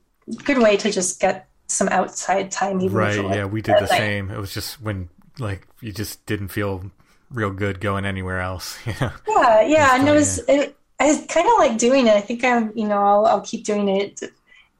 good 0.45 0.59
way 0.59 0.77
to 0.77 0.91
just 0.91 1.19
get 1.19 1.47
some 1.67 1.89
outside 1.89 2.51
time. 2.51 2.81
Even 2.81 2.95
Right. 2.97 3.17
like, 3.19 3.35
Yeah, 3.35 3.45
we 3.45 3.61
did 3.61 3.75
the 3.77 3.81
night. 3.81 3.89
same. 3.89 4.31
It 4.31 4.37
was 4.39 4.53
just 4.53 4.81
when 4.81 5.09
like 5.39 5.67
you 5.81 5.91
just 5.91 6.25
didn't 6.25 6.49
feel 6.49 6.91
real 7.31 7.51
good 7.51 7.79
going 7.81 8.05
anywhere 8.05 8.39
else. 8.39 8.77
Yeah. 8.85 9.11
Yeah, 9.27 9.61
yeah, 9.61 9.95
and 9.95 10.07
it 10.07 10.11
was. 10.11 10.39
It, 10.47 10.75
I 11.01 11.05
kind 11.29 11.47
of 11.47 11.53
like 11.57 11.77
doing 11.77 12.07
it. 12.07 12.13
I 12.13 12.19
think 12.21 12.43
I'm, 12.43 12.73
you 12.75 12.85
know, 12.87 13.01
I'll, 13.01 13.25
I'll 13.25 13.41
keep 13.41 13.63
doing 13.63 13.87
it, 13.87 14.21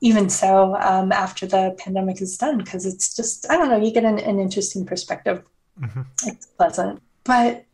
even 0.02 0.30
so, 0.30 0.76
um, 0.76 1.12
after 1.12 1.46
the 1.46 1.76
pandemic 1.78 2.22
is 2.22 2.38
done, 2.38 2.58
because 2.58 2.86
it's 2.86 3.16
just, 3.16 3.50
I 3.50 3.58
don't 3.58 3.70
know, 3.70 3.84
you 3.84 3.92
get 3.92 4.06
an, 4.06 4.20
an 4.20 4.40
interesting 4.40 4.86
perspective. 4.86 5.44
Mhm. 5.80 6.06
It's 6.26 6.46
pleasant, 6.46 7.02
but 7.24 7.66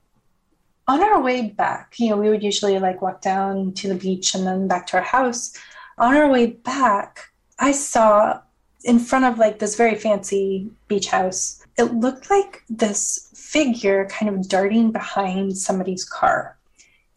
on 0.88 1.01
our 1.01 1.21
way 1.21 1.49
back, 1.49 1.95
you 1.97 2.09
know, 2.09 2.17
we 2.17 2.30
would 2.30 2.43
usually 2.43 2.78
like 2.80 3.01
walk 3.01 3.21
down 3.21 3.73
to 3.73 3.88
the 3.88 3.95
beach 3.95 4.36
and 4.36 4.45
then 4.45 4.67
back 4.67 4.86
to 4.88 4.97
our 4.97 5.03
house. 5.03 5.53
On 5.97 6.15
our 6.15 6.30
way 6.30 6.47
back, 6.47 7.32
I 7.57 7.71
saw 7.71 8.41
in 8.84 8.99
front 8.99 9.26
of 9.26 9.39
like 9.39 9.57
this 9.59 9.76
very 9.76 9.95
fancy 9.95 10.69
beach 10.88 11.07
house, 11.07 11.65
it 11.78 11.93
looked 11.95 12.30
like 12.30 12.63
this 12.69 13.30
figure 13.34 14.05
kind 14.05 14.30
of 14.30 14.47
darting 14.47 14.91
behind 14.91 15.57
somebody's 15.57 16.05
car. 16.05 16.57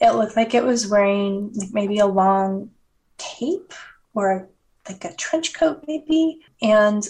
It 0.00 0.12
looked 0.12 0.36
like 0.36 0.54
it 0.54 0.64
was 0.64 0.88
wearing 0.88 1.52
like 1.54 1.72
maybe 1.72 1.98
a 1.98 2.06
long 2.06 2.70
cape 3.18 3.74
or 4.14 4.48
like 4.89 5.05
a 5.05 5.14
trench 5.14 5.55
coat, 5.55 5.84
maybe, 5.86 6.41
and 6.62 7.07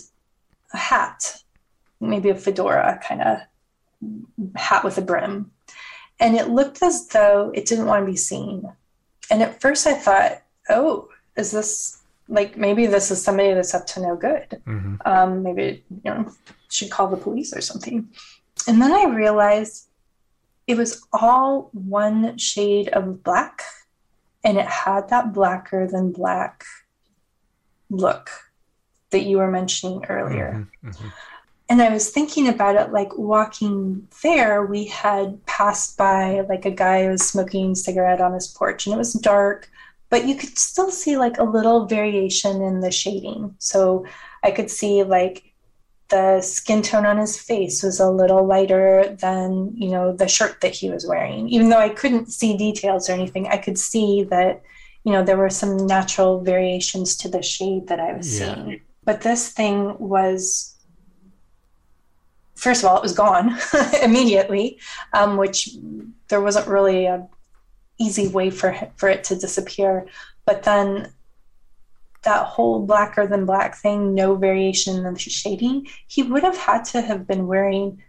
a 0.73 0.77
hat, 0.77 1.43
maybe 2.01 2.29
a 2.31 2.35
fedora 2.35 3.01
kind 3.07 3.23
of 3.23 3.39
hat 4.57 4.85
with 4.85 4.99
a 4.99 5.03
brim. 5.03 5.51
And 6.21 6.37
it 6.37 6.49
looked 6.49 6.83
as 6.83 7.09
though 7.09 7.53
it 7.55 7.67
didn't 7.67 7.87
want 7.87 8.05
to 8.05 8.11
be 8.11 8.17
seen. 8.17 8.71
And 9.31 9.43
at 9.43 9.61
first 9.61 9.87
I 9.87 9.95
thought, 9.95 10.43
oh, 10.69 11.09
is 11.37 11.53
this 11.53 11.99
like 12.29 12.57
maybe 12.57 12.87
this 12.87 13.11
is 13.11 13.23
somebody 13.23 13.55
that's 13.55 13.75
up 13.75 13.87
to 13.87 14.01
no 14.01 14.17
good? 14.17 14.61
hmm 14.65 14.97
um, 15.05 15.43
maybe 15.43 15.85
you 16.05 16.11
know 16.11 16.31
should 16.71 16.91
call 16.91 17.09
the 17.09 17.17
police 17.17 17.55
or 17.57 17.61
something 17.63 18.09
and 18.67 18.83
then 18.83 18.93
i 18.93 19.05
realized 19.05 19.89
it 20.67 20.77
was 20.77 21.07
all 21.13 21.71
one 21.73 22.37
shade 22.37 22.89
of 22.89 23.23
black 23.23 23.63
and 24.45 24.59
it 24.59 24.67
had 24.67 25.09
that 25.09 25.33
blacker 25.33 25.87
than 25.87 26.13
black 26.13 26.65
look 27.91 28.31
that 29.11 29.23
you 29.23 29.39
were 29.39 29.51
mentioning 29.51 30.05
earlier 30.09 30.69
hmm 30.83 30.91
hmm 30.91 31.09
and 31.69 31.83
I 31.83 31.91
was 31.91 32.11
thinking 32.11 32.49
about 32.49 32.77
it 32.77 32.93
like 32.93 33.17
walking 33.19 34.09
there, 34.23 34.65
we 34.65 34.87
had 34.87 35.45
passed 35.47 35.99
by 35.99 36.41
like 36.49 36.65
a 36.65 36.71
guy 36.71 37.05
who 37.05 37.11
was 37.11 37.27
smoking 37.27 37.73
a 37.73 37.77
cigarette 37.77 38.21
on 38.21 38.33
his 38.33 38.49
porch 38.49 38.87
and 38.87 38.95
it 38.95 38.99
was 38.99 39.13
dark, 39.13 39.71
but 40.09 40.27
you 40.27 40.35
could 40.35 40.57
still 40.59 40.91
see 40.91 41.19
like 41.19 41.39
a 41.39 41.45
little 41.45 41.85
variation 41.85 42.63
in 42.63 42.81
the 42.81 42.91
shading. 42.91 43.55
So 43.59 44.07
I 44.43 44.51
could 44.51 44.71
see 44.71 45.03
like 45.03 45.53
the 46.09 46.41
skin 46.41 46.81
tone 46.81 47.05
on 47.05 47.19
his 47.19 47.39
face 47.39 47.83
was 47.83 48.01
a 48.01 48.11
little 48.11 48.47
lighter 48.47 49.15
than, 49.21 49.75
you 49.77 49.91
know, 49.91 50.17
the 50.17 50.27
shirt 50.27 50.63
that 50.63 50.75
he 50.75 50.89
was 50.89 51.07
wearing. 51.07 51.51
Even 51.51 51.69
though 51.69 51.79
I 51.79 51.91
couldn't 51.91 52.33
see 52.33 52.57
details 52.57 53.11
or 53.11 53.13
anything, 53.13 53.47
I 53.47 53.59
could 53.59 53.79
see 53.79 54.23
that, 54.31 54.63
you 55.09 55.15
know, 55.15 55.25
there 55.25 55.39
were 55.39 55.49
some 55.49 55.87
natural 55.87 56.43
variations 56.43 57.17
to 57.17 57.31
the 57.31 57.41
shade 57.41 57.89
that 57.89 57.99
I 57.99 58.13
was 58.13 58.29
Yeah. 58.39 58.57
seeing. 58.57 58.81
But 59.05 59.23
this 59.23 59.49
thing 59.49 59.97
was 59.99 60.75
first 62.57 62.83
of 62.83 62.91
all, 62.91 62.99
it 62.99 63.03
was 63.03 63.15
gone 63.15 63.57
immediately, 64.03 64.79
um, 65.15 65.39
which 65.39 65.71
there 66.29 66.43
wasn't 66.43 66.67
really 66.67 67.07
a 67.07 67.27
easy 67.99 68.29
way 68.29 68.51
for 68.51 68.77
for 68.97 69.09
it 69.09 69.25
to 69.25 69.35
disappear. 69.35 70.07
But 70.45 70.65
then 70.65 71.11
that 72.25 72.45
whole 72.45 72.85
blacker 72.85 73.27
than 73.27 73.47
black 73.47 73.79
thing, 73.79 74.15
no 74.15 74.35
variation 74.35 75.07
in 75.07 75.15
the 75.15 75.19
shading, 75.19 75.87
he 76.07 76.23
would 76.23 76.43
have 76.43 76.59
had 76.59 76.85
to 76.93 77.01
have 77.01 77.27
been 77.27 77.47
wearing 77.47 78.03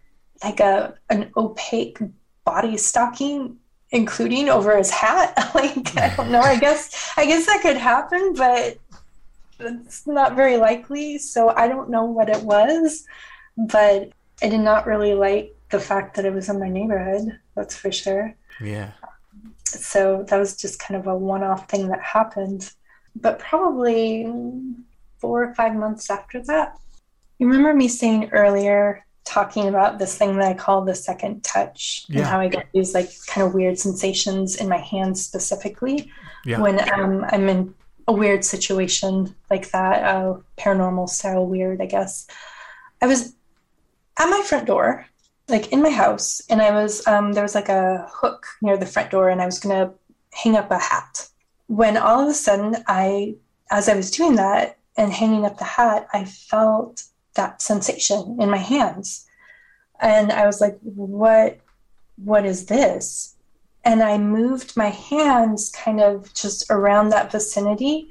like 0.43 0.59
a 0.59 0.95
an 1.09 1.31
opaque 1.37 1.99
body 2.43 2.75
stocking 2.75 3.58
including 3.91 4.49
over 4.49 4.77
his 4.77 4.91
hat 4.91 5.33
like 5.55 5.97
i 5.97 6.13
don't 6.15 6.31
know 6.31 6.41
i 6.41 6.57
guess 6.57 7.11
i 7.17 7.25
guess 7.25 7.45
that 7.45 7.61
could 7.61 7.77
happen 7.77 8.33
but 8.33 8.77
it's 9.59 10.05
not 10.05 10.35
very 10.35 10.57
likely 10.57 11.17
so 11.17 11.49
i 11.49 11.67
don't 11.67 11.89
know 11.89 12.05
what 12.05 12.29
it 12.29 12.41
was 12.43 13.05
but 13.57 14.11
I 14.41 14.49
did 14.49 14.61
not 14.61 14.87
really 14.87 15.13
like 15.13 15.55
the 15.69 15.79
fact 15.79 16.15
that 16.15 16.25
it 16.25 16.33
was 16.33 16.49
in 16.49 16.59
my 16.59 16.69
neighborhood, 16.69 17.39
that's 17.55 17.75
for 17.75 17.91
sure. 17.91 18.33
Yeah. 18.61 18.91
So 19.65 20.23
that 20.29 20.37
was 20.37 20.55
just 20.55 20.79
kind 20.79 20.99
of 20.99 21.07
a 21.07 21.15
one 21.15 21.43
off 21.43 21.69
thing 21.69 21.89
that 21.89 22.01
happened. 22.01 22.71
But 23.15 23.39
probably 23.39 24.31
four 25.19 25.43
or 25.43 25.53
five 25.55 25.75
months 25.75 26.09
after 26.09 26.41
that. 26.43 26.77
You 27.37 27.47
remember 27.47 27.73
me 27.73 27.87
saying 27.87 28.29
earlier, 28.31 29.05
talking 29.25 29.67
about 29.67 29.99
this 29.99 30.17
thing 30.17 30.37
that 30.37 30.47
I 30.47 30.53
call 30.53 30.83
the 30.83 30.95
second 30.95 31.43
touch 31.43 32.05
Yeah. 32.09 32.19
and 32.19 32.27
how 32.27 32.39
I 32.39 32.47
get 32.47 32.67
these 32.73 32.93
like 32.93 33.09
kind 33.27 33.45
of 33.45 33.53
weird 33.53 33.77
sensations 33.77 34.55
in 34.55 34.67
my 34.67 34.77
hands 34.77 35.23
specifically 35.23 36.11
Yeah. 36.45 36.59
when 36.59 36.79
um, 36.93 37.25
I'm 37.31 37.47
in 37.47 37.73
a 38.07 38.13
weird 38.13 38.43
situation 38.43 39.35
like 39.51 39.69
that, 39.71 40.03
uh, 40.03 40.37
paranormal 40.57 41.09
style 41.09 41.45
weird, 41.45 41.79
I 41.81 41.85
guess. 41.85 42.25
I 43.01 43.05
was 43.07 43.35
at 44.17 44.29
my 44.29 44.41
front 44.45 44.65
door, 44.65 45.05
like 45.47 45.71
in 45.71 45.81
my 45.81 45.91
house, 45.91 46.41
and 46.49 46.61
I 46.61 46.71
was 46.71 47.05
um, 47.07 47.33
there 47.33 47.43
was 47.43 47.55
like 47.55 47.69
a 47.69 48.07
hook 48.11 48.47
near 48.61 48.77
the 48.77 48.85
front 48.85 49.11
door, 49.11 49.29
and 49.29 49.41
I 49.41 49.45
was 49.45 49.59
gonna 49.59 49.93
hang 50.33 50.55
up 50.55 50.71
a 50.71 50.79
hat. 50.79 51.27
When 51.67 51.97
all 51.97 52.21
of 52.23 52.29
a 52.29 52.33
sudden, 52.33 52.77
I, 52.87 53.35
as 53.69 53.87
I 53.89 53.95
was 53.95 54.09
doing 54.11 54.35
that 54.37 54.77
and 54.97 55.13
hanging 55.13 55.45
up 55.45 55.57
the 55.59 55.63
hat, 55.65 56.07
I 56.13 56.25
felt 56.25 57.03
that 57.35 57.61
sensation 57.61 58.37
in 58.39 58.49
my 58.49 58.57
hands, 58.57 59.25
and 59.99 60.31
I 60.31 60.45
was 60.45 60.61
like, 60.61 60.77
"What? 60.81 61.59
What 62.23 62.45
is 62.45 62.65
this?" 62.65 63.35
And 63.85 64.03
I 64.03 64.17
moved 64.17 64.75
my 64.75 64.89
hands 64.89 65.71
kind 65.71 66.01
of 66.01 66.33
just 66.33 66.69
around 66.69 67.09
that 67.09 67.31
vicinity, 67.31 68.09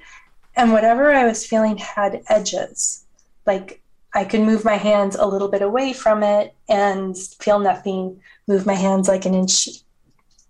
and 0.56 0.72
whatever 0.72 1.12
I 1.12 1.24
was 1.24 1.46
feeling 1.46 1.76
had 1.78 2.22
edges, 2.28 3.04
like 3.46 3.82
I 4.14 4.24
could 4.24 4.40
move 4.40 4.64
my 4.64 4.76
hands 4.76 5.16
a 5.16 5.26
little 5.26 5.48
bit 5.48 5.62
away 5.62 5.92
from 5.92 6.22
it 6.22 6.54
and 6.68 7.16
feel 7.16 7.58
nothing, 7.58 8.20
move 8.46 8.66
my 8.66 8.74
hands 8.74 9.08
like 9.08 9.26
an 9.26 9.34
inch 9.34 9.68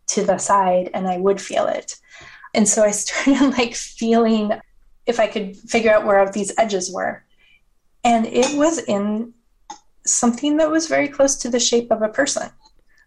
to 0.08 0.24
the 0.24 0.38
side 0.38 0.90
and 0.94 1.06
I 1.06 1.18
would 1.18 1.40
feel 1.40 1.66
it. 1.66 1.96
And 2.54 2.68
so 2.68 2.82
I 2.82 2.90
started 2.92 3.56
like 3.58 3.74
feeling 3.74 4.52
if 5.06 5.20
I 5.20 5.26
could 5.26 5.56
figure 5.56 5.92
out 5.92 6.06
where 6.06 6.30
these 6.30 6.52
edges 6.58 6.92
were. 6.92 7.24
And 8.08 8.24
it 8.24 8.56
was 8.56 8.78
in 8.78 9.34
something 10.06 10.56
that 10.56 10.70
was 10.70 10.86
very 10.86 11.08
close 11.08 11.36
to 11.36 11.50
the 11.50 11.60
shape 11.60 11.90
of 11.90 12.00
a 12.00 12.08
person. 12.08 12.48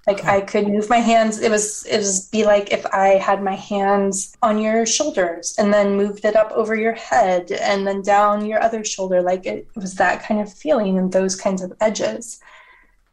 Like 0.06 0.26
I 0.26 0.42
could 0.42 0.68
move 0.68 0.90
my 0.90 1.00
hands. 1.00 1.40
It 1.40 1.50
was 1.50 1.88
it 1.88 1.98
was 1.98 2.30
be 2.30 2.46
like 2.46 2.72
if 2.72 2.86
I 2.86 3.08
had 3.18 3.42
my 3.42 3.56
hands 3.56 4.36
on 4.44 4.60
your 4.60 4.86
shoulders 4.86 5.56
and 5.58 5.74
then 5.74 5.98
moved 5.98 6.24
it 6.24 6.36
up 6.36 6.52
over 6.52 6.76
your 6.76 6.94
head 6.94 7.52
and 7.52 7.88
then 7.88 8.04
down 8.04 8.46
your 8.46 8.62
other 8.62 8.84
shoulder. 8.84 9.24
Like 9.24 9.48
it 9.48 9.68
was 9.76 9.96
that 9.96 10.24
kind 10.24 10.40
of 10.40 10.54
feeling 10.54 11.00
and 11.00 11.12
those 11.12 11.36
kinds 11.36 11.64
of 11.64 11.74
edges. 11.82 12.40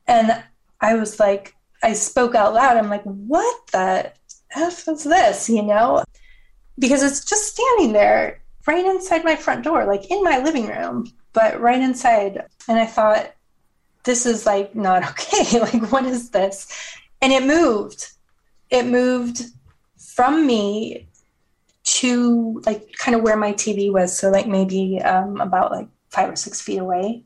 And 0.07 0.43
I 0.83 0.95
was 0.95 1.19
like, 1.19 1.55
I 1.83 1.95
spoke 1.95 2.35
out 2.35 2.53
loud. 2.53 2.77
I'm 2.77 2.91
like, 2.91 3.05
what 3.05 3.67
the 3.69 4.13
F 4.55 4.89
is 4.89 5.05
this? 5.05 5.49
You 5.49 5.63
know? 5.63 6.05
Because 6.79 7.03
it's 7.03 7.25
just 7.25 7.55
standing 7.55 7.95
there 7.95 8.43
right 8.67 8.85
inside 8.85 9.25
my 9.25 9.37
front 9.37 9.65
door, 9.65 9.87
like 9.87 10.11
in 10.11 10.23
my 10.23 10.39
living 10.39 10.67
room, 10.67 11.11
but 11.39 11.61
right 11.61 11.81
inside. 11.81 12.45
And 12.67 12.81
I 12.81 12.87
thought, 12.87 13.33
this 14.03 14.27
is 14.27 14.45
like 14.45 14.75
not 14.75 15.09
okay. 15.11 15.61
like, 15.61 15.93
what 15.93 16.05
is 16.05 16.31
this? 16.31 16.67
And 17.23 17.33
it 17.33 17.45
moved. 17.45 18.11
It 18.71 18.87
moved 18.87 19.43
from 19.99 20.45
me 20.47 21.07
to 21.85 22.61
like 22.67 22.93
kind 22.99 23.15
of 23.15 23.23
where 23.23 23.37
my 23.37 23.53
TV 23.53 23.93
was. 23.93 24.19
So, 24.19 24.31
like, 24.31 24.49
maybe 24.49 25.01
um, 25.01 25.41
about 25.41 25.71
like 25.71 25.87
five 26.11 26.31
or 26.31 26.37
six 26.37 26.61
feet 26.61 26.79
away. 26.79 27.23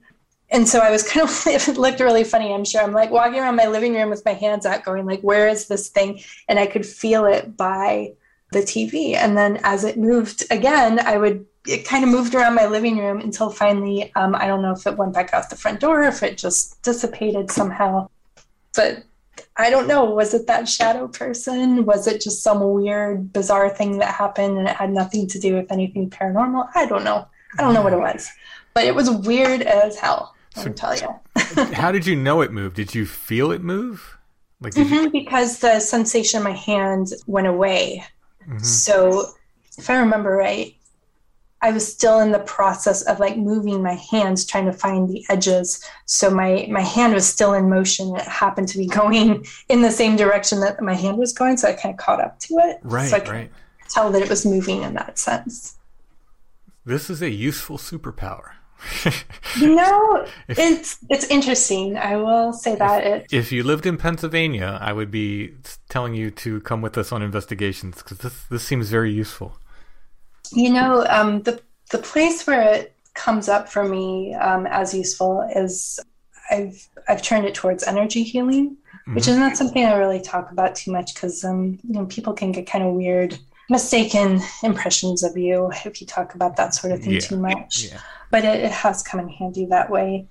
And 0.50 0.68
so 0.68 0.80
I 0.80 0.90
was 0.90 1.02
kind 1.02 1.26
of, 1.26 1.42
it 1.46 1.78
looked 1.78 2.00
really 2.00 2.24
funny, 2.24 2.52
I'm 2.52 2.66
sure. 2.66 2.82
I'm 2.82 2.92
like 2.92 3.10
walking 3.10 3.40
around 3.40 3.56
my 3.56 3.66
living 3.66 3.94
room 3.94 4.10
with 4.10 4.26
my 4.26 4.34
hands 4.34 4.66
out, 4.66 4.84
going, 4.84 5.06
like, 5.06 5.22
where 5.22 5.48
is 5.48 5.68
this 5.68 5.88
thing? 5.88 6.20
And 6.48 6.58
I 6.58 6.66
could 6.66 6.84
feel 6.84 7.24
it 7.24 7.56
by 7.56 8.12
the 8.52 8.60
TV. 8.60 9.14
And 9.14 9.38
then 9.38 9.58
as 9.64 9.84
it 9.84 9.96
moved 9.96 10.44
again, 10.50 10.98
I 10.98 11.16
would 11.16 11.46
it 11.66 11.86
kind 11.86 12.04
of 12.04 12.10
moved 12.10 12.34
around 12.34 12.54
my 12.54 12.66
living 12.66 12.98
room 12.98 13.20
until 13.20 13.50
finally, 13.50 14.12
um, 14.16 14.34
I 14.34 14.46
don't 14.46 14.62
know 14.62 14.72
if 14.72 14.86
it 14.86 14.96
went 14.96 15.14
back 15.14 15.32
out 15.32 15.48
the 15.48 15.56
front 15.56 15.80
door, 15.80 16.02
or 16.02 16.08
if 16.08 16.22
it 16.22 16.38
just 16.38 16.82
dissipated 16.82 17.50
somehow. 17.50 18.08
But 18.74 19.04
I 19.56 19.70
don't 19.70 19.86
know. 19.86 20.04
Was 20.04 20.34
it 20.34 20.46
that 20.46 20.68
shadow 20.68 21.08
person? 21.08 21.84
Was 21.84 22.06
it 22.06 22.20
just 22.20 22.42
some 22.42 22.72
weird, 22.72 23.32
bizarre 23.32 23.70
thing 23.70 23.98
that 23.98 24.14
happened 24.14 24.58
and 24.58 24.68
it 24.68 24.76
had 24.76 24.92
nothing 24.92 25.26
to 25.28 25.38
do 25.38 25.54
with 25.54 25.70
anything 25.70 26.10
paranormal? 26.10 26.68
I 26.74 26.86
don't 26.86 27.04
know. 27.04 27.26
I 27.58 27.62
don't 27.62 27.74
know 27.74 27.82
what 27.82 27.92
it 27.92 27.98
mm. 27.98 28.14
was. 28.14 28.30
But 28.74 28.84
it 28.84 28.94
was 28.94 29.10
weird 29.10 29.62
as 29.62 29.98
hell, 29.98 30.34
let 30.56 30.66
me 30.66 30.72
tell 30.72 30.96
you. 30.96 31.08
How 31.74 31.92
did 31.92 32.06
you 32.06 32.16
know 32.16 32.40
it 32.40 32.50
moved? 32.50 32.76
Did 32.76 32.94
you 32.94 33.04
feel 33.04 33.52
it 33.52 33.62
move? 33.62 34.16
Like 34.60 34.74
did 34.74 34.88
you, 34.88 35.00
mm-hmm, 35.00 35.10
because 35.10 35.58
the 35.58 35.80
sensation 35.80 36.38
in 36.38 36.44
my 36.44 36.52
hand 36.52 37.08
went 37.26 37.48
away 37.48 38.04
mm-hmm. 38.46 38.58
So, 38.58 39.32
if 39.76 39.90
I 39.90 39.96
remember 39.96 40.30
right, 40.30 40.74
I 41.62 41.70
was 41.70 41.90
still 41.90 42.18
in 42.18 42.32
the 42.32 42.40
process 42.40 43.02
of 43.02 43.20
like 43.20 43.36
moving 43.36 43.82
my 43.82 43.94
hands, 43.94 44.44
trying 44.44 44.66
to 44.66 44.72
find 44.72 45.08
the 45.08 45.24
edges. 45.30 45.82
So 46.06 46.28
my 46.28 46.66
my 46.68 46.80
hand 46.80 47.14
was 47.14 47.26
still 47.26 47.54
in 47.54 47.70
motion. 47.70 48.14
It 48.16 48.22
happened 48.22 48.68
to 48.68 48.78
be 48.78 48.86
going 49.00 49.46
in 49.68 49.82
the 49.82 49.90
same 49.90 50.16
direction 50.16 50.60
that 50.60 50.80
my 50.82 50.94
hand 50.94 51.18
was 51.18 51.32
going, 51.32 51.56
so 51.56 51.68
I 51.68 51.72
kind 51.74 51.94
of 51.94 51.98
caught 51.98 52.20
up 52.20 52.38
to 52.40 52.54
it. 52.58 52.80
Right, 52.82 53.08
so 53.08 53.16
I 53.16 53.30
right. 53.30 53.52
tell 53.88 54.10
that 54.10 54.22
it 54.22 54.28
was 54.28 54.44
moving 54.44 54.82
in 54.82 54.94
that 54.94 55.18
sense. 55.18 55.76
This 56.84 57.08
is 57.08 57.22
a 57.22 57.30
useful 57.30 57.78
superpower. 57.78 58.54
You 59.56 59.76
know, 59.76 60.26
it's 60.48 60.98
it's 61.08 61.24
interesting. 61.26 61.96
I 61.96 62.16
will 62.16 62.52
say 62.52 62.74
that 62.74 63.06
it 63.06 63.26
If 63.32 63.52
you 63.52 63.62
lived 63.62 63.86
in 63.86 63.96
Pennsylvania, 63.96 64.78
I 64.80 64.92
would 64.92 65.10
be 65.10 65.54
telling 65.88 66.14
you 66.14 66.32
to 66.32 66.60
come 66.62 66.82
with 66.82 66.98
us 66.98 67.12
on 67.12 67.22
investigations 67.22 68.02
because 68.02 68.18
this 68.18 68.44
this 68.50 68.62
seems 68.64 68.88
very 68.88 69.12
useful. 69.12 69.58
You 70.54 70.70
know, 70.72 71.06
um, 71.08 71.42
the 71.42 71.60
the 71.90 71.98
place 71.98 72.46
where 72.46 72.62
it 72.74 72.94
comes 73.14 73.48
up 73.48 73.68
for 73.68 73.84
me 73.86 74.34
um, 74.34 74.66
as 74.66 74.94
useful 74.94 75.42
is 75.54 76.00
I've 76.50 76.88
I've 77.08 77.22
turned 77.22 77.46
it 77.46 77.54
towards 77.54 77.84
energy 77.84 78.22
healing, 78.22 78.76
which 79.14 79.28
is 79.28 79.36
not 79.36 79.56
something 79.56 79.84
I 79.84 79.94
really 79.94 80.20
talk 80.20 80.50
about 80.50 80.74
too 80.76 80.92
much 80.92 81.14
because 81.14 81.44
um, 81.44 81.78
you 81.82 81.94
know 81.94 82.06
people 82.06 82.32
can 82.32 82.52
get 82.52 82.66
kind 82.66 82.84
of 82.84 82.94
weird, 82.94 83.38
mistaken 83.68 84.40
impressions 84.62 85.22
of 85.22 85.36
you 85.36 85.70
if 85.84 86.00
you 86.00 86.06
talk 86.06 86.34
about 86.34 86.56
that 86.56 86.74
sort 86.74 86.92
of 86.92 87.02
thing 87.02 87.14
Yeah. 87.14 87.20
too 87.20 87.38
much. 87.38 87.88
Yeah. 87.90 87.98
But 88.30 88.44
it, 88.44 88.60
it 88.64 88.72
has 88.72 89.02
come 89.02 89.20
in 89.20 89.28
handy 89.28 89.66
that 89.66 89.90
way. 89.90 90.26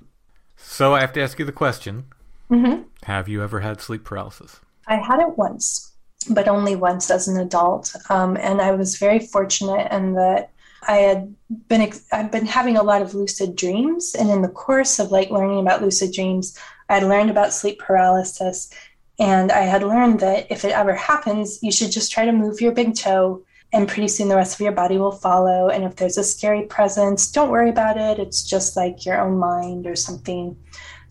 So 0.58 0.94
I 0.96 1.02
have 1.02 1.14
to 1.14 1.22
ask 1.22 1.40
you 1.40 1.46
the 1.46 1.52
question: 1.52 2.06
hmm 2.50 2.82
Have 3.04 3.28
you 3.28 3.44
ever 3.44 3.62
had 3.62 3.82
sleep 3.82 4.04
paralysis? 4.04 4.60
I 4.88 4.96
had 4.96 5.20
it 5.20 5.38
once, 5.38 5.91
but 6.30 6.48
only 6.48 6.76
once 6.76 7.10
as 7.10 7.28
an 7.28 7.40
adult, 7.40 7.96
um, 8.10 8.38
and 8.38 8.62
I 8.62 8.72
was 8.72 8.98
very 8.98 9.20
fortunate 9.20 9.92
in 9.92 10.14
that 10.14 10.52
I 10.88 10.98
had 10.98 11.36
been 11.68 11.94
I've 12.12 12.32
been 12.32 12.46
having 12.46 12.78
a 12.78 12.84
lot 12.84 13.02
of 13.02 13.14
lucid 13.14 13.56
dreams, 13.56 14.16
and 14.18 14.30
in 14.30 14.42
the 14.42 14.50
course 14.50 15.00
of 15.00 15.12
like 15.12 15.30
learning 15.30 15.60
about 15.60 15.82
lucid 15.82 16.14
dreams, 16.14 16.58
I 16.90 16.96
had 16.96 17.04
learned 17.04 17.30
about 17.30 17.54
sleep 17.54 17.80
paralysis, 17.80 18.74
and 19.20 19.52
I 19.52 19.62
had 19.62 19.84
learned 19.84 20.20
that 20.22 20.48
if 20.50 20.66
it 20.66 20.72
ever 20.72 20.96
happens, 20.96 21.62
you 21.62 21.72
should 21.72 21.92
just 21.92 22.12
try 22.12 22.26
to 22.26 22.32
move 22.32 22.62
your 22.62 22.72
big 22.72 22.96
toe. 22.96 23.44
And 23.74 23.88
pretty 23.88 24.10
soon 24.10 24.28
the 24.28 24.36
rest 24.36 24.56
of 24.56 24.60
your 24.60 24.74
body 24.74 24.98
will 24.98 25.14
follow. 25.14 25.70
And 25.70 25.86
if 25.86 25.96
there's 25.96 26.18
a 26.18 26.26
scary 26.26 26.64
presence, 26.64 27.32
don't 27.32 27.50
worry 27.50 27.70
about 27.70 27.96
it. 27.96 28.20
It's 28.20 28.44
just 28.44 28.76
like 28.76 29.06
your 29.06 29.22
own 29.22 29.38
mind 29.38 29.88
or 29.88 29.96
something. 29.96 30.58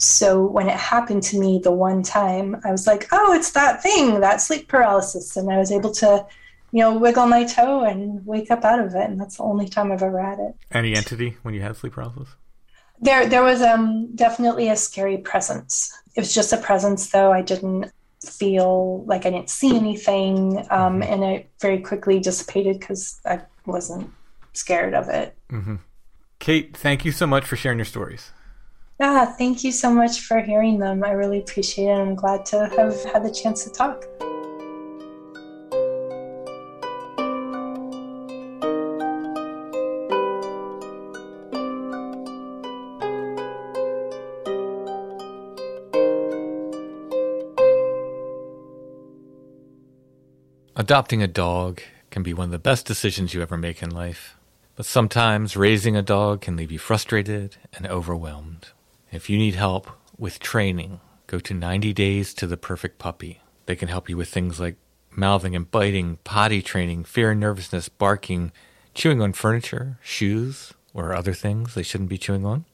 So 0.02 0.42
when 0.42 0.66
it 0.66 0.78
happened 0.78 1.22
to 1.24 1.38
me 1.38 1.60
the 1.62 1.70
one 1.70 2.02
time, 2.02 2.58
I 2.64 2.70
was 2.70 2.86
like, 2.86 3.06
oh, 3.12 3.34
it's 3.34 3.50
that 3.50 3.82
thing, 3.82 4.20
that 4.20 4.40
sleep 4.40 4.66
paralysis. 4.66 5.36
And 5.36 5.52
I 5.52 5.58
was 5.58 5.70
able 5.70 5.92
to, 5.92 6.26
you 6.72 6.80
know, 6.80 6.96
wiggle 6.96 7.26
my 7.26 7.44
toe 7.44 7.84
and 7.84 8.24
wake 8.24 8.50
up 8.50 8.64
out 8.64 8.80
of 8.80 8.94
it. 8.94 9.10
And 9.10 9.20
that's 9.20 9.36
the 9.36 9.42
only 9.42 9.68
time 9.68 9.92
I've 9.92 10.02
ever 10.02 10.22
had 10.22 10.38
it. 10.38 10.56
Any 10.72 10.94
entity 10.94 11.36
when 11.42 11.52
you 11.52 11.60
had 11.60 11.76
sleep 11.76 11.92
paralysis? 11.92 12.34
There, 12.98 13.28
there 13.28 13.42
was 13.42 13.60
um, 13.60 14.14
definitely 14.14 14.70
a 14.70 14.76
scary 14.76 15.18
presence. 15.18 15.94
It 16.16 16.20
was 16.20 16.34
just 16.34 16.54
a 16.54 16.56
presence, 16.56 17.10
though. 17.10 17.30
I 17.30 17.42
didn't 17.42 17.92
feel 18.24 19.04
like 19.04 19.26
I 19.26 19.30
didn't 19.30 19.50
see 19.50 19.76
anything. 19.76 20.66
Um, 20.70 21.02
and 21.02 21.22
it 21.22 21.50
very 21.60 21.78
quickly 21.78 22.20
dissipated 22.20 22.80
because 22.80 23.20
I 23.26 23.42
wasn't 23.66 24.10
scared 24.54 24.94
of 24.94 25.10
it. 25.10 25.36
Kate, 26.38 26.74
thank 26.74 27.04
you 27.04 27.12
so 27.12 27.26
much 27.26 27.44
for 27.44 27.56
sharing 27.56 27.76
your 27.76 27.84
stories. 27.84 28.30
Yeah, 29.00 29.24
thank 29.24 29.64
you 29.64 29.72
so 29.72 29.90
much 29.90 30.20
for 30.20 30.42
hearing 30.42 30.78
them. 30.78 31.02
I 31.02 31.12
really 31.12 31.38
appreciate 31.38 31.86
it. 31.86 31.94
I'm 31.94 32.14
glad 32.14 32.44
to 32.46 32.68
have 32.76 33.02
had 33.04 33.24
the 33.24 33.30
chance 33.30 33.64
to 33.64 33.70
talk. 33.70 34.04
Adopting 50.76 51.22
a 51.22 51.26
dog 51.26 51.80
can 52.10 52.22
be 52.22 52.34
one 52.34 52.46
of 52.46 52.50
the 52.50 52.58
best 52.58 52.84
decisions 52.84 53.32
you 53.32 53.40
ever 53.40 53.56
make 53.56 53.82
in 53.82 53.88
life, 53.88 54.36
but 54.76 54.84
sometimes 54.84 55.56
raising 55.56 55.96
a 55.96 56.02
dog 56.02 56.42
can 56.42 56.54
leave 56.54 56.70
you 56.70 56.78
frustrated 56.78 57.56
and 57.72 57.86
overwhelmed. 57.86 58.72
If 59.12 59.28
you 59.28 59.38
need 59.38 59.56
help 59.56 59.90
with 60.16 60.38
training, 60.38 61.00
go 61.26 61.40
to 61.40 61.52
90 61.52 61.92
Days 61.92 62.32
to 62.34 62.46
the 62.46 62.56
Perfect 62.56 63.00
Puppy. 63.00 63.40
They 63.66 63.74
can 63.74 63.88
help 63.88 64.08
you 64.08 64.16
with 64.16 64.28
things 64.28 64.60
like 64.60 64.76
mouthing 65.10 65.56
and 65.56 65.68
biting, 65.68 66.18
potty 66.22 66.62
training, 66.62 67.02
fear 67.02 67.32
and 67.32 67.40
nervousness, 67.40 67.88
barking, 67.88 68.52
chewing 68.94 69.20
on 69.20 69.32
furniture, 69.32 69.98
shoes, 70.00 70.74
or 70.94 71.12
other 71.12 71.34
things 71.34 71.74
they 71.74 71.82
shouldn't 71.82 72.08
be 72.08 72.18
chewing 72.18 72.46
on, 72.46 72.66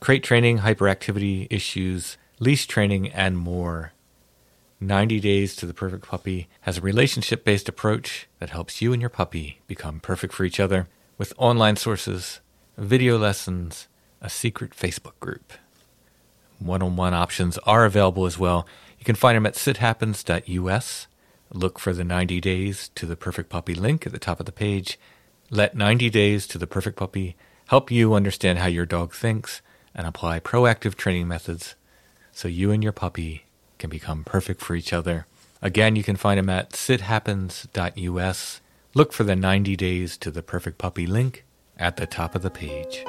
crate 0.00 0.22
training, 0.22 0.58
hyperactivity 0.58 1.46
issues, 1.48 2.18
leash 2.40 2.66
training, 2.66 3.10
and 3.12 3.38
more. 3.38 3.92
90 4.80 5.18
Days 5.18 5.56
to 5.56 5.64
the 5.64 5.72
Perfect 5.72 6.06
Puppy 6.06 6.46
has 6.62 6.76
a 6.76 6.82
relationship 6.82 7.42
based 7.42 7.70
approach 7.70 8.28
that 8.38 8.50
helps 8.50 8.82
you 8.82 8.92
and 8.92 9.00
your 9.00 9.08
puppy 9.08 9.62
become 9.66 9.98
perfect 9.98 10.34
for 10.34 10.44
each 10.44 10.60
other 10.60 10.88
with 11.16 11.32
online 11.38 11.76
sources, 11.76 12.40
video 12.76 13.16
lessons, 13.16 13.88
a 14.24 14.30
secret 14.30 14.70
Facebook 14.70 15.20
group. 15.20 15.52
One 16.58 16.82
on 16.82 16.96
one 16.96 17.12
options 17.12 17.58
are 17.58 17.84
available 17.84 18.24
as 18.24 18.38
well. 18.38 18.66
You 18.98 19.04
can 19.04 19.14
find 19.14 19.36
them 19.36 19.44
at 19.44 19.54
sithappens.us. 19.54 21.06
Look 21.52 21.78
for 21.78 21.92
the 21.92 22.04
90 22.04 22.40
Days 22.40 22.88
to 22.94 23.04
the 23.04 23.16
Perfect 23.16 23.50
Puppy 23.50 23.74
link 23.74 24.06
at 24.06 24.12
the 24.12 24.18
top 24.18 24.40
of 24.40 24.46
the 24.46 24.52
page. 24.52 24.98
Let 25.50 25.76
90 25.76 26.08
Days 26.08 26.46
to 26.48 26.58
the 26.58 26.66
Perfect 26.66 26.96
Puppy 26.96 27.36
help 27.68 27.90
you 27.90 28.14
understand 28.14 28.58
how 28.58 28.66
your 28.66 28.86
dog 28.86 29.12
thinks 29.12 29.60
and 29.94 30.06
apply 30.06 30.40
proactive 30.40 30.94
training 30.94 31.28
methods 31.28 31.74
so 32.32 32.48
you 32.48 32.72
and 32.72 32.82
your 32.82 32.92
puppy 32.92 33.44
can 33.78 33.90
become 33.90 34.24
perfect 34.24 34.60
for 34.60 34.74
each 34.74 34.92
other. 34.92 35.26
Again, 35.60 35.96
you 35.96 36.02
can 36.02 36.16
find 36.16 36.38
them 36.38 36.50
at 36.50 36.72
sithappens.us. 36.72 38.60
Look 38.94 39.12
for 39.12 39.24
the 39.24 39.36
90 39.36 39.76
Days 39.76 40.16
to 40.16 40.30
the 40.30 40.42
Perfect 40.42 40.78
Puppy 40.78 41.06
link 41.06 41.44
at 41.78 41.96
the 41.96 42.06
top 42.06 42.34
of 42.34 42.42
the 42.42 42.50
page. 42.50 43.04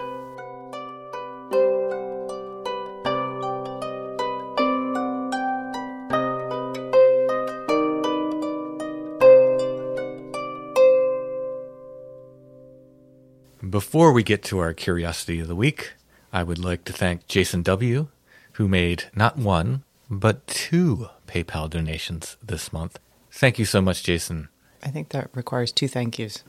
Before 13.75 14.13
we 14.13 14.23
get 14.23 14.41
to 14.43 14.59
our 14.59 14.73
curiosity 14.73 15.41
of 15.41 15.49
the 15.49 15.55
week, 15.55 15.95
I 16.31 16.43
would 16.43 16.57
like 16.57 16.85
to 16.85 16.93
thank 16.93 17.27
Jason 17.27 17.61
W., 17.63 18.07
who 18.53 18.69
made 18.69 19.09
not 19.13 19.37
one, 19.37 19.83
but 20.09 20.47
two 20.47 21.09
PayPal 21.27 21.69
donations 21.69 22.37
this 22.41 22.71
month. 22.71 22.99
Thank 23.29 23.59
you 23.59 23.65
so 23.65 23.81
much, 23.81 24.01
Jason. 24.01 24.47
I 24.81 24.91
think 24.91 25.09
that 25.09 25.29
requires 25.33 25.73
two 25.73 25.89
thank 25.89 26.17
yous. 26.17 26.41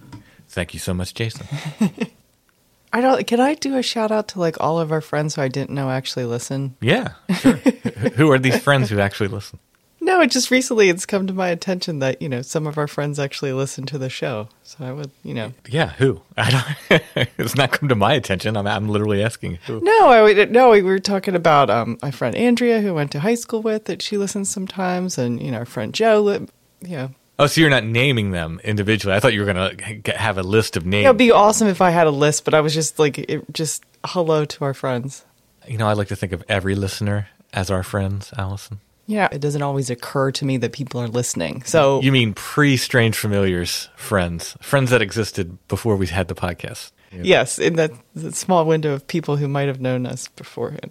Thank 0.47 0.73
you 0.73 0.79
so 0.79 0.95
much, 0.95 1.15
Jason. 1.15 1.49
I 2.93 3.01
don't. 3.01 3.27
Can 3.27 3.41
I 3.41 3.55
do 3.55 3.77
a 3.77 3.83
shout 3.83 4.13
out 4.13 4.29
to 4.29 4.39
like 4.39 4.61
all 4.61 4.79
of 4.79 4.93
our 4.93 5.01
friends 5.01 5.35
who 5.35 5.43
I 5.43 5.49
didn't 5.49 5.75
know 5.75 5.91
actually 5.91 6.27
listen? 6.27 6.77
Yeah, 6.81 7.15
sure. 7.41 7.55
who 8.15 8.31
are 8.31 8.39
these 8.39 8.61
friends 8.61 8.89
who 8.89 9.01
actually 9.01 9.31
listen? 9.31 9.59
No, 10.07 10.21
it 10.21 10.31
just 10.31 10.51
recently 10.51 10.89
it's 10.89 11.05
come 11.05 11.27
to 11.27 11.33
my 11.33 11.49
attention 11.49 11.99
that 11.99 12.23
you 12.23 12.29
know 12.29 12.41
some 12.41 12.67
of 12.67 12.79
our 12.79 12.87
friends 12.87 13.19
actually 13.19 13.53
listen 13.53 13.85
to 13.87 13.99
the 13.99 14.09
show. 14.09 14.49
So 14.63 14.85
I 14.85 14.93
would, 14.93 15.11
you 15.25 15.35
know, 15.35 15.53
Yeah, 15.69 15.91
who? 15.99 16.23
I 16.37 16.51
don't. 16.89 17.29
it's 17.39 17.57
not 17.57 17.73
come 17.73 17.89
to 17.89 17.95
my 17.97 18.15
attention. 18.15 18.57
I'm, 18.57 18.67
I'm 18.67 18.89
literally 18.89 19.23
asking 19.23 19.57
who. 19.67 19.81
no, 19.81 20.09
I 20.09 20.23
would, 20.23 20.51
no. 20.53 20.71
We 20.71 20.83
were 20.83 20.99
talking 21.01 21.35
about 21.35 21.69
um, 21.71 21.99
my 22.03 22.11
friend 22.13 22.35
Andrea 22.37 22.81
who 22.81 22.95
went 22.95 23.11
to 23.13 23.21
high 23.21 23.35
school 23.35 23.63
with 23.63 23.85
that 23.87 24.01
she 24.01 24.17
listens 24.17 24.49
sometimes, 24.49 25.19
and 25.19 25.43
you 25.43 25.51
know, 25.51 25.59
our 25.59 25.65
friend 25.67 25.93
Joe. 25.93 26.21
Li- 26.23 26.47
you 26.83 26.97
know, 26.97 27.11
Oh, 27.39 27.47
so 27.47 27.61
you're 27.61 27.69
not 27.69 27.85
naming 27.85 28.31
them 28.31 28.61
individually? 28.65 29.15
I 29.15 29.21
thought 29.21 29.35
you 29.35 29.41
were 29.41 29.47
gonna 29.53 29.73
have 30.17 30.39
a 30.39 30.43
list 30.43 30.77
of 30.77 30.87
names. 30.87 31.05
it 31.05 31.09
would 31.09 31.19
be 31.19 31.33
awesome 31.33 31.69
if 31.69 31.81
I 31.83 31.91
had 31.91 32.07
a 32.07 32.11
list, 32.11 32.45
but 32.47 32.55
I 32.55 32.61
was 32.63 32.73
just 32.73 32.99
like, 32.99 33.19
it, 33.19 33.45
just 33.53 33.85
hello 34.07 34.45
to 34.47 34.65
our 34.65 34.73
friends. 34.73 35.25
you 35.69 35.77
know, 35.79 35.87
I 35.89 35.93
like 35.95 36.09
to 36.09 36.17
think 36.17 36.33
of 36.33 36.43
every 36.49 36.75
listener 36.75 37.29
as 37.53 37.71
our 37.71 37.83
friends, 37.83 38.33
Allison. 38.39 38.81
Yeah, 39.07 39.29
it 39.31 39.41
doesn't 39.41 39.63
always 39.63 39.89
occur 39.89 40.33
to 40.33 40.45
me 40.45 40.57
that 40.59 40.73
people 40.73 41.01
are 41.01 41.09
listening. 41.09 41.63
So 41.65 42.01
You 42.03 42.11
mean 42.13 42.35
pre-strange 42.35 43.17
familiars 43.17 43.89
friends, 43.97 44.57
friends 44.61 44.91
that 44.91 45.01
existed 45.01 45.59
before 45.69 45.97
we 45.97 46.09
had 46.09 46.29
the 46.29 46.35
podcast. 46.35 46.91
yes, 47.13 47.59
in 47.59 47.77
that, 47.77 47.93
that 48.15 48.35
small 48.35 48.65
window 48.67 48.93
of 48.93 49.07
people 49.07 49.37
who 49.37 49.47
might 49.49 49.69
have 49.69 49.81
known 49.81 50.07
us 50.07 50.29
beforehand. 50.29 50.91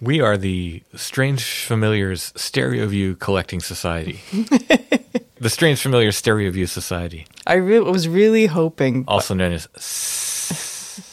We 0.00 0.22
are 0.22 0.38
the 0.38 0.82
Strange 0.94 1.64
Familiars 1.66 2.32
Stereo 2.34 2.86
View 2.86 3.16
Collecting 3.16 3.60
Society. 3.60 4.20
the 5.38 5.50
Strange 5.50 5.82
Familiars 5.82 6.16
Stereo 6.16 6.50
View 6.50 6.66
Society, 6.66 7.26
I 7.46 7.54
re- 7.54 7.80
was 7.80 8.08
really 8.08 8.46
hoping 8.46 9.04
also 9.06 9.34
known 9.34 9.52
as. 9.52 9.68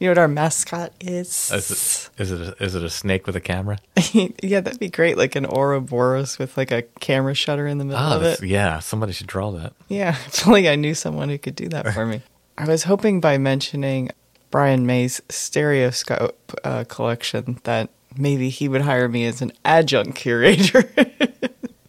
You 0.00 0.06
know 0.06 0.10
what 0.12 0.18
our 0.18 0.28
mascot 0.28 0.92
is? 1.00 1.50
Is 1.50 1.70
it, 2.16 2.20
is 2.22 2.30
it 2.30 2.40
a, 2.40 2.62
is 2.62 2.74
it 2.76 2.84
a 2.84 2.90
snake 2.90 3.26
with 3.26 3.34
a 3.34 3.40
camera? 3.40 3.78
yeah, 4.42 4.60
that'd 4.60 4.78
be 4.78 4.90
great. 4.90 5.16
Like 5.16 5.34
an 5.34 5.44
Ouroboros 5.44 6.38
with 6.38 6.56
like 6.56 6.70
a 6.70 6.82
camera 7.00 7.34
shutter 7.34 7.66
in 7.66 7.78
the 7.78 7.84
middle 7.84 8.00
Ah, 8.00 8.16
of 8.16 8.22
it. 8.22 8.40
yeah. 8.44 8.78
Somebody 8.78 9.12
should 9.12 9.26
draw 9.26 9.50
that. 9.52 9.72
Yeah, 9.88 10.10
if 10.26 10.46
only 10.46 10.68
I 10.68 10.76
knew 10.76 10.94
someone 10.94 11.28
who 11.30 11.38
could 11.38 11.56
do 11.56 11.68
that 11.70 11.92
for 11.94 12.06
me. 12.06 12.22
I 12.56 12.66
was 12.66 12.84
hoping 12.84 13.20
by 13.20 13.38
mentioning 13.38 14.10
Brian 14.52 14.86
May's 14.86 15.20
stereoscope 15.28 16.52
uh, 16.62 16.84
collection 16.84 17.58
that 17.64 17.90
maybe 18.16 18.50
he 18.50 18.68
would 18.68 18.82
hire 18.82 19.08
me 19.08 19.24
as 19.26 19.42
an 19.42 19.52
adjunct 19.64 20.14
curator. 20.16 20.84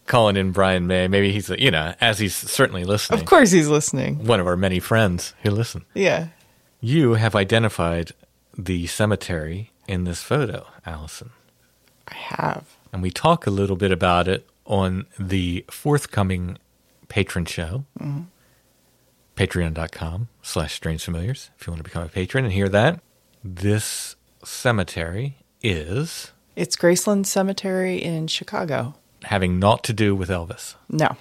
Calling 0.07 0.35
in 0.37 0.51
Brian 0.51 0.87
May. 0.87 1.07
Maybe 1.07 1.31
he's 1.31 1.49
you 1.49 1.69
know 1.69 1.93
as 2.01 2.17
he's 2.17 2.33
certainly 2.35 2.83
listening. 2.85 3.19
of 3.19 3.27
course, 3.27 3.51
he's 3.51 3.67
listening. 3.67 4.25
One 4.25 4.39
of 4.39 4.47
our 4.47 4.57
many 4.57 4.79
friends 4.79 5.35
who 5.43 5.51
listen. 5.51 5.85
Yeah. 5.93 6.29
You 6.81 7.13
have 7.15 7.35
identified 7.35 8.11
the 8.57 8.87
cemetery 8.87 9.71
in 9.87 10.03
this 10.05 10.21
photo, 10.21 10.67
Allison. 10.85 11.31
I 12.07 12.13
have. 12.15 12.65
And 12.93 13.01
we 13.01 13.11
talk 13.11 13.45
a 13.45 13.51
little 13.51 13.75
bit 13.75 13.91
about 13.91 14.27
it 14.27 14.47
on 14.65 15.05
the 15.19 15.65
forthcoming 15.69 16.57
patron 17.07 17.45
show. 17.45 17.85
Mm-hmm. 17.99 18.21
Patreon.com 19.35 20.27
slash 20.41 20.73
strange 20.73 21.03
familiars 21.03 21.49
if 21.59 21.65
you 21.65 21.71
want 21.71 21.79
to 21.79 21.83
become 21.83 22.03
a 22.03 22.09
patron 22.09 22.43
and 22.43 22.53
hear 22.53 22.67
that. 22.69 22.99
This 23.43 24.15
cemetery 24.43 25.37
is 25.61 26.31
It's 26.55 26.75
Graceland 26.75 27.25
Cemetery 27.25 27.97
in 28.03 28.27
Chicago. 28.27 28.95
having 29.23 29.59
naught 29.59 29.83
to 29.85 29.93
do 29.93 30.13
with 30.15 30.29
Elvis. 30.29 30.75
No. 30.89 31.15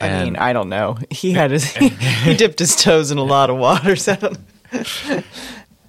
I 0.00 0.06
And- 0.08 0.24
mean, 0.24 0.36
I 0.36 0.52
don't 0.52 0.68
know. 0.68 0.98
He 1.10 1.32
had 1.32 1.50
his 1.52 1.70
he 1.76 2.34
dipped 2.34 2.58
his 2.58 2.74
toes 2.74 3.10
in 3.10 3.18
a 3.18 3.22
lot 3.24 3.50
of 3.50 3.56
waters. 3.56 4.08
I 4.08 4.16
don't 4.16 4.38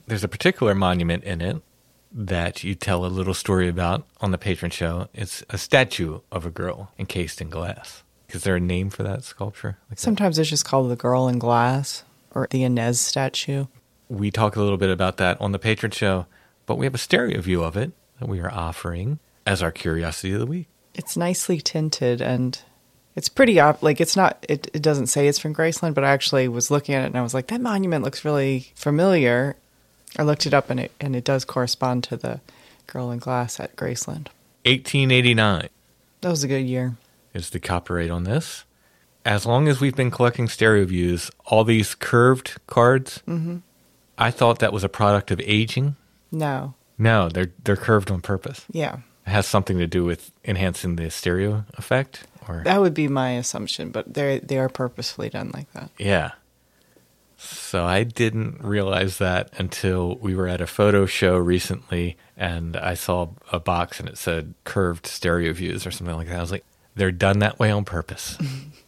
There's 0.07 0.23
a 0.23 0.27
particular 0.27 0.75
monument 0.75 1.23
in 1.23 1.41
it 1.41 1.61
that 2.11 2.63
you 2.63 2.75
tell 2.75 3.05
a 3.05 3.07
little 3.07 3.33
story 3.33 3.69
about 3.69 4.05
on 4.19 4.31
the 4.31 4.37
patron 4.37 4.71
show. 4.71 5.07
It's 5.13 5.43
a 5.49 5.57
statue 5.57 6.19
of 6.31 6.45
a 6.45 6.51
girl 6.51 6.91
encased 6.99 7.41
in 7.41 7.49
glass. 7.49 8.03
Is 8.29 8.43
there 8.43 8.55
a 8.55 8.59
name 8.59 8.89
for 8.89 9.03
that 9.03 9.23
sculpture? 9.23 9.77
Like 9.89 9.97
that? 9.97 9.99
Sometimes 9.99 10.39
it's 10.39 10.49
just 10.49 10.65
called 10.65 10.89
the 10.89 10.95
Girl 10.95 11.27
in 11.27 11.37
Glass 11.39 12.03
or 12.33 12.47
the 12.49 12.63
Inez 12.63 12.99
statue. 12.99 13.65
we 14.09 14.31
talk 14.31 14.55
a 14.55 14.61
little 14.61 14.77
bit 14.77 14.89
about 14.89 15.17
that 15.17 15.39
on 15.39 15.51
the 15.51 15.59
patron 15.59 15.91
show, 15.91 16.25
but 16.65 16.77
we 16.77 16.85
have 16.85 16.95
a 16.95 16.99
stereo 16.99 17.41
view 17.41 17.63
of 17.63 17.75
it 17.77 17.91
that 18.19 18.27
we 18.27 18.39
are 18.39 18.51
offering 18.51 19.19
as 19.45 19.61
our 19.61 19.71
curiosity 19.71 20.33
of 20.33 20.39
the 20.39 20.45
week. 20.45 20.67
It's 20.93 21.15
nicely 21.15 21.59
tinted 21.61 22.21
and 22.21 22.59
it's 23.15 23.29
pretty 23.29 23.59
op- 23.59 23.83
like 23.83 23.99
it's 24.01 24.15
not 24.15 24.45
it, 24.47 24.69
it 24.73 24.81
doesn't 24.81 25.07
say 25.07 25.27
it's 25.27 25.39
from 25.39 25.53
Graceland, 25.53 25.93
but 25.93 26.03
I 26.03 26.11
actually 26.11 26.47
was 26.47 26.71
looking 26.71 26.95
at 26.95 27.03
it 27.03 27.07
and 27.07 27.17
I 27.17 27.21
was 27.21 27.33
like, 27.33 27.47
that 27.47 27.61
monument 27.61 28.03
looks 28.03 28.23
really 28.25 28.71
familiar. 28.75 29.55
I 30.17 30.23
looked 30.23 30.45
it 30.45 30.53
up 30.53 30.69
and 30.69 30.79
it 30.79 30.91
and 30.99 31.15
it 31.15 31.23
does 31.23 31.45
correspond 31.45 32.03
to 32.05 32.17
the 32.17 32.39
Girl 32.87 33.11
in 33.11 33.19
Glass 33.19 33.59
at 33.59 33.75
Graceland. 33.75 34.27
1889 34.65 35.69
That 36.21 36.29
was 36.29 36.43
a 36.43 36.47
good 36.47 36.65
year. 36.65 36.95
is 37.33 37.49
the 37.49 37.59
copyright 37.59 38.11
on 38.11 38.23
this. 38.25 38.63
As 39.23 39.45
long 39.45 39.67
as 39.67 39.79
we've 39.79 39.95
been 39.95 40.11
collecting 40.11 40.47
stereo 40.47 40.83
views, 40.85 41.29
all 41.45 41.63
these 41.63 41.93
curved 41.95 42.57
cards, 42.67 43.21
mm-hmm. 43.27 43.57
I 44.17 44.31
thought 44.31 44.59
that 44.59 44.73
was 44.73 44.83
a 44.83 44.89
product 44.89 45.31
of 45.31 45.39
aging. 45.43 45.95
No. 46.31 46.73
No, 46.97 47.29
they're 47.29 47.51
they're 47.63 47.75
curved 47.77 48.11
on 48.11 48.21
purpose. 48.21 48.65
Yeah. 48.71 48.97
It 49.25 49.29
has 49.31 49.45
something 49.47 49.77
to 49.77 49.87
do 49.87 50.03
with 50.03 50.31
enhancing 50.43 50.95
the 50.95 51.09
stereo 51.11 51.65
effect, 51.77 52.23
or 52.59 52.63
That 52.63 52.81
would 52.81 52.93
be 52.93 53.07
my 53.07 53.31
assumption, 53.31 53.89
but 53.91 54.13
they 54.13 54.39
they 54.39 54.57
are 54.57 54.69
purposefully 54.69 55.29
done 55.29 55.51
like 55.53 55.71
that. 55.73 55.89
Yeah. 55.97 56.31
So 57.37 57.85
I 57.85 58.03
didn't 58.03 58.61
realize 58.63 59.17
that 59.17 59.49
until 59.57 60.15
we 60.17 60.35
were 60.35 60.47
at 60.47 60.61
a 60.61 60.67
photo 60.67 61.07
show 61.07 61.37
recently 61.37 62.15
and 62.37 62.77
I 62.77 62.93
saw 62.93 63.29
a 63.51 63.59
box 63.59 63.99
and 63.99 64.07
it 64.07 64.17
said 64.17 64.53
curved 64.63 65.07
stereo 65.07 65.51
views 65.53 65.87
or 65.87 65.91
something 65.91 66.15
like 66.15 66.27
that. 66.27 66.37
I 66.37 66.41
was 66.41 66.51
like, 66.51 66.63
they're 66.95 67.11
done 67.11 67.39
that 67.39 67.57
way 67.57 67.71
on 67.71 67.83
purpose. 67.83 68.37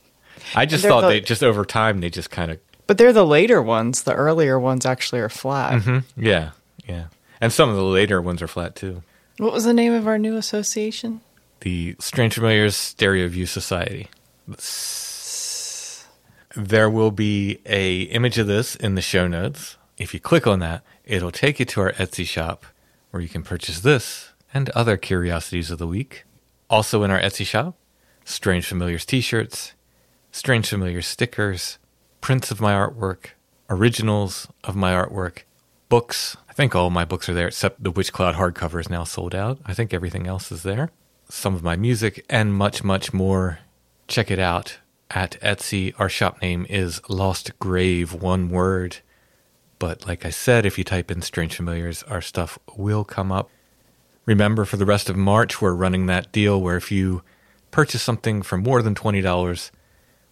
I 0.55 0.65
just 0.67 0.85
thought 0.85 1.01
the- 1.01 1.07
they 1.07 1.21
just 1.21 1.43
over 1.43 1.65
time 1.65 1.99
they 2.01 2.11
just 2.11 2.29
kind 2.29 2.51
of 2.51 2.59
But 2.85 2.97
they're 2.99 3.13
the 3.13 3.25
later 3.25 3.59
ones. 3.61 4.03
The 4.03 4.13
earlier 4.13 4.59
ones 4.59 4.85
actually 4.85 5.21
are 5.21 5.29
flat. 5.29 5.81
Mm-hmm. 5.81 6.21
yeah, 6.23 6.51
yeah. 6.87 7.05
And 7.41 7.51
some 7.51 7.69
of 7.69 7.75
the 7.75 7.83
later 7.83 8.21
ones 8.21 8.41
are 8.41 8.47
flat 8.47 8.75
too. 8.75 9.01
What 9.37 9.51
was 9.51 9.63
the 9.63 9.73
name 9.73 9.93
of 9.93 10.05
our 10.07 10.19
new 10.19 10.35
association? 10.37 11.21
The 11.63 11.95
Strange 11.97 12.33
Familiars 12.33 12.75
Stereo 12.75 13.29
View 13.29 13.45
Society. 13.45 14.09
There 16.57 16.89
will 16.89 17.11
be 17.11 17.61
a 17.65 18.01
image 18.01 18.37
of 18.37 18.47
this 18.47 18.75
in 18.75 18.95
the 18.95 19.01
show 19.01 19.29
notes. 19.29 19.77
If 19.97 20.13
you 20.13 20.19
click 20.19 20.45
on 20.45 20.59
that, 20.59 20.83
it'll 21.05 21.31
take 21.31 21.61
you 21.61 21.65
to 21.67 21.79
our 21.79 21.93
Etsy 21.93 22.25
shop 22.25 22.65
where 23.11 23.23
you 23.23 23.29
can 23.29 23.43
purchase 23.43 23.79
this 23.79 24.33
and 24.53 24.71
other 24.71 24.97
curiosities 24.97 25.71
of 25.71 25.79
the 25.79 25.87
week. 25.87 26.25
Also 26.69 27.01
in 27.01 27.11
our 27.11 27.21
Etsy 27.21 27.45
shop, 27.45 27.77
Strange 28.25 28.65
Familiars 28.65 29.05
t-shirts, 29.05 29.71
Strange 30.33 30.67
Familiars 30.67 31.07
stickers, 31.07 31.77
prints 32.19 32.51
of 32.51 32.59
my 32.59 32.73
artwork, 32.73 33.27
originals 33.69 34.49
of 34.65 34.75
my 34.75 34.91
artwork, 34.91 35.43
books. 35.87 36.35
I 36.49 36.51
think 36.51 36.75
all 36.75 36.89
my 36.89 37.05
books 37.05 37.29
are 37.29 37.33
there 37.33 37.47
except 37.47 37.81
the 37.81 37.91
Witch 37.91 38.11
Cloud 38.11 38.35
hardcover 38.35 38.81
is 38.81 38.89
now 38.89 39.05
sold 39.05 39.33
out. 39.33 39.59
I 39.65 39.73
think 39.73 39.93
everything 39.93 40.27
else 40.27 40.51
is 40.51 40.63
there. 40.63 40.91
Some 41.29 41.55
of 41.55 41.63
my 41.63 41.75
music 41.75 42.25
and 42.29 42.53
much, 42.53 42.83
much 42.83 43.13
more. 43.13 43.59
Check 44.07 44.29
it 44.29 44.39
out 44.39 44.79
at 45.09 45.39
Etsy. 45.41 45.93
Our 45.99 46.09
shop 46.09 46.41
name 46.41 46.65
is 46.69 47.01
Lost 47.09 47.57
Grave, 47.59 48.13
one 48.13 48.49
word. 48.49 48.97
But 49.79 50.07
like 50.07 50.25
I 50.25 50.29
said, 50.29 50.65
if 50.65 50.77
you 50.77 50.83
type 50.83 51.11
in 51.11 51.21
Strange 51.21 51.55
Familiars, 51.55 52.03
our 52.03 52.21
stuff 52.21 52.57
will 52.75 53.03
come 53.03 53.31
up. 53.31 53.49
Remember, 54.25 54.63
for 54.63 54.77
the 54.77 54.85
rest 54.85 55.09
of 55.09 55.17
March, 55.17 55.61
we're 55.61 55.73
running 55.73 56.05
that 56.05 56.31
deal 56.31 56.61
where 56.61 56.77
if 56.77 56.91
you 56.91 57.23
purchase 57.71 58.01
something 58.01 58.41
for 58.41 58.57
more 58.57 58.81
than 58.81 58.95
$20, 58.95 59.71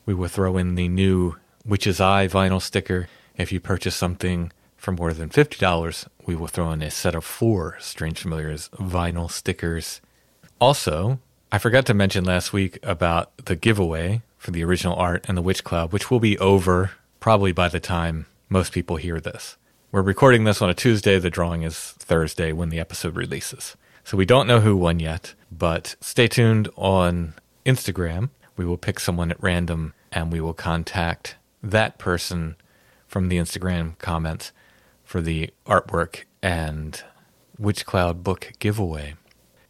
we 0.05 0.13
will 0.13 0.29
throw 0.29 0.57
in 0.57 0.75
the 0.75 0.87
new 0.87 1.35
Witch's 1.65 1.99
Eye 1.99 2.27
vinyl 2.27 2.61
sticker. 2.61 3.07
If 3.35 3.51
you 3.51 3.59
purchase 3.59 3.95
something 3.95 4.51
for 4.77 4.91
more 4.91 5.13
than 5.13 5.29
$50, 5.29 6.07
we 6.25 6.35
will 6.35 6.47
throw 6.47 6.71
in 6.71 6.81
a 6.81 6.89
set 6.91 7.15
of 7.15 7.25
four 7.25 7.77
Strange 7.79 8.19
Familiars 8.19 8.69
vinyl 8.69 9.29
stickers. 9.29 10.01
Also, 10.61 11.17
I 11.51 11.57
forgot 11.57 11.87
to 11.87 11.95
mention 11.95 12.23
last 12.23 12.53
week 12.53 12.77
about 12.83 13.35
the 13.45 13.55
giveaway 13.55 14.21
for 14.37 14.51
the 14.51 14.63
original 14.63 14.95
art 14.95 15.25
and 15.27 15.35
the 15.35 15.41
Witch 15.41 15.63
Cloud, 15.63 15.91
which 15.91 16.11
will 16.11 16.19
be 16.19 16.37
over 16.37 16.91
probably 17.19 17.51
by 17.51 17.67
the 17.67 17.79
time 17.79 18.27
most 18.47 18.71
people 18.71 18.97
hear 18.97 19.19
this. 19.19 19.57
We're 19.91 20.03
recording 20.03 20.43
this 20.43 20.61
on 20.61 20.69
a 20.69 20.75
Tuesday. 20.75 21.17
The 21.17 21.31
drawing 21.31 21.63
is 21.63 21.75
Thursday 21.75 22.51
when 22.51 22.69
the 22.69 22.79
episode 22.79 23.15
releases. 23.15 23.75
So 24.03 24.15
we 24.15 24.25
don't 24.27 24.45
know 24.45 24.59
who 24.59 24.77
won 24.77 24.99
yet, 24.99 25.33
but 25.51 25.95
stay 25.99 26.27
tuned 26.27 26.69
on 26.75 27.33
Instagram. 27.65 28.29
We 28.55 28.63
will 28.63 28.77
pick 28.77 28.99
someone 28.99 29.31
at 29.31 29.41
random 29.41 29.95
and 30.11 30.31
we 30.31 30.41
will 30.41 30.53
contact 30.53 31.37
that 31.63 31.97
person 31.97 32.55
from 33.07 33.29
the 33.29 33.37
Instagram 33.37 33.97
comments 33.97 34.51
for 35.03 35.21
the 35.21 35.49
artwork 35.65 36.25
and 36.43 37.03
Witch 37.57 37.83
Cloud 37.83 38.23
book 38.23 38.51
giveaway. 38.59 39.15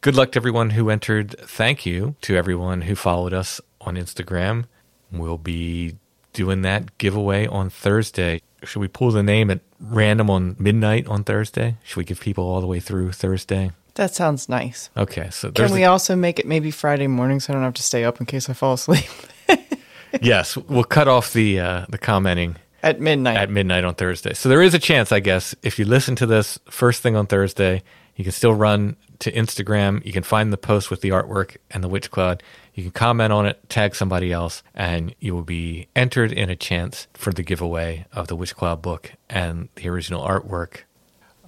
Good 0.02 0.16
luck 0.16 0.32
to 0.32 0.38
everyone 0.40 0.70
who 0.70 0.90
entered. 0.90 1.36
Thank 1.38 1.86
you 1.86 2.16
to 2.22 2.36
everyone 2.36 2.82
who 2.82 2.96
followed 2.96 3.32
us 3.32 3.60
on 3.80 3.94
Instagram. 3.94 4.64
We'll 5.12 5.38
be 5.38 5.94
doing 6.32 6.62
that 6.62 6.98
giveaway 6.98 7.46
on 7.46 7.70
Thursday. 7.70 8.42
Should 8.64 8.80
we 8.80 8.88
pull 8.88 9.12
the 9.12 9.22
name 9.22 9.48
at 9.48 9.60
random 9.78 10.28
on 10.28 10.56
midnight 10.58 11.06
on 11.06 11.22
Thursday? 11.22 11.76
Should 11.84 11.98
we 11.98 12.04
give 12.04 12.20
people 12.20 12.42
all 12.44 12.60
the 12.60 12.66
way 12.66 12.80
through 12.80 13.12
Thursday? 13.12 13.70
That 13.94 14.12
sounds 14.12 14.48
nice. 14.48 14.90
Okay, 14.96 15.30
so 15.30 15.52
Can 15.52 15.70
we 15.70 15.84
a- 15.84 15.90
also 15.90 16.16
make 16.16 16.40
it 16.40 16.46
maybe 16.46 16.72
Friday 16.72 17.06
morning 17.06 17.38
so 17.38 17.52
I 17.52 17.54
don't 17.54 17.62
have 17.62 17.74
to 17.74 17.82
stay 17.82 18.04
up 18.04 18.18
in 18.18 18.26
case 18.26 18.48
I 18.50 18.54
fall 18.54 18.74
asleep 18.74 19.04
yes, 20.20 20.56
we'll 20.56 20.84
cut 20.84 21.06
off 21.08 21.32
the 21.32 21.60
uh, 21.60 21.86
the 21.88 21.98
commenting 21.98 22.56
at 22.82 23.00
midnight? 23.00 23.36
at 23.36 23.50
midnight 23.50 23.84
on 23.84 23.94
Thursday. 23.94 24.34
So 24.34 24.48
there 24.48 24.62
is 24.62 24.74
a 24.74 24.78
chance, 24.78 25.12
I 25.12 25.20
guess, 25.20 25.54
if 25.62 25.78
you 25.78 25.84
listen 25.84 26.16
to 26.16 26.26
this 26.26 26.58
first 26.68 27.02
thing 27.02 27.14
on 27.14 27.26
Thursday, 27.26 27.82
you 28.16 28.24
can 28.24 28.32
still 28.32 28.54
run 28.54 28.96
to 29.22 29.32
Instagram. 29.32 30.04
You 30.04 30.12
can 30.12 30.22
find 30.22 30.52
the 30.52 30.56
post 30.56 30.90
with 30.90 31.00
the 31.00 31.08
artwork 31.10 31.56
and 31.70 31.82
the 31.82 31.88
Witch 31.88 32.10
Cloud. 32.10 32.42
You 32.74 32.84
can 32.84 32.92
comment 32.92 33.32
on 33.32 33.46
it, 33.46 33.68
tag 33.68 33.94
somebody 33.94 34.32
else, 34.32 34.62
and 34.74 35.14
you 35.20 35.34
will 35.34 35.42
be 35.42 35.88
entered 35.96 36.32
in 36.32 36.48
a 36.50 36.56
chance 36.56 37.06
for 37.14 37.32
the 37.32 37.42
giveaway 37.42 38.06
of 38.12 38.28
the 38.28 38.36
Witch 38.36 38.54
Cloud 38.54 38.82
book 38.82 39.12
and 39.28 39.68
the 39.76 39.88
original 39.88 40.22
artwork. 40.26 40.80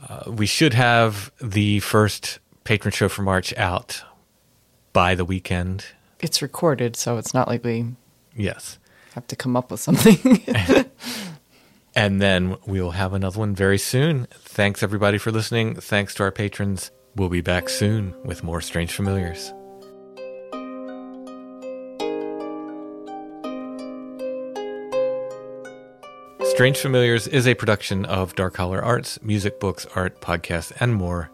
Uh, 0.08 0.30
we 0.30 0.46
should 0.46 0.74
have 0.74 1.30
the 1.40 1.80
first 1.80 2.38
patron 2.64 2.92
show 2.92 3.08
for 3.08 3.22
March 3.22 3.56
out 3.56 4.02
by 4.92 5.14
the 5.14 5.24
weekend. 5.24 5.84
it's 6.20 6.40
recorded, 6.42 6.96
so 6.96 7.18
it's 7.18 7.34
not 7.34 7.48
like 7.48 7.64
we 7.64 7.86
Yes. 8.36 8.78
have 9.14 9.26
to 9.28 9.36
come 9.36 9.56
up 9.56 9.70
with 9.70 9.80
something. 9.80 10.42
And 11.96 12.20
then 12.20 12.56
we'll 12.66 12.90
have 12.90 13.12
another 13.12 13.38
one 13.38 13.54
very 13.54 13.78
soon. 13.78 14.26
Thanks 14.32 14.82
everybody 14.82 15.16
for 15.16 15.30
listening. 15.30 15.76
Thanks 15.76 16.12
to 16.14 16.24
our 16.24 16.32
patrons. 16.32 16.90
We'll 17.16 17.28
be 17.28 17.40
back 17.40 17.68
soon 17.68 18.14
with 18.24 18.42
more 18.42 18.60
Strange 18.60 18.92
Familiars. 18.92 19.52
Strange 26.54 26.78
Familiars 26.78 27.26
is 27.26 27.48
a 27.48 27.54
production 27.54 28.04
of 28.04 28.36
Dark 28.36 28.56
Holler 28.56 28.82
Arts, 28.82 29.20
music, 29.22 29.58
books, 29.58 29.88
art, 29.96 30.20
podcasts, 30.20 30.72
and 30.78 30.94
more. 30.94 31.30